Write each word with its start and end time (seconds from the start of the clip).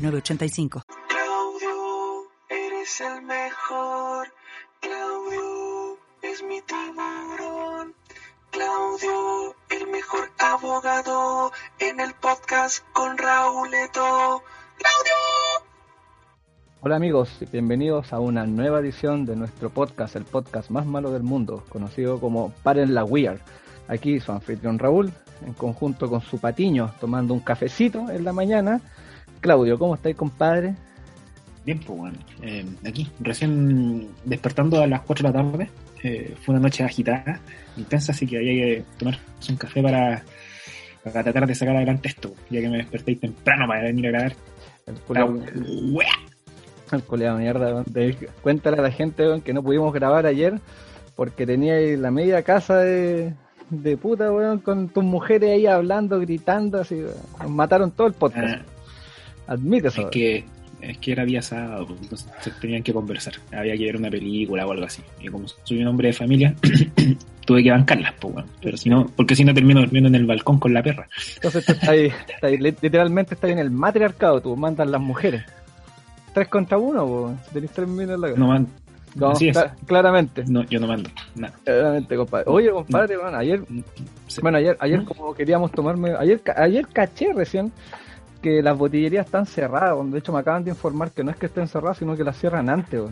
Claudio, 0.00 0.16
eres 2.48 3.00
el 3.02 3.20
mejor. 3.20 4.28
Claudio, 4.80 5.98
es 6.22 6.42
mi 6.42 6.58
tiburón. 6.62 7.94
Claudio, 8.50 9.54
el 9.68 9.86
mejor 9.88 10.30
abogado 10.38 11.52
en 11.78 12.00
el 12.00 12.14
podcast 12.14 12.82
con 12.94 13.18
Rauleto. 13.18 14.42
Claudio. 14.78 15.12
Hola 16.80 16.96
amigos, 16.96 17.36
bienvenidos 17.52 18.14
a 18.14 18.20
una 18.20 18.46
nueva 18.46 18.80
edición 18.80 19.26
de 19.26 19.36
nuestro 19.36 19.68
podcast, 19.68 20.16
el 20.16 20.24
podcast 20.24 20.70
más 20.70 20.86
malo 20.86 21.10
del 21.10 21.24
mundo, 21.24 21.62
conocido 21.68 22.18
como 22.20 22.54
Paren 22.62 22.94
la 22.94 23.04
Weird. 23.04 23.40
Aquí 23.86 24.18
su 24.18 24.32
anfitrión 24.32 24.78
Raúl, 24.78 25.12
en 25.44 25.52
conjunto 25.52 26.08
con 26.08 26.22
su 26.22 26.38
patiño, 26.38 26.94
tomando 27.00 27.34
un 27.34 27.40
cafecito 27.40 28.08
en 28.08 28.24
la 28.24 28.32
mañana 28.32 28.80
Claudio, 29.40 29.78
¿cómo 29.78 29.94
estáis, 29.94 30.16
compadre? 30.16 30.74
Bien, 31.64 31.78
pues 31.78 31.98
bueno, 31.98 32.18
eh, 32.42 32.64
aquí, 32.86 33.08
recién 33.20 34.08
despertando 34.24 34.82
a 34.82 34.86
las 34.86 35.00
4 35.02 35.28
de 35.28 35.32
la 35.32 35.42
tarde. 35.42 35.70
Eh, 36.02 36.34
fue 36.40 36.54
una 36.54 36.62
noche 36.62 36.82
agitada, 36.82 37.40
intensa, 37.76 38.12
así 38.12 38.26
que 38.26 38.38
había 38.38 38.52
que 38.52 38.84
tomar 38.98 39.18
un 39.48 39.56
café 39.56 39.82
para, 39.82 40.22
tratar 41.02 41.46
de 41.46 41.54
sacar 41.54 41.76
adelante 41.76 42.08
esto, 42.08 42.34
ya 42.48 42.60
que 42.60 42.68
me 42.70 42.78
desperté 42.78 43.16
temprano 43.16 43.66
para 43.66 43.82
venir 43.82 44.06
a 44.06 44.10
grabar. 44.10 44.32
El 44.86 44.94
culeado, 47.02 47.36
el 47.36 47.38
mierda, 47.38 47.84
cuéntale 48.42 48.78
a 48.78 48.82
la 48.82 48.90
gente 48.90 49.24
que 49.44 49.52
no 49.52 49.62
pudimos 49.62 49.92
grabar 49.92 50.26
ayer 50.26 50.58
porque 51.14 51.46
tenía 51.46 51.76
la 51.98 52.10
media 52.10 52.42
casa 52.42 52.78
de, 52.78 53.34
de 53.68 53.96
puta, 53.96 54.32
weón, 54.32 54.58
con 54.60 54.88
tus 54.88 55.04
mujeres 55.04 55.50
ahí 55.50 55.66
hablando, 55.66 56.18
gritando, 56.18 56.80
así, 56.80 57.04
mataron 57.46 57.90
todo 57.92 58.06
el 58.06 58.14
podcast. 58.14 58.62
Ah, 58.62 58.64
Admite. 59.50 59.88
Es 59.88 59.94
que, 60.12 60.44
es 60.80 60.98
que 60.98 61.10
era 61.10 61.24
día 61.24 61.42
sábado, 61.42 61.86
pues, 61.86 62.00
entonces 62.02 62.52
tenían 62.60 62.84
que 62.84 62.92
conversar. 62.92 63.34
Había 63.52 63.76
que 63.76 63.84
ver 63.84 63.96
una 63.96 64.08
película 64.08 64.64
o 64.64 64.70
algo 64.70 64.84
así. 64.84 65.02
Y 65.20 65.26
como 65.26 65.48
soy 65.48 65.82
un 65.82 65.88
hombre 65.88 66.08
de 66.08 66.12
familia, 66.12 66.54
tuve 67.44 67.64
que 67.64 67.70
bancarlas, 67.72 68.14
pues, 68.20 68.32
bueno. 68.32 68.48
Pero 68.62 68.76
si 68.76 68.88
no, 68.88 69.10
porque 69.16 69.34
si 69.34 69.44
no 69.44 69.52
termino 69.52 69.80
durmiendo 69.80 70.08
en 70.08 70.14
el 70.14 70.24
balcón 70.24 70.60
con 70.60 70.72
la 70.72 70.84
perra. 70.84 71.08
Entonces 71.34 71.66
tú 71.66 71.72
estás 71.72 71.88
ahí, 71.88 72.12
literalmente 72.58 73.34
estás 73.34 73.50
en 73.50 73.58
el 73.58 73.72
matriarcado, 73.72 74.40
tú 74.40 74.56
mandas 74.56 74.88
las 74.88 75.00
mujeres. 75.00 75.42
Tres 76.32 76.46
contra 76.46 76.78
uno, 76.78 77.04
pues. 77.04 77.52
Tenés 77.52 77.72
tres 77.72 77.88
minutos 77.88 78.14
en 78.14 78.20
la 78.20 78.36
No 78.36 78.46
mando. 78.46 78.70
No, 79.16 79.32
claramente. 79.84 80.44
No, 80.46 80.62
yo 80.62 80.78
no 80.78 80.86
mando. 80.86 81.10
Nada. 81.34 81.52
Claramente, 81.64 82.16
compadre. 82.16 82.44
Oye, 82.48 82.70
compadre, 82.70 83.16
bueno, 83.16 83.36
ayer, 83.36 83.60
bueno, 84.40 84.58
ayer, 84.58 84.76
ayer 84.78 85.02
como 85.02 85.34
queríamos 85.34 85.72
tomarme, 85.72 86.14
ayer, 86.16 86.40
ayer 86.56 86.86
caché 86.86 87.32
recién 87.32 87.72
que 88.40 88.62
las 88.62 88.76
botillerías 88.76 89.26
están 89.26 89.46
cerradas. 89.46 90.10
De 90.10 90.18
hecho, 90.18 90.32
me 90.32 90.40
acaban 90.40 90.64
de 90.64 90.70
informar 90.70 91.12
que 91.12 91.24
no 91.24 91.30
es 91.30 91.36
que 91.36 91.46
estén 91.46 91.68
cerradas, 91.68 91.98
sino 91.98 92.16
que 92.16 92.24
las 92.24 92.38
cierran 92.38 92.68
antes. 92.68 93.02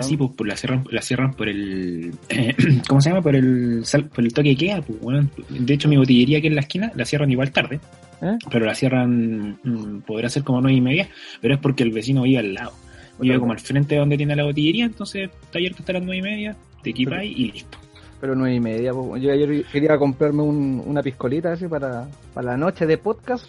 sí, 0.00 0.16
pues, 0.16 0.30
pues, 0.36 0.48
la 0.48 0.56
cierran, 0.56 0.84
la 0.90 1.02
cierran 1.02 1.34
por 1.34 1.48
el. 1.48 2.14
¿Cómo 2.88 3.00
se 3.00 3.10
llama? 3.10 3.22
Por 3.22 3.36
el, 3.36 3.84
por 4.14 4.24
el 4.24 4.32
toque 4.32 4.56
que 4.56 4.66
queda. 4.66 4.82
Pues, 4.82 5.00
bueno. 5.00 5.28
De 5.48 5.74
hecho, 5.74 5.88
mi 5.88 5.96
botillería 5.96 6.38
aquí 6.38 6.46
en 6.46 6.54
la 6.54 6.60
esquina 6.60 6.92
la 6.94 7.04
cierran 7.04 7.30
igual 7.30 7.50
tarde. 7.50 7.80
¿Eh? 8.22 8.38
Pero 8.50 8.64
la 8.64 8.74
cierran, 8.74 9.58
mm, 9.62 10.00
podrá 10.06 10.28
ser 10.28 10.42
como 10.42 10.60
nueve 10.60 10.76
y 10.76 10.80
media, 10.80 11.08
pero 11.40 11.54
es 11.54 11.60
porque 11.60 11.82
el 11.82 11.90
vecino 11.90 12.22
vive 12.22 12.38
al 12.38 12.54
lado. 12.54 12.72
Vive 13.18 13.38
como 13.38 13.52
al 13.52 13.60
frente 13.60 13.94
de 13.94 14.00
donde 14.00 14.18
tiene 14.18 14.36
la 14.36 14.44
botillería, 14.44 14.84
entonces 14.84 15.30
está 15.42 15.58
abierto 15.58 15.78
hasta 15.80 15.94
las 15.94 16.02
nueve 16.02 16.18
y 16.18 16.22
media, 16.22 16.56
te 16.82 16.90
equipas 16.90 17.24
y 17.24 17.50
listo. 17.50 17.78
Pero 18.20 18.34
nueve 18.34 18.56
y 18.56 18.60
media, 18.60 18.92
yo 18.92 19.32
ayer 19.32 19.64
quería 19.72 19.96
comprarme 19.96 20.42
una 20.42 21.02
piscolita 21.02 21.52
así 21.52 21.66
para, 21.66 22.08
para 22.34 22.48
la 22.48 22.56
noche 22.58 22.86
de 22.86 22.98
podcast 22.98 23.46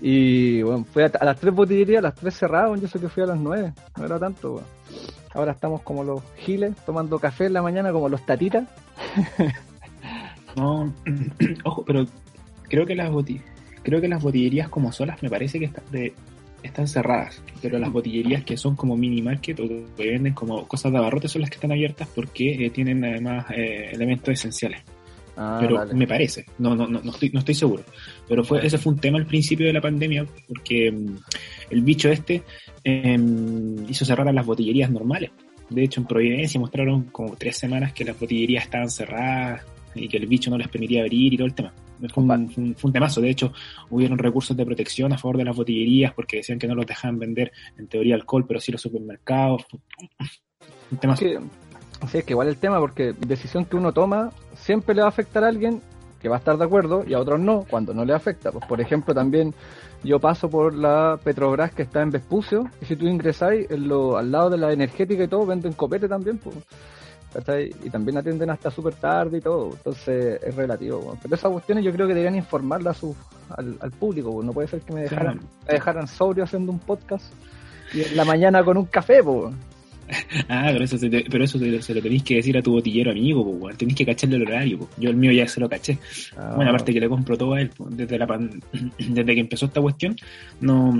y 0.00 0.62
bueno, 0.62 0.84
fui 0.84 1.02
a, 1.02 1.10
las 1.22 1.38
tres 1.38 1.54
botillerías, 1.54 2.02
las 2.02 2.14
tres 2.14 2.34
cerradas, 2.34 2.80
yo 2.80 2.88
sé 2.88 2.98
que 2.98 3.08
fui 3.08 3.22
a 3.22 3.26
las 3.26 3.38
nueve, 3.38 3.72
no 3.96 4.04
era 4.04 4.18
tanto. 4.18 4.62
Ahora 5.32 5.52
estamos 5.52 5.82
como 5.82 6.02
los 6.02 6.22
giles, 6.38 6.74
tomando 6.84 7.18
café 7.18 7.46
en 7.46 7.52
la 7.52 7.62
mañana 7.62 7.92
como 7.92 8.08
los 8.08 8.24
tatitas. 8.24 8.68
no, 10.56 10.92
ojo, 11.64 11.84
pero 11.84 12.06
creo 12.68 12.86
que 12.86 12.94
las 12.94 13.10
creo 13.82 14.00
que 14.00 14.08
las 14.08 14.22
botillerías 14.22 14.68
como 14.68 14.92
solas 14.92 15.22
me 15.22 15.30
parece 15.30 15.58
que 15.58 15.66
están, 15.66 15.84
de, 15.90 16.14
están 16.62 16.88
cerradas, 16.88 17.42
pero 17.62 17.78
las 17.78 17.92
botillerías 17.92 18.44
que 18.44 18.56
son 18.56 18.76
como 18.76 18.96
mini 18.96 19.22
market 19.22 19.58
o 19.60 19.68
que 19.96 20.10
venden 20.10 20.34
como 20.34 20.66
cosas 20.66 20.92
de 20.92 20.98
abarrote 20.98 21.28
son 21.28 21.42
las 21.42 21.50
que 21.50 21.56
están 21.56 21.72
abiertas 21.72 22.08
porque 22.14 22.66
eh, 22.66 22.70
tienen 22.70 23.04
además 23.04 23.46
eh, 23.50 23.90
elementos 23.92 24.30
esenciales. 24.30 24.82
Ah, 25.42 25.56
pero 25.58 25.86
me 25.94 26.06
parece, 26.06 26.44
no, 26.58 26.76
no, 26.76 26.86
no, 26.86 26.98
estoy, 27.10 27.30
no 27.30 27.38
estoy 27.38 27.54
seguro. 27.54 27.82
Pero 28.28 28.44
fue, 28.44 28.64
ese 28.66 28.76
fue 28.76 28.92
un 28.92 28.98
tema 28.98 29.16
al 29.16 29.24
principio 29.24 29.66
de 29.66 29.72
la 29.72 29.80
pandemia, 29.80 30.26
porque 30.46 30.92
mm, 30.92 31.16
el 31.70 31.80
bicho 31.80 32.10
este 32.10 32.42
em, 32.84 33.88
hizo 33.88 34.04
cerrar 34.04 34.28
a 34.28 34.34
las 34.34 34.44
botillerías 34.44 34.90
normales. 34.90 35.30
De 35.70 35.82
hecho, 35.82 36.02
en 36.02 36.06
Providencia 36.06 36.60
mostraron 36.60 37.04
como 37.04 37.36
tres 37.36 37.56
semanas 37.56 37.94
que 37.94 38.04
las 38.04 38.20
botillerías 38.20 38.64
estaban 38.64 38.90
cerradas 38.90 39.64
y 39.94 40.08
que 40.08 40.18
el 40.18 40.26
bicho 40.26 40.50
no 40.50 40.58
les 40.58 40.68
permitía 40.68 41.00
abrir 41.00 41.32
y 41.32 41.38
todo 41.38 41.46
el 41.46 41.54
tema. 41.54 41.72
Fue 42.12 42.22
un, 42.22 42.76
fue 42.76 42.88
un, 42.88 42.92
temazo. 42.92 43.22
De 43.22 43.30
hecho, 43.30 43.54
hubieron 43.88 44.18
recursos 44.18 44.54
de 44.54 44.66
protección 44.66 45.10
a 45.14 45.18
favor 45.18 45.38
de 45.38 45.44
las 45.44 45.56
botillerías 45.56 46.12
porque 46.12 46.36
decían 46.36 46.58
que 46.58 46.66
no 46.66 46.74
los 46.74 46.86
dejaban 46.86 47.18
vender 47.18 47.50
en 47.78 47.86
teoría 47.86 48.14
alcohol, 48.14 48.44
pero 48.46 48.60
sí 48.60 48.72
los 48.72 48.82
supermercados. 48.82 49.64
Un 50.90 50.98
temazo. 50.98 51.24
Es 52.12 52.24
que 52.24 52.32
igual 52.32 52.48
el 52.48 52.56
tema, 52.56 52.78
porque 52.78 53.14
decisión 53.26 53.64
que 53.64 53.76
uno 53.76 53.92
toma 53.92 54.32
siempre 54.60 54.94
le 54.94 55.02
va 55.02 55.06
a 55.06 55.10
afectar 55.10 55.44
a 55.44 55.48
alguien 55.48 55.80
que 56.20 56.28
va 56.28 56.36
a 56.36 56.38
estar 56.38 56.56
de 56.56 56.64
acuerdo 56.64 57.02
y 57.06 57.14
a 57.14 57.18
otros 57.18 57.40
no, 57.40 57.64
cuando 57.68 57.94
no 57.94 58.04
le 58.04 58.14
afecta. 58.14 58.52
Pues, 58.52 58.64
por 58.66 58.80
ejemplo, 58.80 59.14
también 59.14 59.54
yo 60.04 60.20
paso 60.20 60.48
por 60.48 60.74
la 60.74 61.18
Petrobras 61.22 61.72
que 61.72 61.82
está 61.82 62.02
en 62.02 62.10
Vespucio, 62.10 62.68
y 62.80 62.84
si 62.84 62.96
tú 62.96 63.06
ingresáis 63.06 63.70
en 63.70 63.88
lo, 63.88 64.16
al 64.16 64.30
lado 64.30 64.50
de 64.50 64.58
la 64.58 64.72
energética 64.72 65.24
y 65.24 65.28
todo, 65.28 65.46
venden 65.46 65.72
copete 65.72 66.08
también, 66.08 66.38
pues. 66.38 66.56
Y 67.84 67.90
también 67.90 68.18
atienden 68.18 68.50
hasta 68.50 68.72
súper 68.72 68.94
tarde 68.94 69.38
y 69.38 69.40
todo, 69.40 69.70
entonces 69.70 70.42
es 70.42 70.54
relativo. 70.56 71.16
Pero 71.22 71.34
esas 71.34 71.52
cuestiones 71.52 71.84
yo 71.84 71.92
creo 71.92 72.08
que 72.08 72.14
deberían 72.14 72.34
informarlas 72.34 73.00
al, 73.56 73.76
al, 73.80 73.90
público, 73.92 74.32
pues. 74.32 74.44
no 74.44 74.52
puede 74.52 74.66
ser 74.66 74.80
que 74.80 74.92
me 74.92 75.02
dejaran, 75.02 75.40
me 75.66 75.74
dejaran 75.74 76.08
sobrio 76.08 76.42
haciendo 76.42 76.72
un 76.72 76.80
podcast 76.80 77.32
y 77.92 78.02
en 78.02 78.16
la 78.16 78.24
mañana 78.24 78.64
con 78.64 78.76
un 78.76 78.86
café, 78.86 79.22
pues. 79.22 79.54
ah, 80.48 80.68
pero 80.72 80.84
eso, 80.84 80.98
se, 80.98 81.08
pero 81.08 81.44
eso 81.44 81.58
se, 81.58 81.94
lo 81.94 82.02
tenéis 82.02 82.22
que 82.22 82.36
decir 82.36 82.56
a 82.56 82.62
tu 82.62 82.72
botillero 82.72 83.10
amigo, 83.10 83.58
pues, 83.58 83.76
tenéis 83.76 83.96
que 83.96 84.06
cacharle 84.06 84.36
el 84.36 84.42
horario. 84.42 84.88
Yo 84.96 85.10
el 85.10 85.16
mío 85.16 85.32
ya 85.32 85.46
se 85.46 85.60
lo 85.60 85.68
caché. 85.68 85.98
Ah. 86.36 86.54
Bueno, 86.56 86.70
aparte 86.70 86.92
que 86.92 87.00
le 87.00 87.08
compro 87.08 87.36
todo 87.36 87.54
a 87.54 87.60
él, 87.60 87.70
desde, 87.90 88.18
la 88.18 88.26
desde 88.98 89.34
que 89.34 89.40
empezó 89.40 89.66
esta 89.66 89.80
cuestión, 89.80 90.16
no, 90.60 90.92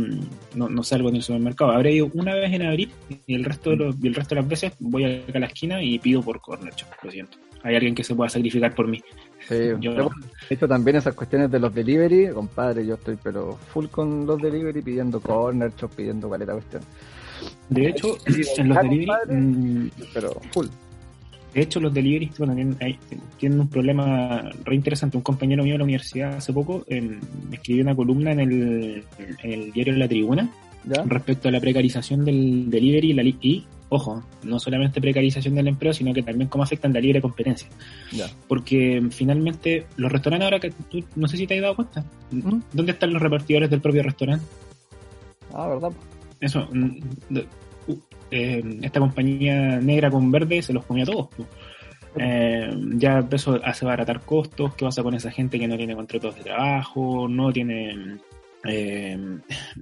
no, 0.55 0.69
no 0.69 0.83
salgo 0.83 1.09
en 1.09 1.17
el 1.17 1.23
supermercado. 1.23 1.73
Habré 1.73 1.95
ido 1.95 2.11
una 2.15 2.35
vez 2.35 2.53
en 2.53 2.63
abril 2.63 2.91
y 3.27 3.35
el 3.35 3.45
resto 3.45 3.71
de, 3.71 3.77
los, 3.77 3.97
y 4.03 4.09
el 4.09 4.15
resto 4.15 4.35
de 4.35 4.41
las 4.41 4.49
veces 4.49 4.73
voy 4.79 5.05
acá 5.05 5.39
a 5.39 5.41
la 5.41 5.47
esquina 5.47 5.83
y 5.83 5.99
pido 5.99 6.23
por 6.23 6.41
corner, 6.41 6.73
lo 7.03 7.11
siento. 7.11 7.39
Hay 7.63 7.75
alguien 7.75 7.95
que 7.95 8.05
se 8.05 8.15
pueda 8.15 8.31
sacrificar 8.31 8.75
por 8.75 8.89
mí. 8.89 9.03
Sí, 9.47 9.55
yo, 9.81 9.93
de 9.95 10.09
hecho 10.49 10.69
también 10.69 10.97
esas 10.97 11.15
cuestiones 11.15 11.51
de 11.51 11.59
los 11.59 11.75
delivery, 11.75 12.31
compadre, 12.33 12.87
yo 12.87 12.95
estoy 12.95 13.19
pero 13.23 13.59
full 13.73 13.87
con 13.87 14.27
los 14.27 14.41
delivery 14.41 14.81
pidiendo 14.81 15.21
corner, 15.21 15.73
pidiendo 15.95 16.31
caleta 16.31 16.53
cuestión. 16.53 16.83
De 17.69 17.89
hecho, 17.89 18.17
en 18.57 18.69
los 18.69 18.79
delivery. 18.83 19.11
Mm, 19.29 19.91
pero 20.13 20.41
full. 20.53 20.67
De 21.55 21.63
hecho, 21.63 21.81
los 21.81 21.93
delivery 21.93 22.31
tienen 23.39 23.61
un 23.61 23.69
problema 23.69 24.51
re 24.65 24.75
interesante. 24.75 25.17
Un 25.17 25.23
compañero 25.23 25.65
mío 25.65 25.75
de 25.75 25.79
la 25.79 25.85
universidad 25.85 26.35
hace 26.37 26.53
poco 26.53 26.85
em, 26.89 27.19
escribió 27.51 27.83
una 27.83 27.97
columna 27.97 28.33
en 28.33 28.41
el, 28.41 29.05
en 29.43 29.53
el 29.53 29.73
diario 29.73 29.95
La 29.95 30.09
Tribuna 30.09 30.49
respecto 31.07 31.49
a 31.49 31.53
la 31.53 31.61
precarización 31.61 32.25
del 32.25 32.71
delivery 32.71 33.11
y, 33.11 33.13
la, 33.13 33.23
y, 33.23 33.67
ojo, 33.89 34.23
no 34.45 34.59
solamente 34.59 35.01
precarización 35.01 35.55
del 35.57 35.69
empleo, 35.69 35.93
sino 35.93 36.15
que 36.15 36.23
también 36.23 36.49
cómo 36.49 36.63
afectan 36.63 36.93
la 36.93 37.01
libre 37.01 37.21
competencia. 37.21 37.69
Porque 38.47 38.97
em, 38.97 39.11
finalmente 39.11 39.87
los 39.97 40.11
restaurantes 40.11 40.45
ahora 40.45 40.61
que 40.61 40.71
tú, 40.71 41.05
no 41.17 41.27
sé 41.27 41.37
si 41.37 41.47
te 41.47 41.57
has 41.57 41.63
dado 41.63 41.77
cuenta, 41.77 42.05
¿Mm? 42.31 42.61
¿dónde 42.73 42.93
están 42.93 43.13
los 43.13 43.21
repartidores 43.21 43.69
del 43.69 43.81
propio 43.81 44.05
restaurante? 44.05 44.47
Ah, 45.53 45.67
¿verdad? 45.69 45.91
Eso, 46.41 46.69
mm, 46.73 46.99
eh, 48.31 48.79
esta 48.83 49.01
compañía 49.01 49.81
negra 49.81 50.11
con 50.11 50.31
verde 50.31 50.63
se 50.63 50.73
los 50.73 50.85
comía 50.85 51.05
todos. 51.05 51.29
Eh, 52.17 52.71
ya 52.97 53.19
empezó 53.19 53.61
a 53.63 53.73
baratar 53.85 54.21
costos, 54.23 54.75
¿qué 54.75 54.85
pasa 54.85 55.03
con 55.03 55.15
esa 55.15 55.31
gente 55.31 55.59
que 55.59 55.69
no 55.69 55.77
tiene 55.77 55.95
contratos 55.95 56.37
de 56.37 56.43
trabajo, 56.43 57.29
no 57.29 57.53
tiene 57.53 58.19
eh, 58.65 59.17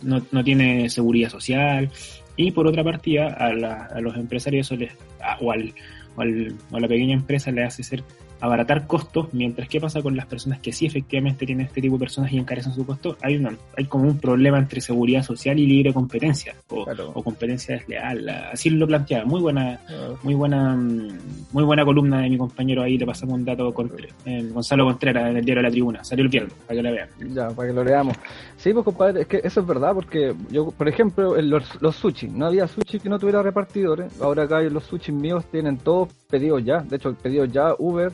no, 0.03 0.23
no, 0.31 0.45
tiene 0.45 0.89
seguridad 0.89 1.31
social 1.31 1.91
y 2.37 2.53
por 2.53 2.67
otra 2.67 2.85
partida 2.85 3.29
a, 3.29 3.53
la, 3.53 3.87
a 3.87 4.01
los 4.01 4.17
empresarios 4.17 4.71
eso 4.71 4.93
o, 5.41 5.51
al, 5.51 5.75
o, 6.17 6.21
al, 6.21 6.55
o 6.71 6.77
a 6.77 6.81
la 6.81 6.87
pequeña 6.87 7.15
empresa 7.15 7.51
le 7.51 7.65
hace 7.65 7.83
ser 7.83 8.05
abaratar 8.41 8.87
costos, 8.87 9.29
mientras 9.33 9.69
que 9.69 9.81
pasa 9.81 10.03
con 10.03 10.17
las 10.17 10.27
personas 10.27 10.61
que 10.61 10.73
sí 10.73 10.87
efectivamente 10.87 11.47
tienen 11.47 11.67
este 11.67 11.81
tipo 11.81 11.95
de 11.95 12.01
personas 12.01 12.33
y 12.33 12.39
encarecen 12.39 12.73
su 12.73 12.87
costo, 12.87 13.17
hay 13.23 13.37
una, 13.37 13.57
hay 13.77 13.85
como 13.87 14.05
un 14.05 14.19
problema 14.19 14.59
entre 14.59 14.81
seguridad 14.81 15.23
social 15.23 15.59
y 15.59 15.67
libre 15.67 15.93
competencia, 15.93 16.55
o, 16.69 16.85
claro. 16.85 17.11
o 17.15 17.23
competencia 17.23 17.77
desleal, 17.77 18.29
así 18.29 18.71
lo 18.71 18.87
planteaba, 18.87 19.25
muy 19.25 19.41
buena, 19.41 19.81
muy 20.23 20.35
buena, 20.35 20.77
muy 20.77 21.65
buena 21.65 21.85
columna 21.85 22.21
de 22.21 22.31
mi 22.31 22.39
compañero 22.39 22.83
ahí, 22.83 22.97
le 22.97 23.07
pasamos 23.07 23.35
un 23.35 23.45
dato 23.45 23.73
con 23.73 23.91
eh, 24.25 24.49
Gonzalo 24.53 24.85
Contreras 24.85 25.31
en 25.31 25.37
el 25.39 25.45
diario 25.45 25.63
de 25.63 25.69
la 25.69 25.73
tribuna, 25.73 26.05
salió 26.05 26.25
el 26.25 26.31
viernes, 26.31 26.55
para 26.67 26.77
que 26.77 26.83
la 26.83 26.91
vean. 26.91 27.09
Ya, 27.35 27.49
para 27.51 27.69
que 27.69 27.75
lo 27.75 27.85
leamos. 27.85 28.17
Sí, 28.57 28.73
pues 28.73 28.85
compadre, 28.85 29.23
es 29.23 29.27
que 29.27 29.41
eso 29.43 29.61
es 29.61 29.67
verdad, 29.67 29.95
porque 29.95 30.35
yo, 30.51 30.71
por 30.71 30.89
ejemplo, 30.89 31.41
los, 31.41 31.81
los 31.81 31.97
sushi, 31.97 32.29
no 32.29 32.47
había 32.47 32.67
sushi 32.69 33.01
que 33.01 33.09
no 33.09 33.19
tuviera 33.19 33.43
repartidores, 33.43 34.21
ahora 34.21 34.45
acá 34.45 34.61
los 34.61 34.85
sushi 34.85 35.13
míos 35.13 35.45
tienen 35.51 35.79
todos 35.79 36.09
pedidos 36.29 36.65
ya, 36.65 36.81
de 36.81 36.97
hecho 36.97 37.09
el 37.09 37.17
pedido 37.17 37.45
ya 37.45 37.75
Uber, 37.79 38.13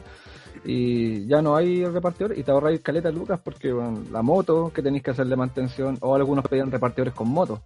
y 0.65 1.27
ya 1.27 1.43
no 1.43 1.57
hay 1.57 1.85
repartidores 1.85 2.39
y 2.39 2.43
te 2.43 2.51
ahorráis 2.51 2.81
caleta 2.81 3.11
lucas 3.11 3.41
porque 3.43 3.73
bueno, 3.73 4.03
la 4.11 4.23
moto 4.23 4.73
que 4.75 4.83
tenéis 4.83 5.03
que 5.03 5.11
hacerle 5.11 5.37
mantención 5.37 5.99
o 6.01 6.15
algunos 6.15 6.47
pedían 6.47 6.71
repartidores 6.71 7.15
con 7.15 7.29
moto. 7.29 7.63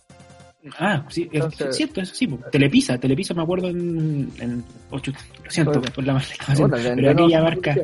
Ah, 0.79 1.05
sí, 1.09 1.29
Entonces, 1.33 1.69
es 1.69 1.77
cierto, 1.77 2.01
eso 2.01 2.15
sí. 2.15 2.29
Telepisa, 2.51 2.99
Telepisa 2.99 3.33
me 3.33 3.43
acuerdo 3.43 3.69
en, 3.69 4.31
en 4.41 4.65
8, 4.91 5.13
lo 5.45 5.51
siento 5.51 5.81
por 5.81 6.05
la 6.05 6.15
marca, 6.15 6.95
pero 6.97 7.11
aquella 7.11 7.43
marca, 7.43 7.77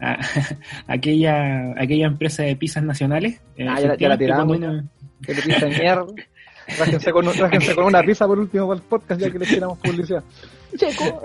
aquella, 0.86 1.72
aquella 1.80 2.06
empresa 2.06 2.42
de 2.42 2.56
pizzas 2.56 2.84
nacionales. 2.84 3.40
Eh, 3.56 3.66
ah, 3.68 3.80
ya, 3.80 3.96
ya 3.96 4.08
la 4.10 4.18
tiramos. 4.18 4.56
Uno... 4.58 4.88
Telepisa 5.24 5.66
mierda. 5.66 6.06
Rájense 6.78 7.12
con, 7.12 7.26
rájense 7.26 7.74
con 7.74 7.84
una 7.84 8.02
pizza 8.02 8.26
por 8.26 8.38
último 8.38 8.66
para 8.66 8.80
el 8.80 8.86
podcast 8.86 9.20
ya 9.20 9.30
que 9.30 9.38
le 9.38 9.46
tiramos 9.46 9.78
publicidad. 9.78 10.24
Checo. 10.76 11.22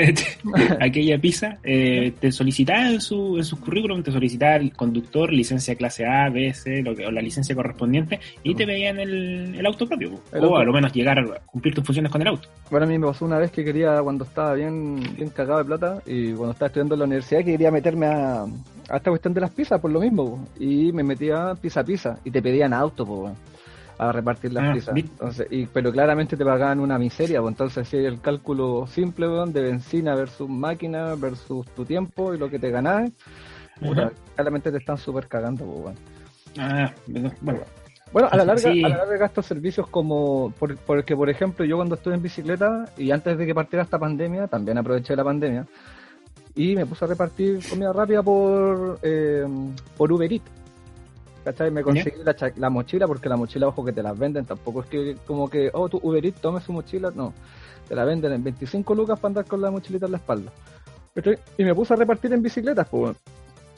aquella 0.80 1.18
pizza 1.18 1.58
eh, 1.62 2.12
te 2.18 2.32
solicitaba 2.32 2.90
en 2.90 3.00
su, 3.00 3.36
en 3.36 3.44
sus 3.44 3.58
currículum, 3.58 4.02
te 4.02 4.12
solicitaba 4.12 4.56
el 4.56 4.72
conductor, 4.74 5.32
licencia 5.32 5.74
clase 5.74 6.06
A, 6.06 6.28
B, 6.28 6.52
C, 6.54 6.82
lo 6.82 6.94
que, 6.94 7.06
o 7.06 7.10
la 7.10 7.20
licencia 7.20 7.54
correspondiente, 7.54 8.20
y 8.42 8.54
te 8.54 8.66
veían 8.66 8.98
el, 8.98 9.54
el 9.54 9.66
auto 9.66 9.86
propio. 9.86 10.20
El 10.32 10.40
o 10.40 10.44
auto. 10.44 10.56
a 10.58 10.64
lo 10.64 10.72
menos 10.72 10.92
llegar 10.92 11.18
a 11.18 11.40
cumplir 11.46 11.74
tus 11.74 11.84
funciones 11.84 12.10
con 12.10 12.20
el 12.22 12.28
auto. 12.28 12.48
Bueno, 12.70 12.86
a 12.86 12.88
mí 12.88 12.98
me 12.98 13.06
pasó 13.06 13.24
una 13.24 13.38
vez 13.38 13.50
que 13.50 13.64
quería, 13.64 14.00
cuando 14.02 14.24
estaba 14.24 14.54
bien, 14.54 15.00
bien 15.16 15.30
cagado 15.30 15.58
de 15.58 15.64
plata, 15.64 16.02
y 16.06 16.32
cuando 16.32 16.52
estaba 16.52 16.68
estudiando 16.68 16.94
en 16.94 16.98
la 17.00 17.04
universidad, 17.06 17.40
que 17.40 17.52
quería 17.52 17.70
meterme 17.70 18.06
a, 18.06 18.42
a 18.42 18.96
esta 18.96 19.10
cuestión 19.10 19.34
de 19.34 19.40
las 19.40 19.50
pizzas, 19.50 19.80
por 19.80 19.90
lo 19.90 20.00
mismo, 20.00 20.48
y 20.58 20.92
me 20.92 21.02
metía 21.02 21.54
pizza 21.60 21.80
a 21.80 21.84
pizza, 21.84 22.18
y 22.24 22.30
te 22.30 22.42
pedían 22.42 22.72
auto, 22.72 23.04
pues 23.04 23.32
a 24.00 24.12
repartir 24.12 24.52
las 24.54 24.64
ah, 24.64 24.72
pizzas. 24.72 24.96
Entonces, 24.96 25.46
y, 25.50 25.66
pero 25.66 25.92
claramente 25.92 26.34
te 26.34 26.44
pagaban 26.44 26.80
una 26.80 26.98
miseria, 26.98 27.40
pues 27.40 27.52
entonces 27.52 27.86
si 27.86 27.98
el 27.98 28.18
cálculo 28.20 28.86
simple 28.86 29.26
de 29.26 29.60
benzina 29.60 30.14
versus 30.14 30.48
máquina 30.48 31.14
versus 31.16 31.66
tu 31.76 31.84
tiempo 31.84 32.32
y 32.32 32.38
lo 32.38 32.48
que 32.48 32.58
te 32.58 32.70
ganas, 32.70 33.10
claramente 34.34 34.72
te 34.72 34.78
están 34.78 34.96
súper 34.96 35.28
cagando. 35.28 35.66
Pues, 35.66 35.96
ah, 36.58 36.90
bueno. 37.42 37.60
Bueno, 38.10 38.28
a 38.32 38.36
la 38.38 38.44
larga, 38.44 38.72
sí. 38.72 38.82
a 38.82 38.88
la 38.88 38.96
larga 38.96 39.18
gastos 39.18 39.46
servicios 39.46 39.86
como, 39.86 40.52
por, 40.58 40.76
porque 40.78 41.14
por 41.14 41.28
ejemplo 41.28 41.64
yo 41.66 41.76
cuando 41.76 41.94
estuve 41.94 42.14
en 42.14 42.22
bicicleta 42.22 42.86
y 42.96 43.10
antes 43.10 43.36
de 43.36 43.46
que 43.46 43.54
partiera 43.54 43.84
esta 43.84 43.98
pandemia, 43.98 44.48
también 44.48 44.78
aproveché 44.78 45.14
la 45.14 45.24
pandemia 45.24 45.66
y 46.56 46.74
me 46.74 46.86
puse 46.86 47.04
a 47.04 47.08
repartir 47.08 47.60
comida 47.68 47.92
rápida 47.92 48.22
por, 48.22 48.98
eh, 49.02 49.46
por 49.96 50.10
Uber 50.10 50.32
Eats 50.32 50.59
¿Cachai? 51.44 51.70
Me 51.70 51.82
conseguí 51.82 52.22
la, 52.22 52.36
la, 52.56 52.70
mochila 52.70 53.06
porque 53.06 53.28
la 53.28 53.36
mochila, 53.36 53.68
ojo, 53.68 53.84
que 53.84 53.92
te 53.92 54.02
las 54.02 54.18
venden. 54.18 54.44
Tampoco 54.44 54.82
es 54.82 54.86
que 54.88 55.16
como 55.26 55.48
que, 55.48 55.70
oh, 55.72 55.88
tu 55.88 55.98
Uber 56.02 56.24
Eats 56.24 56.40
tome 56.40 56.60
su 56.60 56.72
mochila. 56.72 57.10
No, 57.14 57.32
te 57.88 57.94
la 57.94 58.04
venden 58.04 58.32
en 58.32 58.44
25 58.44 58.94
lucas 58.94 59.18
para 59.18 59.30
andar 59.30 59.44
con 59.46 59.60
la 59.60 59.70
mochilita 59.70 60.06
en 60.06 60.12
la 60.12 60.18
espalda. 60.18 60.52
Y 61.58 61.64
me 61.64 61.74
puse 61.74 61.94
a 61.94 61.96
repartir 61.96 62.32
en 62.32 62.42
bicicletas, 62.42 62.86
pues. 62.88 63.16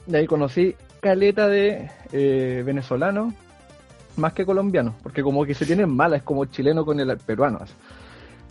De 0.05 0.17
ahí 0.17 0.27
conocí 0.27 0.75
caleta 0.99 1.47
de 1.47 1.89
eh, 2.11 2.63
venezolanos 2.65 3.33
más 4.17 4.33
que 4.33 4.45
colombianos, 4.45 4.93
porque 5.01 5.23
como 5.23 5.45
que 5.45 5.53
se 5.53 5.65
tienen 5.65 5.89
mala, 5.89 6.17
es 6.17 6.23
como 6.23 6.45
chileno 6.45 6.85
con 6.85 6.99
el 6.99 7.17
peruano. 7.17 7.59
Así. 7.61 7.73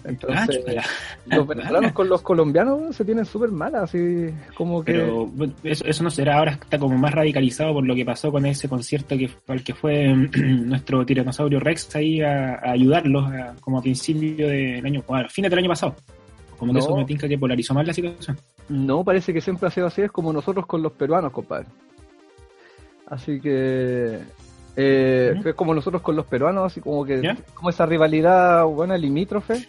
Entonces, 0.05 0.65
ah, 0.79 0.83
los 1.27 1.47
venezolanos 1.47 1.93
con 1.93 2.09
los 2.09 2.23
colombianos 2.23 2.95
se 2.95 3.05
tienen 3.05 3.25
súper 3.25 3.51
malas, 3.51 3.85
así 3.85 4.31
como 4.55 4.85
que... 4.85 4.93
Pero 4.93 5.31
eso, 5.63 5.85
eso, 5.85 6.05
no 6.05 6.11
será, 6.11 6.39
ahora 6.39 6.53
está 6.53 6.79
como 6.79 6.97
más 6.99 7.13
radicalizado 7.13 7.75
por 7.75 7.85
lo 7.85 7.95
que 7.95 8.05
pasó 8.05 8.33
con 8.33 8.45
ese 8.47 8.69
concierto 8.69 9.17
que 9.17 9.31
al 9.49 9.63
que 9.63 9.75
fue 9.75 10.15
nuestro 10.37 11.05
tiranosaurio 11.07 11.61
Rex 11.61 11.95
ahí 11.97 12.21
a, 12.21 12.55
a 12.55 12.73
ayudarlos 12.73 13.33
a, 13.33 13.55
como 13.61 13.79
a 13.79 13.83
principio 13.83 14.49
del 14.49 14.85
año, 14.85 15.03
o 15.07 15.15
a 15.15 15.29
fines 15.29 15.51
del 15.51 15.59
año 15.61 15.69
pasado. 15.69 15.95
Como 16.59 16.73
que 16.73 16.79
no. 16.79 16.85
eso 16.85 16.97
me 16.97 17.05
tinca 17.05 17.29
que 17.29 17.39
polarizó 17.39 17.75
más 17.75 17.87
la 17.87 17.93
situación. 17.93 18.39
No, 18.69 19.05
parece 19.05 19.33
que 19.33 19.41
siempre 19.41 19.67
ha 19.67 19.71
sido 19.71 19.89
así, 19.89 20.03
es 20.03 20.13
como 20.13 20.33
nosotros 20.33 20.67
con 20.67 20.83
los 20.83 20.93
peruanos, 20.93 21.33
compadre. 21.33 21.67
Así 23.07 23.41
que 23.41 24.21
eh. 24.77 25.41
Es 25.45 25.55
como 25.55 25.75
nosotros 25.75 26.03
con 26.03 26.17
los 26.17 26.27
peruanos, 26.27 26.67
así 26.67 26.81
como 26.81 27.05
que 27.05 27.37
como 27.55 27.71
esa 27.71 27.87
rivalidad 27.87 28.65
buena 28.65 28.97
limítrofe. 28.97 29.67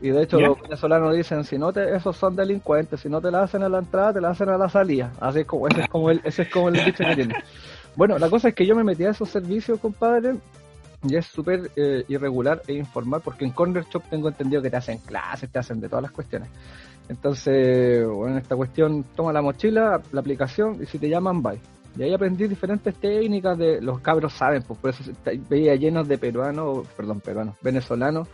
Y 0.00 0.10
de 0.10 0.22
hecho 0.22 0.38
los 0.38 0.60
venezolanos 0.60 1.16
dicen, 1.16 1.42
si 1.42 1.58
no 1.58 1.72
te, 1.72 1.96
esos 1.96 2.16
son 2.16 2.36
delincuentes, 2.36 3.00
si 3.00 3.08
no 3.08 3.20
te 3.20 3.32
la 3.32 3.42
hacen 3.42 3.64
a 3.64 3.68
la 3.68 3.78
entrada, 3.78 4.12
te 4.12 4.20
la 4.20 4.30
hacen 4.30 4.48
a 4.48 4.56
la 4.56 4.68
salida. 4.68 5.12
Así 5.20 5.40
es 5.40 5.46
como, 5.46 5.66
ese 5.66 5.80
es 5.80 5.88
como 5.88 6.10
el, 6.10 6.20
ese 6.22 6.42
es 6.42 6.50
como 6.50 6.68
el 6.68 6.84
dicho 6.84 7.04
que 7.04 7.16
tiene. 7.16 7.34
Bueno, 7.96 8.16
la 8.16 8.30
cosa 8.30 8.50
es 8.50 8.54
que 8.54 8.64
yo 8.64 8.76
me 8.76 8.84
metí 8.84 9.04
a 9.04 9.10
esos 9.10 9.28
servicios, 9.28 9.80
compadre, 9.80 10.36
y 11.02 11.16
es 11.16 11.26
súper 11.26 11.72
eh, 11.74 12.04
irregular 12.06 12.62
e 12.68 12.74
informal, 12.74 13.22
porque 13.24 13.44
en 13.44 13.50
Corner 13.50 13.84
Shop 13.90 14.04
tengo 14.08 14.28
entendido 14.28 14.62
que 14.62 14.70
te 14.70 14.76
hacen 14.76 14.98
clases, 14.98 15.50
te 15.50 15.58
hacen 15.58 15.80
de 15.80 15.88
todas 15.88 16.02
las 16.02 16.12
cuestiones. 16.12 16.48
Entonces, 17.08 18.06
bueno, 18.06 18.38
esta 18.38 18.54
cuestión, 18.54 19.04
toma 19.16 19.32
la 19.32 19.42
mochila, 19.42 20.00
la 20.12 20.20
aplicación, 20.20 20.78
y 20.80 20.86
si 20.86 20.98
te 21.00 21.08
llaman, 21.08 21.42
bye. 21.42 21.58
Y 21.98 22.04
ahí 22.04 22.14
aprendí 22.14 22.46
diferentes 22.46 22.94
técnicas 22.94 23.58
de 23.58 23.80
los 23.82 23.98
cabros 23.98 24.32
saben, 24.32 24.62
pues 24.62 24.78
por 24.78 24.90
eso 24.90 25.02
veía 25.50 25.74
llenos 25.74 26.06
de 26.06 26.16
peruanos, 26.16 26.86
perdón, 26.96 27.20
peruanos, 27.20 27.56
venezolanos 27.60 28.28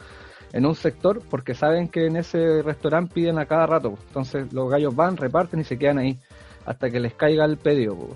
en 0.52 0.66
un 0.66 0.74
sector 0.74 1.22
porque 1.30 1.54
saben 1.54 1.88
que 1.88 2.06
en 2.06 2.16
ese 2.16 2.62
restaurante 2.62 3.14
piden 3.14 3.38
a 3.38 3.46
cada 3.46 3.66
rato. 3.66 3.98
Entonces 4.08 4.52
los 4.52 4.70
gallos 4.70 4.94
van, 4.94 5.16
reparten 5.16 5.60
y 5.60 5.64
se 5.64 5.78
quedan 5.78 5.98
ahí 5.98 6.18
hasta 6.66 6.90
que 6.90 7.00
les 7.00 7.14
caiga 7.14 7.46
el 7.46 7.56
pedido. 7.56 7.96
Pues. 7.96 8.12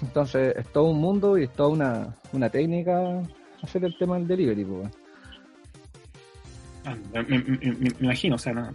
Entonces 0.00 0.54
es 0.56 0.68
todo 0.68 0.84
un 0.84 1.00
mundo 1.00 1.36
y 1.36 1.44
es 1.44 1.52
toda 1.52 1.70
una, 1.70 2.16
una 2.32 2.48
técnica 2.48 3.20
hacer 3.60 3.84
el 3.84 3.98
tema 3.98 4.16
del 4.16 4.28
delivery. 4.28 4.64
Pues. 4.64 4.88
Ah, 6.84 6.94
me, 7.12 7.36
imagino, 8.00 8.36
o 8.36 8.38
sea, 8.38 8.52
no, 8.52 8.70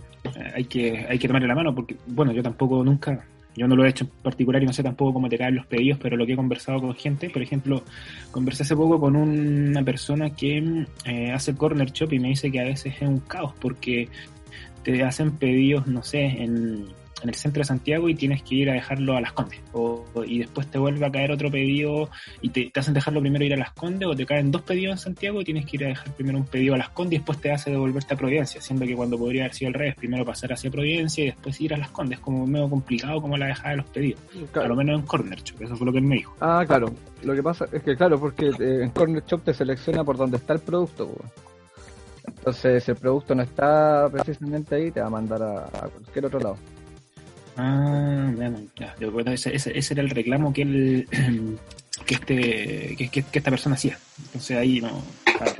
hay 0.53 0.65
que 0.65 1.05
hay 1.09 1.17
que 1.17 1.27
tomarle 1.27 1.47
la 1.47 1.55
mano 1.55 1.73
porque, 1.73 1.95
bueno, 2.07 2.33
yo 2.33 2.43
tampoco 2.43 2.83
nunca 2.83 3.25
yo 3.55 3.67
no 3.67 3.75
lo 3.75 3.85
he 3.85 3.89
hecho 3.89 4.05
en 4.05 4.09
particular 4.21 4.61
y 4.63 4.65
no 4.65 4.73
sé 4.73 4.83
tampoco 4.83 5.13
cómo 5.13 5.29
te 5.29 5.37
caen 5.37 5.55
los 5.55 5.65
pedidos, 5.65 5.99
pero 6.01 6.17
lo 6.17 6.25
que 6.25 6.33
he 6.33 6.35
conversado 6.35 6.81
con 6.81 6.95
gente, 6.95 7.29
por 7.29 7.41
ejemplo, 7.41 7.83
conversé 8.31 8.63
hace 8.63 8.75
poco 8.75 8.99
con 8.99 9.15
una 9.15 9.83
persona 9.83 10.31
que 10.31 10.85
eh, 11.05 11.31
hace 11.31 11.55
corner 11.55 11.91
shop 11.91 12.13
y 12.13 12.19
me 12.19 12.29
dice 12.29 12.51
que 12.51 12.59
a 12.59 12.65
veces 12.65 12.95
es 12.95 13.07
un 13.07 13.19
caos 13.19 13.53
porque 13.59 14.09
te 14.83 15.03
hacen 15.03 15.31
pedidos, 15.37 15.87
no 15.87 16.03
sé, 16.03 16.23
en 16.23 16.85
en 17.23 17.29
el 17.29 17.35
centro 17.35 17.61
de 17.61 17.65
Santiago 17.65 18.09
y 18.09 18.15
tienes 18.15 18.43
que 18.43 18.55
ir 18.55 18.69
a 18.69 18.73
dejarlo 18.73 19.15
a 19.15 19.21
Las 19.21 19.31
Condes. 19.31 19.61
O, 19.71 20.05
y 20.25 20.39
después 20.39 20.67
te 20.67 20.77
vuelve 20.77 21.05
a 21.05 21.11
caer 21.11 21.31
otro 21.31 21.49
pedido 21.49 22.09
y 22.41 22.49
te, 22.49 22.69
te, 22.69 22.79
hacen 22.79 22.93
dejarlo 22.93 23.21
primero 23.21 23.43
ir 23.45 23.53
a 23.53 23.57
Las 23.57 23.71
Condes 23.71 24.07
o 24.07 24.15
te 24.15 24.25
caen 24.25 24.51
dos 24.51 24.61
pedidos 24.61 24.93
en 24.93 24.97
Santiago 24.97 25.41
y 25.41 25.45
tienes 25.45 25.65
que 25.65 25.77
ir 25.77 25.85
a 25.85 25.87
dejar 25.89 26.13
primero 26.13 26.37
un 26.37 26.45
pedido 26.45 26.75
a 26.75 26.77
Las 26.77 26.89
Condes 26.89 27.13
y 27.13 27.17
después 27.17 27.39
te 27.39 27.51
hace 27.51 27.71
devolverte 27.71 28.13
a 28.13 28.17
Providencia, 28.17 28.61
siendo 28.61 28.85
que 28.85 28.95
cuando 28.95 29.17
podría 29.17 29.43
haber 29.43 29.53
sido 29.53 29.69
al 29.69 29.73
revés, 29.73 29.95
primero 29.95 30.25
pasar 30.25 30.53
hacia 30.53 30.69
Providencia 30.69 31.23
y 31.23 31.27
después 31.27 31.59
ir 31.61 31.73
a 31.73 31.77
Las 31.77 31.89
Condes, 31.89 32.19
como 32.19 32.45
medio 32.45 32.69
complicado 32.69 33.21
como 33.21 33.37
la 33.37 33.47
dejada 33.47 33.71
de 33.71 33.77
los 33.77 33.85
pedidos. 33.87 34.19
Claro. 34.51 34.65
A 34.65 34.69
lo 34.69 34.75
menos 34.75 34.99
en 34.99 35.05
Corner 35.05 35.41
Shop, 35.41 35.61
eso 35.61 35.75
fue 35.75 35.85
lo 35.85 35.91
que 35.91 35.99
él 35.99 36.05
me 36.05 36.15
dijo. 36.15 36.35
Ah, 36.41 36.63
claro. 36.67 36.93
Lo 37.23 37.33
que 37.33 37.43
pasa 37.43 37.65
es 37.71 37.81
que, 37.81 37.95
claro, 37.95 38.19
porque 38.19 38.47
eh, 38.47 38.83
en 38.83 38.89
Corner 38.89 39.23
Shop 39.25 39.41
te 39.43 39.53
selecciona 39.53 40.03
por 40.03 40.17
dónde 40.17 40.37
está 40.37 40.53
el 40.53 40.59
producto. 40.59 41.09
Entonces, 42.25 42.83
si 42.83 42.91
el 42.91 42.97
producto 42.97 43.35
no 43.35 43.43
está 43.43 44.09
precisamente 44.11 44.75
ahí, 44.75 44.91
te 44.91 45.01
va 45.01 45.07
a 45.07 45.09
mandar 45.09 45.41
a, 45.41 45.65
a 45.65 45.89
cualquier 45.89 46.25
otro 46.25 46.39
lado. 46.39 46.57
Ah, 47.57 48.31
bueno, 48.35 48.59
ya, 48.75 48.95
yo, 48.99 49.11
ese, 49.19 49.55
ese, 49.55 49.93
era 49.93 50.01
el 50.01 50.09
reclamo 50.09 50.53
que 50.53 50.61
él, 50.63 51.07
que 52.05 52.15
este, 52.15 52.95
que, 52.97 53.09
que, 53.09 53.25
esta 53.31 53.51
persona 53.51 53.75
hacía. 53.75 53.97
Entonces 54.25 54.57
ahí 54.57 54.81
no, 54.81 55.01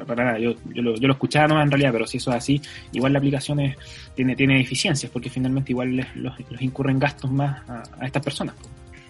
para, 0.08 0.26
nada, 0.26 0.40
yo, 0.40 0.56
yo, 0.74 0.82
lo, 0.82 0.96
yo 0.96 1.08
lo 1.08 1.14
escuchaba 1.14 1.48
no 1.48 1.62
en 1.62 1.70
realidad, 1.70 1.92
pero 1.92 2.08
si 2.08 2.18
eso 2.18 2.32
es 2.32 2.38
así, 2.38 2.62
igual 2.92 3.14
la 3.14 3.20
aplicación 3.20 3.60
es, 3.60 3.78
tiene, 4.16 4.36
tiene 4.36 4.58
deficiencias, 4.58 5.12
porque 5.12 5.30
finalmente 5.30 5.72
igual 5.72 5.96
les, 5.96 6.16
los, 6.16 6.34
los 6.50 6.62
incurren 6.62 7.00
gastos 7.00 7.32
más 7.32 7.68
a, 7.70 7.84
a 8.00 8.06
estas 8.06 8.24
personas. 8.24 8.56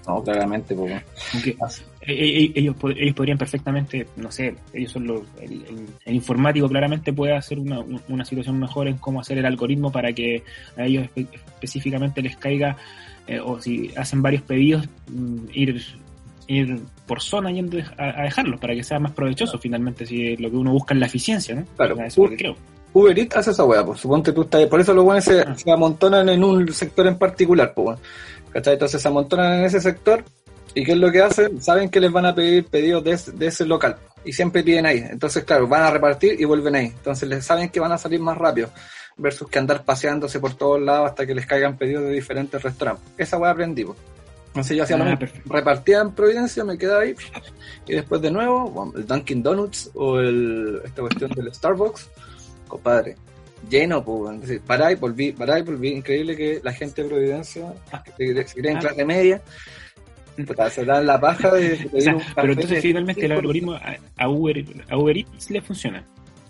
No, 0.07 0.21
claramente, 0.23 0.75
porque... 0.75 1.01
ellos, 2.01 2.75
ellos 2.83 3.15
podrían 3.15 3.37
perfectamente, 3.37 4.07
no 4.17 4.31
sé, 4.31 4.55
ellos 4.73 4.91
son 4.91 5.07
los, 5.07 5.21
el, 5.41 5.53
el, 5.53 5.85
el, 6.05 6.15
informático 6.15 6.67
claramente 6.67 7.13
puede 7.13 7.35
hacer 7.35 7.57
una, 7.59 7.79
una 8.09 8.25
situación 8.25 8.59
mejor 8.59 8.87
en 8.87 8.97
cómo 8.97 9.21
hacer 9.21 9.37
el 9.37 9.45
algoritmo 9.45 9.91
para 9.91 10.11
que 10.11 10.43
a 10.75 10.85
ellos 10.85 11.07
específicamente 11.15 12.21
les 12.21 12.35
caiga, 12.35 12.75
eh, 13.27 13.39
o 13.39 13.61
si 13.61 13.91
hacen 13.95 14.21
varios 14.21 14.41
pedidos, 14.41 14.87
mm, 15.07 15.45
ir 15.53 15.81
ir 16.47 16.81
por 17.07 17.21
zona 17.21 17.51
yendo 17.51 17.77
a, 17.97 18.21
a 18.21 18.23
dejarlos 18.23 18.59
para 18.59 18.75
que 18.75 18.83
sea 18.83 18.99
más 18.99 19.13
provechoso 19.13 19.57
finalmente, 19.57 20.05
si 20.05 20.35
lo 20.37 20.49
que 20.49 20.57
uno 20.57 20.71
busca 20.71 20.93
es 20.93 20.99
la 20.99 21.05
eficiencia, 21.05 21.55
¿no? 21.55 21.65
Claro. 21.77 21.97
Eso 22.03 22.27
que 22.29 22.37
creo. 22.37 22.55
Uber 22.93 23.17
Eats 23.17 23.37
hace 23.37 23.51
esa 23.51 23.65
weá, 23.65 23.83
pues 23.83 23.99
suponte 23.99 24.31
tú 24.31 24.43
estás, 24.43 24.65
por 24.67 24.79
eso 24.79 24.93
los 24.93 25.03
buenos 25.03 25.23
se, 25.23 25.41
Ah. 25.41 25.55
se 25.55 25.71
amontonan 25.71 26.29
en 26.29 26.43
un 26.43 26.71
sector 26.71 27.07
en 27.07 27.17
particular, 27.17 27.73
pues. 27.73 27.99
¿Cachai? 28.53 28.73
Entonces 28.73 29.01
se 29.01 29.07
amontonan 29.07 29.59
en 29.59 29.65
ese 29.65 29.81
sector 29.81 30.23
y 30.75 30.83
¿qué 30.85 30.93
es 30.93 30.97
lo 30.97 31.11
que 31.11 31.21
hacen? 31.21 31.61
Saben 31.61 31.89
que 31.89 31.99
les 31.99 32.11
van 32.11 32.25
a 32.25 32.35
pedir 32.35 32.65
pedidos 32.65 33.03
de, 33.03 33.11
ese- 33.11 33.31
de 33.31 33.47
ese 33.47 33.65
local 33.65 33.97
y 34.25 34.31
siempre 34.33 34.63
piden 34.63 34.85
ahí. 34.85 35.03
Entonces, 35.09 35.43
claro, 35.43 35.67
van 35.67 35.83
a 35.83 35.91
repartir 35.91 36.39
y 36.39 36.45
vuelven 36.45 36.75
ahí. 36.75 36.85
Entonces 36.85 37.27
les 37.27 37.45
saben 37.45 37.69
que 37.69 37.79
van 37.79 37.91
a 37.91 37.97
salir 37.97 38.19
más 38.19 38.37
rápido 38.37 38.69
versus 39.17 39.47
que 39.49 39.59
andar 39.59 39.83
paseándose 39.83 40.39
por 40.39 40.53
todos 40.55 40.81
lados 40.81 41.09
hasta 41.09 41.25
que 41.27 41.35
les 41.35 41.45
caigan 41.45 41.77
pedidos 41.77 42.03
de 42.03 42.11
diferentes 42.11 42.61
restaurantes. 42.61 43.03
Esa 43.17 43.37
weá 43.37 43.51
aprendí, 43.51 43.83
pues. 43.85 43.97
Entonces 44.47 44.77
yo 44.77 44.83
hacía 44.83 44.97
lo 44.97 45.03
Ah, 45.03 45.07
mismo. 45.07 45.19
perfecto. 45.19 45.53
repartía 45.53 45.99
en 46.01 46.11
Providencia, 46.11 46.63
me 46.63 46.77
quedaba 46.77 47.01
ahí 47.01 47.15
y 47.87 47.93
después 47.93 48.21
de 48.21 48.29
nuevo, 48.31 48.91
el 48.95 49.05
Dunkin' 49.07 49.41
Donuts 49.41 49.89
o 49.95 50.19
el, 50.19 50.79
esta 50.85 51.01
cuestión 51.01 51.31
del 51.31 51.51
Starbucks, 51.53 52.07
compadre, 52.67 53.17
lleno, 53.69 54.03
pues, 54.03 54.59
pará 54.65 54.91
y 54.91 54.95
volví, 54.95 55.31
pará 55.31 55.59
y 55.59 55.61
volví, 55.63 55.89
increíble 55.89 56.35
que 56.35 56.59
la 56.63 56.73
gente 56.73 57.03
de 57.03 57.09
Providencia, 57.09 57.73
que 58.17 58.33
se, 58.33 58.47
se 58.47 58.55
cree 58.61 58.71
en 58.71 58.77
Ah. 58.77 58.81
clase 58.81 59.05
media, 59.05 59.41
puta, 60.47 60.69
se 60.69 60.85
dan 60.85 61.05
la 61.05 61.19
paja 61.19 61.51
de, 61.53 61.77
de 61.77 61.89
O 61.97 62.01
sea, 62.01 62.17
pero 62.35 62.53
entonces 62.53 62.81
finalmente 62.81 63.25
el 63.25 63.31
algoritmo 63.33 63.73
a, 63.73 63.95
a 64.17 64.29
Uber, 64.29 64.65
a 64.89 64.97
Uber 64.97 65.17
Eats 65.17 65.49
le 65.49 65.61
funciona. 65.61 66.03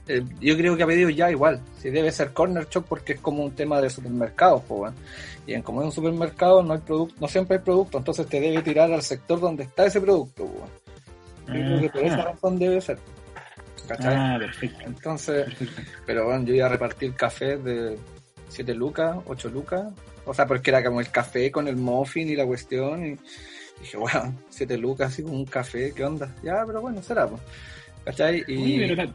Eh, 0.08 0.22
yo 0.41 0.58
creo 0.58 0.75
que 0.75 0.84
ha 0.84 0.88
pedido 0.88 1.10
ya 1.10 1.32
igual. 1.32 1.62
Si 1.82 1.89
debe 1.89 2.12
ser 2.12 2.34
corner 2.34 2.67
shop 2.70 2.86
porque 2.89 3.13
es 3.13 3.22
como 3.22 3.43
un 3.43 3.51
tema 3.51 3.79
de 3.79 3.89
supermercados, 3.89 4.62
pues. 4.67 4.91
Y 5.48 5.53
en 5.53 5.62
como 5.62 5.79
es 5.82 5.86
un 5.86 5.91
supermercado 5.93 6.62
no 6.62 6.74
hay 6.74 6.79
producto, 6.79 7.15
no 7.22 7.27
siempre 7.29 7.58
hay 7.58 7.63
producto, 7.63 7.98
entonces 8.00 8.27
te 8.27 8.39
debe 8.41 8.62
tirar 8.62 8.91
al 8.91 9.01
sector 9.01 9.39
donde 9.39 9.63
está 9.63 9.86
ese 9.86 10.01
producto, 10.01 10.46
pues. 10.46 10.72
Yo 11.48 11.53
creo 11.65 11.79
que 11.82 11.89
por 11.89 12.03
esa 12.03 12.22
Ah, 12.22 12.25
razón 12.34 12.60
debe 12.60 12.79
ser. 12.82 12.98
¿Cachai? 13.87 14.15
ah, 14.15 14.35
perfecto. 14.39 14.83
Entonces, 14.85 15.45
perfecto. 15.45 15.81
pero 16.05 16.25
bueno, 16.25 16.45
yo 16.45 16.55
iba 16.55 16.65
a 16.67 16.69
repartir 16.69 17.13
café 17.13 17.57
de 17.57 17.97
7 18.49 18.73
lucas, 18.73 19.17
8 19.25 19.49
lucas. 19.49 19.93
O 20.25 20.33
sea, 20.33 20.45
porque 20.45 20.69
era 20.69 20.83
como 20.83 21.01
el 21.01 21.09
café 21.09 21.51
con 21.51 21.67
el 21.67 21.75
muffin 21.75 22.29
y 22.29 22.35
la 22.35 22.45
cuestión. 22.45 23.05
Y 23.05 23.17
dije, 23.79 23.97
bueno, 23.97 24.37
7 24.49 24.77
lucas 24.77 25.11
así 25.11 25.23
con 25.23 25.31
un 25.35 25.45
café, 25.45 25.93
¿qué 25.93 26.05
onda? 26.05 26.33
Ya, 26.43 26.63
pero 26.65 26.81
bueno, 26.81 27.01
será, 27.01 27.27
pues. 27.27 27.41
¿Cachai? 28.05 28.43
Y... 28.47 28.79
Pero 28.79 29.13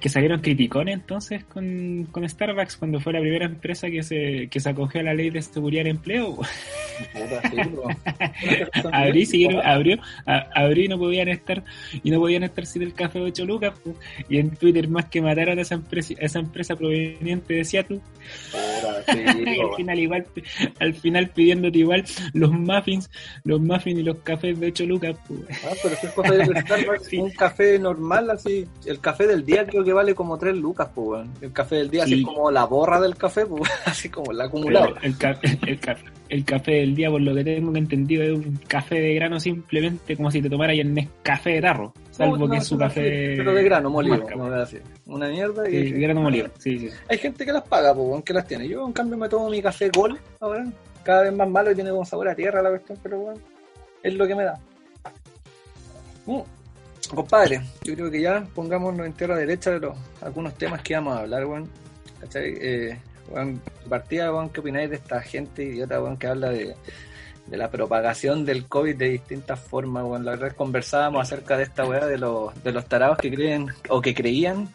que 0.00 0.08
salieron 0.08 0.40
criticones 0.40 0.94
entonces 0.94 1.44
con, 1.44 2.06
con 2.10 2.28
Starbucks 2.28 2.76
cuando 2.76 3.00
fue 3.00 3.12
la 3.12 3.20
primera 3.20 3.46
empresa 3.46 3.88
que 3.90 4.02
se, 4.02 4.48
que 4.50 4.60
se 4.60 4.68
acogió 4.68 5.00
a 5.00 5.04
la 5.04 5.14
ley 5.14 5.30
de 5.30 5.40
seguridad 5.42 5.84
de 5.84 5.90
empleo. 5.90 6.38
Abrí, 8.92 9.26
siguieron, 9.26 9.60
abrió, 9.64 9.98
a- 10.26 10.46
abrí 10.54 10.84
y 10.84 10.88
no 10.88 10.98
podían 10.98 11.28
estar, 11.28 11.64
y 12.02 12.10
no 12.10 12.18
podían 12.20 12.44
estar 12.44 12.66
sin 12.66 12.82
el 12.82 12.94
café 12.94 13.18
de 13.18 13.26
8 13.26 13.44
lucas, 13.46 13.74
y 14.28 14.38
en 14.38 14.50
Twitter 14.50 14.88
más 14.88 15.06
que 15.06 15.20
mataron 15.22 15.58
a 15.58 15.62
esa 15.62 15.74
empresa, 15.74 16.14
a 16.20 16.24
esa 16.24 16.38
empresa 16.38 16.76
proveniente 16.76 17.54
de 17.54 17.64
Seattle, 17.64 18.00
Sí, 19.06 19.44
y 19.46 19.60
al 19.60 19.74
final 19.76 19.98
igual, 19.98 20.26
al 20.80 20.94
final 20.94 21.28
pidiéndote 21.30 21.78
igual 21.78 22.04
los 22.32 22.50
muffins, 22.52 23.10
los 23.44 23.60
muffins 23.60 24.00
y 24.00 24.02
los 24.02 24.16
cafés 24.18 24.58
de 24.58 24.66
8 24.68 24.84
lucas, 24.86 25.16
po. 25.28 25.34
Ah, 25.64 25.72
pero 25.82 25.94
es 25.94 26.10
cosa 26.12 26.34
de 26.34 26.60
Starbucks, 26.60 27.06
Sí. 27.08 27.18
un 27.18 27.30
café 27.30 27.78
normal, 27.78 28.30
así, 28.30 28.66
el 28.86 29.00
café 29.00 29.26
del 29.26 29.44
día 29.44 29.66
creo 29.66 29.84
que 29.84 29.92
vale 29.92 30.14
como 30.14 30.38
3 30.38 30.56
lucas, 30.56 30.88
pues. 30.94 31.26
El 31.40 31.52
café 31.52 31.76
del 31.76 31.90
día, 31.90 32.04
así 32.04 32.14
Sí. 32.14 32.20
es 32.20 32.26
como 32.26 32.50
la 32.50 32.64
borra 32.64 33.00
del 33.00 33.16
café, 33.16 33.46
pues, 33.46 33.70
así 33.84 34.08
como 34.08 34.32
el 34.32 34.40
acumulado. 34.40 34.94
El, 35.02 35.16
ca- 35.16 35.38
el, 35.66 35.78
ca- 35.80 35.96
el 36.28 36.44
café 36.44 36.72
del 36.72 36.94
día, 36.94 37.10
por 37.10 37.20
lo 37.20 37.34
que 37.34 37.44
tengo 37.44 37.76
entendido, 37.76 38.22
es 38.22 38.30
un 38.32 38.56
café 38.66 38.96
de 39.00 39.14
grano 39.14 39.38
simplemente 39.38 40.16
como 40.16 40.30
si 40.30 40.40
te 40.40 40.48
tomaras 40.50 40.76
el 40.78 40.92
Nescafé 40.94 41.50
de 41.50 41.60
tarro, 41.60 41.92
salvo 42.10 42.36
No, 42.38 42.48
que 42.50 42.56
es 42.58 42.66
su 42.66 42.78
café. 42.78 43.32
sí, 43.32 43.36
Pero 43.36 43.54
de 43.54 43.62
grano 43.64 43.90
molido, 43.90 44.16
marca, 44.18 44.34
no 44.34 44.46
así. 44.54 44.78
Una 45.06 45.28
mierda 45.28 45.68
y 45.68 45.72
Sí, 45.72 45.92
de 45.92 46.00
grano 46.00 46.22
molido, 46.22 46.48
sí, 46.58 46.78
sí. 46.78 46.88
hay 47.08 47.18
gente 47.18 47.44
que 47.44 47.52
las 47.52 47.62
paga, 47.64 47.94
pues, 47.94 48.06
weón, 48.08 48.22
que 48.22 48.32
las 48.32 48.46
tiene. 48.46 48.68
Yo, 48.68 48.86
en 48.86 48.92
cambio, 48.92 49.16
me 49.18 49.28
tomo 49.28 49.50
mi 49.50 49.60
café 49.62 49.90
Gol 49.94 50.18
ahora, 50.40 50.64
cada 51.02 51.22
vez 51.24 51.34
más 51.34 51.48
malo 51.48 51.70
y 51.70 51.74
tiene 51.74 51.90
como 51.90 52.04
sabor 52.04 52.28
a 52.28 52.34
tierra 52.34 52.62
la 52.62 52.70
cuestión, 52.70 52.98
pero 53.02 53.18
bueno, 53.18 53.40
es 54.02 54.14
lo 54.14 54.26
que 54.26 54.34
me 54.34 54.44
da. 54.44 54.58
Mm. 56.26 56.40
Compadre, 57.14 57.60
yo 57.82 57.94
creo 57.94 58.10
que 58.10 58.22
ya 58.22 58.46
pongámonos 58.54 59.04
en 59.06 59.12
tierra 59.12 59.36
derecha 59.36 59.70
de 59.72 59.80
los 59.80 59.96
algunos 60.22 60.54
temas 60.56 60.80
que 60.82 60.94
íbamos 60.94 61.16
a 61.16 61.20
hablar. 61.20 61.44
¿Cachai? 62.20 62.54
Eh, 62.58 62.98
de 63.32 63.88
partida, 63.88 64.32
weón, 64.32 64.50
¿qué 64.50 64.60
opináis 64.60 64.90
de 64.90 64.96
esta 64.96 65.20
gente 65.20 65.64
idiota, 65.64 66.02
weón, 66.02 66.16
que 66.16 66.26
habla 66.26 66.50
de, 66.50 66.74
de 67.46 67.56
la 67.56 67.70
propagación 67.70 68.44
del 68.44 68.66
COVID 68.66 68.96
de 68.96 69.10
distintas 69.10 69.60
formas, 69.60 70.04
weón? 70.04 70.24
La 70.24 70.32
verdad 70.32 70.54
conversábamos 70.56 71.22
acerca 71.22 71.56
de 71.56 71.64
esta 71.64 71.86
weá 71.86 72.06
de 72.06 72.18
los, 72.18 72.62
de 72.62 72.72
los 72.72 72.86
tarados 72.86 73.18
que 73.18 73.32
creen 73.32 73.68
o 73.88 74.00
que 74.00 74.14
creían 74.14 74.68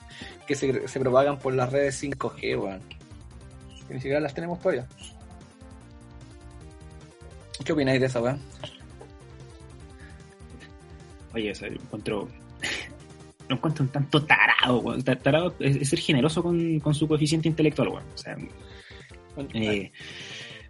que 0.48 0.56
se, 0.56 0.88
se 0.88 1.00
propagan 1.00 1.38
por 1.38 1.53
las 1.53 1.72
redes 1.72 2.01
5G, 2.01 2.60
weón. 2.60 2.82
Que 3.88 3.94
ni 3.94 4.00
siquiera 4.00 4.20
las 4.20 4.34
tenemos 4.34 4.60
todavía. 4.60 4.88
¿Qué 7.63 7.74
opináis 7.74 8.00
de 8.00 8.08
esa 8.08 8.22
weá? 8.22 8.38
Oye, 11.34 11.51
eso 11.51 11.65
encuentro. 11.65 12.27
Lo 13.50 13.56
encuentro 13.56 13.84
un 13.84 13.91
tanto 13.91 14.24
tarado, 14.24 14.79
weón. 14.79 15.03
Ta- 15.03 15.15
Tarado 15.18 15.53
es, 15.60 15.75
es 15.75 15.89
ser 15.89 16.00
generoso 16.00 16.41
con, 16.41 16.79
con 16.79 16.94
su 16.96 17.08
coeficiente 17.08 17.48
intelectual, 17.50 17.89
weón. 17.89 18.03
O 18.13 18.18
sea, 18.18 18.38
eh, 19.53 19.91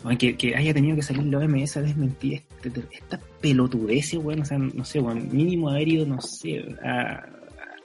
weón, 0.04 0.18
que, 0.18 0.36
que 0.38 0.56
haya 0.56 0.74
tenido 0.74 0.96
que 0.96 1.02
salir 1.02 1.24
la 1.26 1.40
OMS 1.40 1.78
a 1.78 1.82
desmentir 1.82 2.44
este, 2.64 2.82
esta 2.92 3.20
pelotudez, 3.42 4.14
weón. 4.16 4.42
O 4.42 4.46
sea, 4.46 4.58
no 4.58 4.84
sé, 4.86 5.00
weón. 5.00 5.30
Mínimo 5.32 5.70
haber 5.70 5.88
ido, 5.88 6.06
no 6.06 6.20
sé, 6.22 6.66
a. 6.84 7.12
a- 7.12 7.30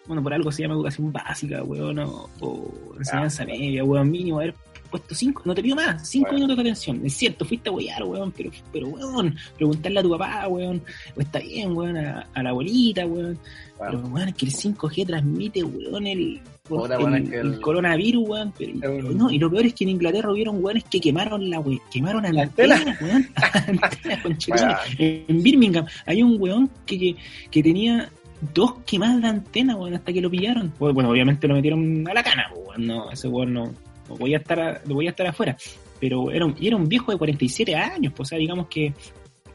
Bueno, 0.06 0.22
por 0.22 0.34
algo 0.34 0.52
se 0.52 0.62
llama 0.62 0.74
educación 0.74 1.10
básica, 1.12 1.62
weón, 1.64 1.98
o, 2.00 2.28
o 2.40 2.94
enseñanza 2.98 3.44
media, 3.46 3.82
weón. 3.84 4.10
Mínimo 4.10 4.38
haber 4.38 4.54
puesto 4.94 5.14
cinco, 5.14 5.42
no 5.44 5.54
te 5.56 5.62
pido 5.62 5.74
más, 5.74 6.08
cinco 6.08 6.26
Bueno. 6.30 6.46
minutos 6.46 6.56
de 6.56 6.62
atención. 6.70 7.00
Es 7.04 7.14
cierto, 7.14 7.44
fuiste 7.44 7.68
a 7.68 7.72
huear, 7.72 8.04
weón, 8.04 8.30
pero, 8.30 8.50
pero, 8.72 8.86
weón, 8.88 9.34
preguntarle 9.56 9.98
a 9.98 10.02
tu 10.04 10.10
papá, 10.10 10.46
weón, 10.48 10.80
o 11.16 11.20
está 11.20 11.40
bien, 11.40 11.76
weón, 11.76 11.96
a, 11.96 12.28
a 12.32 12.42
la 12.44 12.50
abuelita, 12.50 13.04
weón. 13.06 13.36
Pero, 13.78 13.98
weón, 14.06 14.28
es 14.28 14.34
que 14.36 14.46
el 14.46 14.52
5G 14.52 15.06
transmite, 15.06 15.64
weón, 15.64 16.06
el, 16.06 16.18
el, 16.20 16.40
weón, 16.70 17.14
es 17.16 17.28
que 17.28 17.36
el- 17.40 17.54
el 17.54 17.60
coronavirus, 17.60 18.28
weón. 18.28 18.52
Pero, 18.56 18.72
el- 18.92 19.18
no, 19.18 19.30
y 19.32 19.38
lo 19.40 19.50
peor 19.50 19.66
es 19.66 19.74
que 19.74 19.82
en 19.82 19.90
Inglaterra 19.90 20.30
hubieron 20.30 20.62
weones 20.64 20.84
que 20.84 21.00
quemaron 21.00 21.50
la 21.50 21.58
we, 21.58 21.80
quemaron 21.92 22.24
a 22.24 22.28
la 22.28 22.34
¿La 22.34 22.42
antena? 22.44 22.96
weón. 23.00 23.28
Antena, 23.82 24.22
conchetumare. 24.22 24.74
Weón. 24.98 25.24
En 25.28 25.42
Birmingham 25.42 25.86
hay 26.06 26.22
un 26.22 26.36
weón 26.40 26.70
que, 26.86 26.98
que, 26.98 27.16
que 27.50 27.62
tenía 27.64 28.08
dos 28.54 28.74
quemadas 28.86 29.22
de 29.22 29.28
antena, 29.28 29.74
weón, 29.76 29.94
hasta 29.94 30.12
que 30.12 30.20
lo 30.20 30.30
pillaron. 30.30 30.72
Bueno, 30.78 30.94
bueno, 30.94 31.10
obviamente 31.10 31.48
lo 31.48 31.54
metieron 31.54 32.06
a 32.08 32.14
la 32.14 32.22
cana, 32.22 32.46
weón. 32.54 32.86
No, 32.86 33.10
ese 33.10 33.26
weón 33.28 33.52
no 33.54 33.72
voy 34.08 34.34
a 34.34 34.38
estar 34.38 34.60
a- 34.60 34.80
voy 34.86 35.06
a 35.06 35.10
estar 35.10 35.26
afuera. 35.26 35.56
Pero 36.00 36.30
era 36.30 36.44
un, 36.44 36.54
era 36.60 36.76
un 36.76 36.88
viejo 36.88 37.12
de 37.12 37.18
47 37.18 37.74
años, 37.74 38.12
pues, 38.14 38.26
o 38.26 38.30
sea, 38.30 38.38
digamos 38.38 38.66
que 38.68 38.92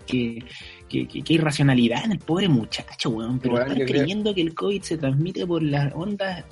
que, 0.05 0.43
que, 0.87 1.07
que, 1.07 1.21
que 1.21 1.33
irracionalidad 1.35 2.03
en 2.05 2.13
el 2.13 2.19
pobre 2.19 2.49
muchacho, 2.49 3.11
weón. 3.11 3.37
Pero 3.39 3.53
Weón, 3.53 3.67
estar 3.71 3.85
creo- 3.85 3.97
creyendo 3.99 4.33
que 4.33 4.41
el 4.41 4.55
COVID 4.55 4.81
se 4.81 4.97
transmite 4.97 5.45
por 5.45 5.61
las 5.61 5.93
ondas, 5.93 6.43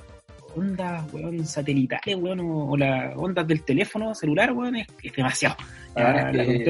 ondas, 0.55 1.11
weón, 1.11 1.43
satelitales, 1.43 2.15
weón, 2.17 2.39
o, 2.41 2.69
o 2.69 2.77
las 2.77 3.15
ondas 3.17 3.47
del 3.47 3.63
teléfono 3.63 4.13
celular, 4.13 4.51
weón, 4.53 4.75
es, 4.75 4.87
es 5.01 5.11
demasiado. 5.11 5.55
La 5.95 6.31
que- 6.31 6.63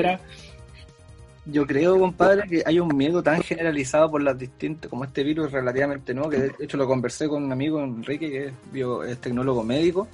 Yo 1.45 1.65
creo, 1.65 1.97
compadre, 1.99 2.47
que 2.47 2.63
hay 2.65 2.79
un 2.79 2.95
miedo 2.95 3.21
tan 3.23 3.41
generalizado 3.41 4.11
por 4.11 4.21
las 4.21 4.37
distintas, 4.37 4.89
como 4.89 5.03
este 5.05 5.23
virus 5.23 5.51
relativamente 5.51 6.13
nuevo, 6.13 6.29
que 6.29 6.37
de 6.39 6.51
hecho 6.59 6.75
lo 6.77 6.85
conversé 6.87 7.27
con 7.29 7.43
un 7.43 7.51
amigo 7.51 7.81
Enrique, 7.81 8.29
que 8.29 8.45
es, 8.47 8.53
bio, 8.71 9.03
es 9.03 9.17
tecnólogo 9.19 9.63
médico, 9.63 10.07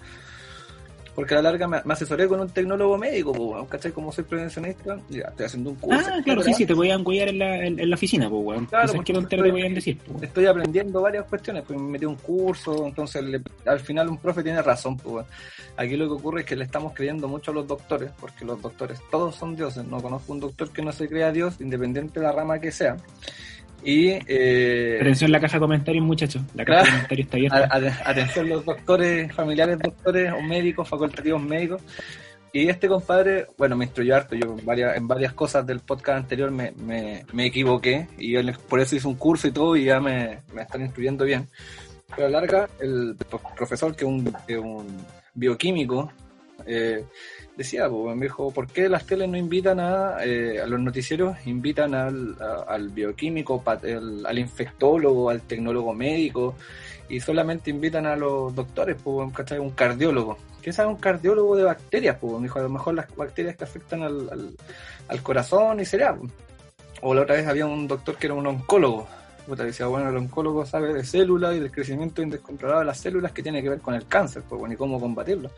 porque 1.15 1.33
a 1.35 1.37
la 1.41 1.43
larga 1.51 1.67
me, 1.67 1.81
me 1.85 1.93
asesoré 1.93 2.27
con 2.27 2.39
un 2.39 2.49
tecnólogo 2.49 2.97
médico, 2.97 3.31
pues, 3.33 3.67
¿cachai? 3.69 3.91
Como 3.91 4.11
soy 4.11 4.23
prevencionista, 4.23 4.97
ya 5.09 5.25
estoy 5.25 5.45
haciendo 5.45 5.69
un 5.71 5.75
curso. 5.75 5.99
Ah, 6.11 6.21
claro, 6.23 6.41
sí, 6.43 6.53
sí, 6.53 6.65
te 6.65 6.75
podían 6.75 7.03
cuidar 7.03 7.27
en 7.29 7.39
la, 7.39 7.65
en, 7.65 7.79
en 7.79 7.89
la 7.89 7.95
oficina, 7.95 8.29
pues, 8.29 8.41
weón. 8.43 8.65
Claro, 8.65 8.83
Entonces, 8.83 8.95
porque 8.95 9.13
¿qué 9.13 9.19
tontera 9.19 9.39
estoy- 9.41 9.49
te 9.49 9.53
podían 9.53 9.73
decir? 9.75 9.97
pues, 9.97 10.09
weón? 10.09 10.23
Estoy 10.23 10.45
aprendiendo 10.47 11.01
varias 11.01 11.25
cuestiones, 11.25 11.63
pues 11.67 11.79
me 11.79 11.89
metí 11.89 12.05
a 12.05 12.09
un 12.09 12.15
curso, 12.15 12.87
entonces 12.87 13.23
le- 13.23 13.41
al 13.65 13.79
final 13.79 14.09
un 14.09 14.17
profe 14.17 14.43
tiene 14.43 14.61
razón, 14.61 14.97
pues 14.97 15.25
aquí 15.77 15.95
lo 15.95 16.07
que 16.07 16.13
ocurre 16.13 16.39
es 16.41 16.45
que 16.47 16.55
le 16.55 16.63
estamos 16.63 16.93
creyendo 16.93 17.27
mucho 17.27 17.51
a 17.51 17.53
los 17.53 17.67
doctores, 17.67 18.11
porque 18.19 18.45
los 18.45 18.61
doctores 18.61 18.99
todos 19.11 19.35
son 19.35 19.55
dioses, 19.55 19.85
no 19.85 20.01
conozco 20.01 20.33
un 20.33 20.39
doctor 20.39 20.71
que 20.71 20.81
no 20.81 20.91
se 20.91 21.07
crea 21.07 21.31
Dios, 21.31 21.55
independiente 21.59 22.19
de 22.19 22.25
la 22.25 22.31
rama 22.31 22.59
que 22.59 22.71
sea. 22.71 22.97
Y 23.83 24.11
eh, 24.27 24.97
Atención 25.01 25.31
la 25.31 25.39
caja 25.39 25.57
de 25.57 25.61
comentarios, 25.61 26.05
muchachos. 26.05 26.41
La 26.55 26.63
caja 26.63 26.83
de 26.83 26.89
comentarios 26.89 27.25
está 27.25 27.75
abierta. 27.75 28.09
atención 28.09 28.49
los 28.49 28.65
doctores, 28.65 29.33
familiares 29.33 29.79
doctores 29.79 30.31
o 30.31 30.41
médicos, 30.41 30.87
facultativos 30.87 31.41
médicos. 31.41 31.81
Y 32.55 32.69
este 32.69 32.87
compadre, 32.87 33.47
bueno, 33.57 33.75
me 33.75 33.85
instruyó 33.85 34.15
harto. 34.15 34.35
Yo 34.35 34.55
en 34.57 34.65
varias, 34.65 34.95
en 34.95 35.07
varias 35.07 35.33
cosas 35.33 35.65
del 35.65 35.79
podcast 35.79 36.19
anterior 36.19 36.51
me, 36.51 36.71
me, 36.71 37.25
me 37.33 37.47
equivoqué 37.47 38.07
y 38.17 38.35
él 38.35 38.55
por 38.69 38.79
eso 38.79 38.95
hizo 38.95 39.09
un 39.09 39.15
curso 39.15 39.47
y 39.47 39.51
todo 39.51 39.75
y 39.75 39.85
ya 39.85 39.99
me, 39.99 40.43
me 40.53 40.61
están 40.61 40.81
instruyendo 40.81 41.25
bien. 41.25 41.49
Pero 42.15 42.27
a 42.27 42.29
la 42.29 42.39
larga, 42.39 42.69
el 42.79 43.17
profesor, 43.57 43.95
que 43.95 44.05
es 44.05 44.09
un, 44.09 44.31
que 44.45 44.53
es 44.53 44.59
un 44.59 44.85
bioquímico, 45.33 46.11
eh, 46.67 47.03
decía, 47.57 47.89
pues, 47.89 48.15
me 48.15 48.25
dijo, 48.25 48.51
¿por 48.51 48.67
qué 48.67 48.89
las 48.89 49.05
teles 49.05 49.29
no 49.29 49.37
invitan 49.37 49.79
a, 49.79 50.23
eh, 50.23 50.59
a 50.61 50.67
los 50.67 50.79
noticieros, 50.79 51.37
invitan 51.45 51.93
al, 51.93 52.35
al 52.67 52.89
bioquímico, 52.89 53.63
al 53.65 54.39
infectólogo, 54.39 55.29
al 55.29 55.41
tecnólogo 55.41 55.93
médico, 55.93 56.55
y 57.09 57.19
solamente 57.19 57.69
invitan 57.69 58.05
a 58.05 58.15
los 58.15 58.55
doctores, 58.55 58.97
pues, 59.03 59.31
¿cachai? 59.33 59.59
Un 59.59 59.71
cardiólogo. 59.71 60.37
¿Qué 60.61 60.71
sabe 60.71 60.89
un 60.89 60.97
cardiólogo 60.97 61.55
de 61.55 61.63
bacterias? 61.63 62.17
Pues, 62.19 62.33
me 62.35 62.43
dijo, 62.43 62.59
a 62.59 62.63
lo 62.63 62.69
mejor 62.69 62.93
las 62.95 63.13
bacterias 63.15 63.55
que 63.55 63.65
afectan 63.65 64.01
al, 64.01 64.29
al, 64.29 64.55
al 65.09 65.21
corazón 65.21 65.79
y 65.79 65.85
será. 65.85 66.17
O 67.01 67.13
la 67.13 67.23
otra 67.23 67.35
vez 67.35 67.45
había 67.47 67.65
un 67.65 67.87
doctor 67.87 68.15
que 68.15 68.27
era 68.27 68.33
un 68.33 68.47
oncólogo. 68.47 69.07
Puta, 69.45 69.65
decía, 69.65 69.87
bueno, 69.87 70.07
el 70.07 70.15
oncólogo 70.15 70.65
sabe 70.65 70.93
de 70.93 71.03
células 71.03 71.53
y 71.53 71.59
del 71.59 71.69
crecimiento 71.69 72.21
indescontrolado 72.21 72.79
de 72.79 72.85
las 72.85 72.97
células 72.97 73.33
que 73.33 73.43
tiene 73.43 73.61
que 73.61 73.67
ver 73.67 73.81
con 73.81 73.93
el 73.93 74.07
cáncer, 74.07 74.41
pues, 74.47 74.57
bueno, 74.57 74.73
y 74.73 74.77
cómo 74.77 75.01
combatirlo. 75.01 75.51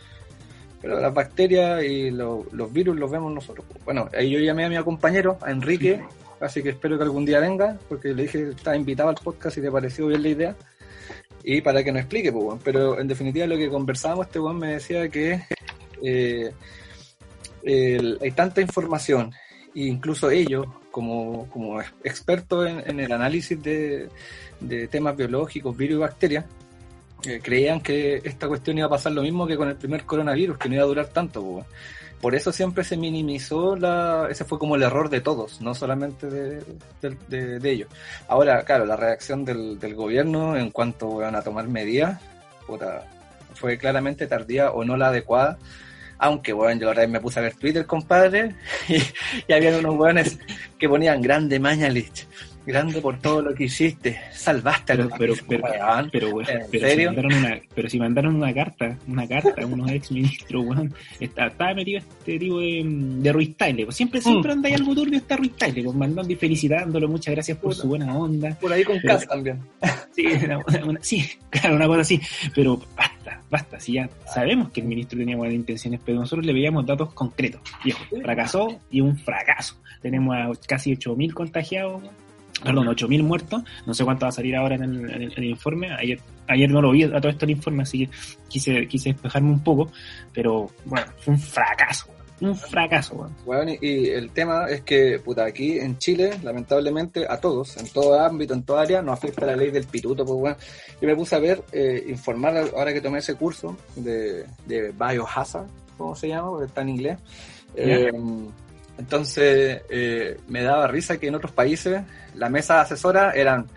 Pero 0.85 1.01
las 1.01 1.11
bacterias 1.15 1.83
y 1.83 2.11
lo- 2.11 2.45
los 2.51 2.71
virus 2.71 2.95
los 2.95 3.09
vemos 3.09 3.33
nosotros. 3.33 3.65
Bueno, 3.83 4.07
ahí 4.15 4.29
yo 4.29 4.37
llamé 4.37 4.65
a 4.65 4.69
mi 4.69 4.77
compañero, 4.83 5.39
a 5.41 5.49
Enrique, 5.49 5.99
así 6.39 6.61
que 6.61 6.69
espero 6.69 6.95
que 6.95 7.03
algún 7.05 7.25
día 7.25 7.39
venga, 7.39 7.75
porque 7.89 8.09
le 8.13 8.21
dije 8.23 8.43
que 8.43 8.49
estaba 8.51 8.75
invitado 8.77 9.09
al 9.09 9.15
podcast 9.15 9.57
y 9.57 9.61
le 9.61 9.71
pareció 9.71 10.05
bien 10.05 10.21
la 10.21 10.29
idea. 10.29 10.55
Y 11.43 11.61
para 11.61 11.83
que 11.83 11.91
nos 11.91 12.01
explique, 12.01 12.31
pues, 12.31 12.59
pero 12.63 12.99
en 12.99 13.07
definitiva 13.07 13.47
lo 13.47 13.57
que 13.57 13.67
conversábamos, 13.67 14.27
este 14.27 14.39
weón 14.39 14.59
me 14.59 14.73
decía 14.73 15.09
que 15.09 15.41
eh, 16.03 16.51
hay 18.21 18.31
tanta 18.35 18.61
información, 18.61 19.31
e 19.73 19.85
incluso 19.85 20.29
ellos, 20.29 20.67
como, 20.91 21.49
como 21.49 21.81
ex- 21.81 21.93
expertos 22.03 22.67
en, 22.69 22.83
en 22.87 22.99
el 22.99 23.11
análisis 23.11 23.59
de, 23.63 24.07
de 24.59 24.87
temas 24.87 25.17
biológicos, 25.17 25.75
virus 25.75 25.95
y 25.95 25.99
bacterias, 26.01 26.45
eh, 27.23 27.39
creían 27.41 27.81
que 27.81 28.21
esta 28.23 28.47
cuestión 28.47 28.77
iba 28.77 28.87
a 28.87 28.89
pasar 28.89 29.11
lo 29.11 29.21
mismo 29.21 29.47
que 29.47 29.57
con 29.57 29.69
el 29.69 29.75
primer 29.75 30.05
coronavirus, 30.05 30.57
que 30.57 30.69
no 30.69 30.75
iba 30.75 30.83
a 30.83 30.87
durar 30.87 31.07
tanto. 31.07 31.65
Por 32.21 32.33
eso 32.33 32.51
siempre 32.51 32.83
se 32.83 32.97
minimizó 32.97 33.75
la... 33.75 34.27
Ese 34.29 34.45
fue 34.45 34.57
como 34.57 34.75
el 34.75 34.83
error 34.83 35.09
de 35.09 35.21
todos, 35.21 35.61
no 35.61 35.75
solamente 35.75 36.27
de, 36.27 37.59
ellos. 37.63 37.89
Ahora, 38.27 38.63
claro, 38.63 38.85
la 38.85 38.95
reacción 38.95 39.45
del, 39.45 39.77
gobierno 39.95 40.55
en 40.55 40.71
cuanto 40.71 41.23
a 41.23 41.41
tomar 41.41 41.67
medidas, 41.67 42.19
puta, 42.65 43.05
fue 43.53 43.77
claramente 43.77 44.27
tardía 44.27 44.71
o 44.71 44.83
no 44.83 44.97
la 44.97 45.07
adecuada. 45.07 45.57
Aunque, 46.17 46.53
bueno, 46.53 46.79
yo 46.79 46.87
la 46.87 46.93
verdad 46.93 47.09
me 47.09 47.19
puse 47.19 47.39
a 47.39 47.43
ver 47.43 47.55
Twitter, 47.55 47.85
compadre, 47.85 48.55
y, 48.87 48.95
y 49.47 49.53
había 49.53 49.77
unos 49.77 49.95
weones 49.95 50.39
que 50.79 50.87
ponían 50.87 51.21
grande 51.21 51.59
Mañalich, 51.59 52.25
grande 52.65 53.01
por 53.01 53.19
todo 53.19 53.41
lo 53.41 53.53
que 53.53 53.65
hiciste, 53.65 54.17
salvaste 54.33 54.93
a 54.93 54.95
Pero, 54.95 55.09
los 55.09 55.17
pero, 55.17 55.33
pero, 55.47 55.63
pero, 56.11 56.29
weón, 56.29 56.49
¿En 56.49 56.61
pero 56.71 56.87
serio? 56.87 57.09
si 57.09 57.15
mandaron 57.15 57.33
una, 57.33 57.59
pero 57.73 57.89
si 57.89 57.99
mandaron 57.99 58.35
una 58.35 58.53
carta, 58.53 58.97
una 59.07 59.27
carta 59.27 59.61
a 59.61 59.65
unos 59.65 59.91
ex 59.91 60.11
ministros, 60.11 60.65
weón, 60.65 60.93
está, 61.19 61.47
estaba 61.47 61.73
metido 61.73 61.99
este 61.99 62.39
tipo 62.39 62.59
de, 62.59 62.83
de 62.85 63.31
Ruiz 63.33 63.55
pues 63.57 63.95
siempre, 63.95 64.21
siempre 64.21 64.51
anda 64.51 64.67
ahí 64.69 64.75
algo 64.75 64.93
turbio 64.95 65.17
está 65.17 65.37
Ruiz 65.37 65.55
Tagle, 65.55 65.83
pues 65.83 65.95
mandando 65.95 66.31
y 66.31 66.35
felicitándolo, 66.35 67.07
muchas 67.07 67.33
gracias 67.33 67.57
por 67.57 67.73
su 67.73 67.87
buena 67.87 68.15
onda. 68.17 68.57
Por 68.59 68.71
ahí 68.73 68.83
con 68.83 68.97
Pero- 69.01 69.15
Cas 69.15 69.27
también. 69.27 69.59
Sí, 70.15 70.25
una- 70.27 70.59
una- 70.59 70.85
una- 70.85 70.99
sí, 71.03 71.25
claro, 71.49 71.75
una 71.75 71.87
cosa 71.87 72.01
así, 72.01 72.21
pero 72.55 72.81
basta, 72.95 73.41
basta, 73.49 73.79
si 73.81 73.93
ya 73.93 74.09
sabemos 74.33 74.71
que 74.71 74.79
el 74.81 74.87
ministro 74.87 75.19
tenía 75.19 75.35
buenas 75.35 75.55
intenciones, 75.55 75.99
pero 76.05 76.19
nosotros 76.19 76.45
le 76.45 76.53
veíamos 76.53 76.85
datos 76.85 77.13
concretos. 77.13 77.59
Viejo, 77.83 78.01
fracasó 78.23 78.79
y 78.89 79.01
un 79.01 79.17
fracaso. 79.17 79.75
Tenemos 80.01 80.35
a 80.35 80.49
casi 80.67 80.95
8.000 80.95 81.33
contagiados, 81.33 82.01
perdón, 82.63 82.87
8.000 82.87 83.21
muertos, 83.23 83.63
no 83.85 83.93
sé 83.93 84.03
cuánto 84.03 84.25
va 84.25 84.29
a 84.29 84.31
salir 84.31 84.55
ahora 84.55 84.75
en 84.75 84.83
el, 84.83 84.95
en 85.09 85.21
el- 85.21 85.31
en 85.33 85.37
el 85.37 85.43
informe, 85.45 85.91
ayer 85.93 86.19
ayer 86.47 86.69
no 86.69 86.81
lo 86.81 86.91
vi 86.91 87.03
a 87.03 87.09
todo 87.19 87.29
esto 87.29 87.45
el 87.45 87.51
informe, 87.51 87.83
así 87.83 88.05
que 88.05 88.09
quise, 88.47 88.87
quise 88.87 89.09
despejarme 89.09 89.49
un 89.49 89.63
poco, 89.63 89.91
pero 90.33 90.69
bueno, 90.85 91.07
fue 91.19 91.33
un 91.33 91.39
fracaso, 91.39 92.05
un 92.41 92.55
fracaso, 92.55 93.15
weón. 93.15 93.35
Weón, 93.45 93.69
y, 93.69 93.77
y 93.81 94.09
el 94.09 94.29
tema 94.29 94.67
es 94.69 94.81
que, 94.81 95.19
puta, 95.19 95.43
aquí 95.45 95.79
en 95.79 95.97
Chile, 95.97 96.31
lamentablemente, 96.43 97.25
a 97.27 97.39
todos, 97.39 97.77
en 97.77 97.87
todo 97.89 98.19
ámbito, 98.19 98.53
en 98.53 98.63
toda 98.63 98.83
área, 98.83 99.01
nos 99.01 99.13
afecta 99.17 99.45
la 99.45 99.55
ley 99.55 99.71
del 99.71 99.85
pituto, 99.85 100.23
pues, 100.25 100.37
weón. 100.39 100.57
Yo 101.01 101.07
me 101.07 101.15
puse 101.15 101.35
a 101.35 101.39
ver, 101.39 101.63
eh, 101.71 102.05
informar, 102.09 102.55
ahora 102.75 102.93
que 102.93 103.01
tomé 103.01 103.19
ese 103.19 103.35
curso 103.35 103.75
de, 103.95 104.45
de 104.67 104.91
Biohazard, 104.91 105.65
¿cómo 105.97 106.15
se 106.15 106.27
llama? 106.27 106.49
Porque 106.51 106.65
está 106.67 106.81
en 106.81 106.89
inglés. 106.89 107.17
Eh, 107.75 108.11
entonces, 108.97 109.81
eh, 109.89 110.37
me 110.47 110.63
daba 110.63 110.87
risa 110.87 111.17
que 111.17 111.27
en 111.27 111.35
otros 111.35 111.51
países 111.51 112.01
la 112.33 112.49
mesa 112.49 112.81
asesora 112.81 113.31
eran 113.31 113.67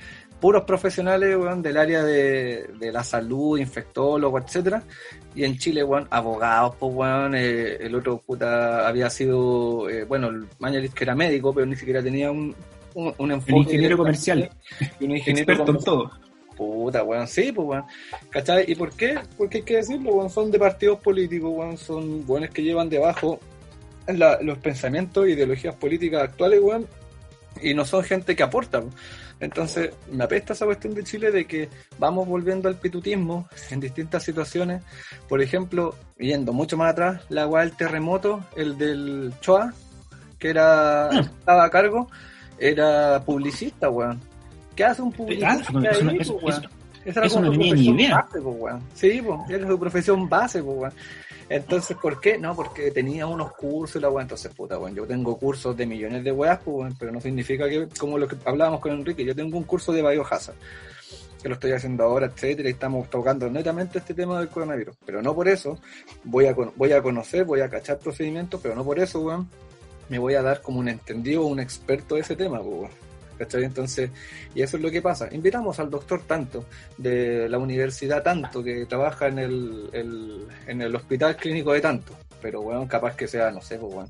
puros 0.41 0.65
profesionales, 0.65 1.37
weón, 1.37 1.63
del 1.63 1.77
área 1.77 2.05
de, 2.05 2.71
de 2.79 2.93
la 2.93 3.03
salud, 3.03 3.59
infectólogos, 3.59 4.45
etcétera 4.45 4.83
y 5.39 5.45
en 5.45 5.57
Chile, 5.57 5.85
weón, 5.85 6.09
abogados, 6.11 6.75
pues, 6.81 6.93
weón, 6.95 7.35
eh, 7.37 7.77
el 7.77 7.95
otro 7.95 8.19
puta 8.19 8.89
había 8.89 9.09
sido, 9.09 9.89
eh, 9.89 10.05
bueno, 10.05 10.29
el 10.29 10.49
Mañalich 10.59 10.93
que 10.93 11.05
era 11.05 11.15
médico, 11.15 11.55
pero 11.55 11.65
ni 11.65 11.77
siquiera 11.77 12.03
tenía 12.03 12.31
un, 12.31 12.55
un, 12.95 13.15
un 13.17 13.31
enfoque. 13.31 13.53
Un 13.53 13.59
ingeniero 13.61 13.97
comercial, 13.97 14.51
Y 14.99 15.05
un 15.05 15.13
ingeniero 15.13 15.53
experto 15.53 15.79
en 15.79 15.85
todo. 15.85 16.11
Puta, 16.57 17.05
weón, 17.05 17.29
sí, 17.29 17.53
pues, 17.53 17.69
weón. 17.69 17.85
¿Cachai? 18.31 18.65
¿Y 18.67 18.75
por 18.75 18.93
qué? 18.93 19.17
Porque 19.37 19.59
hay 19.59 19.63
que 19.63 19.77
decirlo, 19.77 20.15
weón, 20.15 20.29
son 20.29 20.51
de 20.51 20.59
partidos 20.59 20.99
políticos, 20.99 21.53
weón, 21.55 21.77
son 21.77 22.25
weones 22.27 22.51
que 22.51 22.65
llevan 22.65 22.89
debajo 22.89 23.39
la- 24.17 24.41
los 24.43 24.59
pensamientos 24.59 25.27
e 25.27 25.31
ideologías 25.31 25.75
políticas 25.75 26.23
actuales, 26.23 26.61
weón, 26.63 26.87
y 27.61 27.75
no 27.75 27.85
son 27.85 28.05
gente 28.05 28.35
que 28.37 28.43
aporta. 28.43 28.79
weón. 28.79 28.93
Entonces, 29.41 29.91
me 30.11 30.25
apesta 30.25 30.53
esa 30.53 30.65
cuestión 30.67 30.95
de 30.95 31.05
Chile 31.05 31.31
de 31.31 31.47
que 31.47 31.69
vamos 31.99 32.27
volviendo 32.27 32.69
al 32.69 32.75
pitutismo 32.77 33.49
en 33.71 33.79
distintas 33.81 34.23
situaciones. 34.25 34.83
Por 35.29 35.41
ejemplo, 35.41 35.95
yendo 36.19 36.53
mucho 36.53 36.77
más 36.77 36.91
atrás, 36.93 37.21
la 37.29 37.47
weá 37.47 37.63
del 37.65 37.77
terremoto, 37.77 38.45
el 38.57 38.77
del 38.77 39.33
Choa, 39.41 39.73
que 40.39 40.49
era 40.51 41.09
estaba 41.21 41.65
a 41.65 41.71
cargo, 41.71 42.09
era 42.59 43.23
publicista, 43.25 43.89
weón. 43.91 44.21
¿Qué 44.75 44.85
hace 44.85 45.03
un 45.03 45.13
publicista 45.13 45.55
eso 47.27 47.41
no- 47.41 47.51
tenía 47.51 47.59
ni 47.59 47.71
profesión 47.71 48.01
idea. 48.01 48.17
base, 48.17 48.41
po, 48.41 48.51
weón. 48.51 48.83
Sí, 48.95 49.23
po, 49.23 49.45
era 49.49 49.67
su 49.69 49.79
profesión 49.79 50.29
base, 50.29 50.63
po, 50.63 50.71
weón. 50.73 50.93
Entonces, 51.49 51.97
¿por 51.97 52.21
qué? 52.21 52.39
No, 52.39 52.55
porque 52.55 52.91
tenía 52.91 53.27
unos 53.27 53.53
cursos 53.53 53.97
y 53.97 54.01
la 54.01 54.11
weá. 54.11 54.23
Entonces, 54.23 54.53
puta, 54.55 54.79
weón, 54.79 54.95
yo 54.95 55.07
tengo 55.07 55.39
cursos 55.39 55.77
de 55.77 55.87
millones 55.87 56.23
de 56.23 56.33
weas, 56.33 56.61
pues, 56.63 56.95
pero 56.99 57.11
no 57.11 57.21
significa 57.21 57.69
que, 57.69 57.89
como 57.99 58.19
lo 58.19 58.29
que 58.29 58.37
hablábamos 58.45 58.81
con 58.81 58.93
Enrique, 58.93 59.25
yo 59.25 59.35
tengo 59.35 59.57
un 59.57 59.65
curso 59.65 59.93
de 59.93 60.03
biohazard, 60.03 60.57
que 61.43 61.49
lo 61.49 61.55
estoy 61.55 61.73
haciendo 61.73 62.05
ahora, 62.05 62.27
etcétera, 62.27 62.69
y 62.69 62.73
estamos 62.73 63.09
tocando 63.09 63.49
netamente 63.49 63.99
este 63.99 64.13
tema 64.13 64.39
del 64.39 64.49
coronavirus. 64.49 64.97
Pero 65.07 65.23
no 65.23 65.35
por 65.35 65.49
eso 65.49 65.79
voy 66.25 66.47
a, 66.47 66.53
voy 66.53 66.93
a 66.93 67.01
conocer, 67.03 67.45
voy 67.45 67.61
a 67.61 67.71
cachar 67.71 67.99
procedimientos, 67.99 68.61
pero 68.63 68.75
no 68.75 68.85
por 68.85 68.99
eso, 68.99 69.21
weón, 69.21 69.49
me 70.11 70.19
voy 70.19 70.35
a 70.35 70.43
dar 70.43 70.61
como 70.61 70.81
un 70.81 70.89
entendido 70.89 71.47
un 71.47 71.61
experto 71.61 72.17
de 72.17 72.21
ese 72.23 72.37
tema, 72.37 72.61
pues, 72.63 72.75
weón. 72.75 73.08
¿Cachai? 73.39 73.65
Entonces, 73.65 74.11
y 74.55 74.63
eso 74.63 74.77
es 74.77 74.83
lo 74.83 74.91
que 74.91 75.01
pasa. 75.01 75.29
Invitamos 75.31 75.79
al 75.79 75.89
doctor 75.89 76.23
tanto, 76.23 76.65
de 76.97 77.49
la 77.49 77.59
universidad 77.59 78.23
tanto, 78.23 78.63
que 78.65 78.85
trabaja 78.87 79.29
en 79.29 79.39
el, 79.39 80.47
en 80.67 80.83
el 80.83 80.97
hospital 80.97 81.37
clínico 81.37 81.73
de 81.73 81.81
tanto, 81.81 82.15
pero 82.43 82.63
bueno, 82.63 82.87
capaz 82.89 83.15
que 83.15 83.29
sea, 83.29 83.51
no 83.51 83.61
sé, 83.61 83.79
pues, 83.79 84.09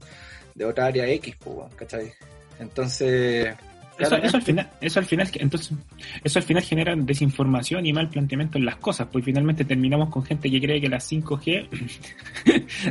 de 0.54 0.64
otra 0.64 0.86
área 0.86 1.06
X, 1.06 1.36
pues, 1.38 1.56
weón, 1.56 1.70
¿cachai? 1.76 2.12
Entonces, 2.58 3.54
Eso, 3.98 4.16
eso 4.16 4.37
al 4.37 4.42
final, 4.42 4.70
eso 4.80 5.00
al 5.00 5.06
final, 5.06 5.28
entonces, 5.34 5.72
eso 6.22 6.38
al 6.38 6.44
final 6.44 6.62
genera 6.62 6.94
desinformación 6.94 7.84
y 7.84 7.92
mal 7.92 8.08
planteamiento 8.08 8.56
en 8.56 8.64
las 8.64 8.76
cosas, 8.76 9.08
pues 9.11 9.24
finalmente 9.24 9.64
terminamos 9.64 10.08
con 10.11 10.24
gente 10.24 10.48
que 10.50 10.61
cree 10.61 10.80
que 10.80 10.88
la 10.88 10.98
5G 10.98 11.68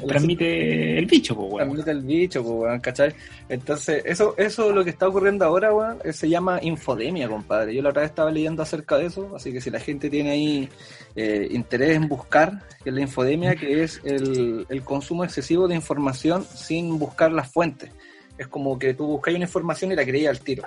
transmite 0.07 0.99
el 0.99 1.05
bicho, 1.05 1.33
pues, 1.33 1.53
weón. 1.53 1.57
transmite 1.59 1.91
el 1.91 2.01
bicho, 2.01 2.43
pues, 2.43 2.55
weón, 2.55 2.79
¿cachai? 2.81 3.13
Entonces, 3.47 4.03
eso, 4.05 4.35
eso 4.37 4.73
lo 4.73 4.83
que 4.83 4.89
está 4.89 5.07
ocurriendo 5.07 5.45
ahora, 5.45 5.73
weón, 5.73 5.99
eh, 6.03 6.11
se 6.11 6.27
llama 6.27 6.59
infodemia, 6.61 7.29
compadre. 7.29 7.73
Yo 7.73 7.81
la 7.81 7.89
otra 7.89 8.01
vez 8.01 8.11
estaba 8.11 8.29
leyendo 8.29 8.61
acerca 8.61 8.97
de 8.97 9.05
eso, 9.05 9.33
así 9.33 9.53
que 9.53 9.61
si 9.61 9.69
la 9.69 9.79
gente 9.79 10.09
tiene 10.09 10.31
ahí 10.31 10.69
eh, 11.15 11.47
interés 11.51 11.95
en 11.95 12.09
buscar, 12.09 12.63
que 12.83 12.89
es 12.89 12.95
la 12.95 13.01
infodemia, 13.01 13.55
que 13.55 13.83
es 13.83 14.01
el, 14.03 14.65
el 14.67 14.83
consumo 14.83 15.23
excesivo 15.23 15.69
de 15.69 15.75
información 15.75 16.43
sin 16.43 16.99
buscar 16.99 17.31
las 17.31 17.49
fuentes. 17.49 17.91
Es 18.37 18.47
como 18.47 18.77
que 18.77 18.93
tú 18.93 19.05
buscas 19.07 19.33
una 19.33 19.45
información 19.45 19.91
y 19.91 19.95
la 19.95 20.05
creías 20.05 20.37
al 20.37 20.43
tiro. 20.43 20.63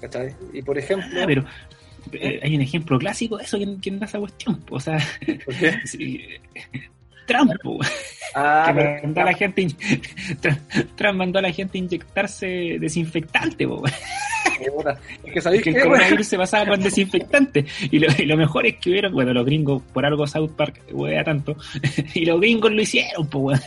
¿Cachai? 0.00 0.34
Y 0.52 0.62
por 0.62 0.78
ejemplo, 0.78 1.20
Ah, 1.20 1.24
pero 1.26 1.44
eh, 2.12 2.40
hay 2.42 2.54
un 2.54 2.62
ejemplo 2.62 2.98
clásico 2.98 3.36
de 3.36 3.44
eso, 3.44 3.56
¿quién, 3.56 3.76
quién 3.78 3.98
da 3.98 4.06
esa 4.06 4.18
cuestión? 4.18 4.62
O 4.70 4.78
sea, 4.80 4.98
¿por 5.44 5.54
qué? 5.56 5.74
sí, 5.84 6.24
Trump, 7.26 7.52
Ah, 8.34 8.64
que 8.68 8.74
pero- 8.74 9.02
mandó 9.02 9.20
a 9.20 9.24
la 9.24 9.34
gente, 9.34 9.62
in- 9.62 9.76
Trump, 10.40 10.58
Trump 10.96 11.18
mandó 11.18 11.38
a 11.40 11.42
la 11.42 11.52
gente 11.52 11.78
a 11.78 11.80
inyectarse 11.80 12.46
desinfectante, 12.80 13.66
po. 13.66 13.82
es 15.24 15.32
que 15.32 15.40
sabéis 15.40 15.62
que 15.62 15.70
el 15.70 15.76
qué, 15.76 15.82
coronavirus 15.82 16.26
se 16.26 16.36
pasaba 16.36 16.66
con 16.70 16.80
desinfectante. 16.80 17.64
Y 17.90 17.98
lo, 17.98 18.08
y 18.18 18.24
lo 18.26 18.36
mejor 18.36 18.66
es 18.66 18.76
que 18.76 18.90
hubieron, 18.90 19.12
bueno, 19.12 19.32
los 19.32 19.44
gringos, 19.46 19.82
por 19.92 20.04
algo 20.04 20.26
South 20.26 20.50
Park 20.56 20.80
huevea 20.92 21.24
tanto, 21.24 21.56
y 22.14 22.24
los 22.24 22.40
gringos 22.40 22.72
lo 22.72 22.82
hicieron, 22.82 23.26
pues, 23.28 23.58
weón. 23.58 23.60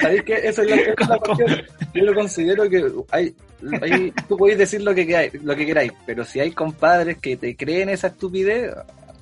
¿Sabéis 0.00 0.22
qué? 0.22 0.34
Eso 0.44 0.62
es 0.62 0.70
la, 0.70 0.76
es 0.98 1.08
la 1.08 1.18
cuestión. 1.18 1.62
Yo 1.94 2.04
lo 2.04 2.14
considero 2.14 2.68
que 2.68 2.84
hay, 3.10 3.34
hay- 3.82 4.12
tú 4.28 4.36
podéis 4.36 4.58
decir 4.58 4.82
lo 4.82 4.94
que 4.94 5.06
queráis, 5.06 5.34
lo 5.42 5.54
que 5.56 5.66
queráis, 5.66 5.92
pero 6.06 6.24
si 6.24 6.40
hay 6.40 6.50
compadres 6.52 7.18
que 7.18 7.36
te 7.36 7.56
creen 7.56 7.88
esa 7.88 8.08
estupidez, 8.08 8.72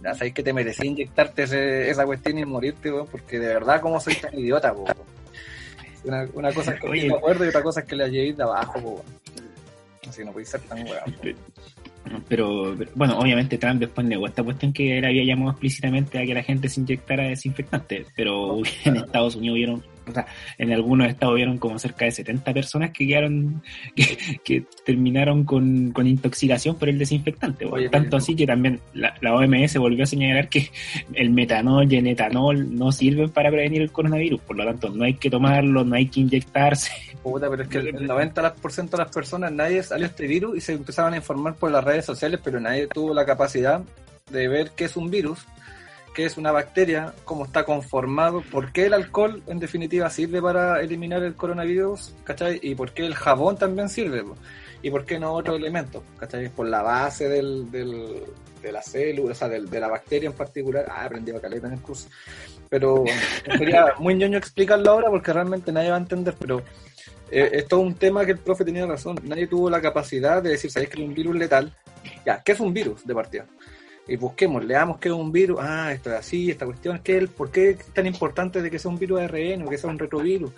ya 0.02 0.14
sabéis 0.14 0.34
que 0.34 0.42
te 0.42 0.52
merecí 0.52 0.86
inyectarte 0.86 1.44
ese- 1.44 1.90
esa 1.90 2.04
cuestión 2.04 2.38
y 2.38 2.44
morirte, 2.44 2.92
weón, 2.92 3.06
porque 3.06 3.38
de 3.38 3.46
verdad, 3.48 3.80
como 3.80 3.98
soy 4.00 4.14
tan 4.16 4.38
idiota, 4.38 4.72
weón? 4.72 4.94
Una, 6.04 6.24
una 6.34 6.52
cosa 6.52 6.72
es 6.74 6.80
que 6.80 6.86
Oye. 6.88 7.08
de 7.08 7.14
acuerdo 7.14 7.44
y 7.44 7.48
otra 7.48 7.62
cosa 7.64 7.80
es 7.80 7.86
que 7.86 7.96
la 7.96 8.06
llevéis 8.06 8.36
de 8.36 8.42
abajo, 8.44 8.78
weón. 8.78 9.02
Así 10.08 10.18
que 10.18 10.24
no 10.24 10.32
podéis 10.32 10.48
ser 10.48 10.60
tan 10.62 10.78
weón. 10.78 11.36
Pero, 12.28 12.74
pero, 12.78 12.90
bueno, 12.94 13.18
obviamente 13.18 13.58
Trump 13.58 13.80
después 13.80 14.06
negó 14.06 14.26
esta 14.26 14.42
cuestión 14.42 14.72
que 14.72 14.98
él 14.98 15.04
había 15.04 15.24
llamado 15.24 15.50
explícitamente 15.50 16.18
a 16.18 16.24
que 16.24 16.34
la 16.34 16.42
gente 16.42 16.68
se 16.68 16.80
inyectara 16.80 17.24
desinfectante, 17.24 18.06
pero 18.14 18.58
en 18.84 18.96
Estados 18.96 19.34
Unidos 19.36 19.56
vieron, 19.56 19.82
o 20.08 20.12
sea, 20.12 20.26
en 20.58 20.72
algunos 20.72 21.08
estados 21.08 21.34
vieron 21.34 21.58
como 21.58 21.78
cerca 21.78 22.04
de 22.04 22.12
70 22.12 22.52
personas 22.52 22.90
que 22.90 23.06
quedaron, 23.06 23.62
que, 23.96 24.38
que 24.44 24.64
terminaron 24.84 25.44
con, 25.44 25.92
con 25.92 26.06
intoxicación 26.06 26.76
por 26.76 26.88
el 26.88 26.98
desinfectante. 26.98 27.66
Oye, 27.66 27.88
Tanto 27.88 28.16
así 28.16 28.34
que 28.34 28.46
también 28.46 28.80
la, 28.94 29.14
la 29.20 29.34
OMS 29.34 29.76
volvió 29.78 30.04
a 30.04 30.06
señalar 30.06 30.48
que 30.48 30.70
el 31.14 31.30
metanol 31.30 31.92
y 31.92 31.96
el 31.96 32.06
etanol 32.06 32.74
no 32.74 32.92
sirven 32.92 33.30
para 33.30 33.50
prevenir 33.50 33.82
el 33.82 33.90
coronavirus, 33.90 34.40
por 34.40 34.56
lo 34.56 34.64
tanto 34.64 34.90
no 34.90 35.04
hay 35.04 35.14
que 35.14 35.30
tomarlo, 35.30 35.84
no 35.84 35.94
hay 35.94 36.06
que 36.06 36.20
inyectarse. 36.20 36.92
Puta, 37.22 37.50
pero 37.50 37.64
es 37.64 37.68
que 37.68 37.78
el, 37.78 37.88
el 37.88 38.08
90% 38.08 38.90
de 38.90 38.98
las 38.98 39.12
personas, 39.12 39.50
nadie 39.50 39.82
salió 39.82 40.06
este 40.06 40.26
virus 40.26 40.56
y 40.56 40.60
se 40.60 40.74
empezaban 40.74 41.14
a 41.14 41.16
informar 41.16 41.56
por 41.56 41.70
las 41.70 41.82
redes 41.82 42.04
sociales, 42.04 42.40
pero 42.42 42.60
nadie 42.60 42.86
tuvo 42.86 43.12
la 43.12 43.26
capacidad 43.26 43.82
de 44.30 44.48
ver 44.48 44.70
qué 44.76 44.84
es 44.84 44.96
un 44.96 45.10
virus, 45.10 45.46
qué 46.16 46.24
es 46.24 46.38
una 46.38 46.50
bacteria, 46.50 47.12
cómo 47.26 47.44
está 47.44 47.64
conformado, 47.64 48.40
por 48.50 48.72
qué 48.72 48.86
el 48.86 48.94
alcohol 48.94 49.42
en 49.46 49.58
definitiva 49.58 50.08
sirve 50.08 50.40
para 50.40 50.80
eliminar 50.80 51.22
el 51.22 51.34
coronavirus, 51.34 52.14
¿cachai? 52.24 52.58
Y 52.62 52.74
por 52.74 52.92
qué 52.92 53.04
el 53.04 53.14
jabón 53.14 53.58
también 53.58 53.90
sirve, 53.90 54.24
y 54.80 54.90
por 54.90 55.04
qué 55.04 55.18
no 55.18 55.34
otro 55.34 55.54
elemento, 55.56 56.02
¿cachai? 56.18 56.48
Por 56.48 56.68
la 56.68 56.80
base 56.80 57.28
del, 57.28 57.70
del- 57.70 58.22
de 58.62 58.72
la 58.72 58.80
célula, 58.82 59.32
o 59.32 59.34
sea, 59.34 59.48
del- 59.50 59.68
de 59.68 59.78
la 59.78 59.88
bacteria 59.88 60.28
en 60.30 60.32
particular. 60.34 60.86
Ah, 60.88 61.04
aprendí 61.04 61.32
a 61.32 61.40
caleta 61.40 61.66
en 61.66 61.74
el 61.74 61.80
curso. 61.80 62.08
Pero 62.70 63.04
sería 63.58 63.92
muy 63.98 64.14
ñoño 64.14 64.38
explicarlo 64.38 64.90
ahora 64.92 65.10
porque 65.10 65.32
realmente 65.34 65.70
nadie 65.70 65.90
va 65.90 65.96
a 65.96 66.00
entender, 66.00 66.34
pero 66.40 66.62
eh, 67.30 67.50
es 67.52 67.68
todo 67.68 67.80
un 67.80 67.94
tema 67.94 68.24
que 68.24 68.32
el 68.32 68.38
profe 68.38 68.64
tenía 68.64 68.86
razón. 68.86 69.18
Nadie 69.24 69.46
tuvo 69.46 69.68
la 69.68 69.82
capacidad 69.82 70.42
de 70.42 70.50
decir, 70.50 70.70
¿sabéis 70.70 70.90
que 70.90 71.00
es 71.02 71.06
un 71.08 71.14
virus 71.14 71.36
letal? 71.36 71.72
Ya, 72.24 72.42
¿qué 72.42 72.52
es 72.52 72.60
un 72.60 72.72
virus 72.72 73.04
de 73.06 73.14
partida? 73.14 73.46
Y 74.08 74.16
busquemos, 74.16 74.64
leamos 74.64 74.98
qué 74.98 75.08
es 75.08 75.14
un 75.14 75.32
virus. 75.32 75.58
Ah, 75.60 75.92
esto 75.92 76.10
es 76.12 76.16
así, 76.20 76.50
esta 76.50 76.64
cuestión. 76.64 77.00
¿qué 77.02 77.16
es 77.16 77.22
el, 77.22 77.28
¿Por 77.28 77.50
qué 77.50 77.70
es 77.70 77.84
tan 77.86 78.06
importante 78.06 78.62
de 78.62 78.70
que 78.70 78.78
sea 78.78 78.90
un 78.90 78.98
virus 78.98 79.20
ARN 79.20 79.62
o 79.62 79.68
que 79.68 79.78
sea 79.78 79.90
un 79.90 79.98
retrovirus? 79.98 80.52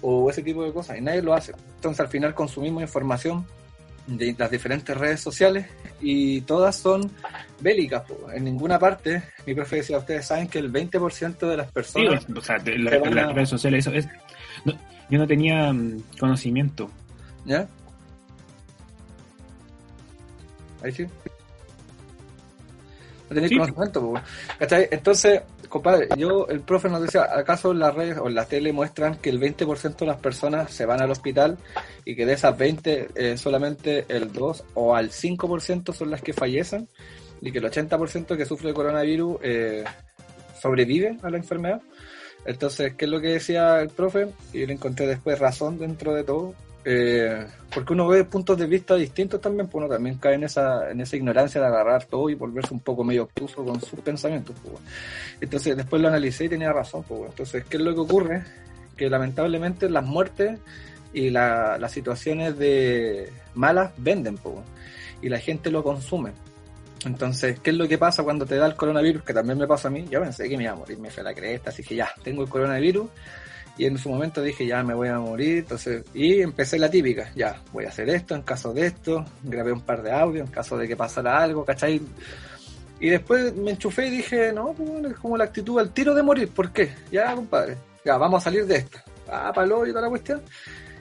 O 0.00 0.30
ese 0.30 0.42
tipo 0.42 0.62
de 0.64 0.72
cosas. 0.72 0.96
Y 0.96 1.00
nadie 1.00 1.20
lo 1.22 1.34
hace. 1.34 1.52
Entonces 1.76 1.98
al 2.00 2.08
final 2.08 2.34
consumimos 2.34 2.82
información 2.82 3.44
de 4.06 4.34
las 4.38 4.50
diferentes 4.50 4.96
redes 4.96 5.20
sociales 5.20 5.66
y 6.00 6.40
todas 6.42 6.76
son 6.76 7.10
bélicas. 7.60 8.02
po. 8.04 8.30
En 8.32 8.44
ninguna 8.44 8.78
parte, 8.78 9.22
mi 9.44 9.54
profe 9.54 9.76
decía, 9.76 9.98
ustedes 9.98 10.24
saben 10.26 10.46
que 10.48 10.60
el 10.60 10.72
20% 10.72 11.36
de 11.48 11.56
las 11.56 11.66
Sí, 11.66 11.72
personas... 11.72 12.26
o 12.34 12.40
sea, 12.40 12.58
de 12.58 12.78
la- 12.78 12.90
se 12.92 13.10
las 13.10 13.34
redes 13.34 13.48
sociales, 13.48 13.86
eso 13.86 13.94
es. 13.96 14.06
no, 14.64 14.72
yo 15.10 15.18
no 15.18 15.26
tenía 15.26 15.72
mm, 15.72 16.02
conocimiento. 16.20 16.88
¿Ya? 17.44 17.66
Ahí 20.82 20.92
sí. 20.92 21.06
No 23.28 23.34
tenéis 23.34 23.50
Sí. 23.50 23.58
conocimiento, 23.58 24.14
¿cachai? 24.58 24.88
Entonces, 24.90 25.42
compadre, 25.68 26.08
yo, 26.16 26.46
el 26.48 26.60
profe 26.60 26.88
nos 26.88 27.02
decía, 27.02 27.28
¿acaso 27.34 27.74
las 27.74 27.94
redes 27.94 28.16
o 28.18 28.28
en 28.28 28.34
la 28.34 28.46
tele 28.46 28.72
muestran 28.72 29.16
que 29.16 29.28
el 29.30 29.38
20% 29.38 30.04
de 30.04 30.06
las 30.06 30.16
personas 30.20 30.72
se 30.72 30.86
van 30.86 31.02
al 31.02 31.10
hospital 31.10 31.58
y 32.04 32.16
que 32.16 32.24
de 32.24 32.32
esas 32.32 32.56
20 32.56 33.08
eh, 33.14 33.36
solamente 33.36 34.06
el 34.08 34.32
2 34.32 34.64
o 34.74 34.94
al 34.94 35.10
5% 35.10 35.92
son 35.92 36.10
las 36.10 36.22
que 36.22 36.32
fallecen 36.32 36.88
y 37.40 37.52
que 37.52 37.58
el 37.58 37.64
80% 37.64 38.36
que 38.36 38.46
sufre 38.46 38.68
de 38.68 38.74
coronavirus 38.74 39.36
eh, 39.42 39.84
sobrevive 40.60 41.18
a 41.22 41.30
la 41.30 41.36
enfermedad? 41.36 41.80
Entonces, 42.46 42.94
¿qué 42.96 43.04
es 43.04 43.10
lo 43.10 43.20
que 43.20 43.28
decía 43.28 43.80
el 43.82 43.90
profe? 43.90 44.28
Y 44.54 44.64
le 44.64 44.72
encontré 44.72 45.06
después 45.06 45.38
razón 45.38 45.78
dentro 45.78 46.14
de 46.14 46.24
todo. 46.24 46.54
Eh, 46.84 47.46
porque 47.74 47.92
uno 47.92 48.06
ve 48.08 48.24
puntos 48.24 48.56
de 48.56 48.66
vista 48.66 48.94
distintos 48.94 49.40
también, 49.40 49.66
pues 49.68 49.84
uno 49.84 49.92
también 49.92 50.16
cae 50.16 50.34
en 50.34 50.44
esa, 50.44 50.90
en 50.90 51.00
esa 51.00 51.16
ignorancia 51.16 51.60
de 51.60 51.66
agarrar 51.66 52.04
todo 52.06 52.30
y 52.30 52.34
volverse 52.34 52.72
un 52.72 52.80
poco 52.80 53.04
medio 53.04 53.24
obtuso 53.24 53.64
con 53.64 53.80
sus 53.80 54.00
pensamientos. 54.00 54.56
pues, 54.62 54.72
bueno. 54.74 54.86
Entonces 55.40 55.76
después 55.76 56.00
lo 56.00 56.08
analicé 56.08 56.44
y 56.44 56.48
tenía 56.48 56.72
razón. 56.72 57.02
pues, 57.02 57.18
bueno. 57.18 57.32
Entonces, 57.32 57.64
¿qué 57.68 57.76
es 57.76 57.82
lo 57.82 57.92
que 57.94 58.00
ocurre? 58.00 58.42
Que 58.96 59.10
lamentablemente 59.10 59.90
las 59.90 60.04
muertes 60.04 60.58
y 61.12 61.30
la- 61.30 61.78
las 61.78 61.92
situaciones 61.92 62.58
de 62.58 63.30
malas 63.54 63.92
venden, 63.98 64.36
pues, 64.38 64.54
bueno. 64.56 64.68
y 65.20 65.28
la 65.28 65.38
gente 65.40 65.70
lo 65.70 65.82
consume. 65.82 66.30
Entonces, 67.04 67.58
¿qué 67.60 67.70
es 67.70 67.76
lo 67.76 67.86
que 67.88 67.98
pasa 67.98 68.22
cuando 68.22 68.46
te 68.46 68.56
da 68.56 68.66
el 68.66 68.74
coronavirus? 68.76 69.22
Que 69.24 69.32
también 69.34 69.58
me 69.58 69.66
pasa 69.66 69.88
a 69.88 69.90
mí. 69.90 70.06
Yo 70.10 70.20
pensé 70.20 70.48
que 70.48 70.56
me 70.56 70.64
iba 70.64 70.72
a 70.72 70.76
morir, 70.76 70.98
me 70.98 71.10
fue 71.10 71.22
la 71.22 71.34
cresta, 71.34 71.70
así 71.70 71.82
que 71.82 71.94
ya, 71.96 72.08
tengo 72.22 72.42
el 72.42 72.48
coronavirus. 72.48 73.08
Y 73.78 73.86
en 73.86 73.96
su 73.96 74.08
momento 74.08 74.42
dije, 74.42 74.66
ya 74.66 74.82
me 74.82 74.92
voy 74.92 75.08
a 75.08 75.18
morir. 75.18 75.58
Entonces, 75.58 76.04
y 76.12 76.42
empecé 76.42 76.78
la 76.78 76.90
típica, 76.90 77.30
ya, 77.34 77.62
voy 77.72 77.84
a 77.84 77.88
hacer 77.88 78.10
esto 78.10 78.34
en 78.34 78.42
caso 78.42 78.74
de 78.74 78.86
esto. 78.86 79.24
Grabé 79.44 79.72
un 79.72 79.80
par 79.80 80.02
de 80.02 80.12
audios 80.12 80.48
en 80.48 80.52
caso 80.52 80.76
de 80.76 80.88
que 80.88 80.96
pasara 80.96 81.40
algo, 81.40 81.64
¿cachai? 81.64 82.02
Y 83.00 83.08
después 83.08 83.54
me 83.54 83.70
enchufé 83.70 84.08
y 84.08 84.10
dije, 84.10 84.52
no, 84.52 84.72
pues, 84.72 85.12
es 85.12 85.18
como 85.18 85.36
la 85.36 85.44
actitud 85.44 85.78
al 85.78 85.90
tiro 85.90 86.12
de 86.12 86.24
morir. 86.24 86.48
¿Por 86.48 86.72
qué? 86.72 86.92
Ya, 87.12 87.34
compadre, 87.34 87.76
ya, 88.04 88.16
vamos 88.16 88.42
a 88.42 88.44
salir 88.44 88.66
de 88.66 88.76
esta. 88.76 89.04
Ah, 89.30 89.52
palo 89.54 89.86
y 89.86 89.90
toda 89.90 90.02
la 90.02 90.08
cuestión. 90.08 90.42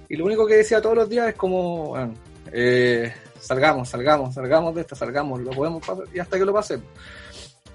Y 0.07 0.15
lo 0.15 0.25
único 0.25 0.45
que 0.45 0.57
decía 0.57 0.79
todos 0.79 0.95
los 0.95 1.09
días 1.09 1.29
es 1.29 1.35
como, 1.35 1.87
bueno, 1.87 2.13
eh, 2.51 3.11
salgamos, 3.39 3.89
salgamos, 3.89 4.35
salgamos 4.35 4.75
de 4.75 4.81
esta, 4.81 4.95
salgamos, 4.95 5.41
lo 5.41 5.51
podemos 5.51 5.85
pasar 5.85 6.05
y 6.13 6.19
hasta 6.19 6.37
que 6.37 6.45
lo 6.45 6.53
pasemos. 6.53 6.85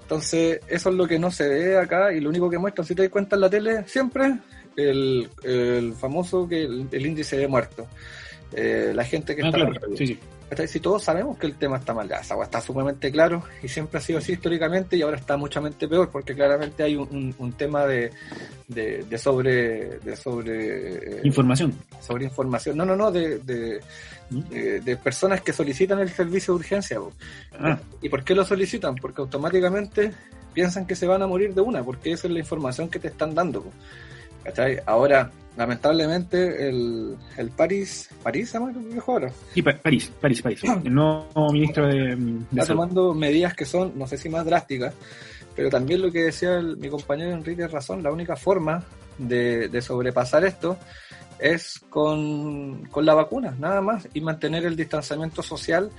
Entonces, 0.03 0.59
eso 0.67 0.89
es 0.89 0.95
lo 0.95 1.07
que 1.07 1.19
no 1.19 1.31
se 1.31 1.47
ve 1.47 1.77
acá 1.77 2.13
y 2.13 2.19
lo 2.19 2.29
único 2.29 2.49
que 2.49 2.57
muestran, 2.57 2.85
si 2.85 2.95
te 2.95 3.03
das 3.03 3.11
cuenta 3.11 3.35
en 3.35 3.41
la 3.41 3.49
tele, 3.49 3.83
siempre 3.87 4.37
el, 4.77 5.29
el 5.43 5.93
famoso 5.93 6.47
que 6.47 6.63
el, 6.63 6.87
el 6.91 7.05
índice 7.05 7.37
de 7.37 7.47
muertos. 7.47 7.87
Eh, 8.55 8.91
la 8.93 9.03
gente 9.03 9.35
que 9.35 9.41
Ah, 9.43 9.47
está 9.47 9.57
claro, 9.57 9.73
sí, 9.97 10.07
sí. 10.07 10.19
Si 10.67 10.79
todos 10.79 11.01
sabemos 11.01 11.39
que 11.39 11.47
el 11.47 11.55
tema 11.55 11.77
está 11.77 11.95
mal, 11.95 12.07
ya, 12.07 12.17
está 12.17 12.61
sumamente 12.61 13.11
claro 13.11 13.41
y 13.63 13.67
siempre 13.67 13.97
ha 13.97 14.01
sido 14.01 14.19
así 14.19 14.33
históricamente 14.33 14.95
y 14.95 15.01
ahora 15.01 15.17
está 15.17 15.35
muchamente 15.35 15.87
peor 15.87 16.11
porque 16.11 16.35
claramente 16.35 16.83
hay 16.83 16.95
un, 16.95 17.07
un- 17.09 17.35
un 17.39 17.53
tema 17.53 17.87
de, 17.87 18.11
de, 18.67 19.01
de 19.03 19.17
sobre 19.17 19.97
de 19.97 20.15
sobre 20.15 21.17
eh, 21.17 21.21
Información. 21.23 21.73
sobre 21.99 22.25
información, 22.25 22.77
no, 22.77 22.85
no, 22.85 22.95
no, 22.95 23.11
de, 23.11 23.39
de, 23.39 23.79
de- 24.29 24.79
de 24.81 24.97
personas 24.97 25.41
que 25.41 25.53
solicitan 25.53 25.99
el 26.01 26.09
servicio 26.11 26.53
de 26.53 26.59
urgencia. 26.59 26.99
Ah, 27.57 27.79
¿Y 28.03 28.09
por 28.09 28.23
qué 28.23 28.35
lo 28.35 28.45
solicitan? 28.45 28.93
Porque 28.93 29.21
automáticamente 29.21 30.11
piensan 30.53 30.85
que 30.85 30.95
se 30.95 31.07
van 31.07 31.23
a 31.23 31.25
morir 31.27 31.55
de 31.55 31.61
una, 31.61 31.83
porque 31.83 32.11
esa 32.11 32.27
es 32.27 32.33
la 32.33 32.39
información 32.39 32.89
que 32.89 32.99
te 32.99 33.07
están 33.07 33.33
dando. 33.33 33.65
¿Cachai? 34.43 34.79
Ahora, 34.85 35.31
lamentablemente, 35.57 36.67
el, 36.69 37.15
el 37.37 37.49
París, 37.49 38.09
¿París 38.21 38.49
se 38.49 38.59
llama 38.59 38.73
ahora? 39.07 39.31
y 39.55 39.61
Pa- 39.61 39.77
París, 39.77 40.11
París, 40.21 40.41
París. 40.41 40.61
El 40.83 40.93
nuevo 40.93 41.51
ministro 41.51 41.87
de, 41.87 42.15
de 42.15 42.37
está 42.51 42.65
Salud. 42.65 42.81
tomando 42.81 43.13
medidas 43.13 43.53
que 43.53 43.65
son, 43.65 43.93
no 43.97 44.07
sé 44.07 44.17
si 44.17 44.29
más 44.29 44.45
drásticas, 44.45 44.93
pero 45.55 45.69
también 45.69 46.01
lo 46.01 46.11
que 46.11 46.23
decía 46.23 46.57
el- 46.57 46.77
mi 46.77 46.89
compañero 46.89 47.31
Enrique 47.31 47.67
razón, 47.67 48.03
la 48.03 48.11
única 48.11 48.35
forma 48.35 48.83
de, 49.17 49.67
de 49.69 49.81
sobrepasar 49.81 50.43
esto 50.45 50.77
es 51.39 51.79
con, 51.89 52.85
con 52.85 53.05
la 53.05 53.13
vacuna, 53.13 53.55
nada 53.59 53.81
más, 53.81 54.07
y 54.13 54.21
mantener 54.21 54.65
el 54.65 54.75
distanciamiento 54.75 55.41
social 55.43 55.89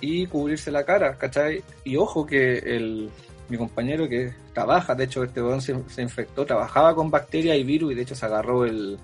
y 0.00 0.26
cubrirse 0.26 0.70
la 0.70 0.84
cara, 0.84 1.16
¿cachai? 1.18 1.62
Y 1.84 1.96
ojo 1.96 2.24
que 2.26 2.58
el, 2.58 3.10
mi 3.50 3.56
compañero 3.58 4.08
que 4.08 4.32
trabaja, 4.54 4.94
de 4.94 5.04
hecho 5.04 5.24
este 5.24 5.42
weón 5.42 5.60
se, 5.60 5.74
se 5.88 6.02
infectó, 6.02 6.46
trabajaba 6.46 6.94
con 6.94 7.10
bacterias 7.10 7.56
y 7.58 7.64
virus 7.64 7.92
y 7.92 7.94
de 7.96 8.02
hecho 8.02 8.14
se 8.14 8.24
agarró 8.26 8.64
el, 8.64 8.96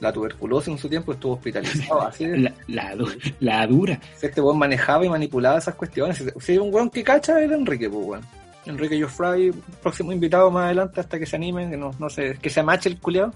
la 0.00 0.12
tuberculosis 0.12 0.68
en 0.72 0.78
su 0.78 0.88
tiempo, 0.88 1.12
estuvo 1.12 1.34
hospitalizado, 1.34 2.02
así 2.08 2.26
de, 2.26 2.38
La, 2.38 2.54
la, 2.68 2.96
du- 2.96 3.12
la 3.40 3.66
dura. 3.66 4.00
este 4.20 4.40
weón 4.40 4.58
manejaba 4.58 5.04
y 5.04 5.08
manipulaba 5.08 5.58
esas 5.58 5.74
cuestiones. 5.74 6.24
Si 6.40 6.58
un 6.58 6.72
weón 6.74 6.90
que 6.90 7.04
cacha 7.04 7.40
era 7.40 7.54
Enrique, 7.54 7.88
pues 7.90 8.04
weón. 8.06 8.22
Enrique 8.66 8.98
Joffrey, 9.00 9.52
próximo 9.82 10.10
invitado 10.10 10.50
más 10.50 10.64
adelante 10.64 10.98
hasta 10.98 11.18
que 11.18 11.26
se 11.26 11.36
animen, 11.36 11.70
que 11.70 11.76
no, 11.76 11.90
no 11.98 12.08
sé, 12.08 12.38
que 12.40 12.48
se 12.48 12.60
amache 12.60 12.88
el 12.88 12.98
culeado. 12.98 13.34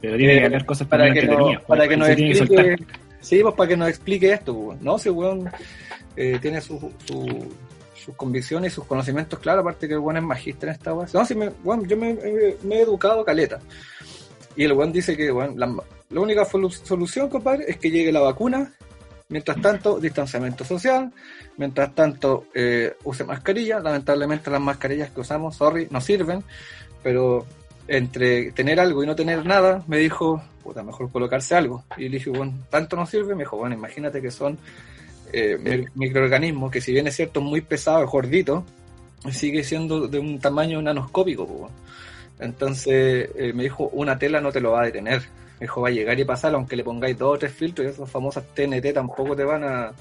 Pero 0.00 0.16
tiene 0.18 0.34
Eh, 0.34 0.38
que 0.40 0.44
hablar 0.44 0.66
cosas 0.66 0.86
para 0.88 1.10
que, 1.10 1.22
no, 1.24 1.52
para 1.66 1.88
que 1.88 1.96
nos 1.96 2.08
explique, 2.10 2.76
sí, 3.20 3.40
pues 3.42 3.54
para 3.54 3.68
que 3.68 3.76
nos 3.78 3.88
explique 3.88 4.30
esto, 4.30 4.54
pues. 4.54 4.82
No, 4.82 4.96
el 5.02 5.10
weón 5.12 5.50
eh, 6.16 6.38
tiene 6.42 6.60
su, 6.60 6.92
su- 7.06 7.48
sus 8.04 8.16
convicciones 8.16 8.72
y 8.72 8.74
sus 8.74 8.84
conocimientos 8.84 9.38
claros, 9.38 9.62
aparte 9.62 9.86
que 9.86 9.94
el 9.94 10.00
weón 10.00 10.16
es 10.16 10.22
magíster 10.22 10.68
en 10.68 10.74
esta 10.74 10.92
weón. 10.92 11.08
No, 11.12 11.52
weón, 11.64 11.86
yo 11.86 11.96
me, 11.96 12.10
he 12.10 12.80
educado 12.80 13.24
caleta. 13.24 13.60
Y 14.56 14.64
el 14.64 14.72
weón 14.72 14.92
dice 14.92 15.16
que, 15.16 15.30
weón, 15.30 15.58
la, 15.58 15.72
única 16.20 16.44
solución, 16.44 17.28
compadre, 17.28 17.64
es 17.68 17.78
que 17.78 17.90
llegue 17.90 18.12
la 18.12 18.20
vacuna. 18.20 18.72
Mientras 19.28 19.60
tanto, 19.62 19.98
distanciamiento 19.98 20.64
social. 20.64 21.10
Mientras 21.56 21.94
tanto, 21.94 22.46
eh, 22.54 22.96
use 23.04 23.24
mascarilla. 23.24 23.80
Lamentablemente 23.80 24.50
las 24.50 24.60
mascarillas 24.60 25.10
que 25.10 25.20
usamos, 25.20 25.56
sorry, 25.56 25.88
no 25.90 26.00
sirven. 26.00 26.44
Pero 27.02 27.46
entre 27.88 28.52
tener 28.52 28.78
algo 28.78 29.02
y 29.02 29.06
no 29.06 29.16
tener 29.16 29.46
nada, 29.46 29.82
me 29.86 29.98
dijo, 29.98 30.42
puta, 30.62 30.82
mejor 30.82 31.10
colocarse 31.10 31.54
algo. 31.54 31.84
Y 31.96 32.08
le 32.08 32.18
dije, 32.18 32.30
bueno, 32.30 32.52
tanto 32.68 32.96
no 32.96 33.06
sirve. 33.06 33.34
Me 33.34 33.44
dijo, 33.44 33.56
bueno, 33.56 33.74
imagínate 33.74 34.20
que 34.20 34.30
son 34.30 34.58
eh, 35.32 35.86
microorganismos 35.94 36.70
que 36.70 36.80
si 36.80 36.92
bien 36.92 37.06
es 37.06 37.16
cierto 37.16 37.40
muy 37.40 37.60
pesados, 37.60 38.10
gorditos, 38.10 38.64
sigue 39.30 39.64
siendo 39.64 40.08
de 40.08 40.18
un 40.18 40.38
tamaño 40.38 40.80
nanoscópico. 40.82 41.46
po. 41.46 41.70
Entonces 42.40 43.30
eh, 43.36 43.52
me 43.54 43.64
dijo, 43.64 43.88
una 43.92 44.18
tela 44.18 44.40
no 44.40 44.50
te 44.52 44.60
lo 44.60 44.72
va 44.72 44.82
a 44.82 44.86
detener. 44.86 45.22
dijo, 45.60 45.80
va 45.80 45.88
a 45.88 45.92
llegar 45.92 46.18
y 46.18 46.24
pasar, 46.24 46.54
aunque 46.54 46.76
le 46.76 46.82
pongáis 46.84 47.16
dos 47.18 47.36
o 47.36 47.38
tres 47.38 47.52
filtros, 47.52 47.86
y 47.86 47.90
esas 47.90 48.10
famosas 48.10 48.44
TNT 48.54 48.92
tampoco 48.92 49.36
te 49.36 49.44
van 49.44 49.62
a 49.64 49.92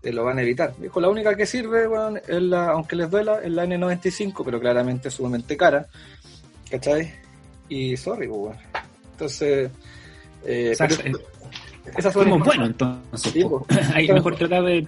te 0.00 0.12
lo 0.12 0.24
van 0.24 0.38
a 0.38 0.42
evitar. 0.42 0.72
Dijo, 0.78 1.00
la 1.00 1.08
única 1.08 1.34
que 1.34 1.44
sirve, 1.44 1.88
weón, 1.88 2.18
es 2.18 2.40
la, 2.42 2.70
aunque 2.70 2.94
les 2.94 3.10
duela, 3.10 3.40
es 3.42 3.50
la 3.50 3.64
N95, 3.64 4.42
pero 4.44 4.60
claramente 4.60 5.08
es 5.08 5.14
sumamente 5.14 5.56
cara. 5.56 5.86
¿Cachai? 6.70 7.12
Y 7.68 7.96
sorry, 7.96 8.28
pues. 8.28 8.56
Entonces, 9.12 9.70
eh, 10.44 10.74
pero- 10.78 10.94
Eh, 11.04 11.12
esas 11.96 12.12
son 12.12 12.28
Como 12.30 12.44
bueno, 12.44 12.66
entonces. 12.66 13.32
Sí, 13.32 13.42
po. 13.42 13.60
po. 13.60 13.66
Hay 13.94 14.08
mejor 14.08 14.36
tratar 14.36 14.62
de. 14.64 14.86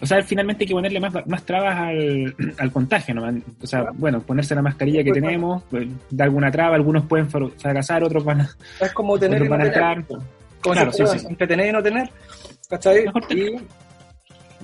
O 0.00 0.06
sea, 0.06 0.22
finalmente 0.22 0.64
hay 0.64 0.68
que 0.68 0.74
ponerle 0.74 0.98
más, 0.98 1.12
más 1.26 1.44
trabas 1.44 1.76
al, 1.76 2.34
al 2.58 2.72
contagio, 2.72 3.14
¿no? 3.14 3.42
O 3.62 3.66
sea, 3.66 3.86
bueno, 3.94 4.20
ponerse 4.20 4.54
la 4.54 4.62
mascarilla 4.62 5.04
que 5.04 5.12
tenemos, 5.12 5.62
pues, 5.70 5.86
da 6.10 6.24
alguna 6.24 6.50
traba, 6.50 6.74
algunos 6.76 7.04
pueden 7.04 7.28
fra- 7.28 7.48
fracasar, 7.58 8.02
otros 8.02 8.24
van 8.24 8.42
a, 8.42 8.50
Es 8.80 8.92
como 8.92 9.18
tener 9.18 9.42
y 9.42 9.44
no 9.48 9.50
tener. 9.50 9.66
entrar. 9.68 10.04
Como 10.06 10.74
Claro, 10.74 10.92
sí, 10.92 11.04
sí. 11.06 11.26
y 11.28 11.72
no 11.72 11.82
tener. 11.82 12.10
¿Cachai? 12.70 13.04
Mejor 13.04 13.26
tener. 13.26 13.46
Y 13.48 13.56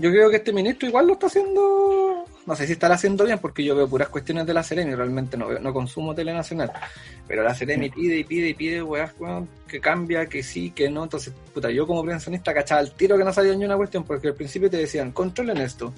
yo 0.00 0.10
creo 0.10 0.30
que 0.30 0.36
este 0.36 0.52
ministro 0.52 0.88
igual 0.88 1.06
lo 1.08 1.12
está 1.12 1.26
haciendo. 1.26 2.19
No 2.50 2.56
sé 2.56 2.66
si 2.66 2.72
estará 2.72 2.96
haciendo 2.96 3.24
bien, 3.24 3.38
porque 3.38 3.62
yo 3.62 3.76
veo 3.76 3.86
puras 3.86 4.08
cuestiones 4.08 4.44
de 4.44 4.52
la 4.52 4.64
Seremi, 4.64 4.92
realmente 4.96 5.36
no, 5.36 5.56
no 5.60 5.72
consumo 5.72 6.16
telenacional. 6.16 6.72
Pero 7.28 7.44
la 7.44 7.54
Seremi 7.54 7.90
pide 7.90 8.18
y 8.18 8.24
pide 8.24 8.48
y 8.48 8.54
pide, 8.54 8.82
weón, 8.82 9.48
que 9.68 9.80
cambia, 9.80 10.26
que 10.26 10.42
sí, 10.42 10.72
que 10.72 10.90
no. 10.90 11.04
Entonces, 11.04 11.32
puta, 11.54 11.70
yo 11.70 11.86
como 11.86 12.04
pensionista 12.04 12.52
cachaba 12.52 12.80
al 12.80 12.90
tiro 12.90 13.16
que 13.16 13.22
no 13.22 13.32
sabía 13.32 13.54
ni 13.54 13.64
una 13.64 13.76
cuestión, 13.76 14.02
porque 14.02 14.26
al 14.26 14.34
principio 14.34 14.68
te 14.68 14.78
decían, 14.78 15.12
controlen 15.12 15.58
esto. 15.58 15.92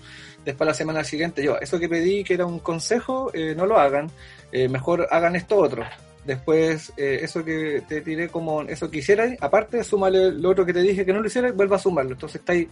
Después 0.44 0.68
la 0.68 0.74
semana 0.74 1.02
siguiente, 1.04 1.42
yo, 1.42 1.56
eso 1.58 1.78
que 1.78 1.88
pedí 1.88 2.22
que 2.22 2.34
era 2.34 2.44
un 2.44 2.58
consejo, 2.58 3.30
eh, 3.32 3.54
no 3.56 3.64
lo 3.64 3.78
hagan, 3.78 4.10
eh, 4.52 4.68
mejor 4.68 5.08
hagan 5.10 5.36
esto 5.36 5.56
otro. 5.56 5.86
Después, 6.24 6.92
eh, 6.96 7.20
eso 7.22 7.44
que 7.44 7.82
te 7.88 8.00
tiré 8.00 8.28
como 8.28 8.62
eso 8.62 8.90
que 8.90 8.98
hicieras, 8.98 9.32
aparte, 9.40 9.82
súmale 9.82 10.30
lo 10.32 10.50
otro 10.50 10.64
que 10.64 10.72
te 10.72 10.80
dije 10.80 11.04
que 11.04 11.12
no 11.12 11.20
lo 11.20 11.26
hicieras, 11.26 11.54
vuelva 11.54 11.76
a 11.76 11.80
sumarlo. 11.80 12.12
Entonces, 12.12 12.40
está 12.40 12.52
ahí 12.52 12.68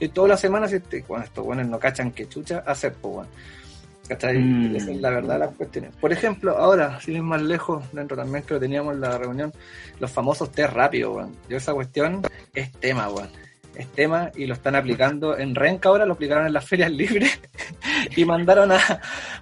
y 0.00 0.08
todas 0.08 0.30
las 0.30 0.40
semanas, 0.40 0.72
este, 0.72 1.04
bueno, 1.06 1.24
estos 1.24 1.44
buenos 1.44 1.66
no 1.68 1.78
cachan 1.78 2.10
que 2.12 2.28
chucha 2.28 2.58
hacer, 2.66 2.94
pues, 2.94 3.14
bueno. 3.14 3.30
¿Cachai? 4.08 4.38
Mm. 4.38 4.76
Esa 4.76 4.90
es 4.90 5.00
la 5.00 5.10
verdad 5.10 5.34
de 5.34 5.38
las 5.40 5.54
cuestiones. 5.54 5.94
Por 5.96 6.12
ejemplo, 6.12 6.56
ahora, 6.56 6.98
sin 7.00 7.16
ir 7.16 7.22
más 7.22 7.42
lejos, 7.42 7.84
dentro 7.92 8.16
también 8.16 8.42
que 8.42 8.54
lo 8.54 8.60
teníamos 8.60 8.94
en 8.94 9.02
la 9.02 9.18
reunión, 9.18 9.52
los 10.00 10.10
famosos 10.10 10.50
test 10.50 10.72
rápidos, 10.72 11.14
weón. 11.14 11.36
Yo 11.48 11.58
esa 11.58 11.74
cuestión 11.74 12.22
es 12.54 12.72
tema, 12.72 13.08
weón. 13.10 13.28
Es 13.74 13.86
tema 13.88 14.30
y 14.34 14.46
lo 14.46 14.54
están 14.54 14.74
aplicando 14.76 15.36
en 15.38 15.54
Renca 15.54 15.90
ahora, 15.90 16.06
lo 16.06 16.14
aplicaron 16.14 16.46
en 16.46 16.52
las 16.54 16.64
ferias 16.64 16.90
libres 16.90 17.38
y 18.16 18.24
mandaron 18.24 18.72
a 18.72 18.80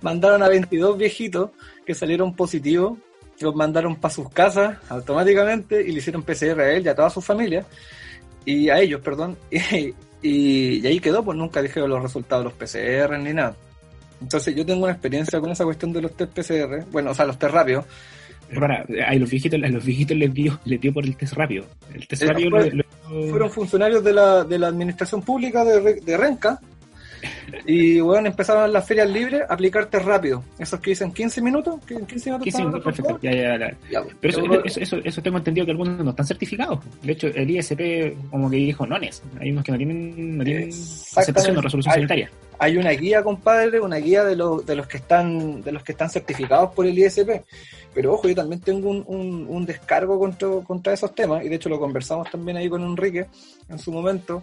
mandaron 0.03 0.43
a 0.43 0.49
22 0.49 0.99
viejitos 0.99 1.53
que 1.87 1.95
salieron 1.95 2.35
positivos, 2.35 2.99
los 3.41 3.55
mandaron 3.55 3.97
para 3.97 4.13
sus 4.15 4.29
casas 4.31 4.79
automáticamente 4.89 5.81
y 5.83 5.93
le 5.93 5.99
hicieron 5.99 6.23
PCR 6.23 6.61
a 6.61 6.73
él 6.73 6.85
y 6.85 6.89
a 6.89 6.95
toda 6.95 7.11
su 7.11 7.21
familia 7.21 7.65
y 8.45 8.69
a 8.69 8.79
ellos, 8.81 9.01
perdón, 9.01 9.37
y, 9.51 9.95
y, 10.23 10.79
y 10.79 10.87
ahí 10.87 11.01
quedó, 11.01 11.25
pues 11.25 11.37
nunca 11.37 11.61
dijeron 11.63 11.91
los 11.91 12.03
resultados 12.03 12.45
de 12.45 12.51
los 12.51 12.55
PCR 12.59 13.19
ni 13.19 13.33
nada. 13.33 13.57
Entonces 14.21 14.55
yo 14.55 14.65
tengo 14.65 14.85
una 14.85 14.93
experiencia 14.93 15.39
con 15.41 15.51
esa 15.51 15.65
cuestión 15.65 15.93
de 15.93 16.01
los 16.03 16.17
test 16.17 16.33
PCR, 16.33 16.85
bueno, 16.91 17.11
o 17.11 17.15
sea, 17.15 17.27
los 17.27 17.39
test 17.39 17.53
rápidos. 17.53 17.85
Pero 18.49 18.61
para, 18.61 18.87
a 19.09 19.15
los 19.17 19.29
viejitos, 19.29 19.61
a 19.63 19.67
los 19.69 19.85
viejitos 19.85 20.17
les 20.17 20.33
dio, 20.33 20.59
les 20.65 20.81
dio 20.81 20.95
por 20.95 21.05
el 21.05 21.17
test 21.17 21.33
rápido. 21.35 21.65
El 21.93 22.07
test 22.07 22.23
Eh, 22.23 22.27
rápido 22.29 22.51
fue- 22.51 22.71
lo- 22.71 22.77
lo- 23.11 23.29
Fueron 23.31 23.51
funcionarios 23.51 24.03
de 24.03 24.13
la, 24.13 24.45
de 24.45 24.59
la 24.59 24.69
administración 24.69 25.21
pública 25.23 25.65
de, 25.65 25.95
de 26.01 26.17
Renca 26.17 26.61
y 27.67 28.01
bueno, 28.01 28.29
empezaron 28.29 28.73
las 28.73 28.87
ferias 28.87 29.09
libres 29.09 29.43
a 29.49 29.55
aplicar 29.55 29.87
test 29.87 30.05
rápido. 30.05 30.43
Esos 30.59 30.81
que 30.81 30.91
dicen 30.91 31.13
15 31.13 31.41
minutos, 31.43 31.81
que 31.87 31.95
en 31.95 32.07
15 32.07 32.31
minutos 32.31 32.45
15 32.45 32.49
estaban 32.49 32.73
minutos, 32.73 32.85
perfecto. 32.95 33.19
Ya, 33.23 33.33
ya, 33.33 33.59
ya. 33.59 33.77
Ya, 33.91 34.03
pues. 34.03 34.17
Pero 34.21 34.39
eso, 34.39 34.65
eso, 34.65 34.81
eso, 34.81 34.97
eso 35.05 35.23
tengo 35.23 35.39
entendido 35.39 35.65
que 35.65 35.73
algunos 35.73 36.03
no 36.05 36.11
están 36.11 36.27
certificados. 36.27 36.79
De 37.03 37.13
hecho, 37.13 37.29
el 37.29 37.51
ISP 37.51 38.17
como 38.31 38.51
que 38.51 38.57
dijo 38.57 38.87
nones. 38.87 39.23
Hay 39.41 39.51
unos 39.53 39.65
que 39.65 39.73
no 39.73 39.79
tienen, 39.79 40.39
no 40.39 40.45
tienen 40.45 40.65
Exactamente. 40.69 41.21
aceptación 41.21 41.57
o 41.57 41.61
resolución 41.63 41.93
Hay- 41.93 41.99
sanitaria. 42.01 42.31
hay 42.59 42.77
una 42.79 42.91
guía, 42.91 43.23
compadre, 43.23 43.81
una 43.81 43.97
guía 43.97 44.25
de 44.25 44.37
los, 44.37 44.65
de 44.67 44.75
los 44.77 44.87
que 44.87 44.97
están, 44.99 45.63
de 45.63 45.73
los 45.73 45.83
que 45.83 45.93
están 45.93 46.11
certificados 46.11 46.73
por 46.75 46.87
el 46.87 46.99
ISP. 46.99 47.43
Pero 47.95 48.13
ojo, 48.13 48.29
yo 48.29 48.35
también 48.35 48.61
tengo 48.61 48.91
un, 48.91 49.03
un, 49.07 49.47
un 49.49 49.65
descargo 49.65 50.19
contra, 50.19 50.49
contra 50.67 50.93
esos 50.93 51.15
temas, 51.15 51.43
y 51.43 51.49
de 51.49 51.57
hecho 51.57 51.71
lo 51.71 51.79
conversamos 51.81 52.31
también 52.31 52.59
ahí 52.59 52.69
con 52.69 52.83
Enrique 52.83 53.25
en 53.71 53.79
su 53.79 53.91
momento, 53.91 54.43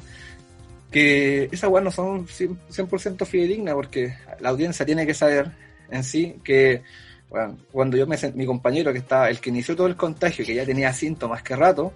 que 0.93 1.49
esas 1.51 1.69
weas 1.69 1.83
no 1.83 1.91
son 1.91 2.27
100%, 2.27 2.55
100% 2.69 3.25
fidedignas, 3.25 3.73
porque 3.73 4.15
la 4.39 4.49
audiencia 4.49 4.85
tiene 4.85 5.05
que 5.05 5.15
saber 5.15 5.51
en 5.89 6.03
sí 6.03 6.35
que 6.43 6.83
bueno, 7.29 7.57
cuando 7.71 7.97
yo 7.97 8.05
me 8.05 8.15
mi 8.35 8.45
compañero 8.45 8.93
que 8.93 8.99
estaba, 8.99 9.27
el 9.27 9.39
que 9.39 9.49
inició 9.49 9.75
todo 9.75 9.87
el 9.87 9.95
contagio, 9.95 10.45
que 10.45 10.53
ya 10.53 10.65
tenía 10.65 10.93
síntomas 10.93 11.41
que 11.41 11.55
rato, 11.55 11.91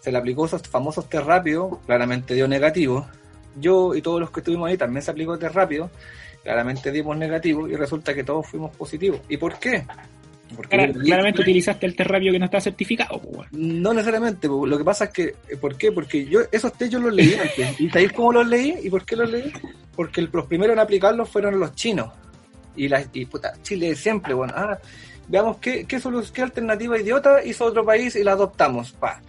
se 0.00 0.10
le 0.10 0.16
aplicó 0.16 0.46
esos 0.46 0.62
famosos 0.62 1.06
test 1.06 1.26
rápidos, 1.26 1.78
claramente 1.84 2.34
dio 2.34 2.48
negativo. 2.48 3.06
Yo 3.56 3.94
y 3.94 4.00
todos 4.00 4.18
los 4.18 4.30
que 4.30 4.40
estuvimos 4.40 4.70
ahí 4.70 4.78
también 4.78 5.02
se 5.02 5.10
aplicó 5.10 5.38
test 5.38 5.54
rápido, 5.54 5.90
claramente 6.42 6.90
dimos 6.90 7.14
negativo 7.18 7.68
y 7.68 7.76
resulta 7.76 8.14
que 8.14 8.24
todos 8.24 8.46
fuimos 8.46 8.74
positivos. 8.74 9.20
¿Y 9.28 9.36
por 9.36 9.58
qué? 9.58 9.84
Porque 10.54 10.92
claramente 10.92 11.42
utilizaste 11.42 11.86
el 11.86 11.94
test 11.94 12.10
rápido 12.10 12.32
que 12.32 12.38
no 12.38 12.44
está 12.46 12.60
certificado. 12.60 13.20
pues, 13.20 13.48
no 13.52 13.94
necesariamente, 13.94 14.48
lo 14.48 14.78
que 14.78 14.84
pasa 14.84 15.04
es 15.04 15.10
que, 15.10 15.22
eh, 15.48 15.56
¿por 15.60 15.76
qué? 15.76 15.92
Porque 15.92 16.24
yo 16.26 16.40
esos 16.50 16.72
test 16.72 16.92
yo 16.92 16.98
los 16.98 17.12
leí 17.12 17.34
antes. 17.34 17.80
¿Y 17.80 17.88
sabéis 17.90 18.12
cómo 18.12 18.32
los 18.32 18.46
leí? 18.46 18.74
¿Y 18.82 18.90
por 18.90 19.04
qué 19.04 19.16
los 19.16 19.30
leí? 19.30 19.52
Porque 19.94 20.22
los 20.22 20.46
primeros 20.46 20.74
en 20.74 20.80
aplicarlos 20.80 21.28
fueron 21.28 21.58
los 21.58 21.74
chinos. 21.74 22.10
Y, 22.76 22.88
la, 22.88 23.04
y 23.12 23.26
puta, 23.26 23.52
Chile 23.62 23.94
siempre, 23.94 24.34
bueno, 24.34 24.54
ah, 24.56 24.78
veamos 25.28 25.58
qué, 25.58 25.84
qué, 25.84 26.00
qué 26.32 26.42
alternativa 26.42 26.98
idiota 26.98 27.44
hizo 27.44 27.64
otro 27.64 27.84
país 27.84 28.16
y 28.16 28.24
la 28.24 28.32
adoptamos. 28.32 28.92
Pa. 28.92 29.20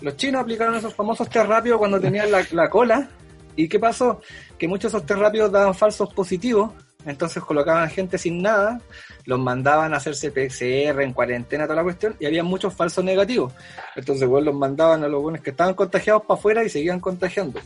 Los 0.00 0.16
chinos 0.16 0.42
aplicaron 0.42 0.74
esos 0.74 0.94
famosos 0.94 1.28
test 1.28 1.46
rápidos 1.46 1.78
cuando 1.78 2.00
tenían 2.00 2.30
la, 2.30 2.46
la 2.52 2.70
cola. 2.70 3.08
¿Y 3.56 3.68
qué 3.68 3.78
pasó? 3.78 4.20
Que 4.58 4.68
muchos 4.68 4.92
de 4.92 4.98
esos 4.98 5.06
test 5.06 5.20
rápidos 5.20 5.50
daban 5.50 5.74
falsos 5.74 6.12
positivos. 6.12 6.72
Entonces 7.06 7.42
colocaban 7.42 7.88
gente 7.88 8.18
sin 8.18 8.42
nada, 8.42 8.80
los 9.24 9.38
mandaban 9.38 9.94
a 9.94 9.98
hacerse 9.98 10.30
PCR 10.30 11.00
en 11.02 11.12
cuarentena, 11.12 11.64
toda 11.64 11.76
la 11.76 11.82
cuestión, 11.84 12.16
y 12.18 12.26
había 12.26 12.42
muchos 12.42 12.74
falsos 12.74 13.04
negativos. 13.04 13.52
Entonces, 13.94 14.28
bueno, 14.28 14.46
los 14.46 14.56
mandaban 14.56 15.04
a 15.04 15.08
los 15.08 15.22
buenos 15.22 15.40
que 15.40 15.50
estaban 15.50 15.74
contagiados 15.74 16.22
para 16.22 16.38
afuera 16.38 16.64
y 16.64 16.68
seguían 16.68 17.00
contagiando. 17.00 17.60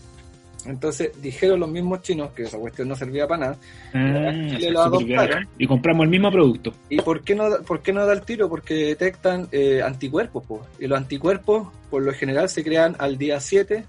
Entonces 0.66 1.10
dijeron 1.22 1.60
los 1.60 1.70
mismos 1.70 2.02
chinos 2.02 2.32
que 2.32 2.42
esa 2.42 2.58
cuestión 2.58 2.88
no 2.88 2.96
servía 2.96 3.26
para 3.26 3.40
nada. 3.40 3.56
Ah, 3.94 4.30
eso 4.30 4.66
es 4.66 4.72
lo 4.72 4.82
adoptaron. 4.82 5.48
Y 5.58 5.66
compramos 5.66 6.04
el 6.04 6.10
mismo 6.10 6.30
producto. 6.30 6.72
¿Y 6.88 7.00
por 7.00 7.22
qué 7.22 7.34
no, 7.34 7.62
por 7.66 7.80
qué 7.80 7.92
no 7.92 8.04
da 8.04 8.12
el 8.12 8.22
tiro? 8.22 8.48
Porque 8.48 8.74
detectan 8.74 9.48
eh, 9.52 9.80
anticuerpos. 9.82 10.44
po. 10.44 10.66
Y 10.78 10.86
los 10.86 10.98
anticuerpos, 10.98 11.68
por 11.90 12.02
lo 12.02 12.12
general, 12.12 12.48
se 12.48 12.62
crean 12.62 12.94
al 12.98 13.16
día 13.16 13.40
7 13.40 13.84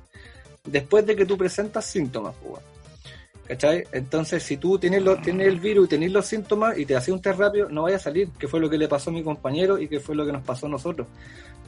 después 0.65 1.05
de 1.05 1.15
que 1.15 1.25
tú 1.25 1.37
presentas 1.37 1.85
síntomas. 1.85 2.35
po. 2.35 2.59
¿Cachai? 3.51 3.83
Entonces, 3.91 4.43
si 4.43 4.55
tú 4.55 4.79
tienes, 4.79 5.03
el 5.25 5.59
virus 5.59 5.87
y 5.87 5.89
tienes 5.89 6.13
los 6.13 6.25
síntomas 6.25 6.77
y 6.77 6.85
te 6.85 6.95
haces 6.95 7.13
un 7.13 7.21
test 7.21 7.37
rápido, 7.37 7.67
no 7.67 7.81
vaya 7.81 7.97
a 7.97 7.99
salir, 7.99 8.29
que 8.39 8.47
fue 8.47 8.61
lo 8.61 8.69
que 8.69 8.77
le 8.77 8.87
pasó 8.87 9.09
a 9.09 9.13
mi 9.13 9.23
compañero 9.23 9.77
y 9.77 9.89
que 9.89 9.99
fue 9.99 10.15
lo 10.15 10.25
que 10.25 10.31
nos 10.31 10.41
pasó 10.41 10.67
a 10.67 10.69
nosotros. 10.69 11.05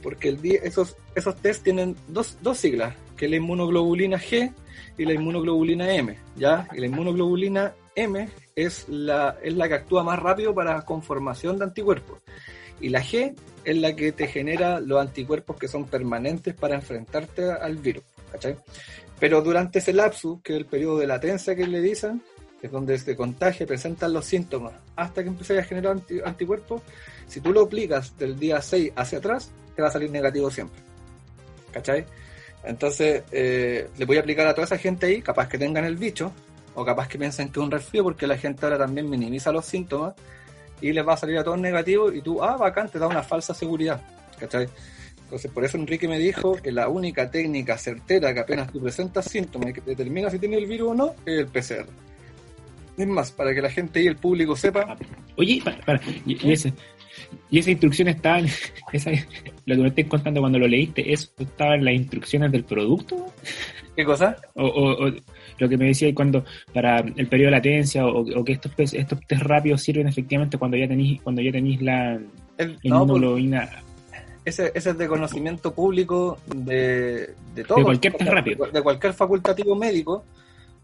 Porque 0.02 0.30
el 0.30 0.40
día, 0.40 0.60
esos, 0.62 0.96
esos 1.14 1.36
test 1.36 1.62
tienen 1.62 1.94
dos, 2.08 2.38
dos 2.40 2.56
siglas, 2.56 2.94
que 3.18 3.26
es 3.26 3.30
la 3.30 3.36
inmunoglobulina 3.36 4.16
G 4.16 4.50
y 4.96 5.04
la 5.04 5.12
inmunoglobulina 5.12 5.92
M, 5.92 6.18
¿ya? 6.36 6.66
Y 6.72 6.80
la 6.80 6.86
inmunoglobulina 6.86 7.74
M 7.94 8.30
es 8.56 8.88
la, 8.88 9.36
es 9.42 9.54
la 9.54 9.68
que 9.68 9.74
actúa 9.74 10.02
más 10.02 10.18
rápido 10.18 10.54
para 10.54 10.80
conformación 10.86 11.58
de 11.58 11.64
anticuerpos. 11.64 12.18
Y 12.80 12.88
la 12.88 13.02
G 13.02 13.34
es 13.62 13.76
la 13.76 13.94
que 13.94 14.12
te 14.12 14.26
genera 14.26 14.80
los 14.80 14.98
anticuerpos 15.02 15.58
que 15.58 15.68
son 15.68 15.84
permanentes 15.84 16.54
para 16.54 16.76
enfrentarte 16.76 17.50
al 17.50 17.76
virus, 17.76 18.04
¿cachai? 18.32 18.56
Pero 19.20 19.42
durante 19.42 19.78
ese 19.78 19.92
lapsus, 19.92 20.40
que 20.42 20.54
es 20.54 20.58
el 20.58 20.66
periodo 20.66 20.98
de 20.98 21.06
latencia 21.06 21.54
que 21.54 21.66
le 21.66 21.80
dicen, 21.80 22.22
es 22.60 22.70
donde 22.70 22.98
se 22.98 23.14
contagia, 23.16 23.66
presentan 23.66 24.12
los 24.12 24.24
síntomas, 24.24 24.72
hasta 24.96 25.22
que 25.22 25.28
empiece 25.28 25.58
a 25.58 25.64
generar 25.64 25.92
anti- 25.92 26.20
anticuerpos, 26.24 26.82
si 27.26 27.40
tú 27.40 27.52
lo 27.52 27.62
aplicas 27.62 28.16
del 28.18 28.38
día 28.38 28.60
6 28.60 28.92
hacia 28.96 29.18
atrás, 29.18 29.50
te 29.76 29.82
va 29.82 29.88
a 29.88 29.90
salir 29.90 30.10
negativo 30.10 30.50
siempre. 30.50 30.80
¿Cachai? 31.72 32.06
Entonces, 32.64 33.22
eh, 33.32 33.88
le 33.96 34.04
voy 34.06 34.16
a 34.16 34.20
aplicar 34.20 34.46
a 34.46 34.54
toda 34.54 34.64
esa 34.64 34.78
gente 34.78 35.06
ahí, 35.06 35.20
capaz 35.20 35.48
que 35.48 35.58
tengan 35.58 35.84
el 35.84 35.96
bicho, 35.96 36.32
o 36.74 36.84
capaz 36.84 37.06
que 37.08 37.18
piensen 37.18 37.50
que 37.50 37.60
es 37.60 37.64
un 37.64 37.70
resfrío, 37.70 38.02
porque 38.02 38.26
la 38.26 38.38
gente 38.38 38.64
ahora 38.64 38.78
también 38.78 39.08
minimiza 39.10 39.52
los 39.52 39.66
síntomas, 39.66 40.14
y 40.80 40.92
les 40.92 41.06
va 41.06 41.14
a 41.14 41.16
salir 41.18 41.38
a 41.38 41.44
todos 41.44 41.58
negativos, 41.58 42.14
y 42.14 42.22
tú, 42.22 42.42
ah, 42.42 42.56
bacán, 42.56 42.88
te 42.88 42.98
da 42.98 43.06
una 43.06 43.22
falsa 43.22 43.52
seguridad. 43.54 44.00
¿Cachai? 44.38 44.68
Entonces, 45.24 45.50
por 45.50 45.64
eso 45.64 45.76
Enrique 45.76 46.06
me 46.06 46.18
dijo 46.18 46.54
que 46.56 46.70
la 46.70 46.88
única 46.88 47.30
técnica 47.30 47.76
certera 47.78 48.32
que 48.32 48.40
apenas 48.40 48.70
tú 48.70 48.80
presentas 48.80 49.24
síntomas 49.24 49.70
y 49.70 49.72
que 49.72 49.80
determina 49.80 50.30
si 50.30 50.38
tiene 50.38 50.56
el 50.56 50.66
virus 50.66 50.90
o 50.90 50.94
no, 50.94 51.14
es 51.26 51.38
el 51.40 51.46
PCR. 51.46 51.86
Es 52.96 53.06
más, 53.08 53.32
para 53.32 53.52
que 53.54 53.60
la 53.60 53.70
gente 53.70 54.02
y 54.02 54.06
el 54.06 54.16
público 54.16 54.54
sepa, 54.54 54.96
Oye, 55.36 55.60
para, 55.64 55.78
para, 55.80 56.00
y, 56.24 56.46
y 56.48 56.52
ese, 56.52 56.72
y 57.50 57.58
esa 57.58 57.70
instrucción 57.72 58.06
estaba 58.08 58.38
en, 58.38 58.46
esa, 58.92 59.10
lo 59.66 59.74
que 59.76 59.82
me 59.82 59.88
estés 59.88 60.06
contando 60.06 60.40
cuando 60.40 60.58
lo 60.60 60.68
leíste, 60.68 61.12
¿eso 61.12 61.30
estaba 61.38 61.74
en 61.74 61.84
las 61.84 61.94
instrucciones 61.94 62.52
del 62.52 62.62
producto? 62.64 63.26
¿qué 63.96 64.04
cosa? 64.04 64.36
O, 64.54 64.64
o- 64.66 65.06
o 65.08 65.12
lo 65.58 65.68
que 65.68 65.76
me 65.76 65.86
decía 65.86 66.12
cuando 66.14 66.44
para 66.72 66.98
el 66.98 67.26
periodo 67.28 67.50
de 67.52 67.56
latencia 67.56 68.04
o, 68.06 68.20
o 68.22 68.44
que 68.44 68.52
estos 68.52 68.72
estos 68.92 69.20
test 69.26 69.42
rápidos 69.42 69.82
sirven 69.82 70.08
efectivamente 70.08 70.58
cuando 70.58 70.76
ya 70.76 70.88
tenéis 70.88 71.20
cuando 71.22 71.40
ya 71.42 71.52
tenéis 71.52 71.80
la 71.80 72.20
El- 72.58 72.78
no, 72.84 73.06
pues, 73.06 73.22
ese, 74.44 74.72
ese 74.74 74.90
es 74.90 74.98
de 74.98 75.08
conocimiento 75.08 75.72
público 75.74 76.38
de, 76.46 77.34
de 77.54 77.64
todo. 77.64 77.78
De 77.78 77.84
cualquier 77.84 78.12
test 78.14 78.30
rápido. 78.30 78.66
De 78.66 78.82
cualquier 78.82 79.12
facultativo 79.14 79.74
médico 79.74 80.24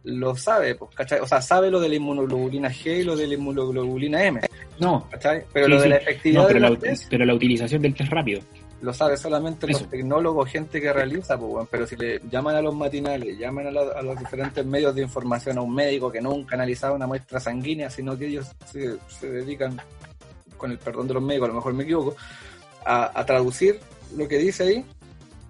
lo 0.05 0.35
sabe, 0.35 0.75
pues, 0.77 0.93
¿cachai? 0.95 1.21
O 1.21 1.27
sea, 1.27 1.43
sabe 1.43 1.71
lo 1.71 1.79
de 1.79 1.89
la 1.91 1.95
inmunoglobulina 1.97 2.71
G 2.71 3.01
y 3.01 3.05
lo 3.05 3.15
de 3.17 3.27
la 3.27 3.35
inmunoglobulina 3.35 4.25
M, 4.25 4.41
No, 4.79 5.07
¿cachai? 5.11 5.45
Pero 5.53 5.67
sí, 5.67 5.73
lo 5.73 5.81
de 5.83 5.89
la 5.91 5.97
efectividad 5.97 6.41
No, 6.43 6.49
pero, 6.49 6.61
de 6.61 6.71
la, 6.71 6.77
test 6.79 7.07
pero 7.11 7.25
la 7.27 7.35
utilización 7.35 7.83
del 7.83 7.95
test 7.95 8.11
rápido. 8.11 8.41
lo 8.81 8.95
sabe 8.95 9.19
solamente 9.19 9.67
los 9.67 9.87
tecnólogos, 9.91 10.49
gente 10.49 10.81
que 10.81 10.91
realiza, 10.91 11.37
pues, 11.39 11.53
weón. 11.53 11.69
pero 11.71 11.87
si 11.87 11.97
le 11.97 12.19
llaman 12.31 12.57
a 12.57 12.63
los 12.63 12.75
matinales, 12.75 13.39
llaman 13.39 13.67
a, 13.67 13.71
la- 13.73 13.93
a 13.95 14.01
los 14.01 14.19
diferentes 14.19 14.65
medios 14.65 14.95
de 14.95 15.03
información 15.03 15.59
a 15.59 15.61
un 15.61 15.75
médico 15.75 16.11
que 16.11 16.23
nunca 16.23 16.55
ha 16.55 16.59
analizado 16.59 16.95
una 16.95 17.07
muestra 17.07 17.39
sanguínea, 17.39 17.91
sino 17.91 18.17
que 18.17 18.29
ellos 18.29 18.51
se, 18.65 18.97
se 19.07 19.31
dedican, 19.31 19.79
con 20.57 20.71
el 20.71 20.79
perdón 20.79 21.09
de 21.09 21.13
los 21.15 21.23
médicos, 21.23 21.45
a 21.45 21.53
lo 21.53 21.57
mejor 21.57 21.75
me 21.75 21.83
equivoco, 21.85 22.17
a, 22.85 23.19
a 23.21 23.27
traducir 23.27 23.79
lo 24.17 24.27
que 24.29 24.39
dice 24.39 24.65
ahí, 24.65 24.85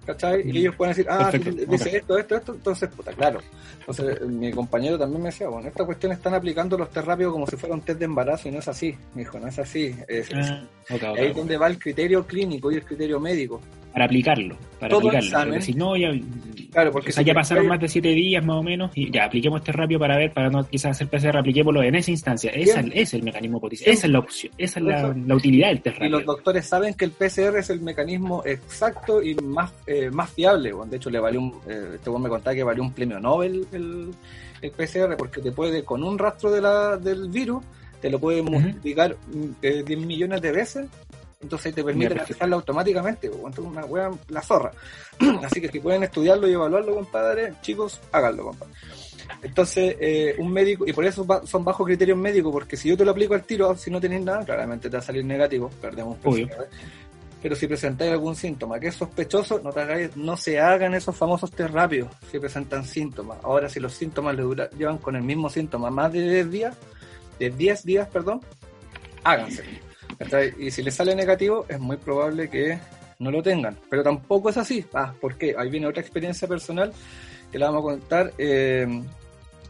¿cachai? 0.05 0.41
Y 0.47 0.53
Mm. 0.53 0.57
ellos 0.57 0.75
pueden 0.75 0.91
decir, 0.95 1.07
ah, 1.09 1.29
Perfecto, 1.31 1.65
dice 1.71 1.97
esto, 1.97 2.17
esto, 2.17 2.35
esto, 2.35 2.53
entonces, 2.53 2.89
puta, 2.89 3.13
claro. 3.13 3.39
Entonces, 3.79 4.21
mi 4.21 4.51
compañero 4.51 4.97
también 4.97 5.21
me 5.23 5.29
decía, 5.29 5.47
bueno, 5.49 5.67
esta 5.67 5.85
cuestión 5.85 6.11
están 6.11 6.33
aplicando 6.33 6.77
los 6.77 6.89
test 6.91 7.05
rápidos 7.07 7.33
como 7.33 7.47
si 7.47 7.55
fuera 7.57 7.75
un 7.75 7.81
test 7.81 7.99
de 7.99 8.05
embarazo 8.05 8.47
y 8.47 8.51
no 8.51 8.59
es 8.59 8.67
así, 8.67 8.95
me 9.15 9.21
dijo, 9.21 9.39
no 9.39 9.47
es 9.47 9.57
así. 9.59 9.95
Es, 10.07 10.29
Ah, 10.35 10.63
ahí 11.17 11.27
es 11.27 11.35
donde 11.35 11.57
va 11.57 11.67
el 11.67 11.79
criterio 11.79 12.25
clínico 12.27 12.71
y 12.71 12.75
el 12.75 12.83
criterio 12.85 13.19
médico. 13.19 13.59
Para 13.91 14.05
aplicarlo. 14.05 14.57
Para 14.79 14.89
Todo 14.89 15.09
aplicarlo. 15.09 15.27
examen. 15.27 15.49
Porque 15.49 15.65
si 15.65 15.73
no, 15.73 15.97
ya. 15.97 16.09
Claro, 16.71 16.91
porque 16.91 17.09
o 17.09 17.11
sea, 17.11 17.21
si 17.21 17.27
ya 17.27 17.33
pasaron 17.33 17.67
más 17.67 17.79
de 17.81 17.87
7 17.89 18.07
días 18.09 18.45
más 18.45 18.55
o 18.55 18.63
menos 18.63 18.91
y 18.95 19.11
ya 19.11 19.25
apliquemos 19.25 19.59
este 19.59 19.73
rápido 19.73 19.99
para 19.99 20.17
ver, 20.17 20.31
para 20.31 20.49
no 20.49 20.65
quizás 20.65 20.91
hacer 20.91 21.09
PCR, 21.09 21.37
apliquémoslo 21.37 21.83
en 21.83 21.95
esa 21.95 22.11
instancia. 22.11 22.51
Esa, 22.51 22.79
ese 22.79 23.01
es 23.01 23.13
el 23.13 23.23
mecanismo 23.23 23.59
potencial. 23.59 23.91
Esa 23.91 24.07
es 24.07 24.11
la 24.13 24.19
opción. 24.19 24.53
Esa 24.57 24.79
es 24.79 24.85
la, 24.85 25.35
utilidad 25.35 25.67
del 25.67 25.81
test 25.81 25.97
Y 25.97 26.03
los 26.07 26.21
rápido. 26.21 26.33
doctores 26.33 26.65
saben 26.65 26.93
que 26.93 27.05
el 27.05 27.11
PCR 27.11 27.57
es 27.57 27.69
el 27.69 27.81
mecanismo 27.81 28.41
exacto 28.45 29.21
y 29.21 29.35
más, 29.35 29.73
eh, 29.85 30.09
más 30.09 30.29
fiable. 30.29 30.71
bueno, 30.71 30.89
de 30.89 30.97
hecho, 30.97 31.09
le 31.09 31.19
valió 31.19 31.41
un, 31.41 31.53
eh, 31.67 31.95
este 31.95 32.09
me 32.09 32.29
contaba 32.29 32.55
que 32.55 32.63
valió 32.63 32.83
un 32.83 32.93
premio 32.93 33.19
Nobel 33.19 33.67
el, 33.71 34.11
el 34.61 34.71
PCR 34.71 35.17
porque 35.17 35.41
te 35.41 35.51
puede, 35.51 35.83
con 35.83 36.03
un 36.03 36.17
rastro 36.17 36.51
de 36.51 36.61
la, 36.61 36.97
del 36.97 37.29
virus, 37.29 37.63
te 38.01 38.09
lo 38.09 38.19
puede 38.19 38.41
multiplicar 38.41 39.15
mm, 39.27 39.43
eh, 39.61 39.83
10 39.85 39.99
millones 39.99 40.41
de 40.41 40.51
veces. 40.51 40.89
Entonces 41.41 41.73
te 41.73 41.83
permite 41.83 42.03
Ya, 42.05 42.09
perfecto. 42.09 42.33
analizarlo 42.33 42.55
automáticamente. 42.57 43.27
entonces 43.27 43.59
una 43.65 43.85
wea, 43.85 44.11
la 44.29 44.41
zorra. 44.41 44.71
Así 45.43 45.59
que 45.61 45.69
si 45.69 45.79
pueden 45.79 46.03
estudiarlo 46.03 46.47
y 46.47 46.53
evaluarlo, 46.53 46.93
compadre, 46.95 47.53
chicos, 47.61 47.99
háganlo, 48.11 48.43
compadre. 48.45 48.73
Entonces, 49.41 49.95
eh, 49.99 50.35
un 50.37 50.51
médico, 50.51 50.85
y 50.85 50.93
por 50.93 51.05
eso 51.05 51.25
va- 51.25 51.45
son 51.47 51.63
bajo 51.63 51.83
criterios 51.83 52.17
médicos, 52.17 52.51
porque 52.51 52.77
si 52.77 52.89
yo 52.89 52.97
te 52.97 53.05
lo 53.05 53.11
aplico 53.11 53.33
al 53.33 53.43
tiro, 53.43 53.75
si 53.75 53.89
no 53.89 53.99
tenéis 53.99 54.23
nada, 54.23 54.43
claramente 54.45 54.89
te 54.89 54.97
va 54.97 55.01
a 55.01 55.05
salir 55.05 55.23
negativo, 55.25 55.69
perdemos 55.81 56.17
un. 56.23 56.49
Pero 57.41 57.55
si 57.55 57.65
presentáis 57.65 58.11
algún 58.11 58.35
síntoma 58.35 58.79
que 58.79 58.89
es 58.89 58.95
sospechoso, 58.95 59.59
no, 59.63 59.71
te 59.71 59.79
hagáis, 59.81 60.15
no 60.15 60.37
se 60.37 60.59
hagan 60.59 60.93
esos 60.93 61.15
famosos 61.17 61.49
test 61.49 61.73
rápidos 61.73 62.11
si 62.29 62.37
presentan 62.37 62.85
síntomas. 62.85 63.39
Ahora, 63.41 63.67
si 63.67 63.79
los 63.79 63.93
síntomas 63.93 64.35
le 64.35 64.43
dura- 64.43 64.69
llevan 64.77 64.99
con 64.99 65.15
el 65.15 65.23
mismo 65.23 65.49
síntoma 65.49 65.89
más 65.89 66.13
de 66.13 66.21
10 66.21 66.51
días, 66.51 66.77
de 67.39 67.49
10 67.49 67.83
días, 67.83 68.07
perdón, 68.09 68.41
háganse. 69.23 69.63
Y 70.59 70.71
si 70.71 70.83
les 70.83 70.93
sale 70.93 71.15
negativo, 71.15 71.65
es 71.67 71.79
muy 71.79 71.97
probable 71.97 72.49
que 72.49 72.77
no 73.19 73.31
lo 73.31 73.41
tengan. 73.41 73.77
Pero 73.89 74.03
tampoco 74.03 74.49
es 74.49 74.57
así. 74.57 74.85
Ah, 74.93 75.13
¿por 75.19 75.35
qué? 75.35 75.55
Ahí 75.57 75.69
viene 75.69 75.87
otra 75.87 76.01
experiencia 76.01 76.47
personal 76.47 76.91
que 77.51 77.59
la 77.59 77.67
vamos 77.67 77.81
a 77.81 77.83
contar. 77.83 78.33
eh, 78.37 79.03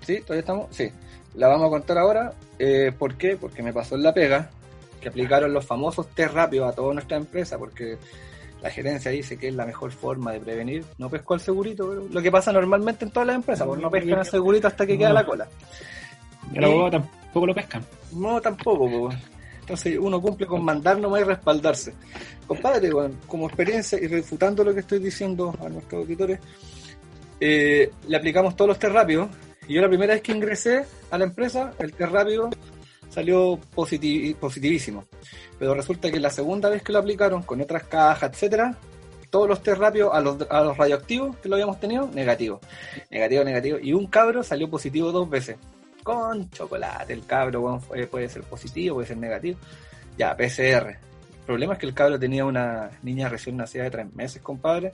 ¿Sí? 0.02 0.22
¿Todavía 0.22 0.40
estamos? 0.42 0.68
Sí. 0.72 0.90
La 1.36 1.48
vamos 1.48 1.68
a 1.68 1.70
contar 1.70 1.98
ahora. 1.98 2.34
Eh, 2.60 2.92
¿Por 2.98 3.16
qué? 3.16 3.38
Porque 3.38 3.64
me 3.64 3.74
pasó 3.74 3.96
en 3.96 4.04
la 4.04 4.14
pega 4.14 4.50
que 5.00 5.10
aplicaron 5.10 5.52
los 5.54 5.66
famosos 5.66 6.08
test 6.10 6.34
rápidos 6.34 6.72
a 6.72 6.76
toda 6.76 6.94
nuestra 6.94 7.18
empresa 7.18 7.58
porque 7.58 7.98
la 8.62 8.70
gerencia 8.70 9.10
dice 9.10 9.38
que 9.38 9.48
es 9.48 9.56
la 9.56 9.66
mejor 9.66 9.92
forma 9.92 10.32
de 10.32 10.40
prevenir. 10.40 10.86
No 10.98 11.10
pescó 11.10 11.34
al 11.34 11.40
segurito, 11.40 11.88
pero 11.88 12.08
lo 12.10 12.22
que 12.22 12.32
pasa 12.32 12.52
normalmente 12.52 13.06
en 13.06 13.12
todas 13.12 13.26
las 13.28 13.36
empresas, 13.36 13.66
porque 13.66 13.82
no 13.82 13.90
pescan 13.90 14.20
al 14.20 14.26
segurito 14.26 14.68
hasta 14.68 14.86
que 14.86 14.98
queda 14.98 15.12
la 15.12 15.26
cola. 15.26 15.48
El 16.54 16.64
abogado 16.64 16.92
tampoco 16.92 17.48
lo 17.48 17.56
pescan. 17.56 17.84
No, 18.14 18.40
tampoco, 18.40 18.78
po, 18.78 18.86
weón. 18.86 19.18
Entonces 19.72 19.98
uno 19.98 20.22
cumple 20.22 20.46
con 20.48 20.66
mandar 20.66 21.00
nomás 21.00 21.22
y 21.22 21.24
respaldarse. 21.24 21.94
Compadre, 22.46 22.90
como 23.26 23.48
experiencia 23.48 23.98
y 23.98 24.08
refutando 24.08 24.66
lo 24.66 24.74
que 24.74 24.82
estoy 24.82 25.00
diciendo 25.00 25.56
a 25.62 25.70
nuestros 25.70 26.02
auditores, 26.02 26.42
eh, 27.40 27.90
le 28.06 28.18
aplicamos 28.18 28.54
todos 28.58 28.68
los 28.68 28.80
test 28.80 28.92
rápidos. 28.92 29.30
Y 29.70 29.76
yo 29.76 29.82
la 29.82 29.88
primera 29.88 30.14
vez 30.14 30.22
que 30.22 30.34
ingresé 30.34 30.84
a 31.10 31.18
la 31.18 31.24
empresa, 31.24 31.74
el 31.80 31.94
test 31.94 32.12
rápido 32.12 32.50
salió 33.10 33.58
positi- 33.74 34.36
positivísimo. 34.36 35.06
Pero 35.58 35.74
resulta 35.74 36.12
que 36.12 36.20
la 36.20 36.30
segunda 36.30 36.68
vez 36.68 36.84
que 36.84 36.92
lo 36.92 37.00
aplicaron, 37.00 37.44
con 37.44 37.62
otras 37.62 37.84
cajas, 37.84 38.30
etcétera, 38.34 38.76
todos 39.30 39.48
los 39.48 39.64
test 39.64 39.78
rápidos 39.78 40.10
a 40.14 40.20
los, 40.20 40.36
a 40.50 40.62
los 40.66 40.76
radioactivos 40.76 41.38
que 41.38 41.48
lo 41.48 41.56
habíamos 41.56 41.80
tenido, 41.80 42.10
negativo. 42.14 42.60
Negativo, 43.10 43.46
negativo. 43.46 43.78
Y 43.82 43.94
un 43.94 44.08
cabro 44.08 44.44
salió 44.44 44.70
positivo 44.70 45.14
dos 45.14 45.30
veces. 45.30 45.56
Con 46.04 46.50
chocolate, 46.50 47.14
el 47.14 47.26
cabro 47.26 47.80
puede 48.10 48.30
ser 48.30 48.44
positivo, 48.44 48.96
puede 48.96 49.08
ser 49.08 49.18
negativo. 49.18 49.58
Ya, 50.18 50.36
PCR. 50.36 50.90
El 50.90 51.46
problema 51.46 51.74
es 51.74 51.80
que 51.80 51.86
el 51.88 51.94
cabro 51.94 52.20
tenía 52.20 52.46
una 52.46 52.90
niña 53.04 53.28
recién 53.30 53.58
nacida 53.58 53.84
de 53.84 53.92
tres 53.92 54.14
meses, 54.14 54.42
compadre. 54.42 54.94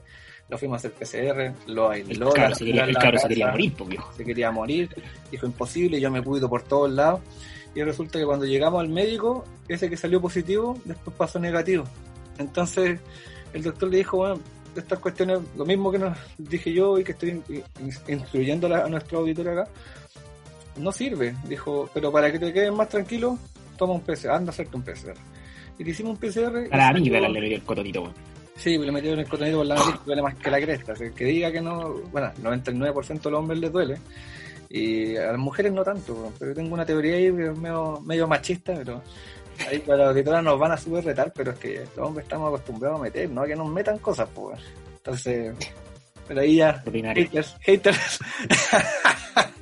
Lo 0.49 0.57
fuimos 0.57 0.75
a 0.75 0.87
hacer 0.87 0.93
PCR, 0.93 1.53
lo 1.67 1.91
El 1.91 2.07
aisló. 2.07 2.31
cabro 2.31 2.49
la- 2.49 2.55
se 2.55 2.65
quería, 2.65 2.83
el 2.85 2.97
cabro 2.97 3.19
se 3.19 3.27
quería 3.27 3.47
morir, 3.51 3.73
viejo. 3.85 4.13
se 4.15 4.23
quería 4.25 4.51
morir, 4.51 4.89
dijo 5.29 5.45
imposible, 5.45 5.99
yo 5.99 6.09
me 6.09 6.21
cuido 6.23 6.49
por 6.49 6.63
todos 6.63 6.89
lados. 6.91 7.19
Y 7.75 7.83
resulta 7.83 8.17
que 8.17 8.25
cuando 8.25 8.45
llegamos 8.45 8.79
al 8.81 8.87
médico, 8.89 9.43
ese 9.67 9.89
que 9.89 9.97
salió 9.97 10.21
positivo, 10.21 10.79
después 10.85 11.15
pasó 11.17 11.37
negativo. 11.37 11.83
Entonces 12.37 12.99
el 13.53 13.63
doctor 13.63 13.89
le 13.89 13.97
dijo, 13.97 14.17
bueno, 14.17 14.39
estas 14.75 14.99
cuestiones, 14.99 15.39
lo 15.55 15.65
mismo 15.65 15.91
que 15.91 15.99
nos 15.99 16.17
dije 16.37 16.71
yo 16.71 16.97
y 16.99 17.03
que 17.03 17.11
estoy 17.11 17.29
in- 17.31 17.43
in- 17.49 17.93
instruyendo 18.07 18.67
a 18.67 18.69
la- 18.69 18.85
a 18.85 18.87
nuestro 18.87 19.19
auditor 19.19 19.49
acá, 19.49 19.67
no 20.79 20.91
sirve. 20.91 21.35
Dijo, 21.47 21.89
pero 21.93 22.11
para 22.11 22.31
que 22.31 22.39
te 22.39 22.51
quedes 22.53 22.71
más 22.71 22.89
tranquilo, 22.89 23.37
toma 23.77 23.93
un 23.93 24.01
PCR, 24.01 24.29
anda 24.31 24.51
a 24.51 24.53
hacerte 24.53 24.75
un 24.77 24.83
PCR. 24.83 25.13
Y 25.79 25.83
le 25.83 25.91
hicimos 25.91 26.13
un 26.13 26.17
PCR. 26.17 26.67
y 26.69 26.73
A 26.73 26.77
la 26.77 26.83
salió- 26.87 26.97
amígdala 26.97 27.29
le 27.29 27.39
metió 27.41 27.55
el 27.57 27.63
cotonito, 27.63 28.01
weón. 28.01 28.13
Sí, 28.55 28.75
le 28.77 28.91
metieron 28.91 29.19
el 29.19 29.27
cotonito 29.27 29.57
por 29.57 29.65
la 29.67 29.75
nariz, 29.75 29.95
duele 30.05 30.21
más 30.23 30.35
que 30.35 30.49
la 30.49 30.59
cresta. 30.59 30.93
O 30.93 30.95
sea, 30.95 31.05
el 31.07 31.13
que 31.13 31.25
diga 31.25 31.51
que 31.51 31.61
no, 31.61 31.93
bueno, 32.11 32.31
el 32.35 32.43
99% 32.43 33.21
de 33.21 33.31
los 33.31 33.39
hombres 33.39 33.59
les 33.59 33.71
duele. 33.71 33.97
Y 34.69 35.15
a 35.15 35.27
las 35.27 35.37
mujeres 35.37 35.71
no 35.71 35.83
tanto, 35.83 36.33
pero 36.39 36.51
yo 36.51 36.55
tengo 36.55 36.73
una 36.73 36.85
teoría 36.85 37.15
ahí 37.15 37.31
que 37.35 37.47
es 37.51 37.57
medio, 37.57 38.01
medio 38.03 38.27
machista, 38.27 38.73
pero 38.75 39.01
ahí 39.69 39.79
para 39.79 39.99
las 39.99 40.07
auditoras 40.09 40.43
nos 40.43 40.59
van 40.59 40.71
a 40.73 40.77
super 40.77 41.05
retar, 41.05 41.31
pero 41.35 41.51
es 41.51 41.57
que 41.59 41.85
los 41.95 42.05
hombres 42.07 42.25
estamos 42.25 42.47
acostumbrados 42.49 42.99
a 42.99 43.03
meter, 43.03 43.29
no 43.29 43.43
a 43.43 43.47
que 43.47 43.55
nos 43.55 43.69
metan 43.69 43.97
cosas, 43.99 44.27
pues. 44.33 44.59
Entonces, 44.97 45.55
pero 46.27 46.41
ahí 46.41 46.55
ya, 46.57 46.83
haters, 46.83 47.55
haters. 47.61 48.19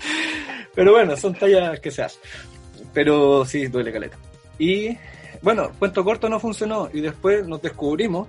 pero 0.75 0.91
bueno, 0.91 1.15
son 1.15 1.33
tallas 1.33 1.79
que 1.79 1.91
se 1.91 2.03
hacen. 2.03 2.21
Pero 2.93 3.45
sí, 3.45 3.67
duele 3.67 3.91
caleta. 3.91 4.17
Y 4.59 4.97
bueno, 5.41 5.71
cuento 5.77 6.03
corto 6.03 6.29
no 6.29 6.39
funcionó 6.39 6.89
y 6.93 7.01
después 7.01 7.47
nos 7.47 7.61
descubrimos, 7.61 8.27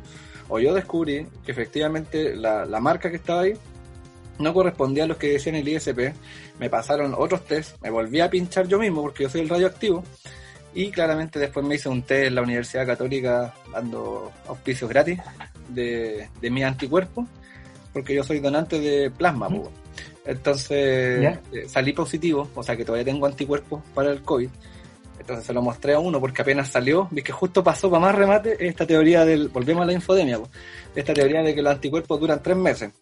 o 0.48 0.58
yo 0.58 0.74
descubrí, 0.74 1.26
que 1.44 1.52
efectivamente 1.52 2.36
la, 2.36 2.64
la 2.64 2.80
marca 2.80 3.10
que 3.10 3.16
estaba 3.16 3.42
ahí 3.42 3.54
no 4.38 4.52
correspondía 4.52 5.04
a 5.04 5.06
los 5.06 5.16
que 5.16 5.32
decían 5.32 5.54
el 5.54 5.68
ISP. 5.68 6.14
Me 6.58 6.70
pasaron 6.70 7.14
otros 7.16 7.44
test, 7.44 7.80
me 7.82 7.90
volví 7.90 8.20
a 8.20 8.30
pinchar 8.30 8.66
yo 8.66 8.78
mismo 8.78 9.02
porque 9.02 9.24
yo 9.24 9.28
soy 9.28 9.42
el 9.42 9.48
radioactivo. 9.48 10.04
Y 10.74 10.90
claramente 10.90 11.38
después 11.38 11.64
me 11.64 11.76
hice 11.76 11.88
un 11.88 12.02
test 12.02 12.26
en 12.26 12.34
la 12.34 12.42
Universidad 12.42 12.86
Católica 12.86 13.54
dando 13.72 14.30
auspicios 14.46 14.90
gratis 14.90 15.18
de, 15.68 16.28
de 16.40 16.50
mi 16.50 16.62
anticuerpo, 16.62 17.26
porque 17.94 18.14
yo 18.14 18.22
soy 18.22 18.40
donante 18.40 18.78
de 18.78 19.10
plasma. 19.10 19.48
po. 19.48 19.70
Entonces 20.26 21.22
¿Ya? 21.22 21.40
eh, 21.52 21.66
salí 21.68 21.92
positivo, 21.92 22.48
o 22.54 22.62
sea 22.62 22.76
que 22.76 22.84
todavía 22.84 23.04
tengo 23.04 23.26
anticuerpos 23.26 23.82
para 23.94 24.10
el 24.10 24.22
COVID. 24.22 24.48
Entonces 25.18 25.46
se 25.46 25.52
lo 25.52 25.62
mostré 25.62 25.94
a 25.94 25.98
uno 25.98 26.20
porque 26.20 26.42
apenas 26.42 26.68
salió, 26.68 27.08
vi 27.10 27.22
que 27.22 27.32
justo 27.32 27.64
pasó 27.64 27.90
para 27.90 28.00
más 28.00 28.14
remate 28.14 28.56
esta 28.66 28.86
teoría 28.86 29.24
del, 29.24 29.48
volvemos 29.48 29.82
a 29.82 29.86
la 29.86 29.92
infodemia, 29.92 30.38
esta 30.94 31.14
teoría 31.14 31.42
de 31.42 31.54
que 31.54 31.62
los 31.62 31.72
anticuerpos 31.72 32.20
duran 32.20 32.42
tres 32.42 32.56
meses. 32.56 32.92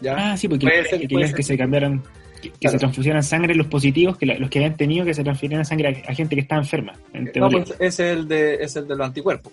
¿ya? 0.00 0.14
Ah, 0.32 0.36
sí, 0.36 0.48
porque 0.48 0.66
Puede 0.66 0.82
que, 0.84 0.88
ser, 0.90 1.00
que 1.00 1.08
puede 1.08 1.08
querían 1.08 1.28
ser. 1.28 1.36
que 1.36 1.42
se 1.42 1.58
cambiaran, 1.58 2.02
que, 2.40 2.50
que 2.50 2.58
Claro. 2.60 2.72
se 2.72 2.78
transfusieran 2.78 3.22
sangre 3.22 3.54
los 3.54 3.66
positivos, 3.66 4.16
que 4.16 4.26
la- 4.26 4.38
los 4.38 4.48
que 4.48 4.58
habían 4.60 4.76
tenido 4.76 5.04
que 5.04 5.12
se 5.14 5.24
transfirieran 5.24 5.64
sangre 5.64 6.04
a, 6.06 6.10
a 6.12 6.14
gente 6.14 6.34
que 6.36 6.42
estaba 6.42 6.60
enferma. 6.62 6.94
En 7.12 7.30
No, 7.34 7.50
pues 7.50 7.74
es 7.78 7.98
el 8.00 8.28
de, 8.28 8.54
es 8.54 8.76
el 8.76 8.86
de 8.86 8.96
los 8.96 9.06
anticuerpos. 9.06 9.52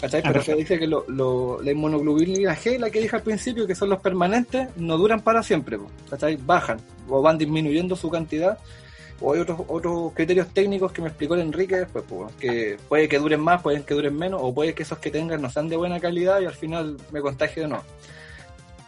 ¿Cachai? 0.00 0.20
Ah, 0.24 0.28
Pero 0.32 0.42
se 0.42 0.54
dice 0.54 0.78
que 0.78 0.86
lo, 0.86 1.04
lo- 1.08 1.60
la 1.62 1.70
inmunoglobulina 1.72 2.56
G, 2.56 2.78
la 2.78 2.90
que 2.90 3.00
dije 3.00 3.16
al 3.16 3.22
principio, 3.22 3.66
que 3.66 3.74
son 3.74 3.90
los 3.90 4.00
permanentes, 4.00 4.68
no 4.76 4.96
duran 4.96 5.20
para 5.20 5.42
siempre. 5.42 5.78
Bajan 6.46 6.78
o 7.08 7.20
van 7.20 7.36
disminuyendo 7.38 7.94
su 7.96 8.08
cantidad. 8.10 8.58
O 9.22 9.34
hay 9.34 9.40
otros, 9.40 9.60
otros 9.68 10.12
criterios 10.14 10.48
técnicos 10.48 10.92
que 10.92 11.02
me 11.02 11.08
explicó 11.08 11.34
el 11.34 11.42
Enrique 11.42 11.76
después, 11.76 12.02
po, 12.04 12.30
que 12.40 12.78
puede 12.88 13.06
que 13.06 13.18
duren 13.18 13.40
más, 13.40 13.60
pueden 13.60 13.82
que 13.82 13.92
duren 13.92 14.16
menos, 14.16 14.40
o 14.42 14.54
puede 14.54 14.72
que 14.72 14.82
esos 14.82 14.96
que 14.98 15.10
tengan 15.10 15.42
no 15.42 15.50
sean 15.50 15.68
de 15.68 15.76
buena 15.76 16.00
calidad 16.00 16.40
y 16.40 16.46
al 16.46 16.54
final 16.54 16.96
me 17.12 17.20
contagio 17.20 17.64
de 17.64 17.68
nuevo. 17.68 17.84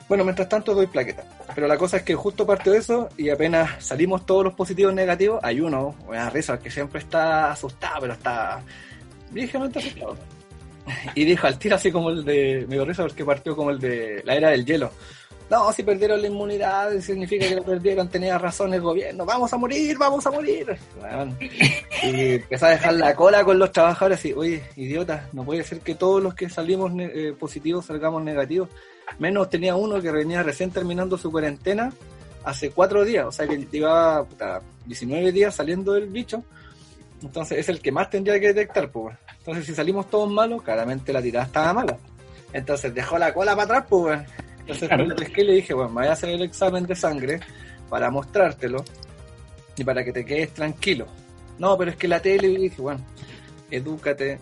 Bueno, 0.09 0.25
mientras 0.25 0.49
tanto 0.49 0.75
doy 0.75 0.87
plaqueta. 0.87 1.25
Pero 1.55 1.67
la 1.69 1.77
cosa 1.77 1.99
es 1.99 2.03
que 2.03 2.15
justo 2.15 2.47
partió 2.47 2.73
eso 2.73 3.11
y 3.19 3.29
apenas 3.29 3.85
salimos 3.85 4.25
todos 4.25 4.43
los 4.45 4.55
positivos 4.55 4.95
negativos, 4.95 5.39
hay 5.43 5.61
uno, 5.61 5.95
una 6.09 6.31
risa, 6.31 6.59
que 6.59 6.71
siempre 6.71 7.01
está 7.01 7.53
asustado, 7.53 8.01
pero 8.01 8.15
está 8.15 8.63
ligeramente 9.35 9.81
asustado. 9.81 10.17
Y 11.15 11.25
dijo 11.25 11.47
al 11.47 11.59
tiro 11.59 11.77
así 11.77 11.93
como 11.93 12.11
el 12.11 12.25
de. 12.25 12.67
Me 12.69 12.77
dio 12.77 12.87
porque 12.87 13.25
partió 13.25 13.55
como 13.55 13.71
el 13.71 13.79
de 13.79 14.23
la 14.25 14.35
era 14.35 14.51
del 14.51 14.65
hielo. 14.65 14.91
No, 15.51 15.71
si 15.71 15.83
perdieron 15.83 16.23
la 16.23 16.29
inmunidad, 16.29 16.99
significa 17.01 17.47
que 17.47 17.57
lo 17.57 17.63
perdieron, 17.63 18.09
tenía 18.09 18.39
razón 18.39 18.73
el 18.73 18.81
gobierno. 18.81 19.27
Vamos 19.27 19.53
a 19.53 19.59
morir, 19.59 19.99
vamos 19.99 20.27
a 20.27 20.31
morir. 20.31 20.79
Y 22.03 22.37
empezó 22.37 22.67
a 22.67 22.71
dejar 22.71 22.95
la 22.95 23.15
cola 23.15 23.45
con 23.45 23.59
los 23.59 23.71
trabajadores 23.71 24.25
y, 24.25 24.33
oye, 24.33 24.63
idiota, 24.77 25.29
no 25.35 25.45
puede 25.45 25.63
ser 25.63 25.81
que 25.81 25.95
todos 25.95 26.23
los 26.23 26.35
que 26.35 26.49
salimos 26.49 26.91
eh, 26.99 27.35
positivos 27.39 27.85
salgamos 27.85 28.23
negativos. 28.23 28.71
Menos 29.19 29.51
tenía 29.51 29.77
uno 29.77 30.01
que 30.01 30.11
venía 30.11 30.43
recién 30.43 30.71
terminando 30.71 31.19
su 31.19 31.31
cuarentena 31.31 31.93
hace 32.45 32.71
cuatro 32.71 33.05
días, 33.05 33.27
o 33.27 33.33
sea 33.33 33.47
que 33.47 33.67
llevaba 33.71 34.25
puta, 34.25 34.63
19 34.87 35.33
días 35.33 35.55
saliendo 35.55 35.93
del 35.93 36.07
bicho. 36.07 36.43
Entonces 37.23 37.59
es 37.59 37.69
el 37.69 37.81
que 37.81 37.93
más 37.93 38.09
tendría 38.09 38.41
que 38.41 38.49
detectar, 38.49 38.91
pues. 38.91 39.17
Entonces 39.43 39.67
si 39.67 39.75
salimos 39.75 40.09
todos 40.09 40.31
malos, 40.31 40.63
claramente 40.63 41.13
la 41.13 41.21
tirada 41.21 41.47
estaba 41.47 41.73
mala. 41.73 41.99
Entonces 42.53 42.95
dejó 42.95 43.19
la 43.19 43.35
cola 43.35 43.53
para 43.57 43.65
atrás, 43.65 43.85
pues. 43.89 44.21
Entonces 44.61 44.89
Claro. 44.89 45.05
le 45.07 45.15
pesqué 45.17 45.43
y 45.43 45.47
le 45.47 45.53
dije, 45.55 45.75
bueno, 45.75 45.91
me 45.91 46.03
voy 46.03 46.07
a 46.09 46.13
hacer 46.13 46.29
el 46.31 46.43
examen 46.43 46.87
de 46.87 46.95
sangre 46.95 47.41
para 47.91 48.11
mostrártelo 48.11 48.85
y 49.77 49.83
para 49.85 50.05
que 50.05 50.13
te 50.13 50.25
quedes 50.25 50.51
tranquilo. 50.55 51.07
No, 51.59 51.77
pero 51.77 51.91
es 51.91 51.97
que 51.97 52.07
la 52.09 52.21
tele, 52.21 52.49
y 52.49 52.57
dije, 52.57 52.81
bueno, 52.81 53.05
edúcate, 53.71 54.39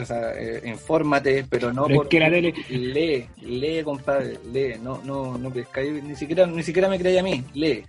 o 0.00 0.04
sea, 0.04 0.32
eh, 0.38 0.62
infórmate, 0.66 1.44
pero 1.48 1.72
no 1.72 1.86
Pero 1.86 2.02
es 2.02 2.08
que 2.08 2.20
la 2.20 2.30
tele- 2.30 2.54
lee, 2.68 3.26
lee, 3.42 3.82
compadre, 3.82 4.38
lee, 4.52 4.74
no, 4.80 5.00
no, 5.04 5.36
no 5.38 5.50
pescáis, 5.50 6.02
ni 6.02 6.14
siquiera, 6.14 6.46
ni 6.46 6.62
siquiera 6.62 6.88
me 6.88 6.98
creáis 6.98 7.20
a 7.20 7.22
mí, 7.22 7.44
lee, 7.54 7.84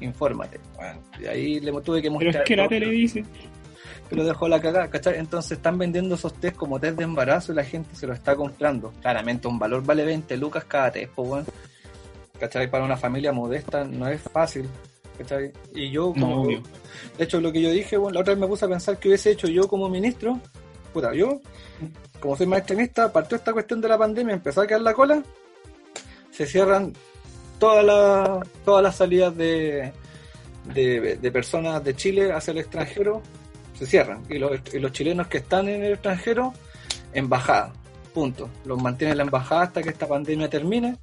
infórmate. 0.00 0.58
Bueno, 0.76 1.00
y 1.20 1.26
ahí 1.26 1.60
le 1.60 1.70
tuve 1.82 2.02
que 2.02 2.08
Pero 2.08 2.12
mostrar. 2.12 2.36
es 2.36 2.42
que 2.44 2.56
la 2.56 2.68
tele 2.68 2.90
dice. 2.90 3.24
Pero 4.08 4.24
dejó 4.24 4.48
la 4.48 4.60
cagada, 4.60 4.88
¿cachai? 4.88 5.18
Entonces 5.18 5.52
están 5.52 5.78
vendiendo 5.78 6.14
esos 6.14 6.32
test 6.34 6.56
como 6.56 6.80
test 6.80 6.96
de 6.96 7.04
embarazo 7.04 7.52
y 7.52 7.56
la 7.56 7.64
gente 7.64 7.94
se 7.94 8.06
lo 8.06 8.12
está 8.14 8.34
comprando. 8.34 8.92
Claramente 9.00 9.48
un 9.48 9.58
valor 9.58 9.84
vale 9.84 10.04
20 10.04 10.36
lucas 10.36 10.64
cada 10.64 10.90
test, 10.92 11.12
pues 11.14 11.28
bueno. 11.28 11.46
¿Cachai? 12.40 12.70
Para 12.70 12.84
una 12.84 12.96
familia 12.96 13.32
modesta 13.32 13.84
no 13.84 14.08
es 14.08 14.20
fácil, 14.22 14.68
¿cachai? 15.18 15.52
Y 15.74 15.90
yo 15.90 16.12
No, 16.14 16.26
como... 16.26 16.42
obvio. 16.42 16.62
de 17.18 17.24
hecho, 17.24 17.40
lo 17.40 17.50
que 17.52 17.60
yo 17.60 17.70
dije, 17.70 17.96
bueno, 17.96 18.14
la 18.14 18.20
otra 18.20 18.34
vez 18.34 18.40
me 18.40 18.46
puse 18.46 18.64
a 18.64 18.68
pensar 18.68 18.98
que 18.98 19.08
hubiese 19.08 19.30
hecho 19.32 19.48
yo 19.48 19.66
como 19.68 19.88
ministro. 19.88 20.38
Puta, 20.92 21.12
yo, 21.14 21.40
como 22.20 22.36
soy 22.36 22.46
más 22.46 22.60
extremista, 22.60 23.12
partió 23.12 23.36
esta 23.36 23.52
cuestión 23.52 23.80
de 23.80 23.88
la 23.88 23.98
pandemia, 23.98 24.34
empezó 24.34 24.60
a 24.62 24.66
quedar 24.66 24.80
la 24.82 24.94
cola, 24.94 25.22
se 26.30 26.46
cierran 26.46 26.92
todas 27.58 27.84
las 27.84 28.48
todas 28.64 28.82
las 28.84 28.96
salidas 28.96 29.36
de, 29.36 29.92
de, 30.72 31.16
de 31.20 31.32
personas 31.32 31.82
de 31.82 31.94
Chile 31.96 32.32
hacia 32.32 32.52
el 32.52 32.58
extranjero, 32.58 33.20
se 33.78 33.86
cierran. 33.86 34.22
Y 34.28 34.38
los, 34.38 34.52
y 34.72 34.78
los 34.78 34.92
chilenos 34.92 35.26
que 35.28 35.38
están 35.38 35.68
en 35.68 35.84
el 35.84 35.92
extranjero, 35.94 36.52
embajada, 37.12 37.72
punto. 38.14 38.48
Los 38.64 38.80
mantiene 38.82 39.14
la 39.14 39.22
embajada 39.22 39.62
hasta 39.62 39.82
que 39.82 39.90
esta 39.90 40.06
pandemia 40.06 40.48
termine 40.48 40.96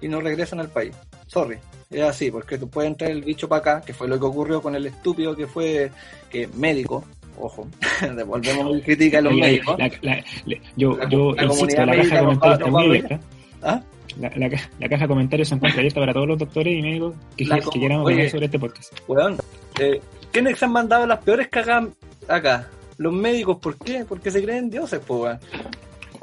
y 0.00 0.08
no 0.08 0.20
regresan 0.20 0.60
al 0.60 0.68
país. 0.68 0.94
Sorry, 1.26 1.56
es 1.90 2.02
así, 2.02 2.30
porque 2.30 2.58
tú 2.58 2.68
puedes 2.68 2.90
entrar 2.90 3.10
el 3.10 3.22
bicho 3.22 3.48
para 3.48 3.60
acá, 3.60 3.80
que 3.84 3.92
fue 3.94 4.08
lo 4.08 4.18
que 4.18 4.26
ocurrió 4.26 4.60
con 4.62 4.74
el 4.74 4.86
estúpido 4.86 5.34
que 5.36 5.46
fue 5.46 5.90
que 6.30 6.48
médico, 6.54 7.04
ojo, 7.38 7.68
devolvemos 8.16 8.74
mi 8.74 8.82
crítica 8.82 9.18
a 9.18 9.22
los 9.22 9.32
médicos. 9.34 9.76
la- 9.78 9.88
la- 10.02 10.24
la- 10.46 10.56
yo, 10.76 10.98
yo 11.08 11.32
la 11.32 11.44
insisto, 11.44 11.76
comunidad 11.76 11.86
la 11.86 11.96
caja 11.96 12.14
de 12.16 12.20
comentarios 12.24 12.58
está 12.60 12.78
abierta. 12.78 13.20
¿Ah? 13.62 13.82
La, 14.20 14.30
la 14.36 14.48
la 14.78 14.88
caja 14.88 15.02
de 15.04 15.08
comentarios 15.08 15.48
se 15.48 15.54
encuentra 15.56 15.80
abierta 15.80 16.00
para 16.00 16.12
todos 16.14 16.28
los 16.28 16.38
doctores 16.38 16.78
y 16.78 16.80
médicos 16.82 17.14
que, 17.36 17.44
quieran 17.72 18.00
opinar 18.00 18.30
sobre 18.30 18.46
este 18.46 18.58
podcast. 18.58 18.92
Weón, 19.08 19.36
eh, 19.78 20.00
¿quiénes 20.32 20.58
se 20.58 20.64
han 20.64 20.72
mandado 20.72 21.06
las 21.06 21.18
peores 21.22 21.48
cagadas 21.48 21.88
acá? 22.28 22.68
Los 22.98 23.12
médicos, 23.12 23.58
¿por 23.58 23.76
qué? 23.76 24.04
Porque 24.08 24.30
se 24.30 24.42
creen 24.42 24.70
dioses, 24.70 25.00
pues, 25.06 25.20
weón. 25.20 25.38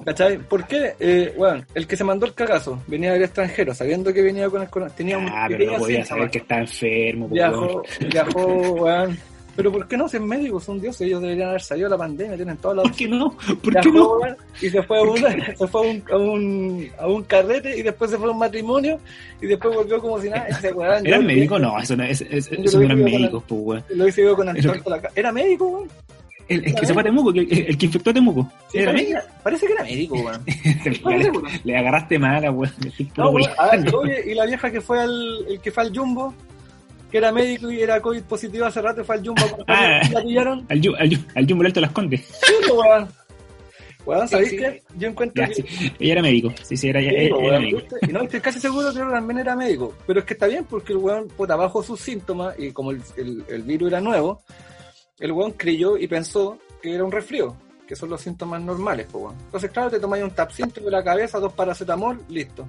¿Cachai? 0.05 0.37
¿Por 0.37 0.65
qué? 0.65 0.95
Eh, 0.99 1.33
weón, 1.37 1.65
el 1.75 1.87
que 1.87 1.95
se 1.95 2.03
mandó 2.03 2.25
el 2.25 2.33
cagazo 2.33 2.81
venía 2.87 3.13
del 3.13 3.23
extranjero, 3.23 3.73
sabiendo 3.73 4.11
que 4.11 4.21
venía 4.21 4.49
con 4.49 4.61
el 4.61 4.69
coronavirus. 4.69 4.97
Tenía 4.97 5.17
un 5.17 5.29
Ah, 5.29 5.45
pero 5.47 5.71
no 5.73 5.77
podía 5.77 6.03
saber 6.03 6.29
que 6.29 6.39
está 6.39 6.59
enfermo. 6.59 7.27
Viajó, 7.29 7.83
viajó, 8.11 8.45
weón. 8.73 9.17
Pero 9.55 9.71
¿por 9.71 9.87
qué 9.87 9.95
no? 9.97 10.09
Si 10.09 10.17
es 10.17 10.23
médicos, 10.23 10.63
son 10.63 10.81
dioses, 10.81 11.01
ellos 11.01 11.21
deberían 11.21 11.49
haber 11.49 11.61
salido 11.61 11.87
de 11.87 11.91
la 11.91 11.97
pandemia, 11.99 12.35
tienen 12.35 12.57
todas 12.57 12.77
las 12.77 12.87
¿Por 12.87 12.95
qué 12.95 13.07
no? 13.07 13.37
¿Por 13.61 13.79
qué 13.81 13.91
no? 13.91 14.17
y 14.61 14.69
se 14.69 14.81
fue, 14.81 14.97
a, 14.97 15.01
una- 15.03 15.55
se 15.57 15.67
fue 15.67 15.87
a, 15.87 15.91
un, 15.91 16.03
a, 16.11 16.17
un, 16.17 16.89
a 16.99 17.07
un 17.07 17.23
carrete 17.23 17.77
y 17.77 17.83
después 17.83 18.09
se 18.09 18.17
fue 18.17 18.27
a 18.29 18.31
un 18.31 18.39
matrimonio 18.39 18.99
y 19.41 19.45
después 19.45 19.75
volvió 19.75 19.99
como 20.01 20.19
si 20.19 20.29
nada. 20.29 20.47
Ese 20.47 20.73
weón, 20.73 21.05
¿Eran 21.05 21.25
médicos? 21.25 21.61
No, 21.61 21.79
eso 21.79 21.95
no, 21.95 22.03
es- 22.03 22.21
es- 22.21 22.51
eso 22.51 22.79
no 22.79 22.85
eran 22.85 23.03
médicos, 23.03 23.43
pues, 23.47 23.61
weón. 23.63 23.83
Lo 23.89 24.07
hice 24.07 24.23
yo 24.23 24.35
con 24.35 24.49
Antonio 24.49 24.81
la 24.87 25.01
Era 25.15 25.31
médico, 25.31 25.67
weón. 25.67 25.89
El, 26.49 26.65
el 26.65 26.75
que 26.75 26.85
se 26.85 26.91
fue 26.93 27.01
a 27.01 27.05
Temuco, 27.05 27.29
el, 27.29 27.39
el- 27.51 27.77
que 27.77 27.85
infectó 27.85 28.09
a 28.09 28.13
Temuco. 28.13 28.51
Sí, 28.71 28.79
¿Era 28.79 28.91
parece, 28.91 29.13
médico? 29.13 29.21
que- 29.27 29.43
parece 29.43 29.65
que 29.67 29.73
era 29.73 29.83
médico, 29.83 30.15
weón. 30.15 30.43
le, 31.43 31.61
le 31.63 31.77
agarraste 31.77 32.19
mala, 32.19 32.51
weón. 32.51 32.73
No, 33.17 33.29
weón, 33.29 33.49
a 33.57 33.75
ver, 33.75 33.95
oye, 33.95 34.23
y 34.31 34.33
la 34.33 34.45
vieja 34.45 34.71
que 34.71 34.81
fue 34.81 34.99
al, 34.99 35.45
el 35.47 35.59
que 35.61 35.71
fue 35.71 35.83
al 35.83 35.95
Jumbo, 35.95 36.33
que 37.13 37.19
era 37.19 37.31
médico 37.31 37.69
y 37.71 37.79
era 37.79 38.01
COVID 38.01 38.23
positivo 38.23 38.65
hace 38.65 38.81
rato, 38.81 39.05
fue 39.05 39.13
al 39.17 39.23
Jumbo 39.23 39.43
Ah. 39.67 40.01
y 40.09 40.11
la 40.13 40.21
pillaron. 40.23 40.59
Al, 40.67 40.77
al, 40.77 40.81
Yu- 40.81 41.25
al 41.35 41.47
Jumbo 41.47 41.63
Alto 41.63 41.79
las 41.79 41.91
Condes. 41.91 42.21
Sí, 42.41 42.71
weón. 42.71 43.07
Weón, 44.03 44.27
¿sabéis 44.27 44.49
Sí, 44.49 44.57
sí. 44.57 44.63
qué? 44.63 44.83
Yo 44.97 45.07
encuentro 45.09 45.43
Ya, 45.43 45.47
que... 45.47 45.53
sí. 45.61 45.91
Ella 45.99 46.13
era 46.13 46.21
médico. 46.23 46.51
Sí, 46.63 46.75
sí, 46.75 46.89
era, 46.89 46.99
Sí, 47.01 47.05
era- 47.05 47.21
era 47.21 47.37
weón, 47.37 47.61
médico. 47.61 47.81
Y 48.01 48.07
no, 48.07 48.21
estoy 48.23 48.39
casi 48.41 48.59
seguro 48.59 48.91
que 48.91 48.99
también 48.99 49.37
era 49.37 49.55
médico. 49.55 49.93
Pero 50.07 50.21
es 50.21 50.25
que 50.25 50.33
está 50.33 50.47
bien 50.47 50.65
porque 50.65 50.91
el 50.93 50.97
weón, 50.97 51.27
puta, 51.27 51.55
bajo 51.55 51.83
sus 51.83 51.99
síntomas 51.99 52.57
y 52.57 52.71
como 52.71 52.89
el, 52.89 52.99
el- 53.15 53.45
el 53.47 53.61
virus 53.61 53.89
era 53.89 54.01
nuevo, 54.01 54.41
el 55.19 55.31
weón 55.33 55.51
creyó 55.51 55.95
y 55.97 56.07
pensó 56.07 56.57
que 56.81 56.95
era 56.95 57.03
un 57.05 57.11
resfrío, 57.11 57.55
que 57.87 57.95
son 57.95 58.09
los 58.09 58.19
síntomas 58.21 58.59
normales, 58.59 59.05
pues 59.11 59.23
weón. 59.23 59.37
Entonces, 59.39 59.69
claro, 59.69 59.91
te 59.91 59.99
tomáis 59.99 60.23
un 60.23 60.31
tapcito 60.31 60.81
de 60.81 60.89
la 60.89 61.03
cabeza, 61.03 61.37
dos 61.39 61.53
paracetamol, 61.53 62.23
listo. 62.27 62.67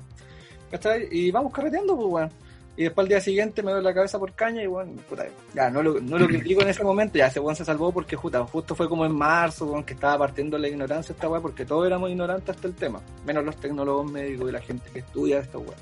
¿Cachai? 0.71 1.09
Y 1.11 1.31
vamos 1.31 1.51
carreteando, 1.51 1.97
pues 1.97 2.09
weón. 2.09 2.31
Y 2.77 2.85
después 2.85 3.05
al 3.05 3.09
día 3.09 3.21
siguiente 3.21 3.63
me 3.63 3.71
doy 3.71 3.83
la 3.83 3.95
cabeza 3.95 4.19
por 4.19 4.33
caña 4.33 4.63
y 4.63 4.67
bueno, 4.67 4.93
puta, 5.09 5.27
ya 5.55 5.71
no 5.71 5.81
lo, 5.81 6.01
no 6.01 6.27
critico 6.27 6.63
en 6.63 6.69
ese 6.69 6.83
momento, 6.83 7.19
ya 7.19 7.29
ese 7.29 7.39
weón 7.39 7.55
se 7.55 7.65
salvó 7.65 7.93
porque 7.93 8.17
justo 8.17 8.75
fue 8.75 8.89
como 8.89 9.07
en 9.07 9.13
marzo, 9.13 9.67
weón, 9.67 9.85
que 9.85 9.95
estaba 9.95 10.19
partiendo 10.19 10.59
la 10.59 10.69
ignorancia 10.69 11.13
esta 11.13 11.29
weón, 11.29 11.43
porque 11.43 11.65
todos 11.65 11.87
éramos 11.87 12.11
ignorantes 12.11 12.57
hasta 12.57 12.67
el 12.67 12.75
tema, 12.75 13.01
menos 13.25 13.45
los 13.45 13.57
tecnólogos 13.57 14.11
médicos 14.11 14.49
y 14.49 14.53
la 14.53 14.61
gente 14.61 14.91
que 14.93 14.99
estudia 14.99 15.39
esta 15.39 15.59
weón. 15.59 15.75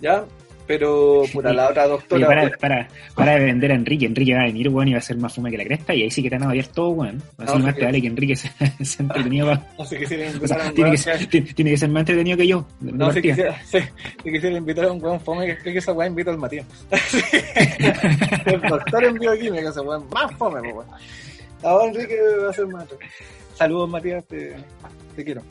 ¿Ya? 0.00 0.24
Pero, 0.66 1.22
puta, 1.32 1.52
la 1.52 1.68
otra 1.68 1.84
Oye, 1.84 1.92
doctora... 1.92 2.26
para, 2.26 2.50
para, 2.58 2.88
para 3.14 3.32
de 3.38 3.44
vender 3.44 3.70
a 3.70 3.74
Enrique. 3.76 4.06
Enrique 4.06 4.34
va 4.34 4.40
a 4.40 4.44
venir, 4.46 4.68
weón, 4.68 4.88
y 4.88 4.92
va 4.92 4.98
a 4.98 5.02
ser 5.02 5.16
más 5.16 5.32
fume 5.34 5.50
que 5.50 5.58
la 5.58 5.64
cresta. 5.64 5.94
Y 5.94 6.02
ahí 6.02 6.10
sí 6.10 6.22
que 6.22 6.28
te 6.30 6.36
van 6.38 6.48
a 6.48 6.50
odiar 6.50 6.66
todo, 6.66 6.88
weón. 6.90 7.22
Así 7.38 7.52
No, 7.56 7.64
más 7.64 7.74
te 7.74 7.80
que- 7.80 7.84
vale 7.86 8.00
que 8.00 8.06
Enrique 8.08 8.34
se, 8.36 8.50
se 8.84 9.02
entretenido 9.02 9.46
No 9.78 9.84
sé, 9.84 9.98
quisiera 9.98 10.24
o 10.28 10.32
invitar 10.34 10.60
a 10.60 10.64
sea, 10.64 10.72
tiene, 10.72 10.90
weón 10.90 10.96
que 10.96 11.02
que- 11.12 11.18
ser, 11.18 11.26
tiene, 11.28 11.52
tiene 11.54 11.70
que 11.70 11.76
ser 11.76 11.88
más 11.90 12.00
entretenido 12.00 12.36
que 12.36 12.46
yo. 12.48 12.66
No, 12.80 13.12
si 13.12 13.22
quisiera, 13.22 13.56
si 13.64 13.78
quisiera 14.30 14.56
invitar 14.56 14.84
a 14.86 14.92
un 14.92 15.02
weón 15.02 15.20
fome 15.20 15.46
que 15.46 15.52
explique 15.52 15.78
esa 15.78 15.92
weá, 15.92 16.08
invito 16.08 16.30
al 16.30 16.38
Matías. 16.38 16.66
el 18.46 18.60
doctor 18.62 19.04
en 19.04 19.14
bioquímica, 19.14 19.68
ese 19.70 19.80
weón 19.80 20.08
más 20.10 20.32
fome, 20.36 20.60
weón. 20.60 20.86
Ahora 21.62 21.86
Enrique 21.88 22.16
va 22.44 22.50
a 22.50 22.52
ser 22.52 22.66
más. 22.66 22.84
Saludos, 23.54 23.88
Matías, 23.88 24.24
te, 24.26 24.54
te 25.14 25.24
quiero. 25.24 25.42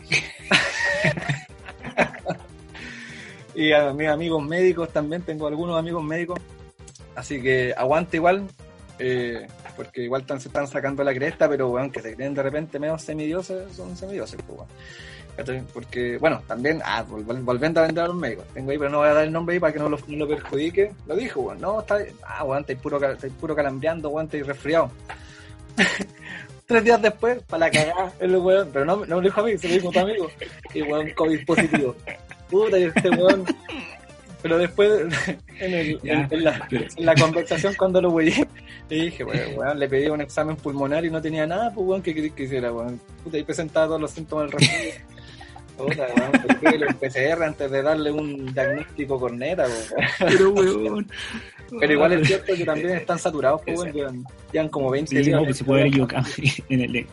Y 3.56 3.72
a 3.72 3.92
mis 3.94 4.08
amigos 4.08 4.44
médicos 4.44 4.90
también, 4.90 5.22
tengo 5.22 5.48
algunos 5.48 5.78
amigos 5.78 6.04
médicos. 6.04 6.40
Así 7.16 7.42
que 7.42 7.74
aguante 7.78 8.18
igual, 8.18 8.48
eh, 9.00 9.48
porque 9.76 10.04
igual 10.04 10.22
están, 10.22 10.40
se 10.42 10.50
están 10.50 10.68
sacando 10.68 11.04
la 11.04 11.14
cresta, 11.14 11.48
pero 11.48 11.70
weón, 11.70 11.92
que 11.92 12.02
se 12.02 12.16
creen 12.16 12.34
de 12.34 12.44
repente 12.44 12.80
medio 12.80 12.98
semidioses, 12.98 13.74
son 13.76 13.96
semidioses, 13.96 14.40
pues. 14.46 14.60
¿Cachai? 15.36 15.64
Porque, 15.74 16.18
bueno, 16.18 16.42
también, 16.48 16.82
ah, 16.86 17.04
vol- 17.06 17.44
volviendo 17.44 17.82
a 17.82 17.86
vender 17.86 18.06
a 18.06 18.08
los 18.08 18.16
médicos, 18.16 18.46
tengo 18.54 18.72
ahí, 18.72 18.78
pero 18.78 18.90
no 18.90 19.00
voy 19.00 19.10
a 19.10 19.14
dar 19.14 19.26
el 19.26 19.34
nombre 19.34 19.54
ahí 19.56 19.60
para 19.60 19.74
que 19.74 19.80
no 19.80 19.90
lo, 19.90 19.98
no 20.08 20.18
lo 20.18 20.28
perjudique. 20.30 20.94
Lo 21.08 21.16
dijo, 21.16 21.42
weón, 21.42 21.60
no, 21.60 21.82
está, 21.82 21.98
ah, 22.26 22.46
weón, 22.46 22.62
estáis 22.62 22.80
puro, 22.80 23.00
puro 23.40 23.56
calambreando, 23.56 24.10
weón, 24.10 24.26
estáis 24.28 24.48
resfriado. 24.48 24.92
Tres 26.66 26.84
días 26.84 27.02
después, 27.02 27.44
para 27.44 27.66
la 27.68 27.72
cagada, 27.72 28.14
el 28.20 28.36
weón, 28.38 28.70
pero 28.72 28.86
no, 28.86 28.96
no 28.96 29.02
me 29.02 29.08
lo 29.08 29.22
dijo 29.22 29.42
a 29.42 29.44
mí, 29.44 29.58
se 29.58 29.68
lo 29.68 29.74
dijo 29.76 29.90
a 29.90 29.92
tu 29.92 30.00
amigo, 30.00 30.30
y 30.74 30.82
weón, 30.82 31.10
COVID 31.12 31.46
positivo. 31.46 31.96
Puta, 32.50 32.78
y 32.80 32.84
este 32.84 33.10
weón, 33.10 33.44
pero 34.42 34.58
después, 34.58 34.90
en, 35.60 35.74
el, 35.74 36.00
Ya, 36.02 36.14
en, 36.14 36.28
en 36.32 36.44
la, 36.44 36.68
pero- 36.70 36.86
en 36.96 37.06
la 37.06 37.16
conversación 37.16 37.74
cuando 37.76 38.02
lo 38.02 38.12
weí, 38.12 38.34
le 38.90 38.96
dije, 38.96 39.24
weón, 39.24 39.58
weón, 39.58 39.80
le 39.80 39.88
pedí 39.90 40.08
un 40.08 40.22
examen 40.22 40.56
pulmonar 40.56 41.04
y 41.06 41.10
no 41.10 41.22
tenía 41.22 41.48
nada, 41.48 41.72
pues 41.74 41.88
weón, 41.88 42.02
¿qué 42.02 42.14
querés 42.14 42.34
que 42.34 42.44
hiciera, 42.44 42.72
weón? 42.72 43.00
Puta, 43.24 43.38
y 43.38 43.44
presentaba 43.44 43.88
todos 43.88 44.02
los 44.02 44.12
síntomas 44.12 44.52
del 44.52 44.60
resfrío. 44.60 44.94
Puta, 45.78 46.08
weón, 46.16 46.32
¿por 46.32 46.60
qué 46.60 46.68
el 46.70 46.96
PCR 46.96 47.44
antes 47.44 47.70
de 47.72 47.82
darle 47.82 48.12
un 48.12 48.54
diagnóstico 48.54 49.20
corneta, 49.20 49.66
weón? 49.66 50.10
Pero, 50.20 50.50
weón. 50.52 51.08
Pero 51.80 51.94
igual 51.94 52.14
es 52.14 52.28
cierto 52.28 52.54
que 52.56 52.64
también 52.64 52.92
están 52.92 53.18
saturados, 53.18 53.62
pues, 53.66 53.80
weón, 53.94 54.24
llevan, 54.54 54.70
como 54.70 54.92
20 54.92 55.10
Sí, 55.10 55.24
días. 55.24 55.40
no, 55.40 55.46
pues 55.46 55.58
se 55.58 55.64
puede 55.64 55.88
equivocado 55.88 56.26
en 56.70 56.82
el, 56.82 57.08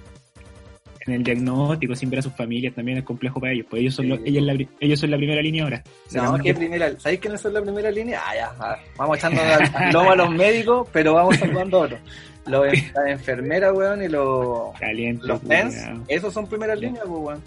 en 1.07 1.15
el 1.15 1.23
diagnóstico, 1.25 1.95
sin 1.95 2.11
ver 2.11 2.19
a 2.21 2.23
sus 2.23 2.35
familias, 2.35 2.75
también 2.75 2.99
es 2.99 3.05
complejo 3.05 3.41
para 3.41 3.53
ellos. 3.53 3.67
Pues 3.71 3.81
ellos 3.83 3.95
son, 3.95 4.05
Sí. 4.05 4.09
los- 4.11 4.21
ellos, 4.25 4.43
la 4.45 4.55
pri- 4.55 4.69
ellos 4.81 5.01
son 5.01 5.11
la 5.11 5.17
primera 5.17 5.43
línea 5.43 5.65
ahora. 5.65 5.83
No, 6.13 6.37
¿qué 6.37 6.43
que- 6.43 6.55
primera? 6.55 6.99
¿Sabéis 7.01 7.21
quiénes 7.21 7.41
son 7.41 7.55
la 7.55 7.63
primera 7.63 7.91
línea? 7.91 8.21
Ah, 8.27 8.35
ya, 8.35 8.53
ah, 8.61 8.77
vamos 8.97 9.19
echando 9.19 9.41
al 9.43 9.93
lomo 9.93 10.11
a 10.13 10.17
los 10.17 10.31
médicos, 10.31 10.89
pero 10.93 11.15
vamos 11.15 11.37
salvando 11.37 11.79
a 11.79 11.81
otros. 11.87 12.01
los, 12.45 12.67
las 12.67 13.07
enfermeras, 13.07 13.73
weón, 13.73 14.03
y 14.03 14.09
los, 14.09 14.77
Caliente. 14.79 15.25
los. 15.29 15.41
TENS, 15.43 15.77
esos 16.09 16.35
son 16.35 16.47
primeras 16.49 16.77
líneas, 16.79 17.05
pues, 17.07 17.21
weón. 17.23 17.43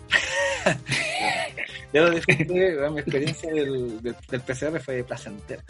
Debo 1.93 2.09
decir 2.09 2.47
que 2.47 2.75
weón, 2.77 2.93
mi 2.95 2.99
experiencia 2.99 3.53
del, 3.53 4.01
del, 4.01 4.15
del 4.29 4.41
PCR 4.41 4.79
fue 4.81 5.03
placentera. 5.03 5.63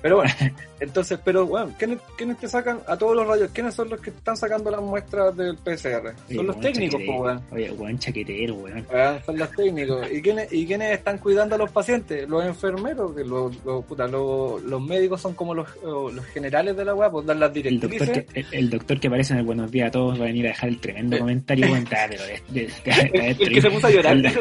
Pero 0.00 0.16
bueno, 0.16 0.32
entonces, 0.80 1.18
pero 1.24 1.46
bueno, 1.46 1.72
¿quiénes, 1.78 1.98
¿quiénes 2.18 2.36
te 2.36 2.46
sacan 2.46 2.78
a 2.86 2.94
todos 2.96 3.16
los 3.16 3.26
rayos? 3.26 3.50
¿Quiénes 3.54 3.74
son 3.74 3.88
los 3.88 3.98
que 4.00 4.10
están 4.10 4.36
sacando 4.36 4.70
las 4.70 4.82
muestras 4.82 5.34
del 5.34 5.56
PCR? 5.56 6.12
Oye, 6.28 6.36
Son 6.36 6.46
los 6.46 6.60
técnicos, 6.60 7.00
pues, 7.06 7.18
weón. 7.20 7.42
Oye, 7.50 7.72
weón, 7.72 7.98
chaquetero, 7.98 8.54
weón. 8.54 8.86
Ah, 8.94 9.18
son 9.24 9.38
los 9.38 9.50
técnicos. 9.52 10.06
¿Y 10.12 10.20
quiénes, 10.20 10.52
¿Y 10.52 10.66
quiénes 10.66 10.92
están 10.98 11.16
cuidando 11.16 11.54
a 11.54 11.58
los 11.58 11.70
pacientes? 11.70 12.28
Los 12.28 12.44
enfermeros, 12.44 13.14
que 13.16 13.24
los, 13.24 13.56
los, 13.64 13.82
puta, 13.86 14.06
los, 14.06 14.62
los 14.62 14.82
médicos 14.82 15.22
son 15.22 15.32
como 15.32 15.54
los, 15.54 15.66
los 15.82 16.24
generales 16.26 16.76
de 16.76 16.84
la 16.84 16.94
weá, 16.94 17.10
pues 17.10 17.24
dan 17.26 17.40
las 17.40 17.56
El 17.56 17.80
doctor, 17.80 17.90
directrices. 18.06 18.26
que, 18.34 18.40
el, 18.40 18.46
el 18.64 18.70
doctor 18.70 19.00
que 19.00 19.08
aparece 19.08 19.32
en 19.32 19.38
el 19.38 19.46
Buenos 19.46 19.70
Días 19.70 19.88
a 19.88 19.90
todos 19.90 20.20
va 20.20 20.24
a 20.24 20.26
venir 20.26 20.44
a 20.44 20.48
dejar 20.50 20.68
el 20.68 20.80
tremendo 20.80 21.18
comentario, 21.18 21.66
weón. 21.66 21.86
Pero 21.88 22.24
de- 22.24 22.42
de- 22.50 23.36
el 23.38 23.38
que 23.54 23.62
se 23.62 23.70
puso 23.70 23.86
a 23.86 23.90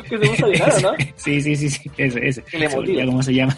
que 0.03 0.17
se 0.17 0.19
puso 0.19 0.45
a 0.45 0.49
llorar, 0.49 0.73
¿o 0.77 0.81
¿no? 0.81 0.93
Sí, 1.15 1.41
sí, 1.41 1.55
sí, 1.55 1.69
sí, 1.69 1.91
ese, 1.97 2.27
ese. 2.27 2.43
Le 2.57 2.69
motiva. 2.69 3.05
cómo 3.05 3.23
se 3.23 3.33
llama. 3.33 3.57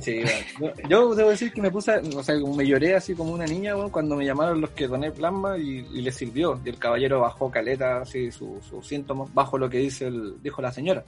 Sí, 0.00 0.20
bueno. 0.58 0.74
yo, 0.88 1.14
debo 1.14 1.30
decir 1.30 1.52
que 1.52 1.62
me 1.62 1.70
puse, 1.70 1.92
o 1.98 2.22
sea, 2.24 2.34
me 2.34 2.66
lloré 2.66 2.96
así 2.96 3.14
como 3.14 3.32
una 3.32 3.46
niña 3.46 3.74
bueno, 3.74 3.92
cuando 3.92 4.16
me 4.16 4.24
llamaron 4.24 4.60
los 4.60 4.70
que 4.70 4.88
doné 4.88 5.12
plasma 5.12 5.56
y, 5.58 5.86
y 5.92 6.02
le 6.02 6.10
sirvió. 6.10 6.60
Y 6.64 6.70
el 6.70 6.78
caballero 6.78 7.20
bajó 7.20 7.50
caleta, 7.50 8.00
así, 8.00 8.32
sus 8.32 8.64
sus 8.64 8.86
síntomas, 8.86 9.32
bajo 9.32 9.58
lo 9.58 9.70
que 9.70 9.78
dice 9.78 10.08
el, 10.08 10.42
dijo 10.42 10.60
la 10.60 10.72
señora. 10.72 11.04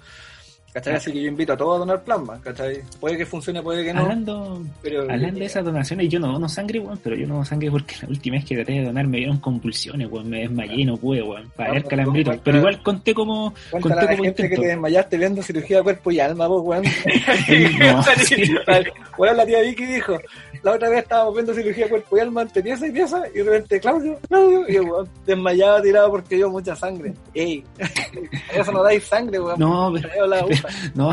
¿Cachai? 0.74 0.94
Así 0.96 1.12
que 1.12 1.22
yo 1.22 1.28
invito 1.28 1.52
a 1.52 1.56
todos 1.56 1.76
a 1.76 1.78
donar 1.78 2.02
plasma, 2.02 2.40
¿cachai? 2.42 2.80
Puede 2.98 3.16
que 3.16 3.24
funcione, 3.24 3.62
puede 3.62 3.84
que 3.84 3.94
no. 3.94 4.00
Hablando, 4.00 4.60
pero 4.82 5.02
hablando 5.02 5.38
de 5.38 5.44
esas 5.46 5.64
donaciones, 5.64 6.08
yo 6.08 6.18
no 6.18 6.32
dono 6.32 6.48
sangre, 6.48 6.80
weón, 6.80 6.98
pero 7.00 7.14
yo 7.14 7.28
no 7.28 7.34
dono 7.34 7.44
sangre 7.46 7.70
porque 7.70 7.94
la 8.02 8.08
última 8.08 8.36
vez 8.36 8.44
que 8.44 8.56
traté 8.56 8.72
de 8.72 8.84
donar 8.86 9.06
me 9.06 9.18
dieron 9.18 9.38
convulsiones, 9.38 10.10
weón, 10.10 10.28
me 10.28 10.40
desmayé 10.40 10.84
no 10.84 10.96
pude, 10.96 11.22
weón, 11.22 11.48
para 11.54 11.68
No, 11.68 11.74
ver 11.74 11.82
pues, 11.84 11.90
calambrito. 11.90 12.30
cuenta- 12.30 12.44
Pero 12.44 12.58
igual 12.58 12.82
conté 12.82 13.14
como, 13.14 13.54
conté 13.70 13.88
la 13.90 14.06
como 14.08 14.24
gente 14.24 14.48
que 14.48 14.56
te 14.56 14.66
desmayaste 14.66 15.16
viendo 15.16 15.42
cirugía 15.42 15.76
de 15.76 15.82
cuerpo 15.84 16.10
y 16.10 16.18
alma, 16.18 16.46
vos, 16.48 16.62
weón. 16.64 16.82
No. 17.78 18.02
Bueno, 19.16 19.34
la 19.34 19.46
tía 19.46 19.60
Vicky 19.60 19.84
dijo, 19.86 20.18
la 20.64 20.72
otra 20.72 20.88
vez 20.88 21.02
estábamos 21.02 21.34
viendo 21.34 21.54
cirugía 21.54 21.84
de 21.84 21.90
cuerpo 21.90 22.16
y 22.16 22.20
alma 22.20 22.40
ante 22.42 22.62
pieza 22.62 22.86
y 22.86 22.90
pieza, 22.90 23.22
y 23.32 23.38
de 23.38 23.44
repente, 23.44 23.78
Claudio, 23.78 24.18
Claudio, 24.28 24.64
y 24.68 24.74
el 24.76 24.82
weón 24.82 25.08
desmayado, 25.24 25.82
tirado 25.82 26.10
porque 26.10 26.34
dio 26.34 26.50
mucha 26.50 26.74
sangre. 26.74 27.14
Ey, 27.32 27.62
eso 28.54 28.72
no 28.72 28.82
dais 28.82 29.04
sangre, 29.04 29.38
weón. 29.38 29.58
No, 29.60 29.92
pero. 29.94 30.08
no, 30.94 31.10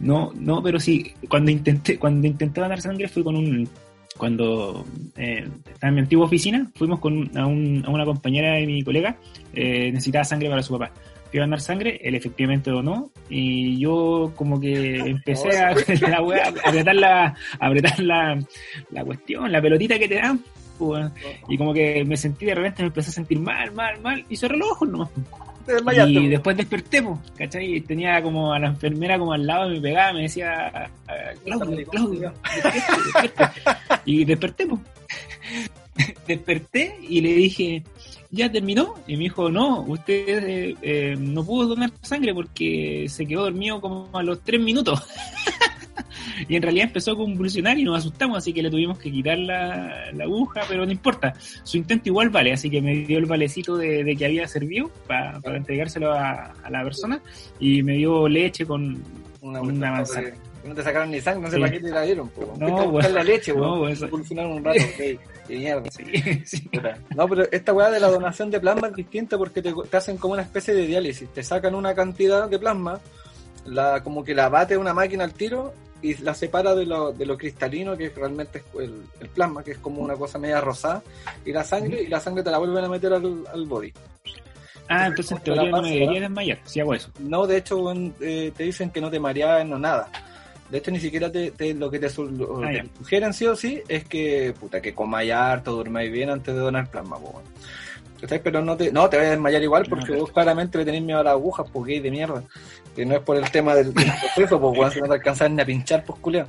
no, 0.00 0.32
no, 0.34 0.62
pero 0.62 0.78
sí, 0.80 1.12
cuando 1.28 1.50
intenté, 1.50 1.98
cuando 1.98 2.26
intenté 2.26 2.60
donar 2.60 2.80
sangre 2.80 3.08
fui 3.08 3.22
con 3.22 3.36
un, 3.36 3.68
cuando 4.16 4.84
eh, 5.16 5.48
estaba 5.66 5.88
en 5.88 5.94
mi 5.94 6.00
antigua 6.02 6.26
oficina, 6.26 6.70
fuimos 6.74 7.00
con 7.00 7.30
a, 7.36 7.46
un- 7.46 7.82
a 7.86 7.90
una 7.90 8.04
compañera 8.04 8.54
de 8.54 8.66
mi 8.66 8.82
colega, 8.82 9.16
eh, 9.52 9.90
necesitaba 9.92 10.24
sangre 10.24 10.48
para 10.48 10.62
su 10.62 10.72
papá. 10.78 10.92
Fui 11.30 11.40
a 11.40 11.42
donar 11.42 11.60
sangre, 11.60 12.00
él 12.04 12.14
efectivamente 12.14 12.70
donó, 12.70 13.10
y 13.28 13.76
yo 13.80 14.32
como 14.36 14.60
que 14.60 14.96
empecé 15.10 15.58
a, 15.58 15.74
la 16.08 16.22
weá, 16.22 16.44
a 16.64 16.68
apretar 16.68 16.94
la, 16.94 17.24
a 17.58 17.66
apretar 17.66 17.98
la, 18.00 18.38
la 18.92 19.04
cuestión, 19.04 19.50
la 19.50 19.60
pelotita 19.60 19.98
que 19.98 20.06
te 20.08 20.14
dan, 20.16 20.40
pues, 20.78 21.10
y 21.48 21.56
como 21.58 21.72
que 21.74 22.04
me 22.04 22.16
sentí 22.16 22.46
de 22.46 22.54
repente 22.54 22.82
me 22.82 22.88
empecé 22.88 23.10
a 23.10 23.14
sentir 23.14 23.40
mal, 23.40 23.72
mal, 23.72 24.00
mal, 24.00 24.24
y 24.28 24.36
cerré 24.36 24.56
los 24.56 24.70
ojos 24.70 24.88
nomás. 24.88 25.08
Te 25.66 25.74
desmayaste. 25.74 26.12
Y 26.12 26.28
después 26.28 26.56
desperté, 26.56 27.02
po, 27.02 27.20
¿cachai? 27.36 27.80
Tenía 27.80 28.22
como 28.22 28.52
a 28.52 28.58
la 28.58 28.68
enfermera 28.68 29.18
como 29.18 29.32
al 29.32 29.46
lado, 29.46 29.68
me 29.68 29.80
pegaba, 29.80 30.12
me 30.12 30.22
decía, 30.22 30.88
ah, 31.08 31.14
Claudio, 31.44 31.86
Claudio. 31.88 32.32
Y 34.04 34.24
desperté, 34.24 34.66
po. 34.66 34.80
Desperté 36.26 36.98
y 37.08 37.20
le 37.20 37.34
dije, 37.34 37.82
¿ya 38.30 38.50
terminó? 38.50 38.94
Y 39.06 39.16
me 39.16 39.24
dijo, 39.24 39.48
no, 39.50 39.82
usted 39.82 40.48
eh, 40.48 40.76
eh, 40.82 41.16
no 41.18 41.44
pudo 41.44 41.68
donar 41.68 41.92
sangre 42.02 42.34
porque 42.34 43.06
se 43.08 43.26
quedó 43.26 43.44
dormido 43.44 43.80
como 43.80 44.08
a 44.12 44.22
los 44.22 44.40
tres 44.42 44.60
minutos. 44.60 45.00
y 46.48 46.56
en 46.56 46.62
realidad 46.62 46.86
empezó 46.88 47.12
a 47.12 47.16
convulsionar 47.16 47.78
y 47.78 47.84
nos 47.84 47.98
asustamos, 47.98 48.38
así 48.38 48.52
que 48.52 48.62
le 48.62 48.70
tuvimos 48.70 48.98
que 48.98 49.10
quitar 49.10 49.38
la, 49.38 50.10
la 50.12 50.24
aguja, 50.24 50.62
pero 50.68 50.84
no 50.86 50.92
importa. 50.92 51.32
Su 51.62 51.76
intento 51.76 52.08
igual 52.08 52.30
vale, 52.30 52.52
así 52.52 52.68
que 52.70 52.80
me 52.80 52.94
dio 53.06 53.18
el 53.18 53.26
valecito 53.26 53.76
de, 53.76 54.04
de 54.04 54.16
que 54.16 54.24
había 54.26 54.46
servido 54.48 54.90
para 55.06 55.40
entregárselo 55.44 56.12
a, 56.12 56.52
a 56.62 56.70
la 56.70 56.82
persona 56.84 57.20
y 57.60 57.82
me 57.82 57.94
dio 57.94 58.28
leche 58.28 58.66
con 58.66 59.02
Una, 59.40 59.60
una 59.60 59.90
manzana. 59.90 60.30
No 60.64 60.74
te 60.74 60.82
sacaron 60.82 61.10
ni 61.10 61.20
sangre, 61.20 61.42
no 61.42 61.48
sé 61.50 61.56
Sí. 61.56 61.60
para 61.60 61.72
qué 61.72 61.80
te 61.80 61.90
la 61.90 62.02
dieron, 62.02 62.28
po. 62.30 62.54
No, 62.58 62.84
weón. 62.88 63.12
la 63.14 63.22
leche, 63.22 63.52
No, 63.52 63.60
weón. 63.60 63.80
weón, 63.80 63.92
eso- 63.92 64.08
un 64.10 64.64
rato, 64.64 64.80
ok. 64.80 65.20
Qué 65.46 65.58
mierda. 65.58 65.82
Sí, 65.90 66.04
sí. 66.46 66.60
Puta. 66.72 66.96
No, 67.14 67.28
pero 67.28 67.46
esta 67.52 67.74
weá 67.74 67.90
de 67.90 68.00
la 68.00 68.08
donación 68.08 68.50
de 68.50 68.58
plasma 68.60 68.88
es 68.88 68.94
distinta 68.96 69.36
porque 69.36 69.60
te, 69.60 69.74
te 69.90 69.96
hacen 69.98 70.16
como 70.16 70.32
una 70.32 70.42
especie 70.42 70.72
de 70.72 70.86
diálisis. 70.86 71.28
Te 71.28 71.42
sacan 71.42 71.74
una 71.74 71.94
cantidad 71.94 72.48
de 72.48 72.58
plasma, 72.58 72.98
la, 73.66 74.02
como 74.02 74.24
que 74.24 74.34
la 74.34 74.48
bate 74.48 74.78
una 74.78 74.94
máquina 74.94 75.24
al 75.24 75.34
tiro 75.34 75.74
y 76.04 76.14
la 76.18 76.34
separa 76.34 76.74
de 76.74 76.84
lo, 76.84 77.12
de 77.12 77.24
lo 77.24 77.36
cristalino, 77.38 77.96
que 77.96 78.10
realmente 78.10 78.58
es 78.58 78.64
el, 78.80 79.02
el 79.20 79.28
plasma, 79.30 79.64
que 79.64 79.70
es 79.72 79.78
como 79.78 80.02
una 80.02 80.14
cosa 80.16 80.38
media 80.38 80.60
rosada, 80.60 81.02
y 81.44 81.50
la 81.52 81.64
sangre, 81.64 82.02
y 82.02 82.08
la 82.08 82.20
sangre 82.20 82.42
te 82.42 82.50
la 82.50 82.58
vuelven 82.58 82.84
a 82.84 82.88
meter 82.90 83.12
al, 83.14 83.44
al 83.52 83.64
body. 83.66 83.92
Ah, 84.88 85.06
entonces 85.06 85.32
en 85.32 85.42
teoría 85.42 85.70
no 85.70 85.80
me 85.82 85.90
debería 85.92 86.20
desmayar 86.20 86.58
si 86.66 86.80
hago 86.80 86.94
eso. 86.94 87.10
No, 87.20 87.46
de 87.46 87.56
hecho, 87.56 87.90
eh, 88.20 88.52
te 88.54 88.64
dicen 88.64 88.90
que 88.90 89.00
no 89.00 89.10
te 89.10 89.18
mareas, 89.18 89.66
no 89.66 89.78
nada. 89.78 90.10
De 90.68 90.78
hecho, 90.78 90.90
ni 90.90 91.00
siquiera 91.00 91.30
te, 91.32 91.50
te- 91.52 91.72
lo 91.74 91.90
que 91.90 91.98
te, 91.98 92.08
lo 92.22 92.62
Ah, 92.64 92.70
te 92.70 92.88
sugieren 92.98 93.32
sí 93.32 93.46
o 93.46 93.56
sí 93.56 93.82
es 93.88 94.04
que, 94.04 94.54
puta, 94.58 94.80
que 94.82 94.94
comáis 94.94 95.32
harto, 95.32 95.72
durmáis 95.72 96.12
bien 96.12 96.30
antes 96.30 96.54
de 96.54 96.60
donar 96.60 96.90
plasma, 96.90 97.18
po. 97.18 97.42
Pero 98.42 98.62
no 98.62 98.76
te, 98.76 98.90
no, 98.90 99.08
te 99.08 99.16
vas 99.18 99.26
a 99.26 99.30
desmayar 99.30 99.62
igual 99.62 99.86
porque 99.88 100.12
vos 100.12 100.30
claramente 100.32 100.78
le 100.78 100.84
tenés 100.84 101.02
miedo 101.02 101.20
a 101.20 101.24
las 101.24 101.32
agujas, 101.32 101.66
pues 101.72 101.86
gay 101.86 102.00
de 102.00 102.10
mierda. 102.10 102.42
Que 102.96 103.04
no 103.04 103.14
es 103.16 103.20
por 103.20 103.36
el 103.36 103.50
tema 103.50 103.74
del, 103.74 103.92
del 103.92 104.06
proceso, 104.34 104.60
pues 104.60 104.78
weón, 104.78 104.90
si 104.92 105.00
no 105.00 105.06
te 105.06 105.14
alcanzas 105.14 105.50
ni 105.50 105.60
a 105.60 105.66
pinchar, 105.66 106.04
pues 106.04 106.18
culeo. 106.20 106.46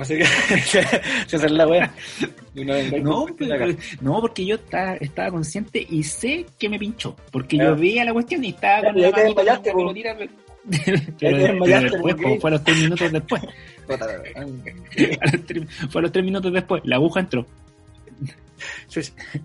Así 0.00 0.16
que, 0.18 0.22
es 1.36 1.50
la 1.50 1.66
weá. 1.66 1.92
Y 2.54 2.64
no 2.64 2.74
No, 3.02 3.26
pero- 3.38 4.20
porque 4.20 4.44
yo 4.46 4.56
estaba, 4.56 4.94
estaba 4.96 5.30
consciente 5.30 5.84
y 5.88 6.02
sé 6.02 6.46
que 6.58 6.68
me 6.68 6.78
pinchó. 6.78 7.14
Porque 7.30 7.56
Ya. 7.56 7.64
yo 7.64 7.76
veía 7.76 8.04
la 8.04 8.12
cuestión 8.12 8.44
y 8.44 8.50
estaba 8.50 8.82
con 8.92 9.00
la 9.00 9.10
desmayaste, 9.10 9.70
po. 9.72 9.78
pelotita, 9.78 10.16
pero- 10.18 10.30
te 11.18 11.20
pero, 11.20 11.80
después, 11.80 12.16
fue 12.40 12.50
a 12.50 12.54
los 12.54 12.64
tres 12.64 12.76
minutos 12.78 13.12
después. 13.12 13.42
Fue 13.86 13.96
a 16.00 16.02
los 16.02 16.12
tres 16.12 16.24
minutos 16.24 16.52
después. 16.52 16.82
La 16.84 16.96
aguja 16.96 17.20
entró. 17.20 17.46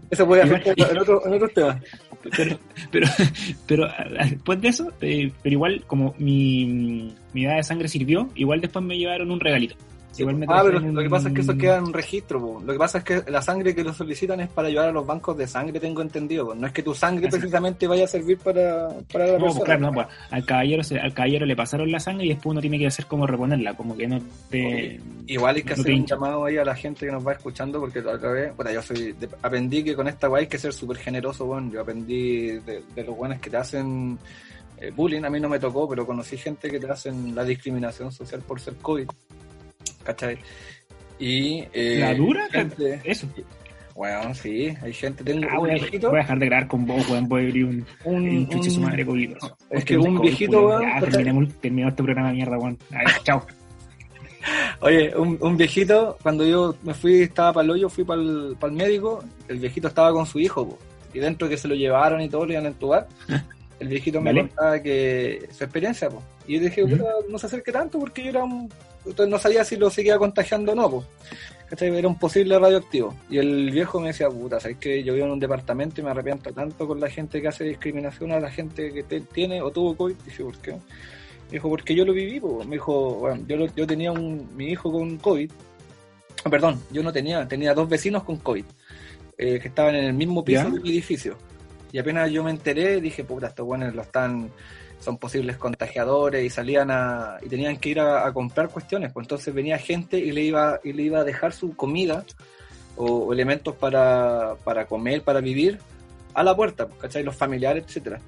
Eso 0.09 0.27
puede 0.27 0.43
afectar 0.43 0.73
en, 0.77 0.97
otro, 0.97 1.25
en 1.25 1.33
otros 1.33 1.53
temas. 1.53 1.81
Pero, 2.35 2.59
pero, 2.91 3.07
pero 3.67 3.87
después 4.29 4.61
de 4.61 4.67
eso, 4.67 4.91
eh, 5.01 5.31
pero 5.41 5.53
igual 5.53 5.83
como 5.87 6.13
mi, 6.17 7.15
mi 7.33 7.45
edad 7.45 7.57
de 7.57 7.63
sangre 7.63 7.87
sirvió, 7.87 8.29
igual 8.35 8.61
después 8.61 8.85
me 8.85 8.97
llevaron 8.97 9.31
un 9.31 9.39
regalito. 9.39 9.75
Igual 10.17 10.35
me 10.35 10.45
ah, 10.49 10.61
pero 10.65 10.79
lo 10.79 11.01
que 11.01 11.09
pasa 11.09 11.29
es 11.29 11.33
que 11.33 11.41
eso 11.41 11.57
queda 11.57 11.77
en 11.77 11.85
un 11.85 11.93
registro. 11.93 12.41
po. 12.41 12.61
Lo 12.65 12.73
que 12.73 12.79
pasa 12.79 12.97
es 12.97 13.03
que 13.05 13.23
la 13.31 13.41
sangre 13.41 13.73
que 13.73 13.81
lo 13.83 13.93
solicitan 13.93 14.41
es 14.41 14.49
para 14.49 14.67
llevar 14.69 14.89
a 14.89 14.91
los 14.91 15.05
bancos 15.07 15.37
de 15.37 15.47
sangre, 15.47 15.79
tengo 15.79 16.01
entendido. 16.01 16.47
po. 16.47 16.53
No 16.55 16.67
es 16.67 16.73
que 16.73 16.83
tu 16.83 16.93
sangre 16.93 17.27
Así. 17.27 17.37
precisamente 17.37 17.87
vaya 17.87 18.03
a 18.03 18.07
servir 18.07 18.37
para, 18.39 18.89
para 19.11 19.25
la 19.27 19.37
No, 19.39 19.45
pues 19.45 19.59
claro, 19.63 19.79
no, 19.79 19.93
pues, 19.93 20.07
al 20.29 20.45
caballero 20.45 20.83
se- 20.83 20.99
al 20.99 21.13
caballero 21.13 21.45
le 21.45 21.55
pasaron 21.55 21.89
la 21.91 21.99
sangre 22.01 22.25
y 22.25 22.29
después 22.29 22.51
uno 22.51 22.59
tiene 22.61 22.77
que 22.77 22.87
hacer 22.87 23.05
como 23.05 23.25
reponerla, 23.25 23.73
como 23.75 23.95
que 23.95 24.07
no 24.07 24.19
te 24.49 24.99
Igual 25.27 25.55
hay 25.55 25.63
que 25.63 25.75
no 25.75 25.81
hacer 25.81 25.93
un 25.93 26.05
llamado 26.05 26.45
ahí 26.45 26.57
a 26.57 26.65
la 26.65 26.75
gente 26.75 27.05
que 27.05 27.11
nos 27.11 27.25
va 27.25 27.31
escuchando, 27.31 27.79
porque 27.79 27.99
otra 27.99 28.31
vez, 28.31 28.55
bueno, 28.55 28.71
yo 28.71 28.81
soy, 28.81 29.13
de- 29.13 29.29
aprendí 29.41 29.81
que 29.83 29.95
con 29.95 30.07
esta 30.09 30.27
guay 30.27 30.41
hay 30.43 30.47
que 30.47 30.57
ser 30.57 30.73
súper 30.73 30.97
generoso, 30.97 31.45
bueno, 31.45 31.71
yo 31.71 31.81
aprendí 31.81 32.59
de, 32.59 32.83
de 32.93 33.03
los 33.05 33.15
buenos 33.15 33.39
que 33.39 33.49
te 33.49 33.55
hacen 33.57 34.19
eh, 34.79 34.91
bullying, 34.95 35.23
a 35.23 35.29
mí 35.29 35.39
no 35.39 35.47
me 35.47 35.59
tocó, 35.59 35.87
pero 35.87 36.05
conocí 36.05 36.37
gente 36.37 36.69
que 36.69 36.79
te 36.79 36.89
hacen 36.91 37.33
la 37.35 37.43
discriminación 37.45 38.11
social 38.11 38.41
por 38.41 38.59
ser 38.59 38.73
COVID, 38.81 39.07
¿cachai? 40.03 40.37
Y... 41.19 41.63
eh, 41.73 41.97
¿La 41.99 42.13
dura? 42.13 42.47
gente- 42.51 43.01
Eso. 43.03 43.27
Bueno, 43.95 44.33
sí, 44.33 44.73
hay 44.81 44.93
gente, 44.93 45.23
tengo 45.23 45.45
Ah, 45.51 45.59
un 45.59 45.67
voy, 45.67 45.71
viejito, 45.79 46.09
voy 46.09 46.19
a 46.19 46.21
dejar 46.21 46.39
de 46.39 46.45
grabar 46.47 46.67
con 46.67 46.85
vos, 46.87 47.07
weón. 47.09 47.27
Voy 47.27 47.41
a 47.43 47.47
abrir 47.47 47.65
un, 47.65 47.85
un, 48.05 48.29
un 48.29 48.49
chuche 48.49 48.71
su 48.71 48.81
madre 48.81 49.05
COVID. 49.05 49.33
es 49.69 49.85
que 49.85 49.97
un 49.97 50.19
viejito, 50.21 50.65
weón, 50.67 50.83
terminemos, 51.01 51.53
terminemos 51.59 51.91
este 51.91 52.03
programa 52.03 52.29
de 52.29 52.35
mierda, 52.35 52.57
weón. 52.57 52.77
A 52.91 52.97
ver, 52.99 53.07
chao. 53.23 53.45
Oye, 54.79 55.15
un, 55.15 55.37
un 55.39 55.57
viejito, 55.57 56.17
cuando 56.23 56.45
yo 56.45 56.75
me 56.83 56.93
fui, 56.95 57.21
estaba 57.21 57.53
para 57.53 57.65
el 57.65 57.71
hoyo, 57.71 57.89
fui 57.89 58.03
para 58.03 58.21
el, 58.21 58.55
médico, 58.71 59.23
el 59.47 59.59
viejito 59.59 59.87
estaba 59.89 60.11
con 60.11 60.25
su 60.25 60.39
hijo, 60.39 60.67
po, 60.67 60.79
y 61.13 61.19
dentro 61.19 61.47
que 61.47 61.57
se 61.57 61.67
lo 61.67 61.75
llevaron 61.75 62.21
y 62.21 62.29
todo, 62.29 62.45
lo 62.47 62.53
iban 62.53 62.65
a 62.65 62.69
entubar, 62.69 63.07
el 63.79 63.87
viejito 63.87 64.19
me 64.19 64.31
Vale. 64.31 64.47
contaba 64.47 64.81
que 64.81 65.47
su 65.51 65.63
experiencia, 65.63 66.09
po. 66.09 66.23
y 66.47 66.55
yo 66.55 66.61
dije. 66.61 66.87
"Puta, 66.87 67.03
no 67.29 67.37
se 67.37 67.45
acerque 67.45 67.71
tanto 67.71 67.99
porque 67.99 68.23
yo 68.23 68.29
era 68.29 68.43
un, 68.43 68.67
entonces 69.05 69.29
no 69.29 69.37
sabía 69.39 69.63
si 69.63 69.75
lo 69.77 69.89
seguía 69.89 70.17
contagiando 70.17 70.71
o 70.71 70.75
no. 70.75 71.03
¿Cachai? 71.69 71.95
Era 71.97 72.07
un 72.07 72.19
posible 72.19 72.59
radioactivo. 72.59 73.15
Y 73.29 73.37
el 73.37 73.71
viejo 73.71 73.99
me 74.01 74.07
decía, 74.07 74.29
puta, 74.29 74.59
¿sabes 74.59 74.77
que 74.77 75.03
Yo 75.03 75.13
vivo 75.13 75.25
en 75.27 75.31
un 75.33 75.39
departamento 75.39 76.01
y 76.01 76.03
me 76.03 76.11
arrepiento 76.11 76.51
tanto 76.51 76.85
con 76.85 76.99
la 76.99 77.09
gente 77.09 77.41
que 77.41 77.47
hace 77.47 77.63
discriminación 77.63 78.31
a 78.33 78.39
la 78.41 78.51
gente 78.51 78.91
que 78.91 79.03
te- 79.03 79.21
tiene 79.21 79.61
o 79.61 79.71
tuvo 79.71 79.95
COVID. 79.95 80.15
Dije, 80.25 80.43
¿por 80.43 80.57
qué? 80.57 80.71
Me 80.73 80.79
dijo, 81.57 81.69
porque 81.69 81.95
yo 81.95 82.03
lo 82.05 82.11
viví, 82.13 82.39
po. 82.41 82.63
Me 82.65 82.75
dijo, 82.75 83.15
bueno, 83.15 83.43
yo, 83.47 83.55
lo- 83.55 83.73
yo 83.75 83.87
tenía 83.87 84.11
un, 84.11 84.49
mi 84.55 84.65
hijo 84.67 84.91
con 84.91 85.17
COVID. 85.17 85.49
Ah, 86.43 86.49
Perdón, 86.49 86.81
yo 86.91 87.03
no 87.03 87.13
tenía, 87.13 87.47
tenía 87.47 87.73
dos 87.73 87.87
vecinos 87.87 88.23
con 88.23 88.37
COVID. 88.37 88.65
eh, 89.37 89.59
que 89.59 89.69
estaban 89.69 89.95
en 89.95 90.03
el 90.05 90.13
mismo 90.13 90.43
piso 90.43 90.63
¿Ya? 90.63 90.69
del 90.69 90.81
edificio. 90.91 91.35
Y 91.93 91.97
apenas 91.99 92.29
yo 92.31 92.43
me 92.43 92.51
enteré, 92.51 93.01
dije, 93.01 93.23
puta, 93.23 93.47
estos 93.47 93.65
buenos 93.65 93.95
lo 93.95 94.01
están, 94.03 94.51
son 95.01 95.17
posibles 95.17 95.57
contagiadores 95.57 96.45
y 96.45 96.49
salían 96.49 96.89
a, 96.91 97.37
y 97.41 97.49
tenían 97.49 97.75
que 97.77 97.89
ir 97.89 97.99
a, 97.99 98.25
a 98.25 98.31
comprar 98.31 98.69
cuestiones. 98.69 99.11
Pues 99.11 99.25
entonces 99.25 99.53
venía 99.53 99.77
gente 99.77 100.17
y 100.17 100.31
le 100.31 100.43
iba, 100.43 100.79
y 100.83 100.93
le 100.93 101.03
iba 101.03 101.19
a 101.19 101.23
dejar 101.25 101.51
su 101.51 101.75
comida 101.75 102.23
o, 102.95 103.05
o 103.05 103.33
elementos 103.33 103.75
para, 103.75 104.55
para 104.63 104.85
comer, 104.85 105.23
para 105.23 105.41
vivir, 105.41 105.79
a 106.33 106.43
la 106.43 106.55
puerta, 106.55 106.87
pues, 106.87 106.97
¿cachai? 107.01 107.23
Los 107.23 107.35
familiares, 107.35 107.83
etcétera. 107.85 108.21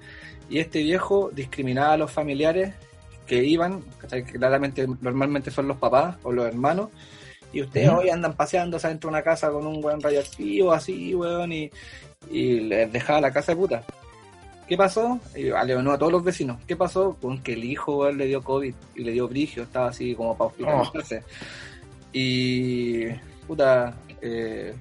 Y 0.50 0.60
este 0.60 0.80
viejo 0.84 1.30
discriminaba 1.34 1.94
a 1.94 1.98
los 1.98 2.12
familiares 2.12 2.74
que 3.26 3.46
iban, 3.46 3.82
¿cachai? 3.98 4.26
Que 4.26 4.34
claramente 4.34 4.86
normalmente 5.00 5.52
son 5.52 5.70
los 5.70 5.78
papás 5.78 6.18
o 6.24 6.34
los 6.34 6.46
hermanos, 6.46 6.90
y 7.54 7.62
ustedes 7.62 7.90
hoy 7.90 8.10
andan 8.10 8.34
paseándose 8.36 8.88
dentro 8.90 9.10
de 9.10 9.16
una 9.16 9.24
casa 9.24 9.52
con 9.52 9.66
un 9.66 9.80
buen 9.80 10.02
radioactivo 10.02 10.74
así, 10.74 11.16
weón, 11.16 11.54
y, 11.54 11.72
y 12.30 12.60
les 12.62 12.92
dejaba 12.92 13.22
la 13.22 13.32
casa 13.32 13.54
de 13.54 13.56
puta. 13.56 13.84
¿Qué 14.68 14.78
pasó? 14.78 15.20
Y 15.36 15.50
aleonó 15.50 15.92
a 15.92 15.98
todos 15.98 16.12
los 16.12 16.24
vecinos. 16.24 16.58
¿Qué 16.66 16.76
pasó? 16.76 17.18
Con 17.22 17.42
que 17.44 17.54
el 17.54 17.64
hijo 17.64 18.10
le 18.12 18.26
dio 18.28 18.42
COVID 18.42 18.74
y 18.96 19.04
le 19.04 19.12
dio 19.12 19.28
brigio, 19.28 19.64
estaba 19.64 19.88
así 19.90 20.16
como 20.16 20.38
para 20.38 20.50
hospitalizarse. 20.50 21.24
Y 22.14 23.08
puta, 23.48 23.94
eh, 24.22 24.74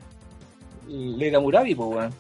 Leila 0.89 1.41
Murabi, 1.41 1.75
pues 1.75 1.89
weón. 1.89 2.15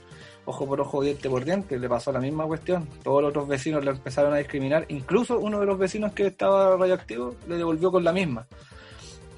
Ojo 0.44 0.66
por 0.66 0.80
ojo, 0.80 1.02
diente 1.02 1.30
por 1.30 1.44
diente, 1.44 1.78
le 1.78 1.88
pasó 1.88 2.10
la 2.10 2.18
misma 2.18 2.46
cuestión. 2.46 2.88
Todos 3.04 3.22
los 3.22 3.30
otros 3.30 3.46
vecinos 3.46 3.84
le 3.84 3.92
empezaron 3.92 4.34
a 4.34 4.38
discriminar. 4.38 4.86
Incluso 4.88 5.38
uno 5.38 5.60
de 5.60 5.66
los 5.66 5.78
vecinos 5.78 6.12
que 6.12 6.26
estaba 6.26 6.76
radioactivo 6.76 7.36
le 7.46 7.56
devolvió 7.56 7.92
con 7.92 8.02
la 8.02 8.12
misma. 8.12 8.44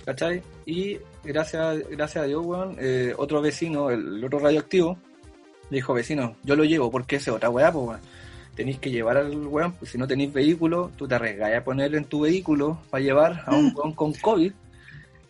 ¿Cachai? 0.07 0.43
Y 0.65 0.99
gracias, 1.23 1.89
gracias 1.91 2.25
a 2.25 2.27
Dios, 2.27 2.45
weón, 2.45 2.77
eh, 2.79 3.15
otro 3.17 3.41
vecino, 3.43 3.91
el, 3.91 4.23
otro 4.25 4.39
radioactivo, 4.39 4.99
dijo, 5.71 5.95
vecino, 5.95 6.37
yo 6.43 6.57
lo 6.57 6.65
llevo 6.65 6.91
porque 6.91 7.17
ese 7.17 7.31
otra 7.31 7.51
weá, 7.51 7.71
pues 7.71 7.87
weón. 7.87 8.01
Tenéis 8.55 8.79
que 8.79 8.91
llevar 8.91 9.17
al 9.17 9.37
weón, 9.47 9.73
pues 9.73 9.91
si 9.91 9.99
no 9.99 10.07
tenéis 10.07 10.33
vehículo, 10.33 10.91
tú 10.97 11.09
te 11.09 11.15
arriesgas 11.17 11.53
a 11.57 11.65
ponerle 11.65 11.99
en 11.99 12.05
tu 12.05 12.21
vehículo 12.21 12.79
para 12.91 13.03
llevar 13.03 13.43
a 13.47 13.55
un 13.57 13.73
weón 13.75 13.93
con 13.93 14.13
COVID. 14.13 14.53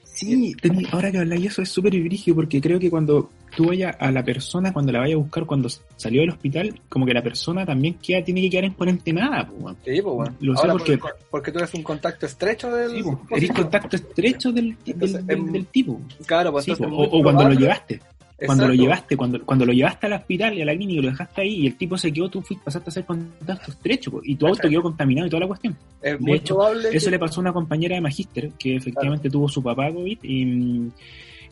Sí, 0.05 0.55
tení- 0.63 0.87
ahora 0.93 1.11
que 1.11 1.19
habláis 1.19 1.47
eso 1.47 1.63
es 1.63 1.69
súper 1.71 1.91
brígido 2.01 2.37
porque 2.37 2.61
creo 2.61 2.79
que 2.79 2.89
cuando 2.89 3.31
tú 3.57 3.67
vayas 3.69 3.97
a 3.99 4.13
la 4.13 4.23
persona, 4.23 4.73
cuando 4.73 4.93
la 4.93 5.01
vayas 5.01 5.17
a 5.17 5.19
buscar 5.19 5.45
cuando 5.45 5.69
salió 5.97 6.21
del 6.21 6.31
hospital, 6.31 6.81
como 6.89 7.05
que 7.05 7.15
la 7.15 7.23
persona 7.23 7.67
también 7.67 7.95
queda, 7.95 8.23
tiene 8.23 8.41
que 8.43 8.51
quedar 8.51 8.65
en 8.67 8.75
cuarentena, 8.75 9.45
pues, 9.49 9.61
weón. 9.61 9.77
Sí, 9.85 10.01
pues. 10.03 10.31
Lo 10.41 10.55
sé 10.55 10.61
Ahora, 10.61 10.73
porque- 10.75 10.99
porque, 10.99 11.19
porque 11.31 11.53
tú 11.53 11.59
eres 11.59 11.75
un 11.75 11.83
contacto 11.83 12.27
estrecho 12.27 12.71
del. 12.71 12.91
Sí, 12.93 13.03
pues, 13.03 13.43
eres 13.43 13.57
contacto 13.57 13.97
estrecho 13.97 14.53
del, 14.53 14.67
del, 14.67 14.77
Entonces, 14.95 15.27
del- 15.27 15.39
em, 15.39 15.53
del 15.53 15.67
tipo. 15.67 16.01
Claro, 16.27 16.53
pues 16.53 16.65
Sí, 16.67 16.71
entonces 16.73 17.09
o, 17.11 17.23
cuando 17.23 17.49
lo 17.49 17.55
llevaste. 17.55 18.01
Cuando 18.47 18.67
lo 18.69 18.75
llevaste, 18.75 19.17
cuando, 19.17 19.45
cuando 19.47 19.65
lo 19.65 19.73
llevaste 19.73 20.07
al 20.07 20.15
hospital 20.15 20.55
y 20.55 20.63
a 20.63 20.65
la 20.65 20.75
clínica 20.75 20.99
y 21.01 21.03
lo 21.05 21.11
dejaste 21.11 21.41
ahí 21.41 21.55
y 21.61 21.67
el 21.69 21.77
tipo 21.77 21.97
se 21.97 22.13
quedó, 22.13 22.29
tú 22.29 22.43
fuiste, 22.43 22.65
pasaste 22.65 22.91
a 22.91 22.93
ser 22.93 23.05
contacto 23.05 23.71
estrecho 23.71 24.21
y 24.25 24.35
tu 24.37 24.47
auto 24.47 24.57
Exacto. 24.59 24.71
quedó 24.71 24.83
contaminado 24.83 25.27
y 25.27 25.31
toda 25.31 25.41
la 25.41 25.47
cuestión. 25.47 25.77
Es 26.03 26.13
De 26.13 26.19
muy 26.19 26.33
hecho. 26.33 26.73
Eso 26.75 27.05
que- 27.07 27.11
le 27.13 27.19
pasó 27.19 27.41
a 27.41 27.43
una 27.43 27.53
compañera 27.53 27.95
de 27.95 28.01
Magíster 28.01 28.51
que 28.59 28.77
efectivamente 28.77 29.31
tuvo 29.31 29.49
su 29.49 29.63
papá 29.63 29.91
COVID 29.93 30.19
y, 30.23 30.91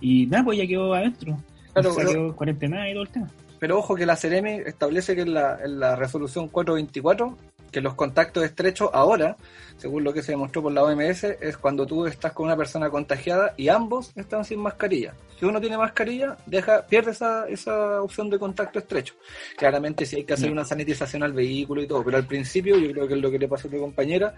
y 0.00 0.26
nada, 0.26 0.44
pues 0.44 0.58
ya 0.58 0.66
quedó 0.66 0.92
adentro. 0.92 1.38
Claro, 1.72 1.92
pero- 1.96 2.10
quedó 2.10 2.36
cuarentena 2.36 2.90
y 2.90 2.92
todo 2.94 3.02
el 3.04 3.08
tema. 3.10 3.30
Pero 3.60 3.78
ojo 3.78 3.94
que 3.94 4.04
la 4.04 4.16
Ceremi 4.16 4.50
establece 4.66 5.14
que 5.14 5.20
en 5.22 5.34
la, 5.34 5.56
en 5.64 5.78
la 5.78 5.94
resolución 5.94 6.48
424 6.48 7.38
que 7.72 7.80
los 7.80 7.94
contactos 7.94 8.44
estrechos 8.44 8.90
ahora, 8.92 9.36
según 9.78 10.04
lo 10.04 10.12
que 10.12 10.22
se 10.22 10.32
demostró 10.32 10.62
por 10.62 10.72
la 10.72 10.84
OMS, 10.84 11.24
es 11.24 11.56
cuando 11.56 11.86
tú 11.86 12.06
estás 12.06 12.32
con 12.32 12.46
una 12.46 12.56
persona 12.56 12.90
contagiada 12.90 13.54
y 13.56 13.68
ambos 13.68 14.12
están 14.14 14.44
sin 14.44 14.60
mascarilla. 14.60 15.14
Si 15.40 15.46
uno 15.46 15.60
tiene 15.60 15.76
mascarilla, 15.78 16.36
deja, 16.46 16.86
pierde 16.86 17.10
esa, 17.10 17.48
esa 17.48 18.00
opción 18.02 18.30
de 18.30 18.38
contacto 18.38 18.78
estrecho. 18.78 19.14
Claramente 19.56 20.06
si 20.06 20.16
hay 20.16 20.24
que 20.24 20.34
hacer 20.34 20.52
una 20.52 20.64
sanitización 20.64 21.22
al 21.24 21.32
vehículo 21.32 21.82
y 21.82 21.86
todo, 21.88 22.04
pero 22.04 22.18
al 22.18 22.26
principio 22.26 22.76
yo 22.78 22.92
creo 22.92 23.08
que 23.08 23.14
es 23.14 23.20
lo 23.20 23.30
que 23.30 23.38
le 23.38 23.48
pasó 23.48 23.66
a 23.66 23.70
tu 23.70 23.80
compañera, 23.80 24.34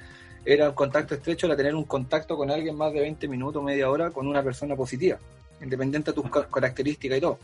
era 0.46 0.68
un 0.68 0.74
contacto 0.74 1.14
estrecho, 1.14 1.46
era 1.46 1.56
tener 1.56 1.74
un 1.74 1.84
contacto 1.84 2.36
con 2.36 2.50
alguien 2.50 2.76
más 2.76 2.92
de 2.92 3.00
20 3.00 3.28
minutos, 3.28 3.62
media 3.62 3.90
hora, 3.90 4.10
con 4.10 4.26
una 4.26 4.42
persona 4.42 4.76
positiva, 4.76 5.18
independiente 5.60 6.12
de 6.12 6.14
tus 6.22 6.30
ca- 6.30 6.46
características 6.48 7.18
y 7.18 7.20
todo. 7.20 7.38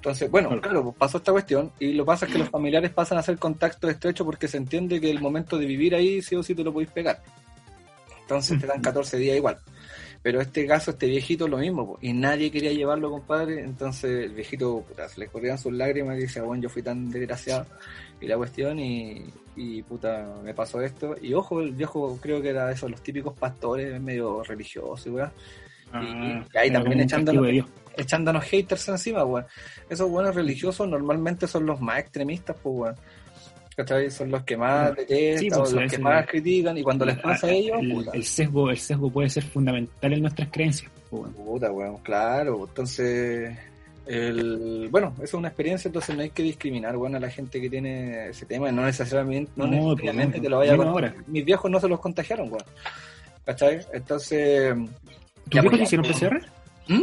Entonces, 0.00 0.30
bueno, 0.30 0.58
Claro. 0.62 0.92
pasó 0.96 1.18
esta 1.18 1.30
cuestión 1.30 1.72
y 1.78 1.92
lo 1.92 2.04
que 2.04 2.06
pasa 2.06 2.24
es 2.24 2.32
que 2.32 2.38
los 2.38 2.48
familiares 2.50 2.90
pasan 2.90 3.18
a 3.18 3.20
hacer 3.20 3.38
contacto 3.38 3.88
estrecho 3.90 4.24
porque 4.24 4.48
se 4.48 4.56
entiende 4.56 4.98
que 4.98 5.10
el 5.10 5.20
momento 5.20 5.58
de 5.58 5.66
vivir 5.66 5.94
ahí 5.94 6.22
sí 6.22 6.34
o 6.36 6.42
sí 6.42 6.54
te 6.54 6.64
lo 6.64 6.72
podéis 6.72 6.90
pegar. 6.90 7.22
Entonces 8.22 8.58
te 8.58 8.66
dan 8.66 8.80
14 8.80 9.18
días 9.18 9.36
igual. 9.36 9.58
Pero 10.22 10.40
este 10.40 10.66
caso, 10.66 10.90
este 10.92 11.06
viejito, 11.06 11.48
lo 11.48 11.58
mismo, 11.58 11.86
po, 11.86 11.98
y 12.00 12.12
nadie 12.12 12.50
quería 12.50 12.72
llevarlo, 12.72 13.10
compadre. 13.10 13.60
Entonces 13.60 14.24
el 14.24 14.32
viejito, 14.32 14.82
puta, 14.88 15.08
se 15.08 15.20
le 15.20 15.26
corrían 15.26 15.58
sus 15.58 15.72
lágrimas 15.72 16.16
y 16.16 16.22
decía, 16.22 16.42
bueno, 16.42 16.62
yo 16.62 16.68
fui 16.70 16.82
tan 16.82 17.10
desgraciado. 17.10 17.66
Y 18.20 18.26
la 18.26 18.36
cuestión, 18.36 18.78
y, 18.78 19.24
y 19.56 19.82
puta, 19.82 20.34
me 20.42 20.54
pasó 20.54 20.80
esto. 20.80 21.14
Y 21.20 21.34
ojo, 21.34 21.60
el 21.60 21.72
viejo 21.72 22.18
creo 22.22 22.40
que 22.40 22.50
era 22.50 22.66
de 22.66 22.74
esos, 22.74 22.90
los 22.90 23.02
típicos 23.02 23.36
pastores, 23.36 24.00
medio 24.00 24.42
religiosos, 24.44 25.06
y 25.06 25.10
weá 25.10 25.30
y 25.92 26.56
ahí 26.56 26.70
también 26.70 27.00
un 27.00 27.08
echándonos- 27.96 28.44
haters 28.44 28.88
encima, 28.88 29.24
weón. 29.24 29.46
Esos 29.88 30.08
buenos 30.10 30.34
religiosos 30.34 30.88
normalmente 30.88 31.46
son 31.46 31.66
los 31.66 31.80
más 31.80 31.98
extremistas, 32.00 32.56
pues, 32.62 32.74
weón. 32.76 32.96
¿Cachai? 33.76 34.10
Son 34.10 34.30
los 34.30 34.42
que 34.44 34.56
más 34.56 34.94
detestan, 34.94 35.38
Sí, 35.38 35.48
pues, 35.50 35.72
los 35.72 35.90
que 35.90 35.98
más 35.98 36.26
critican, 36.26 36.76
y 36.76 36.82
cuando 36.82 37.04
les 37.06 37.18
pasa 37.18 37.46
a 37.46 37.50
ellos, 37.50 37.78
el, 37.80 37.92
puta, 37.92 38.10
el 38.12 38.24
sesgo, 38.24 38.68
el 38.70 38.76
sesgo 38.78 39.10
puede 39.10 39.30
ser 39.30 39.42
fundamental 39.44 40.12
en 40.12 40.20
nuestras 40.22 40.48
creencias. 40.50 40.90
pues, 41.08 41.22
bueno. 41.22 41.36
puta, 41.36 41.70
weón, 41.72 41.96
claro. 41.98 42.66
Entonces, 42.68 43.56
el, 44.06 44.88
bueno, 44.90 45.12
eso 45.16 45.24
es 45.24 45.34
una 45.34 45.48
experiencia, 45.48 45.88
entonces 45.88 46.14
no 46.16 46.22
hay 46.22 46.30
que 46.30 46.42
discriminar, 46.42 46.96
weón, 46.96 47.14
a 47.14 47.20
la 47.20 47.30
gente 47.30 47.60
que 47.60 47.70
tiene 47.70 48.28
ese 48.30 48.44
tema, 48.44 48.70
no 48.72 48.84
necesariamente, 48.84 49.52
no, 49.56 49.66
No, 49.66 49.90
necesariamente 49.92 50.32
pues, 50.38 50.42
te 50.42 50.48
lo 50.50 50.58
vaya 50.58 50.72
a 50.72 50.76
ahora. 50.76 51.14
Mis 51.28 51.44
viejos 51.44 51.70
no 51.70 51.80
se 51.80 51.88
los 51.88 52.00
contagiaron, 52.00 52.48
weón. 52.48 52.64
¿Cachai? 53.46 53.80
Entonces, 53.94 54.74
¿Tus 54.74 55.50
viejos 55.62 55.70
pues, 55.70 55.82
hicieron 55.82 56.06
PCR? 56.06 56.46
¿Mm? 56.88 57.02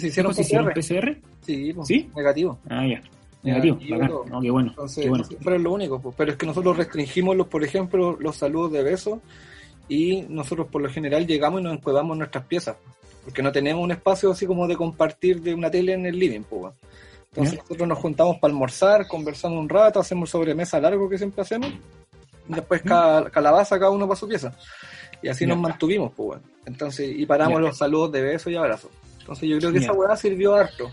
Se 0.00 0.08
hicieron 0.08 0.34
¿Tus 0.34 0.48
viejos 0.48 0.80
hicieron 0.80 1.14
PCR. 1.14 1.28
Sí, 1.42 1.72
pues, 1.72 1.88
¿Sí? 1.88 2.10
negativo. 2.14 2.58
Ah, 2.68 2.86
ya. 2.86 3.02
Negativo. 3.42 3.76
Negativo, 3.76 3.98
bacán. 3.98 4.08
todo. 4.08 4.24
No, 4.26 4.40
qué 4.40 4.50
bueno. 4.50 4.70
Entonces, 4.70 5.04
qué 5.04 5.08
bueno. 5.08 5.24
eso 5.24 5.36
fue 5.40 5.58
lo 5.58 5.72
único, 5.72 6.00
pues. 6.00 6.14
pero 6.16 6.32
es 6.32 6.36
que 6.36 6.46
nosotros 6.46 6.76
restringimos, 6.76 7.36
los, 7.36 7.46
por 7.46 7.62
ejemplo, 7.62 8.16
los 8.18 8.36
saludos 8.36 8.72
de 8.72 8.82
besos 8.82 9.18
y 9.88 10.22
nosotros 10.28 10.66
por 10.68 10.82
lo 10.82 10.88
general 10.88 11.26
llegamos 11.26 11.60
y 11.60 11.64
nos 11.64 11.74
encuevamos 11.74 12.14
en 12.14 12.18
nuestras 12.18 12.44
piezas, 12.44 12.76
porque 13.24 13.42
no 13.42 13.52
tenemos 13.52 13.84
un 13.84 13.92
espacio 13.92 14.30
así 14.30 14.46
como 14.46 14.66
de 14.66 14.76
compartir 14.76 15.40
de 15.42 15.54
una 15.54 15.70
tele 15.70 15.92
en 15.92 16.06
el 16.06 16.18
living. 16.18 16.42
Pues. 16.42 16.74
Entonces 17.30 17.58
nosotros 17.58 17.88
nos 17.88 17.98
juntamos 17.98 18.38
para 18.38 18.52
almorzar, 18.52 19.06
conversamos 19.06 19.58
un 19.58 19.68
rato, 19.68 20.00
hacemos 20.00 20.30
sobremesa 20.30 20.80
largo 20.80 21.08
que 21.08 21.18
siempre 21.18 21.42
hacemos, 21.42 21.70
y 22.48 22.54
después 22.54 22.82
cada 22.82 23.30
calabaza 23.30 23.78
cada 23.78 23.90
uno 23.90 24.06
para 24.08 24.18
su 24.18 24.26
pieza. 24.26 24.56
Y 25.22 25.28
así 25.28 25.46
nos 25.46 25.58
mantuvimos, 25.58 26.12
pues. 26.16 26.40
Entonces, 26.64 27.10
y 27.16 27.26
paramos 27.26 27.60
los 27.60 27.76
saludos 27.76 28.12
de 28.12 28.22
besos 28.22 28.52
y 28.52 28.56
abrazos. 28.56 28.90
Entonces 29.26 29.48
yo 29.48 29.58
creo 29.58 29.72
que 29.72 29.78
esa 29.78 29.92
weá 29.92 30.16
sirvió 30.16 30.54
harto 30.54 30.88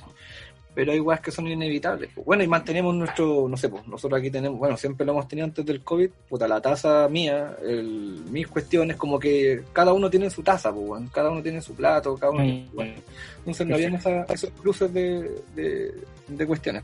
pero 0.74 0.92
hay 0.92 1.00
weas 1.00 1.22
que 1.22 1.32
son 1.32 1.48
inevitables. 1.48 2.10
Bueno, 2.26 2.44
y 2.44 2.48
mantenemos 2.48 2.96
nuestro, 2.96 3.48
no 3.48 3.56
sé, 3.58 3.70
pues 3.70 3.88
nosotros 3.88 4.20
aquí 4.20 4.32
tenemos, 4.32 4.58
bueno, 4.58 4.76
siempre 4.76 5.06
lo 5.06 5.12
hemos 5.12 5.28
tenido 5.28 5.46
antes 5.46 5.66
del 5.66 5.84
COVID, 5.84 6.10
puta, 6.28 6.48
la 6.48 6.62
taza 6.62 7.08
mía, 7.10 7.56
el, 7.62 8.24
mis 8.30 8.48
cuestiones, 8.48 8.98
como 8.98 9.20
que 9.20 9.64
cada 9.72 9.94
uno 9.94 10.10
tiene 10.10 10.30
su 10.30 10.42
taza, 10.42 10.74
pues, 10.74 11.04
cada 11.12 11.30
uno 11.30 11.44
tiene 11.44 11.62
su 11.62 11.76
plato, 11.76 12.16
cada 12.18 12.32
uno 12.32 12.44
su 12.44 12.78
weá. 12.78 12.96
Entonces 13.40 13.68
no 13.68 13.76
habían 13.76 13.96
esos 14.30 14.50
cruces 14.62 14.92
de, 14.94 15.30
de, 15.56 15.94
de 16.28 16.48
cuestiones. 16.48 16.84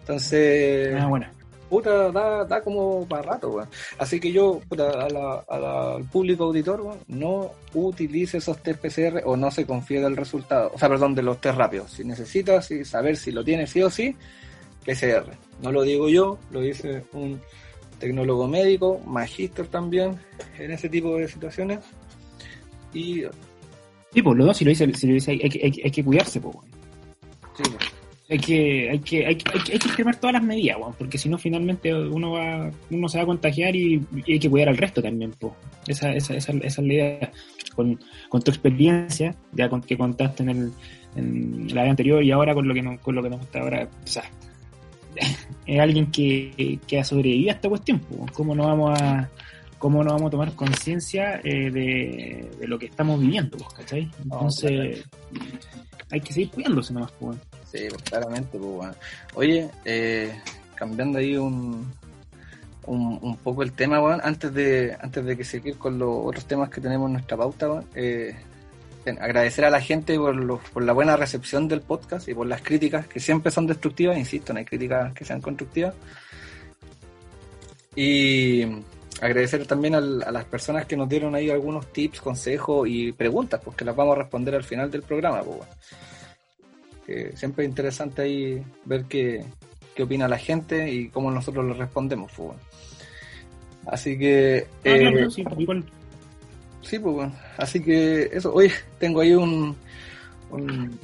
Entonces, 0.00 0.94
Ah, 0.98 1.06
bueno. 1.06 1.26
Puta, 1.68 2.10
da, 2.10 2.44
da 2.44 2.62
como 2.62 3.06
para 3.06 3.22
rato, 3.22 3.50
weón. 3.50 3.68
Así 3.98 4.18
que 4.20 4.32
yo, 4.32 4.60
puta, 4.68 4.90
a 4.90 5.08
la- 5.10 5.44
a 5.48 5.58
la- 5.58 5.94
al 5.96 6.04
público 6.04 6.44
auditor, 6.44 6.80
weón, 6.80 6.98
no 7.08 7.52
utilice 7.74 8.38
esos 8.38 8.58
test 8.62 8.80
PCR 8.80 9.22
o 9.24 9.36
no 9.36 9.50
se 9.50 9.66
confíe 9.66 10.00
del 10.00 10.16
resultado. 10.16 10.70
O 10.74 10.78
sea, 10.78 10.88
perdón, 10.88 11.14
de 11.14 11.22
los 11.22 11.40
test 11.40 11.56
rápidos. 11.56 11.90
Si 11.92 12.04
necesitas 12.04 12.70
y 12.70 12.84
saber 12.84 13.16
si 13.16 13.30
lo 13.32 13.44
tienes 13.44 13.70
sí 13.70 13.82
o 13.82 13.90
sí, 13.90 14.16
PCR. 14.84 15.32
No 15.62 15.70
lo 15.72 15.82
digo 15.82 16.08
yo, 16.08 16.38
lo 16.50 16.60
dice 16.60 17.02
un 17.12 17.40
tecnólogo 17.98 18.46
médico, 18.46 19.00
magíster 19.06 19.66
también, 19.66 20.16
en 20.58 20.70
ese 20.70 20.88
tipo 20.88 21.16
de 21.16 21.28
situaciones. 21.28 21.80
Y, 22.94 23.24
Sí, 24.14 24.22
pues 24.22 24.38
los 24.38 24.46
dos, 24.46 24.56
si 24.56 24.64
lo 24.64 24.70
dice, 24.70 24.92
si 24.94 25.06
lo 25.06 25.14
dice 25.14 25.32
hay, 25.32 25.40
hay 25.42 25.50
que- 25.50 25.58
hay 25.66 25.80
hay 25.84 25.90
que 25.90 26.02
cuidarse, 26.04 26.40
pues, 26.40 26.56
sí, 27.56 27.62
pues, 27.64 27.87
Hay 28.30 28.38
que, 28.38 28.90
hay 28.90 28.98
que, 28.98 29.26
hay 29.26 29.36
que, 29.36 29.50
hay 29.50 29.60
que, 29.60 29.72
hay 29.72 29.78
que 29.78 29.86
extremar 29.88 30.16
todas 30.16 30.34
las 30.34 30.42
medidas, 30.42 30.76
weón, 30.78 30.94
porque 30.98 31.16
si 31.16 31.30
no 31.30 31.38
finalmente 31.38 31.94
uno 31.94 32.32
va, 32.32 32.70
uno 32.90 33.08
se 33.08 33.16
va 33.16 33.22
a 33.22 33.26
contagiar 33.26 33.74
y, 33.74 34.04
y 34.26 34.32
hay 34.32 34.38
que 34.38 34.50
cuidar 34.50 34.68
al 34.68 34.76
resto 34.76 35.02
también, 35.02 35.32
pues. 35.38 35.54
Esa, 35.86 36.12
esa, 36.12 36.34
esa, 36.34 36.52
esa 36.52 36.82
es 36.82 36.86
la 36.86 36.92
idea. 36.92 37.32
Con, 37.74 37.98
con 38.28 38.42
tu 38.42 38.50
experiencia, 38.50 39.34
ya 39.52 39.70
con, 39.70 39.80
que 39.80 39.96
contaste 39.96 40.42
en, 40.42 40.48
el, 40.50 40.72
en 41.16 41.74
la 41.74 41.82
vez 41.82 41.90
anterior 41.90 42.22
y 42.22 42.30
ahora 42.30 42.52
con 42.52 42.68
lo 42.68 42.74
que 42.74 42.82
nos, 42.82 43.00
con 43.00 43.14
lo 43.14 43.22
que 43.22 43.30
nos 43.30 43.38
gusta 43.38 43.60
ahora, 43.60 43.88
o 44.04 44.06
sea, 44.06 44.24
es 45.66 45.80
alguien 45.80 46.10
que, 46.10 46.78
que 46.86 46.98
ha 46.98 47.04
sobrevivido 47.04 47.50
a 47.50 47.54
esta 47.54 47.68
cuestión, 47.70 48.00
pues. 48.00 48.30
¿Cómo 48.32 48.54
no 48.54 48.64
vamos 48.64 49.00
a, 49.00 49.30
¿cómo 49.78 50.04
no 50.04 50.10
vamos 50.12 50.28
a 50.28 50.30
tomar 50.30 50.52
conciencia 50.54 51.40
eh, 51.44 51.70
de, 51.70 52.50
de 52.60 52.68
lo 52.68 52.78
que 52.78 52.86
estamos 52.86 53.18
viviendo, 53.18 53.56
pues, 53.56 53.72
¿cachai? 53.72 54.10
Entonces, 54.22 55.04
hay 56.10 56.20
que 56.20 56.32
seguir 56.32 56.50
cuidándose 56.50 56.92
nomás, 56.92 57.12
pues. 57.18 57.36
Sí, 57.70 57.86
pues, 57.88 58.02
claramente, 58.02 58.58
pues, 58.58 58.70
bueno. 58.72 58.94
Oye, 59.34 59.68
eh, 59.84 60.32
cambiando 60.74 61.18
ahí 61.18 61.36
un, 61.36 61.92
un, 62.86 63.18
un 63.20 63.36
poco 63.38 63.62
el 63.62 63.72
tema, 63.72 64.00
weón, 64.02 64.20
antes 64.24 64.52
de, 64.54 64.96
antes 65.00 65.24
de 65.24 65.36
que 65.36 65.44
seguir 65.44 65.76
con 65.76 65.98
los 65.98 66.08
otros 66.26 66.46
temas 66.46 66.70
que 66.70 66.80
tenemos 66.80 67.06
en 67.08 67.12
nuestra 67.14 67.36
pauta, 67.36 67.68
weón, 67.68 67.86
eh, 67.94 68.36
agradecer 69.20 69.64
a 69.64 69.70
la 69.70 69.80
gente 69.80 70.16
por, 70.18 70.36
los- 70.36 70.60
por 70.70 70.82
la 70.82 70.92
buena 70.92 71.16
recepción 71.16 71.66
del 71.68 71.80
podcast 71.80 72.28
y 72.28 72.34
por 72.34 72.46
las 72.46 72.60
críticas 72.62 73.06
que 73.06 73.20
siempre 73.20 73.50
son 73.50 73.66
destructivas, 73.66 74.18
insisto, 74.18 74.52
no 74.52 74.58
hay 74.58 74.64
críticas 74.66 75.12
que 75.14 75.24
sean 75.24 75.40
constructivas. 75.40 75.94
Y 77.96 78.64
agradecer 79.20 79.66
también 79.66 79.94
al- 79.94 80.22
a 80.22 80.30
las 80.30 80.44
personas 80.44 80.86
que 80.86 80.96
nos 80.96 81.08
dieron 81.08 81.34
ahí 81.34 81.50
algunos 81.50 81.86
tips, 81.92 82.20
consejos 82.20 82.86
y 82.88 83.12
preguntas, 83.12 83.60
pues 83.64 83.76
que 83.76 83.84
las 83.84 83.94
vamos 83.96 84.16
a 84.16 84.20
responder 84.20 84.54
al 84.54 84.64
final 84.64 84.90
del 84.90 85.02
programa, 85.02 85.42
pues, 85.42 85.56
bueno. 85.58 85.72
Siempre 87.34 87.64
es 87.64 87.70
interesante 87.70 88.22
ahí 88.22 88.62
ver 88.84 89.04
qué, 89.04 89.42
qué 89.94 90.02
opina 90.02 90.28
la 90.28 90.36
gente 90.38 90.92
y 90.92 91.08
cómo 91.08 91.30
nosotros 91.30 91.64
le 91.64 91.72
respondemos, 91.72 92.30
pues, 92.36 92.48
bueno. 92.48 92.60
Así 93.86 94.18
que 94.18 94.66
Ah, 94.84 94.88
eh, 94.90 95.26
sí, 95.30 95.42
igual. 95.58 95.84
Sí, 96.82 96.98
pues 96.98 97.14
bueno. 97.14 97.32
Así 97.56 97.82
que 97.82 98.28
eso. 98.32 98.52
Oye, 98.52 98.70
tengo 98.98 99.20
ahí 99.20 99.32
un. 99.32 99.74
un- 100.50 100.98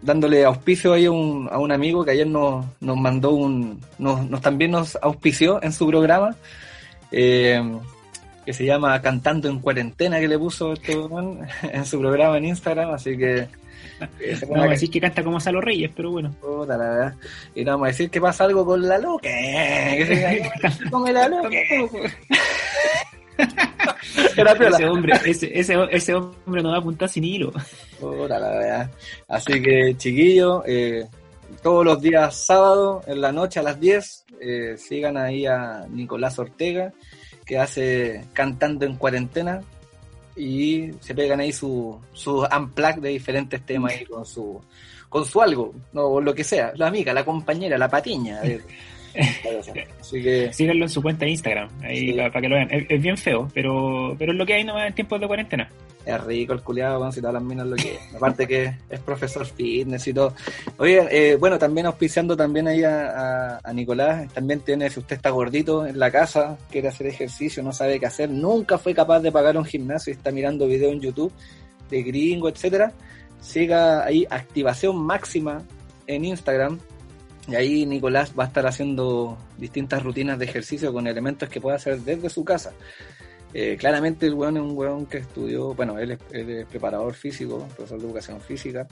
dándole 0.00 0.44
auspicio 0.44 0.92
ahí 0.92 1.06
a 1.06 1.10
un, 1.10 1.48
a 1.50 1.58
un 1.58 1.72
amigo 1.72 2.04
que 2.04 2.12
ayer 2.12 2.26
nos, 2.26 2.64
nos 2.80 2.96
mandó 2.96 3.30
un. 3.32 3.80
Nos, 3.98 4.28
nos 4.30 4.40
también 4.40 4.70
nos 4.70 4.96
auspició 5.02 5.60
en 5.62 5.72
su 5.72 5.88
programa. 5.88 6.36
Eh, 7.12 7.62
que 8.44 8.52
se 8.52 8.64
llama 8.64 9.00
Cantando 9.02 9.48
en 9.48 9.60
Cuarentena, 9.60 10.18
que 10.20 10.28
le 10.28 10.38
puso 10.38 10.72
este 10.72 10.92
en 11.72 11.84
su 11.84 11.98
programa 11.98 12.38
en 12.38 12.46
Instagram. 12.46 12.92
Así 12.94 13.16
que. 13.16 13.48
eh, 14.20 14.38
No 14.42 14.48
vamos 14.50 14.66
a 14.66 14.70
decir 14.70 14.90
que 14.90 15.00
canta 15.00 15.22
como 15.24 15.40
Salo 15.40 15.60
Reyes, 15.60 15.90
pero 15.94 16.10
bueno. 16.12 16.34
Puta 16.40 16.76
la 16.76 16.88
verdad. 16.88 17.14
Y 17.54 17.64
no 17.64 17.72
vamos 17.72 17.86
a 17.86 17.88
decir 17.88 18.10
que 18.10 18.20
pasa 18.20 18.44
algo 18.44 18.64
con 18.64 18.86
la 18.88 18.98
loca. 18.98 19.28
Que 19.96 20.06
se 20.72 20.90
con 20.90 21.12
la 21.12 21.28
loca. 21.28 21.48
Era. 24.36 24.52
Ese 24.52 24.84
hombre, 24.88 25.12
ese, 25.24 25.50
ese, 25.58 25.74
ese 25.90 26.14
hombre 26.14 26.62
no 26.62 26.70
va 26.70 26.76
a 26.76 26.78
apuntar 26.78 27.08
sin 27.08 27.24
hilo. 27.24 27.52
Puta 28.00 28.38
la 28.38 28.48
verdad. 28.50 28.90
Así 29.28 29.60
que, 29.62 29.94
chiquillos, 29.96 30.62
eh, 30.66 31.06
todos 31.62 31.84
los 31.84 32.00
días 32.00 32.34
sábado, 32.44 33.02
en 33.06 33.20
la 33.20 33.32
noche 33.32 33.60
a 33.60 33.62
las 33.62 33.80
10, 33.80 34.24
eh, 34.40 34.76
sigan 34.78 35.16
ahí 35.16 35.46
a 35.46 35.86
Nicolás 35.90 36.38
Ortega, 36.38 36.92
que 37.44 37.58
hace 37.58 38.24
Cantando 38.32 38.84
en 38.86 38.96
Cuarentena, 38.96 39.62
y 40.36 40.90
se 41.00 41.14
pegan 41.14 41.40
ahí 41.40 41.52
su, 41.52 41.98
su 42.12 42.46
unplug 42.56 43.00
de 43.00 43.08
diferentes 43.10 43.64
temas 43.66 43.92
ahí 43.92 44.04
con 44.04 44.24
su, 44.24 44.60
con 45.08 45.24
su 45.24 45.42
algo, 45.42 45.74
o 45.94 46.20
lo 46.20 46.34
que 46.34 46.44
sea, 46.44 46.72
la 46.76 46.86
amiga, 46.86 47.12
la 47.12 47.24
compañera, 47.24 47.76
la 47.76 47.88
patiña. 47.88 48.40
Así 50.00 50.22
que, 50.22 50.52
Síganlo 50.52 50.84
en 50.84 50.88
su 50.90 51.02
cuenta 51.02 51.24
de 51.24 51.32
Instagram, 51.32 51.68
ahí 51.82 51.98
Sí. 51.98 52.12
para, 52.12 52.28
para 52.30 52.40
que 52.42 52.48
lo 52.48 52.54
vean. 52.56 52.68
Es, 52.70 52.86
es 52.88 53.02
bien 53.02 53.16
feo, 53.16 53.50
pero, 53.54 54.14
pero 54.18 54.32
es 54.32 54.38
lo 54.38 54.46
que 54.46 54.54
hay 54.54 54.64
nomás 54.64 54.86
en 54.88 54.94
tiempos 54.94 55.20
de 55.20 55.26
cuarentena. 55.26 55.68
Es 56.06 56.24
rico 56.24 56.54
el 56.54 56.62
culiado, 56.62 56.98
bueno, 56.98 57.12
si 57.12 57.20
todas 57.20 57.34
las 57.34 57.42
minas 57.42 57.66
lo 57.66 57.76
que 57.76 57.98
Aparte 58.16 58.46
que 58.46 58.72
es 58.88 59.00
profesor 59.00 59.44
fitness 59.44 60.06
y 60.08 60.14
todo. 60.14 60.32
Oye, 60.78 61.06
eh, 61.10 61.36
bueno, 61.36 61.58
también 61.58 61.84
auspiciando 61.86 62.34
también 62.36 62.66
ahí 62.68 62.82
a, 62.82 63.10
a- 63.56 63.60
a 63.62 63.72
Nicolás, 63.74 64.32
también 64.32 64.60
tiene, 64.60 64.88
si 64.88 65.00
usted 65.00 65.16
está 65.16 65.30
gordito 65.30 65.86
en 65.86 65.98
la 65.98 66.10
casa, 66.10 66.56
quiere 66.70 66.88
hacer 66.88 67.08
ejercicio, 67.08 67.62
no 67.62 67.72
sabe 67.72 68.00
qué 68.00 68.06
hacer, 68.06 68.30
nunca 68.30 68.78
fue 68.78 68.94
capaz 68.94 69.20
de 69.20 69.30
pagar 69.32 69.58
un 69.58 69.64
gimnasio 69.66 70.12
y 70.12 70.16
está 70.16 70.30
mirando 70.30 70.66
videos 70.66 70.92
en 70.92 71.00
YouTube 71.00 71.32
de 71.90 72.02
gringo, 72.02 72.48
etcétera, 72.48 72.92
siga 73.40 74.04
ahí 74.04 74.26
activación 74.30 74.96
máxima 74.96 75.62
en 76.06 76.24
Instagram. 76.24 76.78
Y 77.48 77.54
ahí 77.54 77.86
Nicolás 77.86 78.32
va 78.38 78.44
a 78.44 78.46
estar 78.46 78.66
haciendo 78.66 79.38
distintas 79.56 80.02
rutinas 80.02 80.38
de 80.38 80.44
ejercicio 80.44 80.92
con 80.92 81.06
elementos 81.06 81.48
que 81.48 81.60
puede 81.60 81.76
hacer 81.76 81.98
desde 82.00 82.28
su 82.28 82.44
casa. 82.44 82.72
Eh, 83.54 83.76
claramente 83.78 84.26
el 84.26 84.34
weón 84.34 84.58
es 84.58 84.62
un 84.62 84.76
weón 84.76 85.06
que 85.06 85.18
estudió, 85.18 85.72
bueno, 85.74 85.98
él 85.98 86.12
es, 86.12 86.18
él 86.32 86.50
es 86.50 86.66
preparador 86.66 87.14
físico, 87.14 87.66
profesor 87.74 87.98
de 87.98 88.06
educación 88.06 88.40
física, 88.42 88.86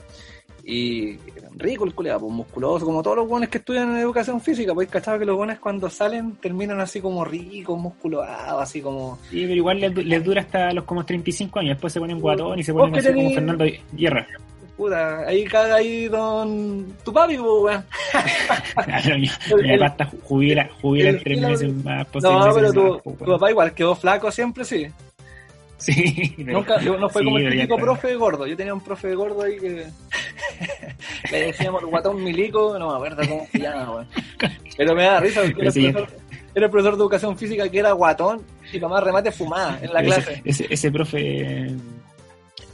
y 0.63 1.17
rico 1.55 1.85
el 1.85 1.93
culeado, 1.93 2.21
pues 2.21 2.33
musculoso, 2.33 2.83
como 2.83 3.03
todos 3.03 3.17
los 3.17 3.29
weones 3.29 3.49
que 3.49 3.59
estudian 3.59 3.91
en 3.91 3.97
educación 3.97 4.41
física, 4.41 4.73
pues 4.73 4.89
cachado 4.89 5.19
que 5.19 5.25
los 5.25 5.37
weones 5.37 5.59
cuando 5.59 5.89
salen 5.91 6.37
terminan 6.37 6.79
así 6.79 6.99
como 6.99 7.23
ricos, 7.23 7.79
musculoados, 7.79 8.63
así 8.63 8.81
como... 8.81 9.19
Sí, 9.29 9.43
pero 9.43 9.53
igual 9.53 9.79
les, 9.79 9.95
les 9.95 10.23
dura 10.23 10.41
hasta 10.41 10.73
los 10.73 10.85
como 10.85 11.05
35 11.05 11.59
años, 11.59 11.75
después 11.75 11.93
se 11.93 11.99
ponen 11.99 12.19
guatón 12.19 12.57
y 12.57 12.63
se 12.63 12.73
ponen 12.73 12.91
¿Vos 12.91 12.99
qué 12.99 13.09
así 13.09 13.15
como? 13.15 13.29
Fernando 13.29 13.65
Guerra. 13.93 14.27
Puta, 14.77 15.27
ahí 15.27 15.43
caga 15.45 15.75
ahí 15.77 16.07
don... 16.07 16.85
tu 17.03 17.11
papi, 17.11 17.35
pues 17.37 17.49
weón. 17.63 17.85
Está 19.81 20.05
jubila, 20.23 20.69
jubila 20.79 21.19
tres 21.23 21.41
meses 21.41 21.73
más, 21.83 22.05
pues, 22.11 22.23
seis 22.23 22.35
No, 22.35 22.53
pero 22.53 22.71
tu, 22.73 23.01
pues, 23.03 23.17
tu 23.17 23.25
papá 23.25 23.49
igual 23.49 23.73
quedó 23.73 23.95
flaco 23.95 24.31
siempre, 24.31 24.63
sí. 24.63 24.87
Sí, 25.77 26.35
Nunca, 26.37 26.77
no 26.79 27.09
fue 27.09 27.21
sí, 27.21 27.25
como 27.25 27.37
el 27.39 27.49
típico 27.49 27.73
está. 27.73 27.85
profe 27.85 28.15
gordo. 28.15 28.47
Yo 28.47 28.55
tenía 28.55 28.73
un 28.73 28.81
profe 28.81 29.15
gordo 29.15 29.43
ahí 29.43 29.57
que 29.57 29.87
le 31.31 31.45
decíamos 31.47 31.83
guatón 31.85 32.23
milico, 32.23 32.77
no 32.77 32.89
me 32.89 32.95
acuerdo 32.95 33.27
cómo 33.27 33.47
se 33.51 33.59
llama, 33.59 33.91
weón. 33.91 34.07
Pero 34.77 34.95
me 34.95 35.03
da 35.05 35.19
risa 35.19 35.41
porque 35.41 35.61
era, 35.61 35.71
sí. 35.71 35.85
el 35.87 35.93
profesor, 35.93 36.19
era 36.53 36.65
el 36.65 36.71
profesor 36.71 36.95
de 36.97 37.01
educación 37.01 37.37
física 37.37 37.69
que 37.69 37.79
era 37.79 37.91
guatón 37.93 38.43
y 38.71 38.79
más 38.79 39.03
remate 39.03 39.31
fumaba 39.31 39.79
en 39.81 39.93
la 39.93 40.01
Pero 40.01 40.13
clase. 40.15 40.41
Ese, 40.45 40.63
ese, 40.65 40.73
ese 40.73 40.91
profe. 40.91 41.75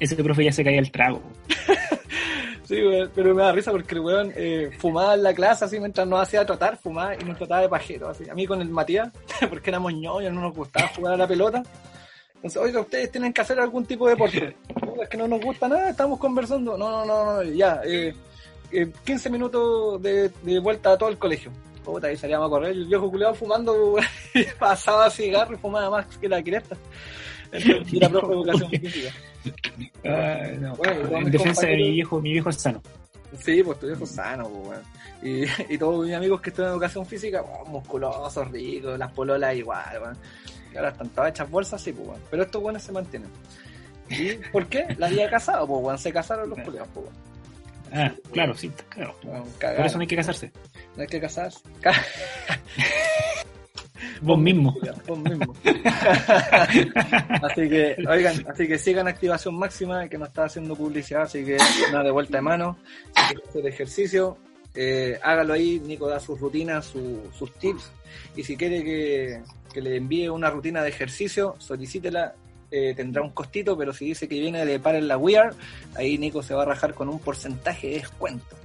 Ese 0.04 0.22
profe 0.22 0.44
ya 0.44 0.52
se 0.52 0.66
caía 0.66 0.80
el 0.80 0.92
trago. 0.92 1.22
Sí, 2.66 2.76
weón, 2.76 3.12
pero 3.14 3.36
me 3.36 3.44
da 3.44 3.52
risa 3.52 3.72
porque 3.72 3.94
el 3.94 4.00
weón 4.00 4.32
eh, 4.38 4.72
fumaba 4.80 5.16
en 5.16 5.24
la 5.24 5.34
clase 5.34 5.66
así 5.66 5.82
mientras 5.82 6.08
nos 6.08 6.22
hacía 6.22 6.46
tratar, 6.46 6.78
fumaba 6.78 7.14
y 7.14 7.24
nos 7.26 7.38
trataba 7.38 7.62
de 7.62 7.68
pajero. 7.68 8.08
Así. 8.08 8.30
A 8.30 8.34
mí 8.34 8.48
con 8.48 8.62
el 8.62 8.70
Matías, 8.70 9.12
porque 9.50 9.70
éramos 9.70 9.94
ñoños, 9.94 10.32
no 10.32 10.40
nos 10.40 10.56
gustaba 10.56 10.88
jugar 10.88 11.16
a 11.16 11.18
la 11.18 11.28
pelota. 11.28 11.62
Entonces, 12.36 12.62
oiga, 12.62 12.80
ustedes 12.80 13.12
tienen 13.12 13.34
que 13.34 13.42
hacer 13.42 13.60
algún 13.60 13.86
tipo 13.86 14.06
de 14.06 14.14
deporte. 14.14 14.56
Es 15.02 15.10
que 15.10 15.18
no 15.18 15.28
nos 15.28 15.42
gusta 15.42 15.68
nada, 15.68 15.90
estamos 15.90 16.18
conversando. 16.18 16.78
No, 16.78 16.90
no, 16.90 17.06
no, 17.06 17.26
no 17.26 17.44
ya. 17.44 17.82
Eh, 17.84 18.14
eh, 18.72 18.92
15 19.04 19.30
minutos 19.30 20.02
de, 20.02 20.30
de 20.30 20.60
vuelta 20.60 20.94
a 20.94 20.98
todo 20.98 21.10
el 21.10 21.18
colegio. 21.18 21.52
Puta, 21.84 22.08
ahí 22.08 22.18
salíamos 22.18 22.48
a 22.48 22.50
correr. 22.50 22.72
El 22.72 22.86
viejo 22.86 23.10
culiado 23.10 23.34
fumando, 23.34 23.96
y 24.34 24.44
pasaba 24.60 25.10
cigarro 25.10 25.54
y 25.54 25.58
fumaba 25.58 25.90
más 25.90 26.18
que 26.18 26.30
la 26.30 26.42
cresta. 26.42 26.78
Entonces, 27.52 27.94
era 27.94 28.10
profe 28.10 28.28
de 28.28 28.34
educación 28.34 28.70
física. 28.82 29.14
No. 30.60 30.76
Bueno, 30.76 31.10
y 31.12 31.14
en 31.16 31.32
defensa 31.32 31.68
de 31.68 31.76
mi 31.76 31.92
viejo, 31.92 32.22
mi 32.22 32.32
viejo 32.32 32.50
es 32.50 32.56
sano. 32.56 32.82
Sí, 33.40 33.64
pues 33.64 33.80
tu 33.80 33.88
viejo 33.88 34.04
es 34.04 34.12
sano, 34.12 34.48
pues, 34.50 34.68
weón. 34.68 34.84
Y, 35.22 35.74
y 35.74 35.78
todos 35.78 36.06
mis 36.06 36.16
amigos 36.16 36.42
que 36.42 36.50
están 36.50 36.66
en 36.66 36.72
educación 36.72 37.06
física, 37.06 37.42
oh, 37.42 37.66
musculosos, 37.66 38.52
ricos, 38.52 38.98
las 38.98 39.12
pololas 39.12 39.56
igual, 39.56 40.02
weón. 40.02 40.18
Y 40.74 40.78
ahora 40.78 40.90
están 40.90 41.10
todas 41.10 41.30
hechas 41.32 41.50
bolsas, 41.50 41.82
sí, 41.82 41.92
pues, 41.94 42.08
weón. 42.08 42.22
Pero 42.30 42.44
estos 42.44 42.62
buenos 42.62 42.82
se 42.82 42.92
mantienen. 42.92 43.30
¿Y 44.10 44.34
por 44.52 44.68
qué? 44.68 44.96
La 44.98 45.08
había 45.08 45.30
casado, 45.30 45.68
pues. 45.68 46.02
Se 46.02 46.12
casaron 46.12 46.50
los 46.50 46.60
culiados, 46.60 46.90
pues. 46.94 47.08
Ah, 47.94 48.12
claro, 48.32 48.56
sí, 48.56 48.72
claro. 48.90 49.16
Por 49.22 49.86
eso 49.86 49.98
no 49.98 50.02
hay 50.02 50.08
que 50.08 50.16
casarse. 50.16 50.52
No 50.96 51.02
hay 51.04 51.08
que 51.08 51.22
casarse. 51.22 51.60
Ca- 51.80 51.94
Vos 54.22 54.40
mismo. 54.40 54.76
Vos 55.08 55.20
mismo. 55.20 55.54
así 57.44 57.70
que, 57.70 57.96
oigan, 58.08 58.46
así 58.50 58.68
que 58.68 58.78
sigan 58.78 59.08
activación 59.08 59.56
máxima 59.56 60.08
que 60.08 60.18
nos 60.18 60.30
está 60.30 60.46
haciendo 60.46 60.76
publicidad, 60.76 61.24
así 61.24 61.44
que 61.46 61.58
nada 61.92 62.04
de 62.04 62.12
vuelta 62.12 62.38
de 62.38 62.42
mano, 62.42 62.78
si 63.16 63.22
quiere 63.36 63.50
hacer 63.50 63.68
ejercicio, 63.68 64.38
eh, 64.76 65.20
hágalo 65.22 65.54
ahí, 65.54 65.80
Nico 65.86 66.08
da 66.08 66.20
sus 66.20 66.40
rutinas, 66.40 66.86
su- 66.86 67.30
sus 67.38 67.54
tips, 67.60 67.92
y 68.36 68.44
si 68.44 68.56
quiere 68.58 68.84
que, 68.84 69.42
que 69.74 69.82
le 69.82 69.98
envíe 69.98 70.28
una 70.30 70.50
rutina 70.50 70.82
de 70.84 70.90
ejercicio, 70.90 71.56
solicítela, 71.60 72.34
eh, 72.76 72.94
tendrá 72.96 73.22
un 73.22 73.30
costito, 73.30 73.78
pero 73.78 73.94
si 73.94 74.06
dice 74.06 74.28
que 74.28 74.40
viene 74.40 74.66
de 74.66 74.80
par 74.80 74.96
en 74.96 75.08
la 75.08 75.16
WeAr, 75.18 75.54
ahí 75.96 76.18
Nico 76.18 76.42
se 76.42 76.56
va 76.56 76.64
a 76.64 76.66
rajar 76.66 76.94
con 76.96 77.08
un 77.08 77.20
porcentaje 77.20 77.88
de 77.88 77.94
descuento. 78.00 78.56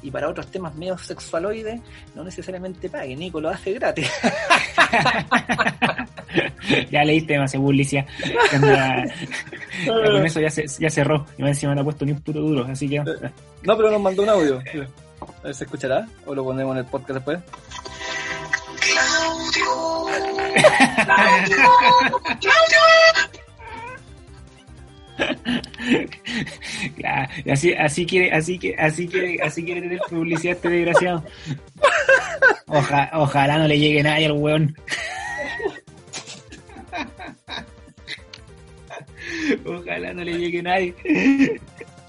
Y 0.00 0.10
para 0.10 0.28
otros 0.28 0.46
temas 0.46 0.74
medio 0.76 0.96
sexualoides, 0.96 1.80
no 2.14 2.24
necesariamente 2.24 2.88
pague, 2.88 3.14
Nico 3.16 3.40
lo 3.40 3.50
hace 3.50 3.72
gratis. 3.74 4.08
ya 6.90 7.04
leíste. 7.04 7.36
Que 8.50 8.56
anda- 8.56 9.04
con 9.86 10.26
eso 10.26 10.40
ya, 10.40 10.50
se, 10.50 10.66
ya 10.78 10.88
cerró. 10.88 11.26
Y 11.36 11.42
más 11.42 11.50
encima 11.50 11.74
no 11.74 11.80
ha 11.80 11.84
puesto 11.84 12.04
ni 12.04 12.12
un 12.12 12.20
puto 12.20 12.40
duro. 12.40 12.64
Así 12.70 12.88
que. 12.88 13.00
No, 13.00 13.76
pero 13.76 13.90
nos 13.90 14.00
mandó 14.00 14.22
un 14.22 14.28
audio. 14.28 14.62
A 15.20 15.42
ver, 15.42 15.54
¿se 15.54 15.64
escuchará? 15.64 16.06
¿O 16.26 16.34
lo 16.34 16.44
ponemos 16.44 16.72
en 16.72 16.78
el 16.78 16.84
podcast 16.86 17.14
después? 17.14 17.38
Ya, 22.40 22.50
así, 27.52 27.72
así 27.74 28.06
quiere, 28.06 28.32
así 28.32 28.58
que, 28.58 28.74
así 28.76 29.08
quiere, 29.08 29.38
así 29.42 29.64
quiere 29.64 29.80
tener 29.82 29.98
publicidad 30.08 30.56
este 30.56 30.68
desgraciado. 30.68 31.24
Oja- 32.66 33.10
ojalá 33.14 33.58
no 33.58 33.68
le 33.68 33.78
llegue 33.78 34.02
nadie 34.02 34.26
al 34.26 34.32
weón. 34.32 34.74
Ojalá 39.64 40.12
no 40.12 40.24
le 40.24 40.38
llegue 40.38 40.62
nadie. 40.62 40.94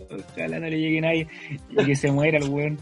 Ojalá 0.10 0.60
no 0.60 0.68
le 0.68 0.80
llegue 0.80 1.02
nadie. 1.02 1.28
Y 1.70 1.86
que 1.86 1.96
se 1.96 2.12
muera 2.12 2.38
el 2.38 2.50
weón. 2.50 2.80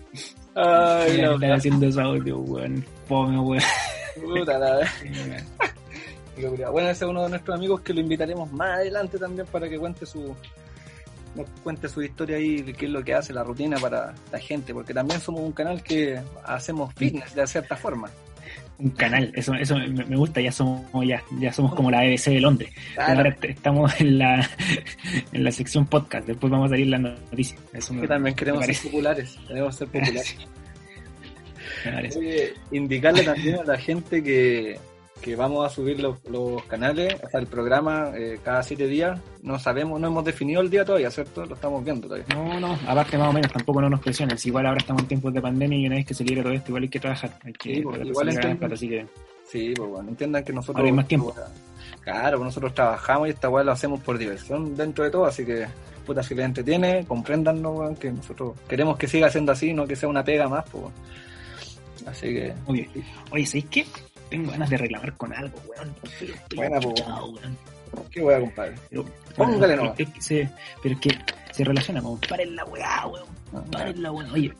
Ay, 0.55 1.21
no, 1.21 1.35
están 1.35 1.51
haciendo 1.51 1.87
ese 1.87 2.01
audio, 2.01 2.39
weón. 2.39 2.83
Fome, 3.07 3.39
weón. 3.39 3.63
puta 4.23 4.57
la. 4.57 4.79
Bueno, 6.71 6.89
ese 6.89 7.05
es 7.05 7.09
uno 7.09 7.23
de 7.23 7.29
nuestros 7.29 7.55
amigos 7.57 7.81
que 7.81 7.93
lo 7.93 7.99
invitaremos 8.01 8.51
más 8.51 8.75
adelante 8.75 9.17
también 9.17 9.47
para 9.47 9.67
que 9.67 9.77
cuente 9.77 10.05
su 10.05 10.35
nos 11.35 11.47
cuente 11.63 11.87
su 11.87 12.01
historia 12.01 12.37
ahí, 12.37 12.61
de 12.63 12.73
qué 12.73 12.85
es 12.85 12.91
lo 12.91 13.03
que 13.03 13.13
hace, 13.13 13.31
la 13.31 13.43
rutina 13.43 13.77
para 13.77 14.13
la 14.31 14.39
gente, 14.39 14.73
porque 14.73 14.93
también 14.93 15.21
somos 15.21 15.41
un 15.41 15.51
canal 15.51 15.83
que 15.83 16.19
hacemos 16.43 16.91
fitness 16.95 17.35
de 17.35 17.45
cierta 17.45 17.75
forma. 17.75 18.09
Un 18.79 18.89
canal, 18.91 19.31
eso, 19.35 19.53
eso 19.55 19.75
me, 19.77 20.15
gusta, 20.15 20.39
ya 20.41 20.51
somos, 20.51 20.83
ya, 21.05 21.21
ya 21.39 21.51
somos 21.53 21.75
como 21.75 21.91
la 21.91 22.01
BBC 22.03 22.29
de 22.31 22.39
Londres. 22.41 22.71
Claro. 22.95 23.17
Ahora 23.17 23.29
est- 23.29 23.45
estamos 23.45 23.99
en 24.01 24.17
la, 24.19 24.49
en 25.31 25.43
la 25.43 25.51
sección 25.51 25.85
podcast, 25.85 26.27
después 26.27 26.49
vamos 26.51 26.67
a 26.67 26.69
salir 26.69 26.87
las 26.87 27.01
noticias. 27.01 27.59
Eso 27.73 27.93
me, 27.93 28.01
que 28.01 28.07
también 28.07 28.35
queremos 28.35 28.65
ser 28.65 28.77
populares, 28.83 29.37
queremos 29.47 29.75
ser 29.75 29.87
populares. 29.91 30.37
indicarle 32.71 33.23
también 33.23 33.59
a 33.59 33.63
la 33.63 33.77
gente 33.77 34.23
que, 34.23 34.79
que 35.21 35.35
vamos 35.35 35.65
a 35.65 35.69
subir 35.69 35.99
los, 35.99 36.23
los 36.25 36.63
canales, 36.63 37.15
o 37.23 37.29
sea, 37.29 37.39
el 37.39 37.47
programa 37.47 38.11
eh, 38.15 38.39
cada 38.43 38.63
siete 38.63 38.87
días. 38.87 39.19
No 39.41 39.57
sabemos, 39.59 39.99
no 39.99 40.07
hemos 40.07 40.23
definido 40.25 40.61
el 40.61 40.69
día 40.69 40.83
todavía, 40.85 41.11
¿cierto? 41.11 41.45
Lo 41.45 41.55
estamos 41.55 41.83
viendo 41.83 42.07
todavía. 42.07 42.25
No, 42.35 42.59
no, 42.59 42.77
aparte 42.87 43.17
más 43.17 43.29
o 43.29 43.33
menos, 43.33 43.51
tampoco 43.51 43.81
no 43.81 43.89
nos 43.89 43.99
presionen. 43.99 44.37
Si 44.37 44.49
igual 44.49 44.65
ahora 44.65 44.79
estamos 44.79 45.01
en 45.03 45.07
tiempos 45.07 45.33
de 45.33 45.41
pandemia 45.41 45.77
y 45.79 45.87
una 45.87 45.95
vez 45.95 46.05
que 46.05 46.13
se 46.13 46.23
libre 46.23 46.43
todo 46.43 46.53
esto, 46.53 46.69
igual 46.71 46.83
hay 46.83 46.89
que 46.89 46.99
trabajar. 46.99 47.39
Hay 47.43 47.53
que 47.53 47.75
Sí, 47.75 47.81
pues, 47.81 48.05
igual 48.05 48.29
entiendo. 48.29 48.59
plata, 48.59 48.75
así 48.75 48.89
que 48.89 49.05
Sí, 49.45 49.73
pues 49.75 49.89
bueno, 49.89 50.09
entiendan 50.09 50.43
que 50.43 50.51
nosotros. 50.51 50.75
Ahora 50.77 50.87
hay 50.87 50.93
más 50.95 51.07
tiempo. 51.07 51.33
Claro, 52.01 52.37
pues 52.37 52.45
nosotros 52.45 52.73
trabajamos 52.73 53.27
y 53.27 53.31
esta 53.31 53.49
weá 53.49 53.63
lo 53.63 53.71
hacemos 53.71 54.01
por 54.01 54.17
diversión 54.17 54.75
dentro 54.75 55.03
de 55.03 55.11
todo, 55.11 55.25
así 55.25 55.45
que, 55.45 55.67
puta, 56.05 56.21
si 56.23 56.35
les 56.35 56.45
entretiene, 56.45 57.05
compréndanlo, 57.05 57.71
weón, 57.71 57.95
que 57.95 58.11
nosotros 58.11 58.53
queremos 58.67 58.97
que 58.97 59.07
siga 59.07 59.29
siendo 59.29 59.51
así, 59.53 59.73
no 59.73 59.87
que 59.87 59.95
sea 59.95 60.09
una 60.09 60.23
pega 60.23 60.47
más, 60.49 60.65
pues. 60.69 60.85
Así 62.05 62.27
que, 62.27 62.53
Oye, 62.67 62.89
oye, 63.31 63.45
¿sabéis 63.45 63.65
qué? 63.69 63.85
Tengo 64.29 64.51
ganas 64.51 64.69
de 64.69 64.77
reclamar 64.77 65.15
con 65.17 65.33
algo, 65.33 65.57
weón. 65.69 65.95
Buena, 66.55 66.79
po. 66.79 66.89
enchuchado, 66.89 67.29
weón. 67.31 67.57
¿qué 68.11 68.21
weá, 68.21 68.39
compadre? 68.39 68.75
Pero, 68.89 69.05
Póngale 69.35 69.75
nomás. 69.77 69.99
es 69.99 70.09
que 70.09 70.21
se, 70.21 70.49
pero 70.83 70.95
es 70.95 71.01
que 71.01 71.17
se 71.53 71.63
relaciona 71.63 72.01
con 72.01 72.19
paren 72.19 72.55
la 72.55 72.65
weá, 72.65 73.07
weón. 73.07 73.65
Paren 73.71 74.03
la 74.03 74.11
weá. 74.11 74.31
Oye, 74.33 74.53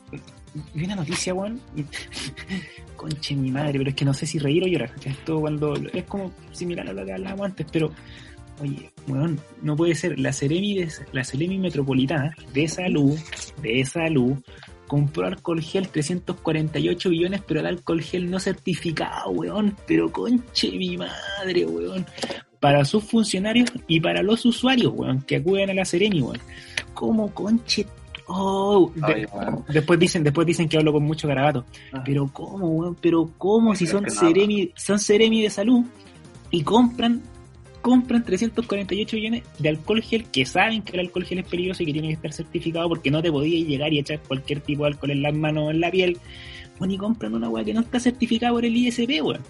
vi 0.74 0.84
una 0.84 0.96
noticia, 0.96 1.34
weón. 1.34 1.60
y- 1.76 1.84
Conche 2.96 3.36
mi 3.36 3.50
madre, 3.50 3.78
pero 3.78 3.90
es 3.90 3.96
que 3.96 4.04
no 4.04 4.12
sé 4.14 4.26
si 4.26 4.38
reír 4.38 4.64
o 4.64 4.66
llorar. 4.66 4.90
Esto 5.04 5.40
cuando 5.40 5.74
es 5.76 6.04
como 6.04 6.32
similar 6.52 6.88
a 6.88 6.92
lo 6.92 7.04
que 7.04 7.12
hablábamos 7.12 7.46
antes, 7.46 7.66
pero 7.70 7.92
oye, 8.60 8.90
weón, 9.06 9.38
no 9.62 9.76
puede 9.76 9.94
ser. 9.94 10.18
La 10.18 10.32
Ceremi, 10.32 10.78
de, 10.78 10.88
la 11.12 11.22
Ceremi 11.22 11.58
Metropolitana 11.58 12.34
de 12.52 12.66
Salud, 12.66 13.16
de 13.62 13.84
Salud, 13.84 14.36
compró 14.88 15.26
alcohol 15.26 15.62
gel 15.62 15.88
348 15.88 17.10
billones, 17.10 17.42
pero 17.46 17.60
el 17.60 17.66
alcohol 17.66 18.02
gel 18.02 18.28
no 18.28 18.40
certificado, 18.40 19.30
weón. 19.30 19.76
Pero 19.86 20.10
conche 20.10 20.72
mi 20.72 20.96
madre, 20.96 21.64
weón. 21.64 22.04
Para 22.58 22.84
sus 22.84 23.04
funcionarios 23.04 23.70
y 23.86 24.00
para 24.00 24.20
los 24.22 24.44
usuarios, 24.44 24.92
weón, 24.96 25.22
que 25.22 25.36
acuden 25.36 25.70
a 25.70 25.74
la 25.74 25.84
Sereni, 25.84 26.20
weón. 26.20 26.40
¿Cómo 26.94 27.32
conche? 27.32 27.86
Oh, 28.26 28.90
de- 28.94 29.28
después 29.72 29.98
dicen, 29.98 30.24
después 30.24 30.46
dicen 30.46 30.68
que 30.68 30.76
hablo 30.76 30.92
con 30.92 31.04
mucho 31.04 31.28
garabato. 31.28 31.64
Ah. 31.92 32.02
Pero 32.04 32.28
cómo, 32.32 32.66
weón, 32.68 32.96
pero 33.00 33.30
cómo 33.38 33.74
si 33.76 33.86
son. 33.86 34.10
Seremi, 34.10 34.72
son 34.74 34.98
Seremi 34.98 35.42
de 35.42 35.50
salud 35.50 35.84
y 36.50 36.62
compran 36.62 37.22
compran 37.80 38.24
348 38.24 39.16
millones 39.16 39.42
de 39.58 39.68
alcohol 39.68 40.02
gel 40.02 40.24
que 40.24 40.44
saben 40.44 40.82
que 40.82 40.92
el 40.92 41.00
alcohol 41.00 41.24
gel 41.24 41.38
es 41.38 41.46
peligroso 41.46 41.82
y 41.82 41.86
que 41.86 41.92
tiene 41.92 42.08
que 42.08 42.14
estar 42.14 42.32
certificado 42.32 42.88
porque 42.88 43.10
no 43.10 43.22
te 43.22 43.30
podías 43.30 43.66
llegar 43.68 43.92
y 43.92 43.98
echar 43.98 44.20
cualquier 44.20 44.60
tipo 44.60 44.84
de 44.84 44.90
alcohol 44.90 45.10
en 45.10 45.22
las 45.22 45.34
manos 45.34 45.64
o 45.64 45.70
en 45.70 45.80
la 45.80 45.90
piel. 45.90 46.18
Bueno, 46.78 46.94
y 46.94 46.98
compran 46.98 47.34
una 47.34 47.48
weá 47.48 47.64
que 47.64 47.74
no 47.74 47.80
está 47.80 47.98
certificada 47.98 48.52
por 48.52 48.64
el 48.64 48.76
ISP, 48.76 49.22
weón. 49.22 49.42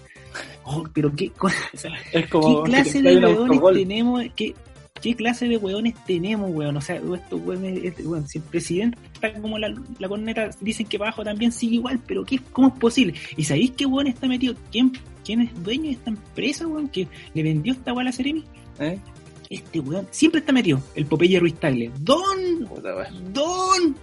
Oh, 0.63 0.83
pero 0.93 1.13
qué, 1.15 1.31
Es 2.13 2.27
como 2.27 2.63
¿Qué 2.63 2.71
que 2.71 2.77
clase 2.77 3.01
de 3.01 3.17
weones 3.17 3.61
tenemos? 3.73 4.23
¿Qué, 4.35 4.55
¿Qué 5.01 5.15
clase 5.15 5.47
de 5.47 5.57
weones 5.57 5.93
tenemos, 6.05 6.51
weón? 6.51 6.77
O 6.77 6.81
sea, 6.81 6.95
estos 6.97 7.41
weones, 7.41 7.83
este, 7.83 8.03
weón, 8.03 8.27
si 8.27 8.39
el 8.39 8.43
presidente 8.43 8.97
está 9.13 9.33
como 9.33 9.57
la, 9.57 9.73
la 9.97 10.07
corneta, 10.07 10.49
dicen 10.59 10.87
que 10.87 10.97
para 10.97 11.09
abajo 11.09 11.23
también 11.23 11.51
sigue 11.51 11.75
igual, 11.75 11.99
pero 12.05 12.25
¿qué, 12.25 12.39
¿cómo 12.51 12.69
es 12.69 12.73
posible? 12.75 13.13
¿Y 13.37 13.43
sabéis 13.43 13.71
qué 13.71 13.85
weón 13.85 14.07
está 14.07 14.27
metido? 14.27 14.55
¿Quién, 14.71 14.91
quién 15.29 15.41
es 15.41 15.63
dueño 15.63 15.83
de 15.83 15.91
esta 15.91 16.09
empresa, 16.09 16.65
weón, 16.65 16.89
que 16.89 17.07
le 17.35 17.43
vendió 17.43 17.73
esta 17.73 17.93
weá 17.93 18.01
a 18.01 18.05
la 18.05 18.11
Seremi? 18.11 18.43
¿Eh? 18.79 18.97
Este 19.47 19.79
weón 19.79 20.07
siempre 20.09 20.39
está 20.39 20.51
metido, 20.51 20.81
el 20.95 21.05
Popeye 21.05 21.39
Ruiz 21.39 21.53
Tagle. 21.59 21.91
¡Don! 21.99 22.67
¡Don! 23.31 23.95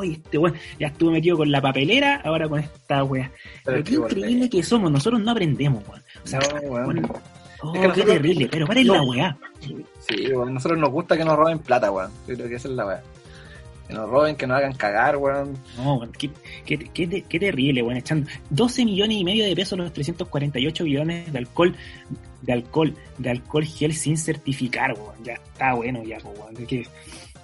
¡Ay, 0.00 0.12
este 0.12 0.38
weón! 0.38 0.54
Ya 0.80 0.86
estuvo 0.86 1.10
metido 1.10 1.36
con 1.36 1.50
la 1.50 1.60
papelera, 1.60 2.22
ahora 2.24 2.48
con 2.48 2.60
esta 2.60 3.04
weá. 3.04 3.30
Pero 3.62 3.84
qué 3.84 3.94
increíble 3.96 4.48
que 4.48 4.62
somos, 4.62 4.90
nosotros 4.90 5.20
no 5.20 5.30
aprendemos, 5.32 5.84
weón. 5.86 6.02
O 6.24 6.26
sea, 6.26 6.38
No, 6.40 6.60
weón. 6.70 7.04
oh, 7.04 7.12
Es 7.14 7.72
que 7.72 7.80
qué 7.80 7.88
nosotros- 7.88 8.06
terrible, 8.06 8.48
pero 8.50 8.66
paren 8.66 8.86
No. 8.86 8.94
la 8.94 9.02
weá. 9.02 9.38
Sí, 10.08 10.26
weón, 10.32 10.48
a 10.48 10.52
nosotros 10.52 10.78
nos 10.80 10.90
gusta 10.90 11.14
que 11.14 11.24
nos 11.26 11.36
roben 11.36 11.58
plata, 11.58 11.90
weón. 11.90 12.10
Yo 12.26 12.34
creo 12.36 12.48
que 12.48 12.54
esa 12.54 12.68
es 12.68 12.74
la 12.74 12.86
weá. 12.86 13.02
Que 13.88 13.94
nos 13.94 14.08
roben, 14.08 14.36
que 14.36 14.46
nos 14.46 14.58
hagan 14.58 14.74
cagar, 14.74 15.16
weón. 15.16 15.56
No, 15.78 15.94
weón, 15.94 16.12
qué, 16.12 16.30
qué, 16.66 16.78
qué, 16.78 17.06
te- 17.06 17.22
qué 17.22 17.40
terrible, 17.40 17.82
weón, 17.82 17.96
echando 17.96 18.28
12 18.50 18.84
millones 18.84 19.16
y 19.16 19.24
medio 19.24 19.44
de 19.44 19.56
pesos 19.56 19.78
los 19.78 19.92
348 19.92 20.84
billones 20.84 21.32
de 21.32 21.38
alcohol, 21.38 21.74
de 22.42 22.52
alcohol, 22.52 22.94
de 23.16 23.30
alcohol 23.30 23.64
gel 23.64 23.94
sin 23.94 24.16
certificar, 24.18 24.92
weón. 24.92 25.14
Ya 25.24 25.32
está 25.34 25.72
bueno, 25.74 26.02
ya, 26.04 26.18
pues, 26.18 26.38
weón. 26.38 26.54
de 26.54 26.66
que- 26.66 26.86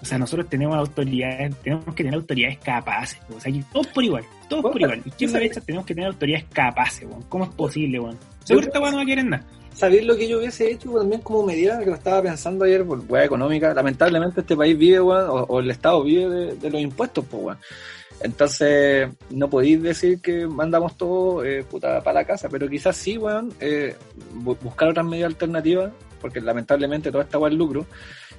o 0.03 0.05
sea, 0.07 0.19
nosotros 0.19 0.51
tenemos 0.51 0.77
autoridades, 0.77 1.57
tenemos 1.63 1.87
que 1.87 2.05
tener 2.05 2.15
autoridades 2.15 2.59
capaces, 2.59 3.19
weón. 3.29 3.39
o 3.39 3.41
sea, 3.41 3.53
todos 3.73 3.87
por 3.87 4.05
igual, 4.05 4.25
todos 4.51 4.71
por 4.71 4.79
igual. 4.81 5.01
Izquierda 5.05 5.33
sí. 5.39 5.43
derecha 5.45 5.61
tenemos 5.63 5.87
que 5.87 5.95
tener 5.95 6.11
autoridades 6.11 6.45
capaces, 6.53 7.09
weón. 7.09 7.23
¿Cómo 7.31 7.45
es 7.45 7.51
posible, 7.51 7.99
weón? 8.01 8.19
Seguro 8.45 8.67
esta 8.67 8.81
weón 8.81 8.93
no 8.93 8.99
va 8.99 9.03
a 9.03 9.07
querer 9.07 9.25
nada. 9.25 9.47
¿Sabéis 9.75 10.05
lo 10.07 10.17
que 10.17 10.29
yo 10.29 10.39
hubiese 10.39 10.71
hecho 10.71 10.93
también 10.93 11.21
como 11.21 11.45
medida 11.45 11.79
que 11.81 11.87
lo 11.87 11.95
estaba 11.95 12.23
pensando 12.23 12.65
ayer 12.65 12.85
por 12.85 13.01
weá 13.09 13.25
económica? 13.25 13.75
Lamentablemente 13.75 14.41
este 14.41 14.57
país 14.57 14.79
vive, 14.79 15.01
weón, 15.01 15.29
o, 15.29 15.35
o 15.45 15.61
el 15.61 15.71
Estado 15.71 16.03
vive 16.05 16.29
de, 16.29 16.55
de 16.55 16.71
los 16.71 16.81
impuestos, 16.81 17.25
pues, 17.29 17.43
weón. 17.43 17.59
Entonces, 18.21 19.09
no 19.31 19.51
podéis 19.51 19.83
decir 19.83 20.21
que 20.21 20.47
mandamos 20.47 20.97
todo 20.97 21.45
eh, 21.45 21.65
puta 21.65 22.01
para 22.03 22.21
la 22.21 22.25
casa, 22.25 22.49
pero 22.49 22.69
quizás 22.69 22.97
sí, 22.97 23.19
weón, 23.19 23.53
eh, 23.61 23.97
bu- 24.35 24.57
buscar 24.63 24.89
otras 24.91 25.05
medidas 25.05 25.33
alternativas, 25.33 25.93
porque 26.21 26.41
lamentablemente 26.41 27.11
toda 27.11 27.25
esta 27.25 27.39
weá 27.39 27.51
es 27.51 27.57
lucro. 27.59 27.85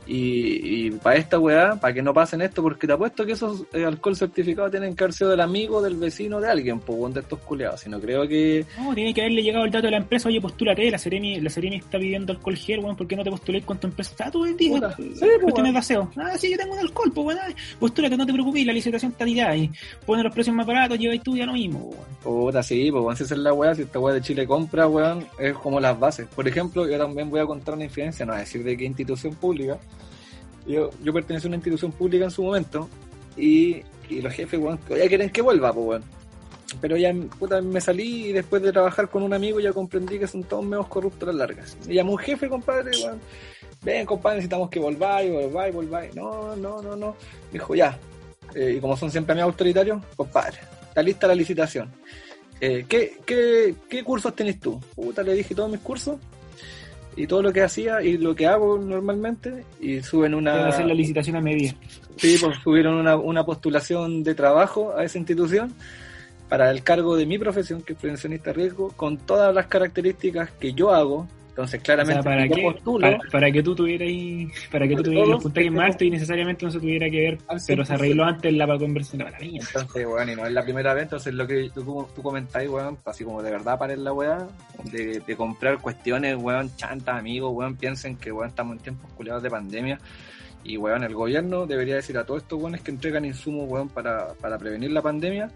Y, 0.07 0.87
y 0.87 0.91
para 0.91 1.17
esta 1.17 1.39
weá, 1.39 1.75
para 1.79 1.93
que 1.93 2.01
no 2.01 2.13
pasen 2.13 2.41
esto, 2.41 2.61
porque 2.61 2.85
te 2.87 2.93
apuesto 2.93 3.25
que 3.25 3.31
esos 3.31 3.63
eh, 3.73 3.85
alcohol 3.85 4.15
certificados 4.15 4.71
tienen 4.71 4.95
que 4.95 5.03
haber 5.03 5.13
sido 5.13 5.31
del 5.31 5.41
amigo, 5.41 5.81
del 5.81 5.95
vecino, 5.95 6.39
de 6.39 6.49
alguien, 6.49 6.79
pues, 6.79 6.97
weón, 6.99 7.13
de 7.13 7.21
estos 7.21 7.39
culeados. 7.39 7.81
Si 7.81 7.89
no 7.89 7.99
creo 7.99 8.27
que 8.27 8.65
No, 8.77 8.93
tiene 8.93 9.13
que 9.13 9.21
haberle 9.21 9.41
llegado 9.43 9.65
el 9.65 9.71
dato 9.71 9.85
de 9.87 9.91
la 9.91 9.97
empresa, 9.97 10.29
oye, 10.29 10.39
postúlate, 10.39 10.91
la 10.91 10.97
Seremi, 10.97 11.39
la 11.41 11.49
Seremi 11.49 11.77
está 11.77 11.97
pidiendo 11.97 12.33
alcohol 12.33 12.55
gel, 12.55 12.79
weón, 12.79 12.95
¿por 12.95 13.07
qué 13.07 13.15
no 13.15 13.23
te 13.23 13.31
postuláis 13.31 13.65
con 13.65 13.77
tu 13.79 13.87
empresa? 13.87 14.29
Tú 14.31 14.43
dices, 14.43 14.69
Puta, 14.69 14.95
sí, 14.95 15.03
cuestiones 15.03 15.39
pues, 15.41 15.53
weón. 15.55 15.73
de 15.73 15.79
aseo. 15.79 16.11
Ah, 16.17 16.37
sí, 16.37 16.51
yo 16.51 16.57
tengo 16.57 16.73
un 16.73 16.79
alcohol, 16.79 17.11
pues 17.13 17.23
bueno, 17.25 17.41
postúlate, 17.79 18.17
no 18.17 18.25
te 18.25 18.33
preocupes, 18.33 18.65
la 18.65 18.73
licitación 18.73 19.11
está 19.11 19.25
tirada 19.25 19.55
y 19.55 19.71
pone 20.05 20.21
los 20.23 20.33
precios 20.33 20.55
más 20.55 20.65
baratos, 20.67 20.99
lleváis 20.99 21.23
tú 21.23 21.35
ya 21.35 21.45
lo 21.45 21.53
mismo, 21.53 21.79
weón. 21.79 22.05
Puta, 22.23 22.61
sí, 22.63 22.91
pues 22.91 23.03
bueno, 23.03 23.17
si 23.17 23.23
es 23.23 23.31
la 23.31 23.53
weá, 23.53 23.73
si 23.75 23.81
esta 23.83 23.99
weá 23.99 24.13
de 24.13 24.21
Chile 24.21 24.45
compra, 24.45 24.87
weón, 24.87 25.25
es 25.39 25.53
como 25.55 25.79
las 25.79 25.99
bases. 25.99 26.27
Por 26.35 26.47
ejemplo, 26.47 26.87
yo 26.87 26.97
también 26.97 27.29
voy 27.29 27.39
a 27.39 27.45
contar 27.45 27.75
una 27.75 27.85
infidencia, 27.85 28.25
no 28.25 28.33
a 28.33 28.37
decir 28.39 28.63
de 28.63 28.77
qué 28.77 28.85
institución 28.85 29.33
pública. 29.35 29.77
Yo, 30.65 30.89
yo 31.03 31.13
pertenecí 31.13 31.47
a 31.47 31.49
una 31.49 31.57
institución 31.57 31.91
pública 31.91 32.25
en 32.25 32.31
su 32.31 32.43
momento 32.43 32.89
y, 33.37 33.83
y 34.09 34.21
los 34.21 34.33
jefes, 34.33 34.59
que 34.87 34.97
ya 34.97 35.07
quieren 35.07 35.29
que 35.29 35.41
vuelva, 35.41 35.73
pues 35.73 35.85
weón. 35.85 36.03
Pero 36.81 36.97
ya, 36.97 37.13
puta, 37.39 37.61
me 37.61 37.79
salí 37.79 38.27
y 38.27 38.31
después 38.33 38.61
de 38.61 38.71
trabajar 38.71 39.09
con 39.09 39.23
un 39.23 39.33
amigo 39.33 39.59
ya 39.59 39.71
comprendí 39.71 40.17
que 40.17 40.27
son 40.27 40.43
todos 40.43 40.65
menos 40.65 40.87
corruptos 40.87 41.29
a 41.29 41.31
las 41.31 41.35
largas. 41.35 41.77
Me 41.87 41.93
llamó 41.93 42.13
un 42.13 42.17
jefe, 42.17 42.49
compadre, 42.49 42.91
weón. 43.03 43.19
Ven, 43.83 44.05
compadre, 44.05 44.37
necesitamos 44.37 44.69
que 44.69 44.79
volváis, 44.79 45.31
volváis, 45.31 45.73
volváis. 45.73 46.15
No, 46.15 46.55
no, 46.55 46.81
no, 46.81 46.95
no. 46.95 47.15
Dijo, 47.51 47.75
ya. 47.75 47.97
Eh, 48.55 48.75
y 48.77 48.79
como 48.79 48.97
son 48.97 49.11
siempre 49.11 49.33
amigos 49.33 49.51
autoritarios, 49.51 50.01
compadre, 50.15 50.57
está 50.87 51.01
lista 51.01 51.27
la 51.27 51.35
licitación. 51.35 51.91
Eh, 52.59 52.85
¿qué, 52.87 53.17
qué, 53.25 53.75
¿Qué 53.89 54.03
cursos 54.03 54.35
tenés 54.35 54.59
tú? 54.59 54.79
Puta, 54.95 55.21
le 55.21 55.33
dije 55.33 55.53
todos 55.53 55.69
mis 55.69 55.81
cursos 55.81 56.17
y 57.15 57.27
todo 57.27 57.41
lo 57.41 57.53
que 57.53 57.61
hacía 57.61 58.01
y 58.01 58.17
lo 58.17 58.35
que 58.35 58.47
hago 58.47 58.77
normalmente 58.77 59.63
y 59.79 60.01
suben 60.01 60.31
Deben 60.31 60.47
una... 60.47 60.67
hacer 60.67 60.85
la 60.85 60.93
licitación 60.93 61.35
a 61.35 61.41
medida. 61.41 61.73
Sí, 62.17 62.37
pues 62.39 62.57
subieron 62.63 62.95
una, 62.95 63.15
una 63.15 63.45
postulación 63.45 64.23
de 64.23 64.35
trabajo 64.35 64.95
a 64.97 65.03
esa 65.03 65.17
institución 65.17 65.73
para 66.49 66.71
el 66.71 66.83
cargo 66.83 67.15
de 67.15 67.25
mi 67.25 67.37
profesión, 67.37 67.81
que 67.81 67.93
es 67.93 67.99
prevencionista 67.99 68.51
de 68.51 68.53
riesgo, 68.53 68.91
con 68.95 69.17
todas 69.17 69.53
las 69.53 69.67
características 69.67 70.51
que 70.51 70.73
yo 70.73 70.91
hago 70.91 71.27
Entonces, 71.55 71.79
O 71.79 71.83
claramente, 71.83 72.21
sea, 72.21 72.31
¿para, 72.31 72.47
postulo, 72.49 72.99
Para, 73.07 73.19
para 73.31 73.49
que 73.49 73.63
tú 73.63 73.73
tuvieras 73.73 74.51
para 74.69 74.85
que 74.89 74.95
tú 74.97 75.03
tuvieras 75.03 75.29
los 75.29 75.41
puntajes 75.41 75.67
es 75.67 75.71
más 75.73 75.85
que- 75.85 75.91
altos 75.93 76.01
y 76.07 76.09
necesariamente 76.09 76.65
no 76.65 76.71
se 76.71 76.79
tuviera 76.81 77.09
que 77.09 77.17
ver, 77.21 77.37
pero 77.47 77.59
se 77.85 77.93
100%. 77.93 77.93
arregló 77.93 78.23
antes 78.25 78.53
la 78.53 78.77
conversión. 78.77 79.23
La 79.23 79.39
mía. 79.39 79.61
Entonces, 79.65 80.05
weón, 80.05 80.29
y 80.29 80.35
no 80.35 80.45
es 80.45 80.51
la 80.51 80.63
primera 80.63 80.93
vez, 80.93 81.03
entonces 81.03 81.33
lo 81.33 81.47
que 81.47 81.69
tú, 81.73 82.07
tú 82.13 82.21
comentáis, 82.21 82.69
weón, 82.69 82.97
así 83.05 83.23
como 83.23 83.41
de 83.41 83.51
verdad 83.51 83.79
para 83.79 83.95
la 83.95 84.11
weá, 84.11 84.45
de, 84.83 85.21
de 85.21 85.35
comprar 85.37 85.77
cuestiones, 85.79 86.35
weón, 86.35 86.75
chantas, 86.75 87.17
amigos, 87.17 87.53
weón, 87.55 87.77
piensen 87.77 88.17
que, 88.17 88.33
weón, 88.33 88.49
estamos 88.49 88.75
en 88.75 88.83
tiempos 88.83 89.09
culiados 89.13 89.41
de 89.41 89.49
pandemia, 89.49 89.97
y, 90.65 90.75
weón, 90.75 91.03
el 91.05 91.13
gobierno 91.13 91.65
debería 91.67 91.95
decir 91.95 92.17
a 92.17 92.25
todos 92.25 92.41
estos 92.41 92.59
weones 92.61 92.81
que 92.81 92.91
entregan 92.91 93.23
insumos, 93.23 93.69
weón, 93.69 93.87
para, 93.87 94.33
para 94.41 94.57
prevenir 94.57 94.91
la 94.91 95.01
pandemia, 95.01 95.49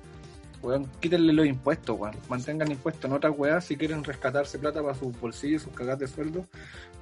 weón, 0.61 0.89
quítenle 0.99 1.33
los 1.33 1.45
impuestos, 1.45 1.97
weón, 1.99 2.15
mantengan 2.29 2.69
impuestos 2.71 3.05
en 3.05 3.13
otras 3.13 3.33
weas 3.37 3.63
si 3.65 3.75
quieren 3.77 4.03
rescatarse 4.03 4.59
plata 4.59 4.81
para 4.81 4.93
sus 4.95 5.17
bolsillos, 5.19 5.63
sus 5.63 5.73
cagas 5.73 5.99
de 5.99 6.07
sueldo, 6.07 6.45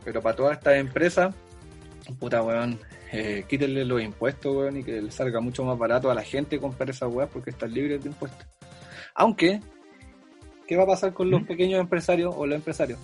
pero 0.05 0.21
para 0.21 0.35
todas 0.35 0.57
estas 0.57 0.75
empresas, 0.77 1.33
puta, 2.19 2.41
weón, 2.43 2.79
eh, 3.11 3.43
quítenle 3.47 3.85
los 3.85 4.01
impuestos, 4.01 4.55
weón, 4.55 4.77
y 4.77 4.83
que 4.83 5.01
les 5.01 5.13
salga 5.13 5.39
mucho 5.39 5.63
más 5.63 5.77
barato 5.77 6.09
a 6.11 6.13
la 6.13 6.23
gente 6.23 6.59
comprar 6.59 6.89
esas 6.89 7.11
weas 7.11 7.29
porque 7.31 7.49
están 7.51 7.73
libres 7.73 8.01
de 8.03 8.09
impuestos. 8.09 8.45
Aunque, 9.15 9.59
¿qué 10.67 10.75
va 10.75 10.83
a 10.83 10.87
pasar 10.87 11.13
con 11.13 11.29
los 11.31 11.41
¿Mm? 11.41 11.45
pequeños 11.45 11.79
empresarios 11.79 12.33
o 12.37 12.45
los 12.45 12.55
empresarios? 12.55 12.99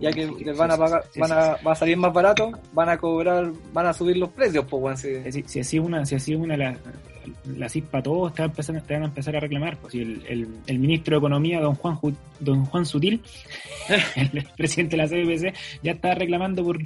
Ya 0.00 0.12
que 0.12 0.26
les 0.26 0.56
van 0.56 0.70
a 0.70 0.78
pagar, 0.78 1.04
van 1.16 1.32
a, 1.32 1.56
va 1.66 1.72
a 1.72 1.74
salir 1.74 1.96
más 1.98 2.12
barato, 2.12 2.50
van 2.72 2.88
a 2.88 2.96
cobrar, 2.96 3.52
van 3.72 3.86
a 3.86 3.92
subir 3.92 4.16
los 4.16 4.30
precios, 4.30 4.64
pues, 4.68 4.82
weón. 4.82 4.96
si- 4.96 5.30
Si, 5.32 5.42
si 5.46 5.60
así 5.60 5.78
una, 5.78 6.06
si 6.06 6.14
así 6.14 6.34
una 6.34 6.56
la, 6.56 6.74
la 7.56 7.68
CISPA 7.68 8.02
todos 8.02 8.38
a 8.38 8.44
empezar- 8.44 8.80
te 8.82 8.94
van 8.94 9.02
a 9.02 9.06
empezar 9.06 9.36
a 9.36 9.40
reclamar. 9.40 9.76
Pues, 9.78 9.92
si 9.92 10.00
el, 10.00 10.22
el, 10.28 10.48
el 10.66 10.78
ministro 10.78 11.14
de 11.16 11.18
Economía, 11.18 11.60
don 11.60 11.74
Juan 11.74 11.96
Ju- 11.96 12.14
don 12.40 12.64
Juan 12.66 12.86
Sutil, 12.86 13.20
el 14.16 14.46
presidente 14.56 14.96
de 14.96 15.02
la 15.02 15.08
CBC, 15.08 15.54
ya 15.82 15.92
está 15.92 16.14
reclamando 16.14 16.64
por 16.64 16.78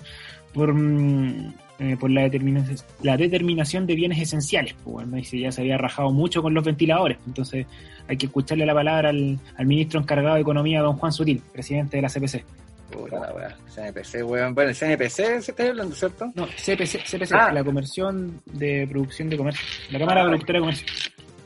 por, 0.53 0.73
mm, 0.73 1.53
eh, 1.81 1.97
por 1.99 2.09
la, 2.13 2.23
determinación, 2.23 2.77
la 3.03 3.17
determinación 3.17 3.87
de 3.89 3.97
bienes 3.97 4.21
esenciales. 4.21 4.75
Pues, 4.85 4.95
bueno, 4.95 5.17
dice, 5.17 5.37
ya 5.41 5.51
se 5.51 5.63
había 5.63 5.77
rajado 5.77 6.13
mucho 6.13 6.43
con 6.43 6.55
los 6.55 6.63
ventiladores. 6.65 7.19
Entonces 7.27 7.67
hay 8.07 8.17
que 8.17 8.27
escucharle 8.27 8.65
la 8.65 8.73
palabra 8.75 9.09
al, 9.11 9.39
al 9.57 9.67
ministro 9.67 9.99
encargado 10.01 10.37
de 10.37 10.43
Economía, 10.43 10.81
don 10.81 10.97
Juan 10.97 11.11
Sutil, 11.11 11.43
presidente 11.53 11.97
de 11.97 12.03
la 12.03 12.09
CPC. 12.09 12.45
Puta 12.91 13.19
la. 13.19 13.57
CNPC, 13.75 14.23
weón. 14.25 14.55
Bueno, 14.55 14.73
CNPC 14.73 15.41
se 15.41 15.51
está 15.51 15.67
hablando, 15.69 15.95
¿cierto? 15.95 16.31
No, 16.35 16.47
CPC, 16.47 17.01
CPC 17.05 17.33
Ah. 17.35 17.53
la 17.53 17.65
Conversión 17.65 18.41
de 18.47 18.87
Producción 18.89 19.29
de 19.31 19.37
Comercio. 19.37 19.65
La 19.91 19.99
Cámara 19.99 20.23
Ah. 20.23 20.29
Productora 20.29 20.59
de 20.59 20.61
Comercio. 20.61 20.87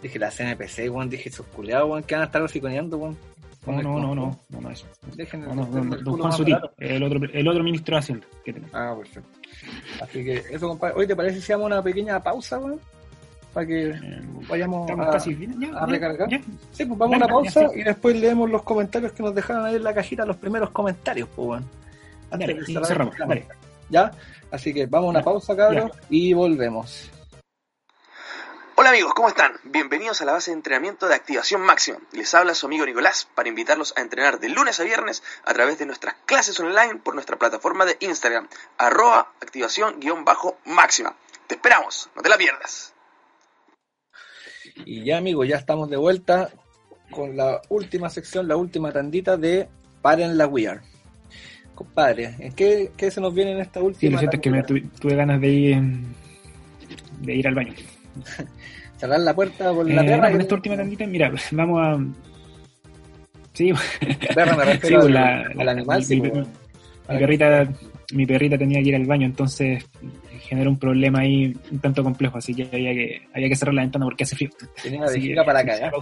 Dije 0.03 0.19
la 0.19 0.31
CNPC, 0.31 0.89
weón. 0.91 1.09
Dije 1.11 1.29
esos 1.29 1.47
culiados, 1.47 1.91
weón, 1.91 2.03
que 2.03 2.15
van 2.15 2.23
a 2.23 2.27
estar 2.27 2.43
hociconeando, 2.43 2.99
weón. 2.99 3.17
No, 3.67 3.83
no, 3.83 3.99
no, 4.01 4.15
no, 4.15 4.41
no, 4.49 4.61
no, 4.61 4.71
eso. 4.71 4.87
Dejen 5.15 5.43
No, 5.43 5.55
no, 5.55 5.67
don 5.67 6.19
Juan 6.19 6.33
Sutil, 6.33 6.57
el 6.79 7.03
otro, 7.03 7.21
el 7.33 7.49
otro 7.49 7.63
ministro 7.63 7.97
de 7.97 7.99
Hacienda 7.99 8.27
que 8.45 8.53
tenemos. 8.53 8.75
Ah, 8.75 8.95
perfecto. 8.97 9.29
Así 10.01 10.25
que 10.25 10.43
eso, 10.51 10.69
compadre. 10.69 10.95
Hoy 10.97 11.07
te 11.07 11.15
parece 11.17 11.41
si 11.41 11.53
damos 11.53 11.67
una 11.67 11.83
pequeña 11.83 12.23
pausa, 12.23 12.59
weón. 12.59 12.81
Para 13.59 13.67
que 13.67 13.93
vayamos 14.49 14.89
a, 14.89 15.11
casi 15.11 15.35
bien, 15.35 15.61
ya, 15.61 15.77
a 15.77 15.85
recargar. 15.85 16.29
ya. 16.29 16.41
Sí, 16.71 16.85
pues 16.85 16.97
vamos 16.97 17.15
a 17.15 17.17
una 17.17 17.27
pausa 17.27 17.67
y 17.75 17.83
después 17.83 18.15
leemos 18.15 18.49
los 18.49 18.63
comentarios 18.63 19.11
que 19.11 19.21
nos 19.21 19.35
dejaron 19.35 19.65
ahí 19.65 19.75
en 19.75 19.83
la 19.83 19.93
cajita, 19.93 20.25
los 20.25 20.37
primeros 20.37 20.71
comentarios, 20.71 21.29
pues, 21.35 21.49
weón. 21.49 21.69
Antes 22.31 22.49
Dale, 22.49 22.81
de 22.81 22.87
cerramos, 22.87 23.19
dale. 23.19 23.49
¿Ya? 23.89 24.13
Así 24.53 24.73
que 24.73 24.87
vamos 24.87 25.09
a 25.09 25.11
una 25.11 25.23
pausa, 25.25 25.57
cabros, 25.57 25.91
y 26.09 26.33
volvemos. 26.35 27.11
Hola 28.77 28.91
amigos, 28.91 29.13
¿cómo 29.15 29.27
están? 29.27 29.55
Bienvenidos 29.65 30.23
a 30.23 30.25
la 30.25 30.35
base 30.35 30.53
de 30.53 30.57
entrenamiento 30.57 31.09
de 31.09 31.17
activación 31.17 31.61
máxima. 31.61 31.99
Les 32.13 32.33
habla 32.35 32.55
su 32.55 32.67
amigo 32.67 32.87
Nicolás 32.87 33.29
para 33.35 33.49
invitarlos 33.49 33.93
a 33.97 34.03
entrenar 34.03 34.39
de 34.39 34.51
lunes 34.51 34.79
a 34.79 34.85
viernes 34.85 35.25
a 35.45 35.53
través 35.53 35.81
de 35.81 35.87
nuestras 35.87 36.15
clases 36.27 36.61
online 36.61 37.01
por 37.03 37.15
nuestra 37.15 37.37
plataforma 37.37 37.87
de 37.87 37.97
Instagram, 37.99 38.47
arroba 38.77 39.33
activación-máxima. 39.41 41.17
Te 41.49 41.57
esperamos, 41.57 42.09
no 42.15 42.23
te 42.23 42.29
la 42.29 42.37
pierdas. 42.37 42.95
Y 44.85 45.05
ya, 45.05 45.19
amigos, 45.19 45.47
ya 45.49 45.57
estamos 45.57 45.91
de 45.91 45.97
vuelta 45.97 46.51
con 47.11 47.37
la 47.37 47.61
última 47.69 48.09
sección, 48.11 48.49
la 48.49 48.57
última 48.57 48.93
tandita 48.93 49.37
de 49.37 49.69
Paren 50.03 50.37
la 50.39 50.47
We 50.47 50.69
Are. 50.69 50.81
Compadre, 51.75 52.35
¿en 52.39 52.53
qué, 52.55 52.91
qué 52.97 53.11
se 53.11 53.21
nos 53.21 53.35
viene 53.35 53.53
en 53.53 53.61
esta 53.61 53.81
última 53.81 54.01
Sí, 54.01 54.09
lo 54.11 54.19
cierto 54.19 54.37
es 54.37 54.43
que 54.43 54.51
me 54.51 54.63
tuve, 54.63 54.83
tuve 55.01 55.15
ganas 55.15 55.41
de 55.41 55.49
ir, 55.49 55.83
de 57.21 57.35
ir 57.37 57.47
al 57.49 57.55
baño. 57.55 57.73
Cerrar 58.97 59.21
la 59.21 59.35
puerta 59.35 59.73
por 59.73 59.89
Eh, 59.89 59.95
la 59.95 60.05
perra. 60.05 60.27
no, 60.27 60.33
con 60.33 60.41
esta 60.41 60.55
última 60.57 60.77
tandita, 60.77 61.07
mira, 61.07 61.33
vamos 61.53 61.81
a... 61.81 61.99
Sí, 63.53 63.71
La 63.71 64.35
perra 64.35 64.57
me 64.57 64.65
refiero 64.73 64.89
Sí, 64.89 64.95
al, 64.95 65.01
pues 65.03 65.15
la- 65.15 65.63
al 65.63 65.69
animal, 65.69 65.99
mi- 66.01 66.05
sí, 66.05 66.21
mi- 66.21 66.31
pues, 66.31 66.49
mi 67.11 67.19
perrita, 67.19 67.69
mi 68.13 68.27
perrita 68.27 68.59
tenía 68.59 68.83
que 68.83 68.89
ir 68.89 68.97
al 68.97 69.07
baño, 69.07 69.27
entonces 69.27 69.85
generó 70.49 70.71
un 70.71 70.79
problema 70.79 71.21
ahí 71.21 71.55
un 71.71 71.79
tanto 71.79 72.03
complejo, 72.03 72.39
así 72.39 72.55
que 72.55 72.63
había 72.65 72.95
que, 72.95 73.23
había 73.35 73.49
que 73.49 73.57
cerrar 73.57 73.75
la 73.75 73.83
ventana 73.83 74.07
porque 74.07 74.25
hace 74.25 74.35
frío. 74.35 74.51
Tenía 74.83 75.01
una 75.01 75.11
vejiga 75.11 75.45
para 75.45 75.65
cagar. 75.65 75.93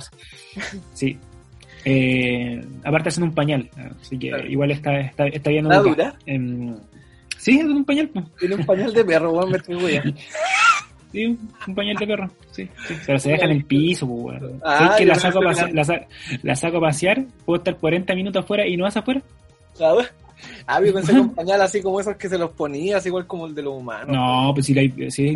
Sí. 0.95 1.19
Eh, 1.85 2.65
aparte 2.85 3.09
haciendo 3.09 3.29
un 3.29 3.35
pañal, 3.35 3.71
así 4.01 4.19
que 4.19 4.29
Claro. 4.29 4.47
igual 4.49 4.71
está, 4.73 4.99
está, 4.99 5.27
está 5.27 5.51
bien 5.51 5.67
¿Está 5.67 5.79
dura? 5.81 6.15
Em, 6.27 6.77
sí, 7.39 7.59
es 7.59 7.65
un 7.65 7.85
pañal. 7.85 8.11
Tiene 8.39 8.55
un 8.57 8.67
pañal 8.67 8.93
de 8.93 9.05
perro, 9.05 9.33
weón, 9.33 9.53
me. 9.53 9.59
Sí, 11.13 11.25
un, 11.25 11.75
pañal 11.75 11.97
de 11.97 12.07
perro. 12.07 12.31
Sí, 12.51 12.69
sí. 12.89 12.95
Pero 13.07 13.19
se 13.19 13.31
deja 13.31 13.45
en 13.45 13.53
el 13.53 13.65
piso, 13.65 14.07
pues, 14.07 14.43
weón. 14.43 14.61
Ah, 14.65 14.79
¿Sabes 14.79 14.97
que 14.97 15.07
la 15.07 15.15
saco, 15.15 15.39
a 15.39 15.43
pasear, 15.43 15.73
la 16.43 16.57
saco 16.57 16.77
a 16.77 16.81
pasear, 16.81 17.25
puedo 17.45 17.59
estar 17.59 17.77
40 17.77 18.15
minutos 18.15 18.45
afuera 18.45 18.67
y 18.67 18.77
no 18.77 18.85
vas 18.85 18.97
afuera? 18.97 19.23
¿Sabes? 19.73 20.13
Ah, 20.69 20.81
yo 20.85 20.93
pensé 20.93 21.13
un 21.13 21.33
pañal 21.33 21.63
así 21.63 21.81
como 21.81 22.01
esos 22.01 22.17
que 22.17 22.29
se 22.29 22.37
los 22.37 22.51
ponías, 22.51 23.07
igual 23.07 23.25
como 23.27 23.47
el 23.47 23.55
de 23.55 23.63
los 23.63 23.75
humanos. 23.75 24.09
No, 24.09 24.51
pues 24.53 24.67
si 24.67 24.75
la, 24.75 24.81
hay- 24.81 25.11
si, 25.13 25.35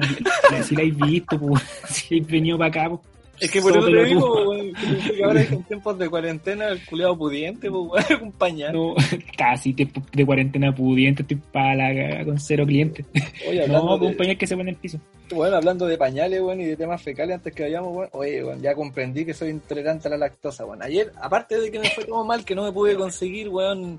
si 0.65 0.75
la 0.75 0.83
he 0.83 0.91
visto, 0.91 1.39
pues, 1.39 1.63
si 1.89 2.17
he 2.17 2.21
venido 2.21 2.59
para 2.59 2.69
acá, 2.69 2.89
pues. 2.89 3.01
Es 3.39 3.51
que 3.51 3.63
por 3.63 3.75
eso 3.75 3.87
te 3.87 4.05
digo, 4.05 4.51
weón, 4.51 4.73
que 5.17 5.25
ahora 5.25 5.41
en 5.51 5.63
tiempos 5.63 5.99
de 5.99 6.11
cuarentena 6.11 6.69
el 6.69 6.85
culeado 6.85 7.17
pudiente, 7.17 7.71
pues, 7.71 8.07
weón, 8.11 8.23
un 8.25 8.33
pañal. 8.33 8.73
No, 8.75 8.95
casi 9.39 9.73
de 9.73 10.27
cuarentena 10.27 10.75
pudiente, 10.75 11.23
estoy 11.23 11.37
para 11.51 11.75
la 11.77 11.95
cagada 11.95 12.25
con 12.27 12.39
cero 12.39 12.67
clientes. 12.67 13.07
Oye, 13.49 13.67
No, 13.69 13.87
con 13.87 14.03
un 14.03 14.11
de, 14.11 14.17
pañal 14.17 14.37
que 14.37 14.47
se 14.49 14.57
pone 14.57 14.71
en 14.71 14.75
el 14.75 14.81
piso. 14.81 14.99
bueno, 15.33 15.57
hablando 15.57 15.87
de 15.87 15.97
pañales, 15.97 16.41
weón, 16.43 16.61
y 16.61 16.65
de 16.67 16.77
temas 16.77 17.01
fecales 17.01 17.37
antes 17.37 17.55
que 17.55 17.63
vayamos, 17.63 17.97
weón, 17.97 18.11
oye, 18.13 18.45
weón, 18.45 18.61
ya 18.61 18.75
comprendí 18.75 19.25
que 19.25 19.33
soy 19.33 19.51
intolerante 19.51 20.09
a 20.09 20.11
la 20.11 20.19
lactosa, 20.19 20.67
weón. 20.67 20.83
Ayer, 20.83 21.13
aparte 21.23 21.59
de 21.59 21.71
que 21.71 21.79
me 21.79 21.89
fue 21.89 22.05
todo 22.05 22.25
mal, 22.27 22.45
que 22.45 22.55
no 22.55 22.65
me 22.65 22.73
pude 22.73 22.95
conseguir, 22.97 23.49
weón, 23.49 23.99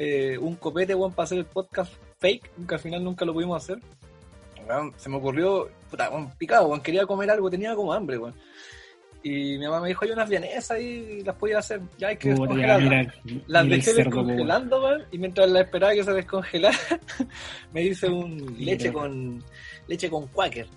eh, 0.00 0.38
un 0.38 0.54
copete, 0.54 0.94
weón, 0.94 1.12
para 1.12 1.24
hacer 1.24 1.38
el 1.38 1.44
podcast 1.44 1.92
fake, 2.18 2.48
que 2.68 2.74
al 2.74 2.80
final 2.80 3.02
nunca 3.02 3.24
lo 3.24 3.34
pudimos 3.34 3.60
hacer. 3.62 3.80
Weón, 4.68 4.94
se 4.96 5.08
me 5.08 5.16
ocurrió, 5.16 5.68
puta, 5.90 6.08
weón, 6.08 6.30
picado, 6.38 6.68
weón, 6.68 6.80
quería 6.80 7.04
comer 7.04 7.28
algo, 7.32 7.50
tenía 7.50 7.74
como 7.74 7.92
hambre, 7.92 8.16
weón. 8.16 8.34
Y 9.24 9.58
mi 9.58 9.66
mamá 9.66 9.80
me 9.80 9.88
dijo, 9.88 10.04
hay 10.04 10.12
unas 10.12 10.28
vienesas 10.28 10.70
ahí, 10.70 11.20
las 11.24 11.34
podía 11.34 11.58
hacer, 11.58 11.80
ya 11.98 12.08
hay 12.08 12.16
que 12.16 12.28
descongelarlas. 12.28 13.14
mira, 13.24 13.42
Las 13.48 13.64
mira 13.64 13.76
dejé 13.76 13.94
descongelando, 13.94 14.82
weón, 14.84 15.04
y 15.10 15.18
mientras 15.18 15.50
la 15.50 15.62
esperaba 15.62 15.92
que 15.92 16.04
se 16.04 16.12
descongelara, 16.12 16.78
me 17.72 17.82
hice 17.82 18.08
un 18.08 18.54
leche 18.56 18.92
con 18.92 19.42
leche 19.88 20.08
con 20.08 20.28
Quaker. 20.28 20.68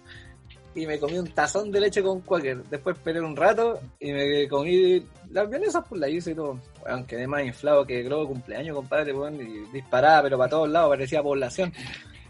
Y 0.73 0.87
me 0.87 0.97
comí 0.97 1.19
un 1.19 1.27
tazón 1.27 1.69
de 1.69 1.79
leche 1.79 2.01
con 2.01 2.21
Quaker. 2.21 2.63
Después 2.63 2.97
esperé 2.97 3.21
un 3.21 3.35
rato 3.35 3.79
y 3.99 4.13
me 4.13 4.47
comí 4.47 5.05
las 5.29 5.47
vienesas, 5.47 5.83
pues 5.87 6.01
la 6.01 6.09
hice 6.09 6.31
y 6.31 6.35
todo. 6.35 6.59
Weón, 6.85 7.05
quedé 7.05 7.27
más 7.27 7.45
inflado 7.45 7.85
que 7.85 8.01
globo 8.03 8.27
cumpleaños, 8.27 8.75
compadre, 8.75 9.13
weón, 9.13 9.35
y 9.35 9.71
disparaba, 9.73 10.23
pero 10.23 10.37
para 10.37 10.49
todos 10.49 10.69
lados, 10.69 10.89
parecía 10.89 11.21
población 11.21 11.71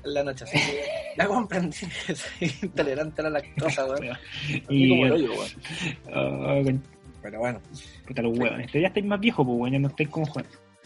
en 0.03 0.13
la 0.13 0.23
noche. 0.23 0.43
Así 0.43 0.57
que 0.57 0.83
ya 1.17 1.27
comprendí 1.27 1.77
que 2.05 2.15
soy 2.15 2.51
intolerante 2.63 3.21
a 3.21 3.23
la 3.25 3.29
lactosa, 3.31 3.85
weón. 3.85 4.17
Y, 4.69 4.89
como 4.89 5.05
el 5.05 5.11
hoyo, 5.13 5.31
weón. 5.33 6.63
con- 6.65 6.83
Pero 7.21 7.39
bueno. 7.39 7.61
puta 8.07 8.21
los 8.23 8.37
huevos. 8.37 8.59
Este 8.59 8.81
ya 8.81 8.87
estáis 8.87 9.05
más 9.05 9.19
viejo, 9.19 9.45
pues, 9.45 9.57
weón, 9.59 9.73
ya 9.73 9.79
no 9.79 9.87
estáis 9.87 10.09
como 10.09 10.25
joven. 10.25 10.45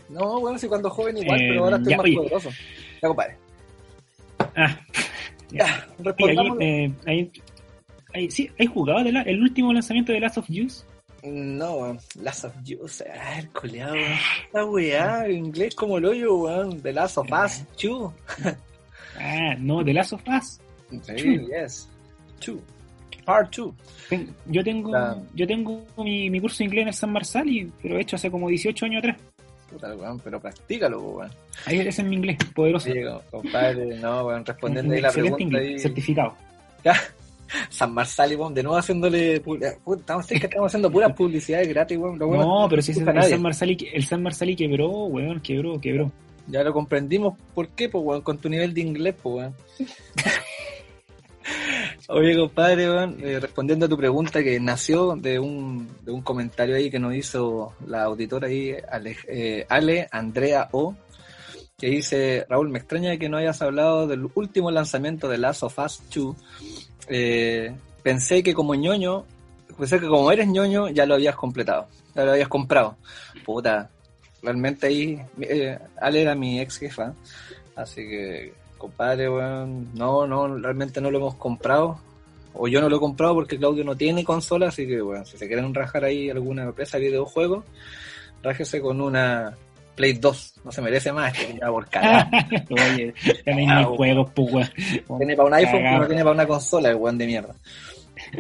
No, 0.09 0.39
bueno, 0.39 0.57
sí, 0.59 0.68
cuando 0.68 0.89
joven 0.89 1.18
igual, 1.18 1.41
Eh, 1.41 1.45
pero 1.49 1.63
ahora 1.63 1.78
estoy 1.78 1.91
ya, 1.91 1.97
más 1.97 2.03
oye. 2.05 2.16
poderoso. 2.18 2.49
Ya, 3.01 3.07
compadre. 3.07 3.38
Ah, 4.55 4.80
Ya, 5.51 5.66
Oye, 5.97 6.03
respondamos. 6.03 6.57
ahí, 6.59 6.66
eh, 7.20 7.32
ahí- 8.13 8.30
sí, 8.32 8.49
¿hay 8.59 8.66
jugado 8.68 9.03
de 9.03 9.11
la- 9.11 9.22
el 9.24 9.41
último 9.41 9.72
lanzamiento 9.74 10.11
de 10.11 10.20
Last 10.20 10.38
of 10.38 10.49
Us? 10.49 10.86
No. 11.26 11.97
Last 12.21 12.45
of. 12.45 12.53
Ah, 13.19 13.39
el 13.39 13.49
coleado. 13.49 13.95
Esta 13.95 14.65
weá, 14.65 15.30
inglés 15.30 15.73
como 15.76 15.97
el 15.97 16.05
hoyo, 16.05 16.36
weón. 16.36 16.82
The 16.82 16.93
Last 16.93 17.17
of 17.17 17.28
Us 17.32 17.63
2. 17.82 18.13
Ah, 19.19 19.55
no, 19.59 19.84
de 19.84 19.93
Last 19.93 20.13
of 20.13 20.21
Us. 20.28 20.59
Sí, 21.03 21.39
yes. 21.47 21.89
2. 22.45 22.57
Part 23.26 23.55
2. 23.55 23.73
Ten- 24.09 24.36
Yo 24.45 24.63
tengo, 24.63 24.91
La- 24.91 25.17
yo 25.34 25.47
tengo 25.47 25.84
mi, 25.97 26.30
mi 26.30 26.39
curso 26.39 26.59
de 26.59 26.65
inglés 26.65 26.82
en 26.84 26.88
el 26.89 26.93
San 26.93 27.11
Marsal, 27.11 27.49
y, 27.49 27.71
pero 27.82 27.97
hecho 27.97 28.17
hace 28.17 28.30
como 28.30 28.49
18 28.49 28.86
años 28.86 28.99
atrás. 28.99 29.17
Puta, 29.71 29.95
weón, 29.95 30.19
pero 30.19 30.39
practícalo, 30.39 31.01
weón. 31.01 31.32
Ahí 31.65 31.80
ese 31.80 32.01
es 32.01 32.07
mi 32.07 32.15
inglés, 32.17 32.38
poderoso. 32.53 32.88
Sí, 32.91 32.99
compadre, 33.32 33.97
no, 33.99 34.26
weón, 34.28 34.45
respondiendo 34.45 34.93
ahí 34.93 35.01
la 35.01 35.11
pregunta 35.11 35.41
inglés, 35.43 35.61
ahí. 35.69 35.80
certificado. 35.80 36.36
Ya. 36.84 36.93
San 37.69 37.93
Marsali, 37.93 38.35
weón, 38.35 38.53
de 38.53 38.63
nuevo 38.63 38.77
haciéndole. 38.77 39.39
Puta, 39.39 39.75
estamos, 39.97 40.31
es 40.31 40.39
que 40.39 40.47
estamos 40.47 40.67
haciendo 40.67 40.91
puras 40.91 41.13
publicidades 41.13 41.67
gratis, 41.67 41.97
weón. 41.97 42.17
Bueno 42.17 42.43
No, 42.43 42.63
es 42.65 42.69
pero 42.69 42.81
si 42.81 42.91
escucha 42.91 43.11
el. 43.11 43.29
San 43.29 43.41
Marsali, 43.41 43.77
el 43.93 44.05
San 44.05 44.23
Marsali 44.23 44.55
quebró, 44.55 44.89
weón, 45.05 45.39
quebró, 45.41 45.79
quebró. 45.79 46.11
Ya 46.47 46.63
lo 46.63 46.73
comprendimos. 46.73 47.37
¿Por 47.53 47.69
qué, 47.69 47.89
pues, 47.89 48.03
weón? 48.03 48.21
Con 48.21 48.37
tu 48.37 48.49
nivel 48.49 48.73
de 48.73 48.81
inglés, 48.81 49.15
pues, 49.21 49.35
weón. 49.35 49.55
Oye, 52.07 52.37
compadre, 52.37 52.89
weón, 52.89 53.17
eh, 53.21 53.39
respondiendo 53.39 53.85
a 53.85 53.89
tu 53.89 53.97
pregunta 53.97 54.43
que 54.43 54.59
nació 54.59 55.15
de 55.15 55.39
un, 55.39 55.89
de 56.03 56.11
un 56.11 56.21
comentario 56.21 56.75
ahí 56.75 56.91
que 56.91 56.99
nos 56.99 57.15
hizo 57.15 57.73
la 57.87 58.03
auditora 58.03 58.47
ahí, 58.47 58.75
Ale, 58.91 59.17
eh, 59.27 59.65
Ale 59.69 60.07
Andrea 60.11 60.69
O, 60.71 60.95
que 61.77 61.87
dice, 61.87 62.45
Raúl, 62.47 62.69
me 62.69 62.79
extraña 62.79 63.17
que 63.17 63.27
no 63.27 63.37
hayas 63.37 63.61
hablado 63.61 64.07
del 64.07 64.29
último 64.35 64.71
lanzamiento 64.71 65.27
de 65.27 65.37
Last 65.39 65.63
of 65.63 65.79
Us 65.79 66.01
2. 66.13 66.35
Eh, 67.08 67.74
pensé 68.03 68.43
que 68.43 68.53
como 68.53 68.76
ñoño, 68.76 69.26
pensé 69.78 69.99
que 69.99 70.08
como 70.08 70.32
eres 70.32 70.47
ñoño 70.47 70.89
ya 70.89 71.06
lo 71.06 71.16
habías 71.16 71.36
completado, 71.36 71.88
ya 72.16 72.26
lo 72.26 72.32
habías 72.32 72.47
comprado. 72.47 72.97
Puta, 73.45 73.89
realmente 74.41 74.88
ahí, 74.88 75.22
eh, 75.41 75.78
Ale 75.99 76.22
era 76.22 76.36
mi 76.36 76.60
ex 76.60 76.78
jefa, 76.78 77.14
así 77.76 78.01
que, 78.08 78.53
compadre, 78.78 79.30
weón, 79.30 79.93
no, 79.93 80.28
no, 80.28 80.58
realmente 80.58 81.01
no 81.01 81.12
lo 81.12 81.18
hemos 81.18 81.36
comprado. 81.36 81.99
O 82.58 82.70
yo 82.70 82.80
no 82.80 82.88
lo 82.88 82.97
he 82.97 82.99
comprado 82.99 83.34
porque 83.34 83.58
Claudio 83.58 83.84
no 83.84 83.97
tiene 83.97 84.24
consola, 84.24 84.70
así 84.70 84.88
que, 84.88 85.01
bueno, 85.01 85.26
si 85.26 85.38
se 85.38 85.47
quieren 85.47 85.74
rajar 85.74 86.06
ahí 86.06 86.30
alguna 86.30 86.64
empresa 86.64 86.97
de 86.97 87.08
videojuegos, 87.08 87.66
rájese 88.41 88.80
con 88.80 89.01
una 89.01 89.58
Play 89.95 90.13
2, 90.13 90.53
no 90.65 90.71
se 90.71 90.81
merece 90.81 91.11
más, 91.11 91.33
que 91.33 91.57
ya 91.59 91.67
por 91.67 91.87
cagada. 91.87 92.29
Oye, 92.69 93.13
ya 93.45 93.55
no 93.55 93.77
hay 93.77 93.83
juegos, 93.85 94.31
pues. 94.35 94.71
Tiene 95.17 95.35
para 95.35 95.47
un 95.47 95.53
iPhone, 95.53 95.81
pero 95.81 95.99
no 95.99 96.07
tiene 96.07 96.23
para 96.23 96.33
una 96.33 96.47
consola, 96.47 96.89
el 96.89 96.95
weón 96.95 97.17
de 97.17 97.25
mierda. 97.25 97.55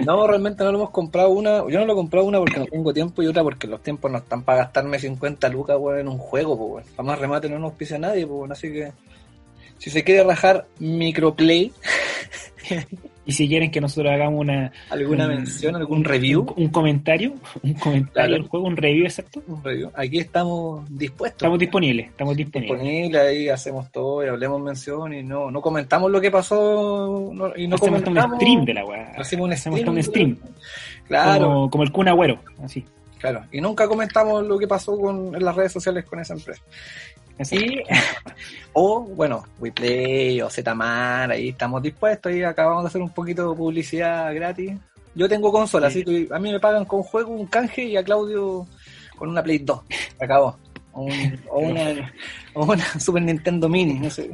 No, 0.05 0.25
realmente 0.27 0.63
no 0.63 0.71
lo 0.71 0.79
hemos 0.79 0.89
comprado 0.91 1.29
una. 1.29 1.59
Yo 1.69 1.79
no 1.79 1.85
lo 1.85 1.93
he 1.93 1.95
comprado 1.95 2.25
una 2.25 2.39
porque 2.39 2.59
no 2.59 2.65
tengo 2.65 2.93
tiempo 2.93 3.21
y 3.21 3.27
otra 3.27 3.43
porque 3.43 3.67
los 3.67 3.81
tiempos 3.81 4.11
no 4.11 4.17
están 4.17 4.43
para 4.43 4.59
gastarme 4.59 4.99
50 4.99 5.49
lucas, 5.49 5.77
weón, 5.79 5.99
en 5.99 6.07
un 6.07 6.17
juego, 6.17 6.57
pues, 6.57 6.85
weón. 6.85 6.95
Para 6.95 7.07
más 7.07 7.19
remate 7.19 7.49
no 7.49 7.59
nos 7.59 7.73
pisa 7.73 7.97
nadie, 7.97 8.25
pues, 8.25 8.37
weón. 8.37 8.51
Así 8.51 8.71
que, 8.71 8.91
si 9.77 9.89
se 9.89 10.03
quiere 10.03 10.23
rajar 10.23 10.65
microplay, 10.79 11.71
Y 13.27 13.31
si 13.31 13.47
quieren 13.47 13.71
que 13.71 13.81
nosotros 13.81 14.13
hagamos 14.13 14.39
una 14.41 14.71
alguna 14.91 15.25
un- 15.27 15.35
mención, 15.35 15.75
algún 15.75 16.03
review, 16.03 16.41
un, 16.55 16.63
un 16.65 16.69
comentario, 16.69 17.33
un 17.63 17.73
comentario 17.73 18.11
Claro. 18.13 18.33
del 18.33 18.43
juego, 18.43 18.67
un 18.67 18.77
review 18.77 19.05
exacto, 19.05 19.41
un 19.47 19.63
review, 19.63 19.89
aquí 19.95 20.19
estamos 20.19 20.85
dispuestos. 20.95 21.37
estamos 21.37 21.57
disponibles, 21.59 22.07
estamos 22.09 22.35
disponibles. 22.37 22.79
disponibles, 22.81 23.21
ahí 23.21 23.49
hacemos 23.49 23.91
todo 23.91 24.23
y 24.23 24.27
hablemos 24.29 24.61
mención 24.61 25.13
y 25.13 25.23
no, 25.23 25.49
no 25.49 25.59
comentamos 25.61 26.11
lo 26.11 26.21
que 26.21 26.29
pasó 26.29 27.31
no- 27.33 27.51
y 27.55 27.67
no 27.67 27.75
Hacemos 27.75 27.97
hasta 27.99 28.09
un 28.11 28.15
comentamos. 28.15 28.35
stream 28.37 28.65
de 28.65 28.73
la 28.75 28.85
weá. 28.85 29.11
Hacemos 29.17 29.45
un 29.47 29.53
Hacemos 29.53 29.79
stream. 29.79 29.95
un 29.95 30.03
stream. 30.03 30.37
Claro, 31.07 31.45
Como, 31.45 31.69
como 31.69 31.83
el 31.83 31.91
Kun 31.91 32.07
Agüero, 32.07 32.39
así. 32.63 32.85
claro. 33.19 33.43
Y 33.51 33.61
nunca 33.61 33.87
comentamos 33.87 34.45
lo 34.45 34.57
que 34.57 34.67
pasó 34.67 34.97
con, 34.99 35.35
en 35.35 35.43
las 35.43 35.55
redes 35.55 35.71
sociales 35.71 36.05
con 36.05 36.19
esa 36.19 36.33
empresa. 36.33 36.61
Así. 37.39 37.55
Y, 37.57 37.83
o, 38.73 39.01
bueno, 39.01 39.43
WePlay 39.59 40.41
o 40.41 40.49
Zmar, 40.49 41.31
ahí 41.31 41.49
estamos 41.49 41.81
dispuestos 41.81 42.31
y 42.33 42.43
acabamos 42.43 42.83
de 42.83 42.87
hacer 42.89 43.01
un 43.01 43.09
poquito 43.09 43.49
de 43.51 43.55
publicidad 43.57 44.33
gratis. 44.33 44.73
Yo 45.13 45.29
tengo 45.29 45.51
consola, 45.51 45.89
Sí. 45.89 46.01
así 46.01 46.27
que 46.27 46.33
a 46.33 46.39
mí 46.39 46.51
me 46.51 46.59
pagan 46.59 46.85
con 46.85 47.01
juego 47.03 47.31
un 47.31 47.45
canje 47.47 47.83
y 47.83 47.95
a 47.97 48.03
Claudio 48.03 48.67
con 49.17 49.29
una 49.29 49.41
Play 49.43 49.59
2. 49.59 49.79
Se 50.17 50.25
acabó. 50.25 50.57
O, 50.91 51.03
un- 51.03 51.39
o 51.49 51.59
una, 51.59 52.13
o 52.53 52.63
una 52.65 52.85
Super 52.99 53.21
Nintendo 53.21 53.67
Mini, 53.69 53.99
no 53.99 54.09
sé. 54.09 54.31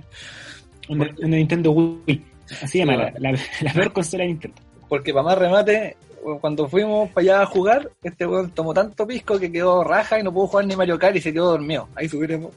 Una, 0.89 1.06
una 1.20 1.38
Nintendo 1.38 1.72
Wii. 1.72 2.26
Así 2.52 2.68
se 2.68 2.78
llama, 2.80 2.93
Sí, 2.93 3.14
la, 3.20 3.32
la, 3.32 3.39
la 3.62 3.74
peor 3.74 3.93
consola 3.93 4.24
de 4.24 4.30
Nintendo. 4.30 4.58
Porque 4.89 5.14
para 5.14 5.24
más 5.24 5.38
remate, 5.38 5.95
cuando 6.41 6.68
fuimos 6.68 7.10
para 7.12 7.22
allá 7.24 7.41
a 7.43 7.45
jugar, 7.45 7.89
este 8.04 8.26
weón 8.28 8.52
tomó 8.52 8.74
tanto 8.74 9.08
pisco 9.08 9.39
que 9.39 9.52
quedó 9.52 9.84
raja 9.84 10.20
y 10.20 10.24
no 10.24 10.34
pudo 10.34 10.47
jugar 10.47 10.66
ni 10.66 10.76
Mario 10.76 10.99
Kart 10.99 11.16
y 11.16 11.22
se 11.22 11.32
quedó 11.32 11.52
dormido. 11.52 11.88
Ahí 11.95 12.10
subiremos, 12.10 12.52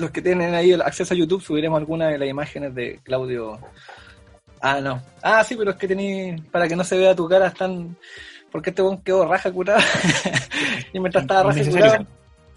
los 0.00 0.10
que 0.10 0.22
tienen 0.22 0.54
ahí 0.54 0.72
el 0.72 0.82
acceso 0.82 1.14
a 1.14 1.16
YouTube, 1.16 1.42
subiremos 1.42 1.78
algunas 1.78 2.10
de 2.12 2.18
las 2.18 2.28
imágenes 2.28 2.74
de 2.74 3.00
Claudio. 3.02 3.58
Ah, 4.60 4.80
no. 4.80 5.02
Ah, 5.22 5.44
sí, 5.44 5.54
pero 5.56 5.70
es 5.72 5.76
que 5.76 5.88
tení, 5.88 6.36
para 6.50 6.66
que 6.68 6.76
no 6.76 6.84
se 6.84 6.96
vea 6.98 7.14
tu 7.14 7.28
cara 7.28 7.50
tan... 7.50 7.96
Porque 8.50 8.70
este 8.70 8.82
weón 8.82 9.02
quedó 9.02 9.26
raja 9.26 9.50
curada. 9.52 9.82
y 10.92 10.98
mientras 11.00 11.22
estaba 11.24 11.42
raja 11.52 11.70
curada, 11.70 12.06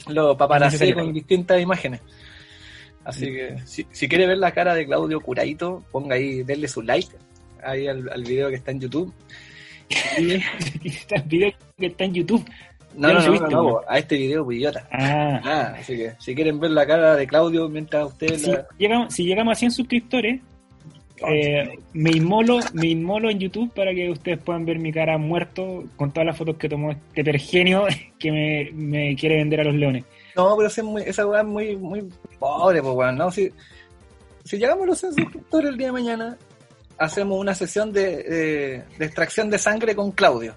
lo 0.07 0.37
paparacé 0.37 0.93
con 0.93 1.11
distintas 1.13 1.59
imágenes. 1.59 2.01
Así 3.03 3.25
que, 3.25 3.57
si, 3.65 3.85
si 3.91 4.07
quiere 4.07 4.27
ver 4.27 4.37
la 4.37 4.51
cara 4.51 4.73
de 4.75 4.85
Claudio 4.85 5.19
curadito, 5.19 5.83
ponga 5.91 6.15
ahí, 6.15 6.43
denle 6.43 6.67
su 6.67 6.81
like 6.81 7.15
ahí 7.63 7.87
al, 7.87 8.07
al 8.09 8.23
video 8.23 8.49
que 8.49 8.55
está 8.55 8.71
en 8.71 8.79
YouTube. 8.81 9.13
Y- 10.17 10.35
Está 10.85 11.15
el 11.15 11.23
video 11.23 11.51
que 11.77 11.87
está 11.87 12.03
en 12.03 12.13
YouTube. 12.13 12.45
No, 12.95 13.13
no, 13.13 13.19
no, 13.19 13.47
no, 13.49 13.81
a 13.87 13.97
este 13.99 14.17
video, 14.17 14.43
pues 14.43 14.57
idiota. 14.57 14.87
Ah, 14.91 15.41
Ah, 15.43 15.75
así 15.79 15.95
que 15.95 16.13
si 16.19 16.33
quieren 16.35 16.59
ver 16.59 16.71
la 16.71 16.85
cara 16.87 17.15
de 17.15 17.27
Claudio 17.27 17.69
mientras 17.69 18.07
ustedes 18.07 18.41
si 18.41 18.51
la... 18.51 18.67
llegamos, 18.77 19.13
si 19.13 19.23
llegamos 19.25 19.51
a 19.53 19.55
100 19.55 19.71
suscriptores, 19.71 20.41
eh, 21.27 21.77
me 21.93 22.11
inmolo, 22.11 22.59
me 22.73 22.87
inmolo 22.87 23.29
en 23.29 23.39
YouTube 23.39 23.71
para 23.73 23.93
que 23.93 24.09
ustedes 24.09 24.39
puedan 24.39 24.65
ver 24.65 24.79
mi 24.79 24.91
cara 24.91 25.17
muerto 25.17 25.83
con 25.97 26.11
todas 26.11 26.25
las 26.27 26.37
fotos 26.37 26.55
que 26.57 26.69
tomó 26.69 26.91
este 26.91 27.23
pergenio 27.23 27.85
que 28.19 28.31
me, 28.31 28.69
me 28.73 29.15
quiere 29.15 29.35
vender 29.37 29.61
a 29.61 29.63
los 29.65 29.75
leones. 29.75 30.03
No, 30.35 30.55
pero 30.55 30.67
ese 30.67 30.81
es 30.81 30.87
muy- 30.87 31.03
esa 31.03 31.25
weá 31.27 31.41
es 31.41 31.47
muy, 31.47 31.75
muy 31.75 32.09
pobre, 32.39 32.81
pues 32.81 32.93
weón, 32.95 33.17
¿no? 33.17 33.31
Si, 33.31 33.49
si 34.45 34.57
llegamos 34.57 34.83
a 34.83 34.87
los 34.87 34.97
100 34.99 35.13
suscriptores 35.13 35.69
el 35.71 35.77
día 35.77 35.87
de 35.87 35.93
mañana, 35.93 36.37
hacemos 36.97 37.37
una 37.39 37.53
sesión 37.53 37.91
de, 37.91 38.23
de- 38.23 38.83
de 38.97 39.05
extracción 39.05 39.49
de 39.49 39.57
sangre 39.59 39.95
con 39.95 40.11
Claudio. 40.11 40.55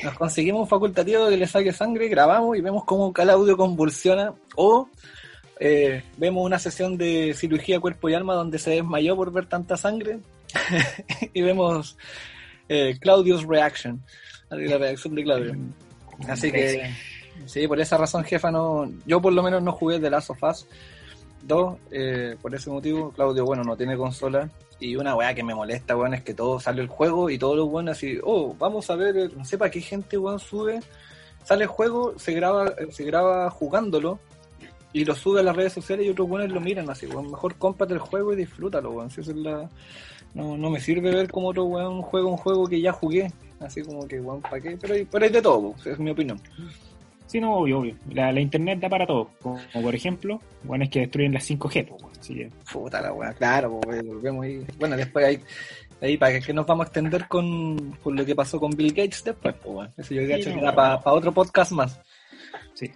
Nos 0.00 0.14
conseguimos 0.14 0.62
un 0.62 0.68
facultativo 0.68 1.28
que 1.28 1.36
le 1.36 1.46
saque 1.46 1.72
sangre, 1.72 2.08
grabamos 2.08 2.56
y 2.56 2.60
vemos 2.60 2.84
cómo 2.84 3.12
Claudio 3.12 3.56
convulsiona. 3.56 4.32
O 4.56 4.88
eh, 5.60 6.02
vemos 6.16 6.44
una 6.44 6.58
sesión 6.58 6.96
de 6.96 7.34
cirugía 7.34 7.78
cuerpo 7.78 8.08
y 8.08 8.14
alma 8.14 8.34
donde 8.34 8.58
se 8.58 8.70
desmayó 8.70 9.16
por 9.16 9.30
ver 9.30 9.46
tanta 9.46 9.76
sangre. 9.76 10.18
y 11.34 11.42
vemos 11.42 11.96
eh, 12.68 12.96
Claudio's 13.00 13.44
reaction. 13.44 14.02
La 14.48 14.78
reacción 14.78 15.14
de 15.14 15.24
Claudio. 15.24 15.56
Así 16.26 16.50
que, 16.50 16.90
sí, 17.46 17.68
por 17.68 17.80
esa 17.80 17.96
razón, 17.96 18.24
jefa, 18.24 18.50
no, 18.50 18.90
yo 19.06 19.20
por 19.20 19.32
lo 19.32 19.42
menos 19.42 19.62
no 19.62 19.72
jugué 19.72 19.98
The 19.98 20.10
Last 20.10 20.30
of 20.30 20.42
Us 20.42 20.66
2, 21.42 21.78
eh, 21.90 22.36
por 22.40 22.54
ese 22.54 22.70
motivo, 22.70 23.10
Claudio, 23.12 23.44
bueno, 23.44 23.62
no 23.62 23.76
tiene 23.76 23.96
consola. 23.96 24.48
Y 24.82 24.96
una 24.96 25.14
weá 25.14 25.32
que 25.32 25.44
me 25.44 25.54
molesta, 25.54 25.96
weón, 25.96 26.14
es 26.14 26.22
que 26.22 26.34
todo 26.34 26.58
sale 26.58 26.82
el 26.82 26.88
juego 26.88 27.30
y 27.30 27.38
todos 27.38 27.56
los 27.56 27.68
weones 27.68 27.96
así, 27.96 28.18
oh, 28.24 28.56
vamos 28.58 28.90
a 28.90 28.96
ver, 28.96 29.30
no 29.36 29.44
sé 29.44 29.56
para 29.56 29.70
qué 29.70 29.80
gente, 29.80 30.18
weón, 30.18 30.40
sube, 30.40 30.80
sale 31.44 31.62
el 31.62 31.68
juego, 31.68 32.18
se 32.18 32.32
graba, 32.32 32.66
eh, 32.66 32.88
se 32.90 33.04
graba 33.04 33.48
jugándolo 33.48 34.18
y 34.92 35.04
lo 35.04 35.14
sube 35.14 35.38
a 35.38 35.44
las 35.44 35.54
redes 35.54 35.72
sociales 35.72 36.04
y 36.04 36.10
otros 36.10 36.28
weones 36.28 36.50
lo 36.50 36.60
miran 36.60 36.90
así, 36.90 37.06
weón, 37.06 37.30
mejor 37.30 37.54
cómprate 37.54 37.92
el 37.92 38.00
juego 38.00 38.32
y 38.32 38.36
disfrútalo, 38.36 38.90
weón, 38.90 39.08
si 39.08 39.20
esa 39.20 39.30
es 39.30 39.36
la... 39.36 39.70
No, 40.34 40.56
no 40.56 40.68
me 40.68 40.80
sirve 40.80 41.14
ver 41.14 41.30
como 41.30 41.48
otro 41.50 41.64
weón 41.64 42.02
juega 42.02 42.26
un 42.26 42.36
juego 42.36 42.66
que 42.66 42.80
ya 42.80 42.90
jugué, 42.90 43.32
así 43.60 43.82
como 43.82 44.08
que, 44.08 44.20
weón, 44.20 44.42
¿para 44.42 44.60
qué? 44.60 44.76
Pero 44.76 45.24
hay, 45.24 45.30
de 45.30 45.42
todo, 45.42 45.76
es 45.84 45.98
mi 46.00 46.10
opinión. 46.10 46.40
Sí, 47.32 47.40
no, 47.40 47.54
obvio, 47.56 47.78
obvio. 47.78 47.94
La, 48.10 48.30
la 48.30 48.40
internet 48.40 48.78
da 48.78 48.90
para 48.90 49.06
todo. 49.06 49.30
Como, 49.40 49.58
como 49.72 49.84
por 49.86 49.94
ejemplo, 49.94 50.38
bueno, 50.64 50.84
es 50.84 50.90
que 50.90 51.00
destruyen 51.00 51.32
las 51.32 51.48
5G. 51.48 51.86
pues, 51.88 52.02
bueno, 52.02 52.10
así 52.20 52.34
que, 52.34 52.50
Puta 52.70 53.00
la 53.00 53.12
weá, 53.14 53.32
claro, 53.32 53.80
pues, 53.80 54.06
volvemos 54.06 54.44
ahí. 54.44 54.62
Bueno, 54.78 54.96
después 54.96 55.24
ahí, 55.24 55.40
ahí 56.02 56.18
para 56.18 56.38
que 56.38 56.52
nos 56.52 56.66
vamos 56.66 56.84
a 56.84 56.88
extender 56.88 57.26
con, 57.28 57.92
con 58.02 58.14
lo 58.16 58.26
que 58.26 58.34
pasó 58.34 58.60
con 58.60 58.70
Bill 58.72 58.90
Gates 58.92 59.24
después, 59.24 59.54
pues 59.62 59.74
bueno. 59.74 59.92
Eso 59.96 60.12
yo 60.12 60.22
Sí, 60.22 60.28
cacho 60.28 60.50
no, 60.50 60.56
que 60.56 60.60
era 60.60 60.74
para 60.74 61.00
otro 61.06 61.32
podcast 61.32 61.72
más. 61.72 62.00
sí. 62.74 62.90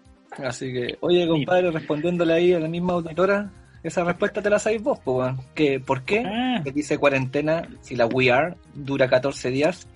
Así 0.44 0.70
que, 0.70 0.98
oye 1.00 1.26
compadre, 1.26 1.70
respondiéndole 1.70 2.34
ahí 2.34 2.52
a 2.52 2.58
la 2.60 2.68
misma 2.68 2.92
auditora, 2.92 3.50
esa 3.82 4.04
respuesta 4.04 4.42
te 4.42 4.50
la 4.50 4.58
sabéis 4.58 4.82
vos, 4.82 4.98
pues. 5.02 5.32
Que, 5.54 5.80
¿Por 5.80 6.02
qué? 6.02 6.22
Ah, 6.26 6.60
Que 6.62 6.72
dice 6.72 6.98
cuarentena, 6.98 7.66
si 7.80 7.96
la 7.96 8.04
We 8.04 8.30
Are 8.30 8.54
dura 8.74 9.08
14 9.08 9.48
días. 9.50 9.88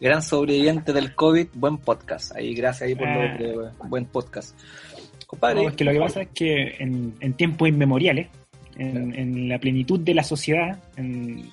Gran 0.00 0.22
sobreviviente 0.22 0.92
del 0.92 1.14
COVID, 1.14 1.46
buen 1.54 1.78
podcast. 1.78 2.34
Ahí, 2.36 2.54
gracias 2.54 2.88
ahí 2.88 2.94
por 2.94 3.06
Ah. 3.08 3.32
lo 3.32 3.38
que, 3.38 3.54
buen 3.88 4.04
podcast. 4.06 4.58
Compadre, 5.26 5.62
no, 5.62 5.68
es 5.70 5.74
que 5.76 5.84
lo 5.84 5.92
que 5.92 5.98
pasa 6.00 6.22
es 6.22 6.28
que 6.28 6.74
en, 6.78 7.14
en 7.20 7.32
tiempos 7.34 7.68
inmemoriales, 7.68 8.28
en, 8.76 9.14
en 9.14 9.48
la 9.48 9.58
plenitud 9.58 10.00
de 10.00 10.14
la 10.14 10.22
sociedad, 10.22 10.78
en, 10.96 11.48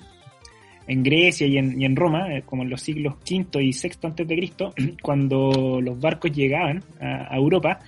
en 0.86 1.02
Grecia 1.02 1.46
y 1.46 1.56
en, 1.56 1.80
y 1.80 1.84
en 1.84 1.96
Roma, 1.96 2.34
eh, 2.34 2.42
como 2.42 2.62
en 2.62 2.70
los 2.70 2.82
siglos 2.82 3.14
V 3.28 3.62
y 3.62 3.70
VI 3.70 3.90
antes 4.02 4.28
de 4.28 4.36
Cristo, 4.36 4.74
cuando 5.02 5.80
los 5.80 5.98
barcos 6.00 6.32
llegaban 6.32 6.82
a, 7.00 7.32
a 7.32 7.36
Europa 7.36 7.80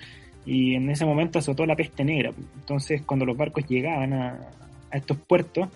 y 0.46 0.74
en 0.74 0.88
ese 0.90 1.04
momento 1.04 1.38
azotó 1.38 1.66
la 1.66 1.76
peste 1.76 2.04
negra. 2.04 2.30
Entonces, 2.56 3.02
cuando 3.02 3.24
los 3.26 3.36
barcos 3.36 3.64
llegaban 3.68 4.12
a, 4.12 4.38
a 4.90 4.96
estos 4.96 5.16
puertos, 5.18 5.68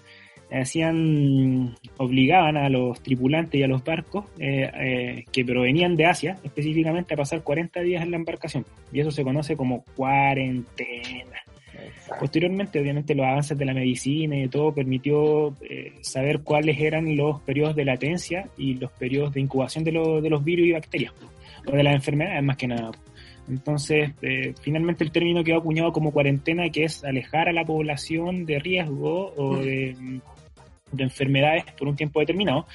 hacían 0.51 1.75
obligaban 1.99 2.57
a 2.57 2.69
los 2.69 3.01
tripulantes 3.03 3.61
y 3.61 3.63
a 3.63 3.69
los 3.69 3.85
barcos 3.85 4.25
eh, 4.39 4.71
eh, 4.75 5.25
que 5.33 5.45
provenían 5.45 5.97
de 5.97 6.07
Asia 6.07 6.39
específicamente 6.43 7.15
a 7.15 7.17
pasar 7.17 7.43
40 7.43 7.81
días 7.81 8.03
en 8.03 8.11
la 8.11 8.17
embarcación. 8.17 8.65
Y 8.93 9.01
eso 9.01 9.11
se 9.11 9.25
conoce 9.25 9.57
como 9.57 9.85
cuarentena. 9.97 11.39
Posteriormente 12.19 12.81
obviamente 12.81 13.15
los 13.15 13.27
avances 13.27 13.57
de 13.57 13.65
la 13.65 13.75
medicina 13.75 14.37
y 14.37 14.49
todo 14.49 14.73
permitió 14.73 15.55
eh, 15.63 15.93
saber 16.01 16.41
cuáles 16.41 16.81
eran 16.81 17.17
los 17.17 17.41
periodos 17.43 17.77
de 17.77 17.85
latencia 17.85 18.49
y 18.57 18.75
los 18.75 18.91
periodos 18.93 19.35
de 19.35 19.41
incubación 19.41 19.85
de, 19.85 19.93
los- 19.93 20.23
de 20.23 20.31
los 20.31 20.43
virus 20.43 20.67
y 20.67 20.73
bacterias 20.73 21.13
o 21.67 21.71
de 21.77 21.83
las 21.83 21.95
enfermedades 21.95 22.43
más 22.43 22.57
que 22.57 22.67
nada. 22.67 22.91
Entonces, 23.49 24.11
eh, 24.23 24.55
finalmente 24.61 25.05
el 25.05 25.11
término 25.13 25.43
quedó 25.45 25.59
acuñado 25.59 25.93
como 25.93 26.13
cuarentena, 26.13 26.69
que 26.71 26.85
es 26.85 27.03
alejar 27.05 27.49
a 27.49 27.53
la 27.53 27.65
población 27.65 28.45
de 28.45 28.59
riesgo 28.59 29.33
o 29.37 29.57
de, 29.57 29.95
de 30.93 31.05
enfermedades 31.05 31.65
por 31.79 31.89
un 31.89 31.97
tiempo 31.97 32.21
determinado. 32.21 32.67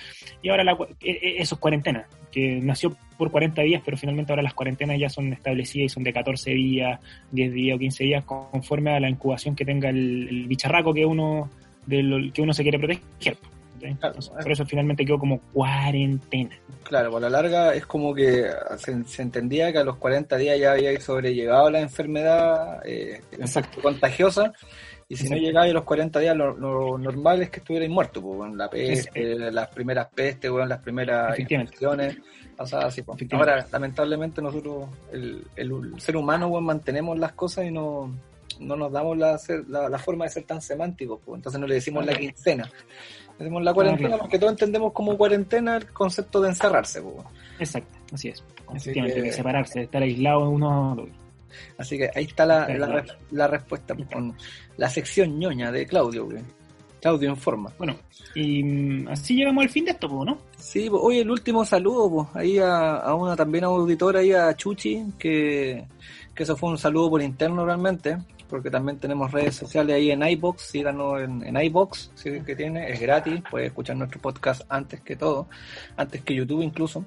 Y 0.42 0.50
ahora 0.50 0.64
la, 0.64 0.78
e, 1.02 1.12
e, 1.12 1.42
eso 1.42 1.56
es 1.56 1.62
cuarentena, 1.62 2.08
que 2.32 2.60
nació 2.62 2.96
por 3.18 3.32
40 3.32 3.62
días, 3.62 3.82
pero 3.84 3.98
finalmente 3.98 4.32
ahora 4.32 4.44
las 4.44 4.54
cuarentenas 4.54 5.00
ya 5.00 5.10
son 5.10 5.34
establecidas 5.34 5.86
y 5.86 5.90
son 5.90 6.04
de 6.04 6.14
14 6.14 6.52
días, 6.52 7.00
10 7.32 7.54
días 7.54 7.76
o 7.76 7.80
15 7.80 8.04
días, 8.04 8.24
conforme 8.26 8.92
a 8.92 9.00
la 9.00 9.10
incubación 9.10 9.56
que 9.56 9.66
tenga 9.66 9.90
el, 9.90 10.28
el 10.30 10.48
bicharraco 10.48 10.94
que 10.94 11.06
uno, 11.06 11.50
de 11.86 12.32
que 12.34 12.42
uno 12.42 12.54
se 12.54 12.64
quiere 12.64 12.80
proteger. 12.80 13.38
por 14.42 14.52
eso 14.52 14.66
finalmente 14.66 15.06
quedó 15.06 15.20
como 15.20 15.40
cuarentena. 15.54 16.58
Claro, 16.84 17.12
por 17.12 17.22
la 17.22 17.30
larga 17.30 17.74
es 17.74 17.86
como 17.86 18.14
que 18.14 18.50
se, 18.78 19.22
entendía 19.22 19.72
que 19.72 19.80
a 19.80 19.84
los 19.84 19.98
40 19.98 20.38
días 20.38 20.60
ya 20.60 20.74
había 20.74 21.00
sobrellevado 21.00 21.70
la 21.70 21.80
enfermedad 21.80 22.82
eh, 22.86 23.22
contagiosa 23.82 24.54
y 25.08 25.16
si 25.16 25.30
no 25.30 25.38
llegaba 25.38 25.66
a 25.66 25.70
los 25.70 25.84
40 25.84 26.20
días, 26.20 26.36
lo, 26.36 26.98
normal 26.98 27.42
es 27.42 27.50
que 27.50 27.60
estuvierais 27.60 27.92
muerto, 27.92 28.22
pues, 28.22 28.54
la 28.54 28.70
peste, 28.70 29.52
las 29.52 29.68
primeras 29.70 30.08
pestes, 30.14 30.50
bueno, 30.50 30.68
las 30.68 30.80
primeras 30.80 31.38
infecciones, 31.38 32.18
pasadas 32.56 32.86
así. 32.86 33.02
Pues. 33.02 33.22
Ahora, 33.32 33.66
lamentablemente, 33.72 34.42
nosotros, 34.42 34.90
el, 35.12 35.46
el, 35.56 36.00
ser 36.00 36.18
humano, 36.18 36.50
bueno, 36.50 36.68
mantenemos 36.68 37.18
las 37.20 37.34
cosas 37.34 37.66
y 37.66 37.72
no, 37.72 38.14
no 38.60 38.76
nos 38.76 38.92
damos 38.92 39.18
la, 39.18 39.40
la, 39.68 40.00
forma 40.00 40.26
de 40.26 40.32
ser 40.32 40.44
tan 40.44 40.62
semánticos, 40.62 41.20
pues. 41.26 41.38
entonces 41.38 41.60
no 41.60 41.68
le 41.68 41.76
decimos 41.76 42.06
la 42.06 42.16
quincena. 42.16 42.70
Le 43.38 43.46
decimos 43.46 43.64
la 43.64 43.74
cuarentena 43.74 44.18
porque 44.18 44.38
todos 44.38 44.54
entendemos 44.54 44.94
como 44.94 45.18
cuarentena 45.18 45.78
el 45.78 45.92
concepto 45.92 46.42
de 46.42 46.50
encerrarse. 46.50 47.02
Pues. 47.02 47.26
Exacto, 47.60 47.98
así 48.14 48.30
es. 48.30 48.44
Así 48.68 48.94
que... 48.94 49.32
separarse, 49.32 49.84
estar 49.84 50.02
aislado 50.02 50.50
uno 50.50 51.08
Así 51.78 51.98
que 51.98 52.10
ahí 52.16 52.26
está 52.26 52.46
la, 52.46 52.68
la, 53.32 53.48
respuesta 53.48 53.96
con 54.12 54.36
la 54.78 54.90
sección 54.90 55.40
ñoña 55.40 55.72
de 55.72 55.86
Claudio. 55.86 56.28
Claudio 57.04 57.30
en 57.30 57.38
forma. 57.38 57.70
Bueno, 57.78 57.98
y 58.34 58.64
mm, 58.64 59.10
así 59.10 59.36
llegamos 59.36 59.64
al 59.64 59.70
fin 59.70 59.84
de 59.84 59.92
esto, 59.92 60.08
¿no? 60.08 60.38
Sí, 60.58 60.88
hoy 60.90 61.20
el 61.20 61.30
último 61.30 61.66
saludo, 61.66 62.30
ahí 62.34 62.58
a, 62.60 63.14
una 63.14 63.36
también 63.36 63.66
auditora, 63.66 64.22
ahí 64.22 64.32
a 64.32 64.56
Chuchi, 64.56 65.04
que, 65.20 65.86
eso 66.34 66.56
fue 66.56 66.70
un 66.70 66.78
saludo 66.78 67.10
por 67.10 67.22
interno 67.22 67.66
realmente, 67.66 68.18
porque 68.48 68.72
también 68.72 69.00
tenemos 69.00 69.32
redes 69.32 69.56
sociales 69.56 69.98
ahí 69.98 70.12
en 70.12 70.24
iBox, 70.24 70.62
síganos 70.62 71.22
en, 71.22 71.46
en 71.46 71.58
iBox, 71.58 72.12
si 72.16 72.40
que 72.42 72.56
tiene, 72.56 72.90
es 72.90 73.02
gratis, 73.02 73.42
puede 73.52 73.66
escuchar 73.66 73.98
nuestro 73.98 74.22
podcast 74.22 74.62
antes 74.70 75.02
que 75.02 75.18
todo, 75.18 75.48
antes 75.98 76.22
que 76.22 76.36
YouTube 76.36 76.62
incluso. 76.62 77.06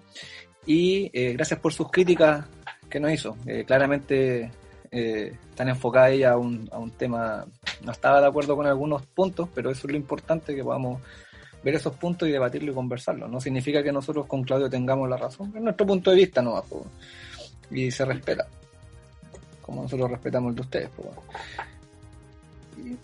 Y 0.66 1.10
eh, 1.14 1.32
gracias 1.32 1.58
por 1.60 1.72
sus 1.72 1.90
críticas 1.90 2.44
que 2.88 3.00
nos 3.00 3.12
hizo. 3.12 3.36
Eh, 3.46 3.64
claramente 3.66 4.50
eh, 4.90 5.36
están 5.50 5.68
enfocadas 5.68 6.12
ella 6.12 6.32
a 6.32 6.38
un, 6.38 6.68
a 6.72 6.78
un 6.78 6.90
tema, 6.92 7.46
no 7.82 7.92
estaba 7.92 8.20
de 8.20 8.26
acuerdo 8.26 8.56
con 8.56 8.66
algunos 8.66 9.02
puntos, 9.02 9.48
pero 9.54 9.70
eso 9.70 9.86
es 9.86 9.92
lo 9.92 9.96
importante, 9.96 10.54
que 10.54 10.64
podamos 10.64 11.00
ver 11.62 11.74
esos 11.74 11.94
puntos 11.96 12.28
y 12.28 12.32
debatirlo 12.32 12.72
y 12.72 12.74
conversarlo. 12.74 13.28
No 13.28 13.40
significa 13.40 13.82
que 13.82 13.92
nosotros 13.92 14.26
con 14.26 14.44
Claudio 14.44 14.70
tengamos 14.70 15.08
la 15.08 15.16
razón, 15.16 15.52
es 15.54 15.62
nuestro 15.62 15.86
punto 15.86 16.10
de 16.10 16.16
vista 16.16 16.42
no 16.42 16.62
y 17.70 17.90
se 17.90 18.04
respeta, 18.04 18.46
como 19.62 19.82
nosotros 19.82 20.10
respetamos 20.10 20.50
el 20.50 20.56
de 20.56 20.60
ustedes. 20.62 20.90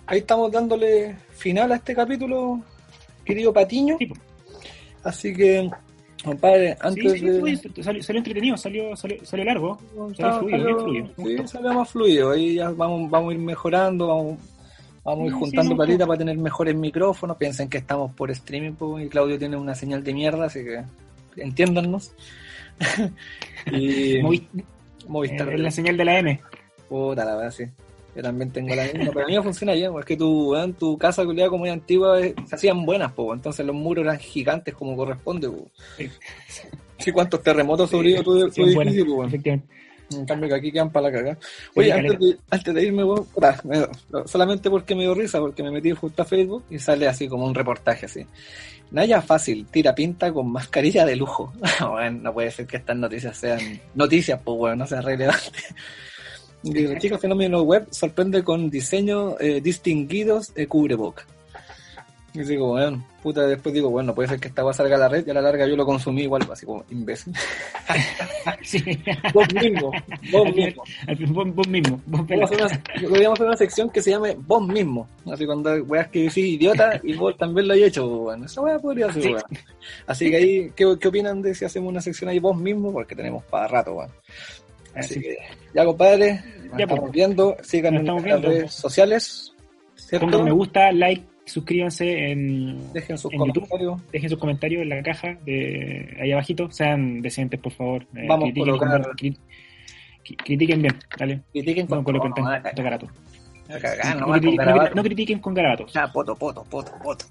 ahí 0.06 0.18
estamos 0.18 0.52
dándole 0.52 1.16
final 1.30 1.72
a 1.72 1.76
este 1.76 1.94
capítulo, 1.94 2.60
querido 3.24 3.52
Patiño. 3.52 3.98
Así 5.02 5.34
que 5.34 5.68
Compadre, 6.24 6.76
antes 6.80 7.20
de... 7.20 7.82
salió, 7.82 8.18
entretenido, 8.18 8.56
salió, 8.56 8.94
salió, 8.96 9.44
largo, 9.44 9.78
salió 10.16 10.38
fluido, 10.38 11.10
Sí, 11.16 11.48
salió 11.48 11.74
más 11.74 11.90
fluido, 11.90 12.30
ahí 12.30 12.54
ya 12.54 12.70
vamos, 12.70 13.10
vamos 13.10 13.30
a 13.30 13.34
ir 13.34 13.40
mejorando, 13.40 14.06
vamos, 14.06 14.38
vamos 15.02 15.24
a 15.24 15.26
ir 15.26 15.32
juntando 15.32 15.76
palitas 15.76 16.06
para 16.06 16.18
tener 16.18 16.38
mejores 16.38 16.76
micrófonos, 16.76 17.36
piensen 17.36 17.68
que 17.68 17.78
estamos 17.78 18.12
por 18.14 18.30
streaming 18.30 18.74
y 19.00 19.08
Claudio 19.08 19.36
tiene 19.38 19.56
una 19.56 19.74
señal 19.74 20.04
de 20.04 20.14
mierda, 20.14 20.44
así 20.44 20.60
que 20.62 20.84
entiéndanos. 21.36 22.12
y 23.72 24.20
Movistar. 25.08 25.48
Eh, 25.52 25.58
la 25.58 25.70
señal 25.70 25.96
de 25.96 26.04
la 26.04 26.18
M. 26.18 26.40
Puta 26.88 27.24
la 27.24 27.36
verdad, 27.36 27.50
sí. 27.50 27.64
Yo 28.14 28.22
también 28.22 28.50
tengo 28.50 28.74
la 28.74 28.84
misma, 28.84 29.10
pero 29.12 29.24
a 29.24 29.28
mí 29.28 29.36
me 29.36 29.42
funciona 29.42 29.72
bien, 29.72 29.92
es 29.98 30.04
que 30.04 30.16
tu, 30.16 30.54
en 30.54 30.74
tu 30.74 30.98
casa 30.98 31.24
culiada 31.24 31.48
como 31.48 31.60
muy 31.60 31.70
antigua 31.70 32.20
eh, 32.20 32.34
se 32.46 32.54
hacían 32.54 32.84
buenas, 32.84 33.12
po, 33.12 33.32
entonces 33.32 33.64
los 33.64 33.74
muros 33.74 34.04
eran 34.04 34.18
gigantes 34.18 34.74
como 34.74 34.94
corresponde, 34.96 35.48
po. 35.48 35.70
Sí. 36.98 37.10
¿cuántos 37.10 37.42
terremotos 37.42 37.90
sobre 37.90 38.22
tu, 38.22 38.50
tu 38.50 38.62
edificio, 38.62 39.06
po, 39.06 39.24
En 39.24 40.26
cambio 40.26 40.48
que 40.48 40.54
aquí 40.54 40.70
quedan 40.70 40.90
para 40.90 41.08
la 41.08 41.12
cagada. 41.12 41.38
Oye, 41.74 41.92
antes 41.92 42.18
de, 42.18 42.38
antes 42.50 42.74
de, 42.74 42.84
irme, 42.84 43.02
solamente 44.26 44.68
porque 44.68 44.94
me 44.94 45.02
dio 45.02 45.14
risa, 45.14 45.40
porque 45.40 45.62
me 45.62 45.70
metí 45.70 45.90
justo 45.92 46.22
a 46.22 46.26
Facebook 46.26 46.64
y 46.68 46.78
sale 46.78 47.08
así 47.08 47.28
como 47.28 47.46
un 47.46 47.54
reportaje 47.54 48.06
así. 48.06 48.26
Naya 48.90 49.22
fácil, 49.22 49.66
tira 49.70 49.94
pinta 49.94 50.30
con 50.30 50.52
mascarilla 50.52 51.06
de 51.06 51.16
lujo. 51.16 51.50
bueno, 51.90 52.20
no 52.24 52.34
puede 52.34 52.50
ser 52.50 52.66
que 52.66 52.76
estas 52.76 52.96
noticias 52.96 53.38
sean 53.38 53.80
noticias, 53.94 54.38
pues 54.44 54.58
bueno, 54.58 54.76
no 54.76 54.86
sean 54.86 55.02
relevantes. 55.02 55.74
Chica 56.98 57.18
fenómeno 57.18 57.62
web 57.62 57.86
sorprende 57.90 58.44
con 58.44 58.70
diseños 58.70 59.34
eh, 59.40 59.60
distinguidos 59.60 60.54
de 60.54 60.66
cubreboca. 60.68 61.26
Y 62.34 62.40
digo, 62.44 62.68
bueno, 62.68 63.04
puta, 63.22 63.46
después 63.46 63.74
digo, 63.74 63.90
bueno, 63.90 64.14
puede 64.14 64.26
ser 64.26 64.40
que 64.40 64.48
esta 64.48 64.62
va 64.62 64.70
a 64.70 64.74
salga 64.74 64.96
a 64.96 65.00
la 65.00 65.08
red 65.08 65.26
y 65.26 65.30
a 65.30 65.34
la 65.34 65.42
larga 65.42 65.66
yo 65.66 65.76
lo 65.76 65.84
consumí 65.84 66.22
igual, 66.22 66.48
así 66.50 66.64
como 66.64 66.82
imbécil. 66.90 67.34
sí. 68.62 68.82
Vos 69.34 69.46
mismo, 69.52 69.92
vos 70.30 70.54
mismo. 70.54 70.82
Vos, 71.30 71.68
mismo. 71.68 72.00
podríamos 72.06 73.38
hacer 73.38 73.46
una 73.46 73.56
sección 73.56 73.90
que 73.90 74.00
se 74.00 74.12
llame 74.12 74.34
vos 74.38 74.66
mismo. 74.66 75.06
Así 75.30 75.44
cuando 75.44 75.74
weas 75.84 76.08
que 76.08 76.20
decís 76.22 76.38
idiota 76.38 76.98
y 77.02 77.12
vos 77.14 77.36
también 77.36 77.68
lo 77.68 77.74
hay 77.74 77.84
hecho, 77.84 78.08
bueno, 78.08 78.46
esa 78.46 78.62
wea 78.62 78.78
podría 78.78 79.12
ser, 79.12 79.24
bueno. 79.24 79.46
Así 80.06 80.30
que 80.30 80.36
ahí, 80.36 80.72
¿qué, 80.74 80.96
¿qué, 80.98 81.08
opinan 81.08 81.42
de 81.42 81.54
si 81.54 81.66
hacemos 81.66 81.90
una 81.90 82.00
sección 82.00 82.30
ahí 82.30 82.38
vos 82.38 82.56
mismo? 82.56 82.92
Porque 82.92 83.14
tenemos 83.14 83.44
para 83.44 83.68
rato, 83.68 83.92
bueno. 83.92 84.12
Así 84.94 85.20
que, 85.20 85.36
ya 85.74 85.84
compadre, 85.84 86.42
ya, 86.76 86.84
estamos 86.84 87.00
pues. 87.00 87.12
viendo, 87.12 87.56
sigan 87.62 87.94
en 87.94 88.06
las 88.06 88.22
redes 88.22 88.72
sociales. 88.72 89.54
Pongan 90.20 90.44
me 90.44 90.52
gusta, 90.52 90.92
like, 90.92 91.24
suscríbanse 91.44 92.30
en, 92.30 92.92
dejen 92.92 93.18
sus 93.18 93.30
comentarios. 93.32 94.00
dejen 94.12 94.30
sus 94.30 94.38
comentarios 94.38 94.82
en 94.82 94.88
la 94.90 95.02
caja 95.02 95.36
de 95.44 96.16
ahí 96.20 96.32
abajito, 96.32 96.70
sean 96.70 97.22
decentes 97.22 97.60
por 97.60 97.72
favor. 97.72 98.06
Eh, 98.14 98.26
Vamos 98.28 98.50
a 98.50 98.54
colocar... 98.54 99.10
critiquen 100.22 100.82
bien, 100.82 100.98
¿vale? 101.18 101.42
Critiquen 101.52 101.86
con, 101.86 102.04
con, 102.04 102.18
con, 102.18 102.32
garato. 102.76 103.08
No, 104.18 104.36
no, 104.94 105.02
critiquen 105.02 105.38
con 105.38 105.54
garabatos. 105.54 105.92
Ya, 105.92 106.06
poto, 106.12 106.36
poto, 106.36 106.64
poto, 106.64 106.92
poto. 107.02 107.24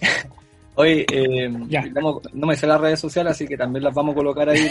Hoy, 0.76 1.04
eh, 1.12 1.48
no 1.48 2.46
me 2.46 2.54
sé 2.54 2.66
las 2.66 2.80
redes 2.80 3.00
sociales, 3.00 3.32
así 3.32 3.46
que 3.46 3.56
también 3.56 3.82
las 3.82 3.92
vamos 3.92 4.12
a 4.12 4.16
colocar 4.16 4.48
ahí 4.48 4.70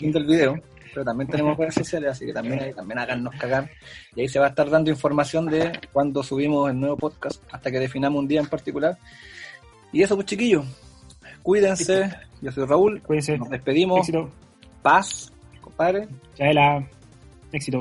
en 0.00 0.16
el 0.16 0.24
video 0.24 0.62
pero 0.98 1.04
también 1.04 1.30
tenemos 1.30 1.56
redes 1.56 1.74
sociales, 1.74 2.10
así 2.10 2.26
que 2.26 2.32
también, 2.32 2.60
ahí, 2.60 2.74
también 2.74 2.98
háganos 2.98 3.32
cagar. 3.36 3.70
Y 4.16 4.22
ahí 4.22 4.28
se 4.28 4.40
va 4.40 4.46
a 4.46 4.48
estar 4.48 4.68
dando 4.68 4.90
información 4.90 5.46
de 5.46 5.78
cuando 5.92 6.24
subimos 6.24 6.68
el 6.68 6.80
nuevo 6.80 6.96
podcast, 6.96 7.40
hasta 7.52 7.70
que 7.70 7.78
definamos 7.78 8.18
un 8.18 8.26
día 8.26 8.40
en 8.40 8.48
particular. 8.48 8.98
Y 9.92 10.02
eso, 10.02 10.16
pues 10.16 10.26
chiquillos, 10.26 10.66
cuídense. 11.44 12.10
Yo 12.40 12.50
soy 12.50 12.64
Raúl. 12.66 13.00
Cuídense. 13.02 13.38
Nos 13.38 13.48
despedimos. 13.48 14.00
Éxito. 14.00 14.28
Paz, 14.82 15.32
compadre. 15.60 16.08
la 16.36 16.84
Éxito. 17.52 17.78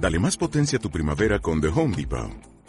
Dale 0.00 0.18
más 0.18 0.38
potencia 0.38 0.78
a 0.78 0.80
tu 0.80 0.88
primavera 0.88 1.38
con 1.38 1.60
The 1.60 1.68
Home 1.68 1.96
Depot. 1.96 2.51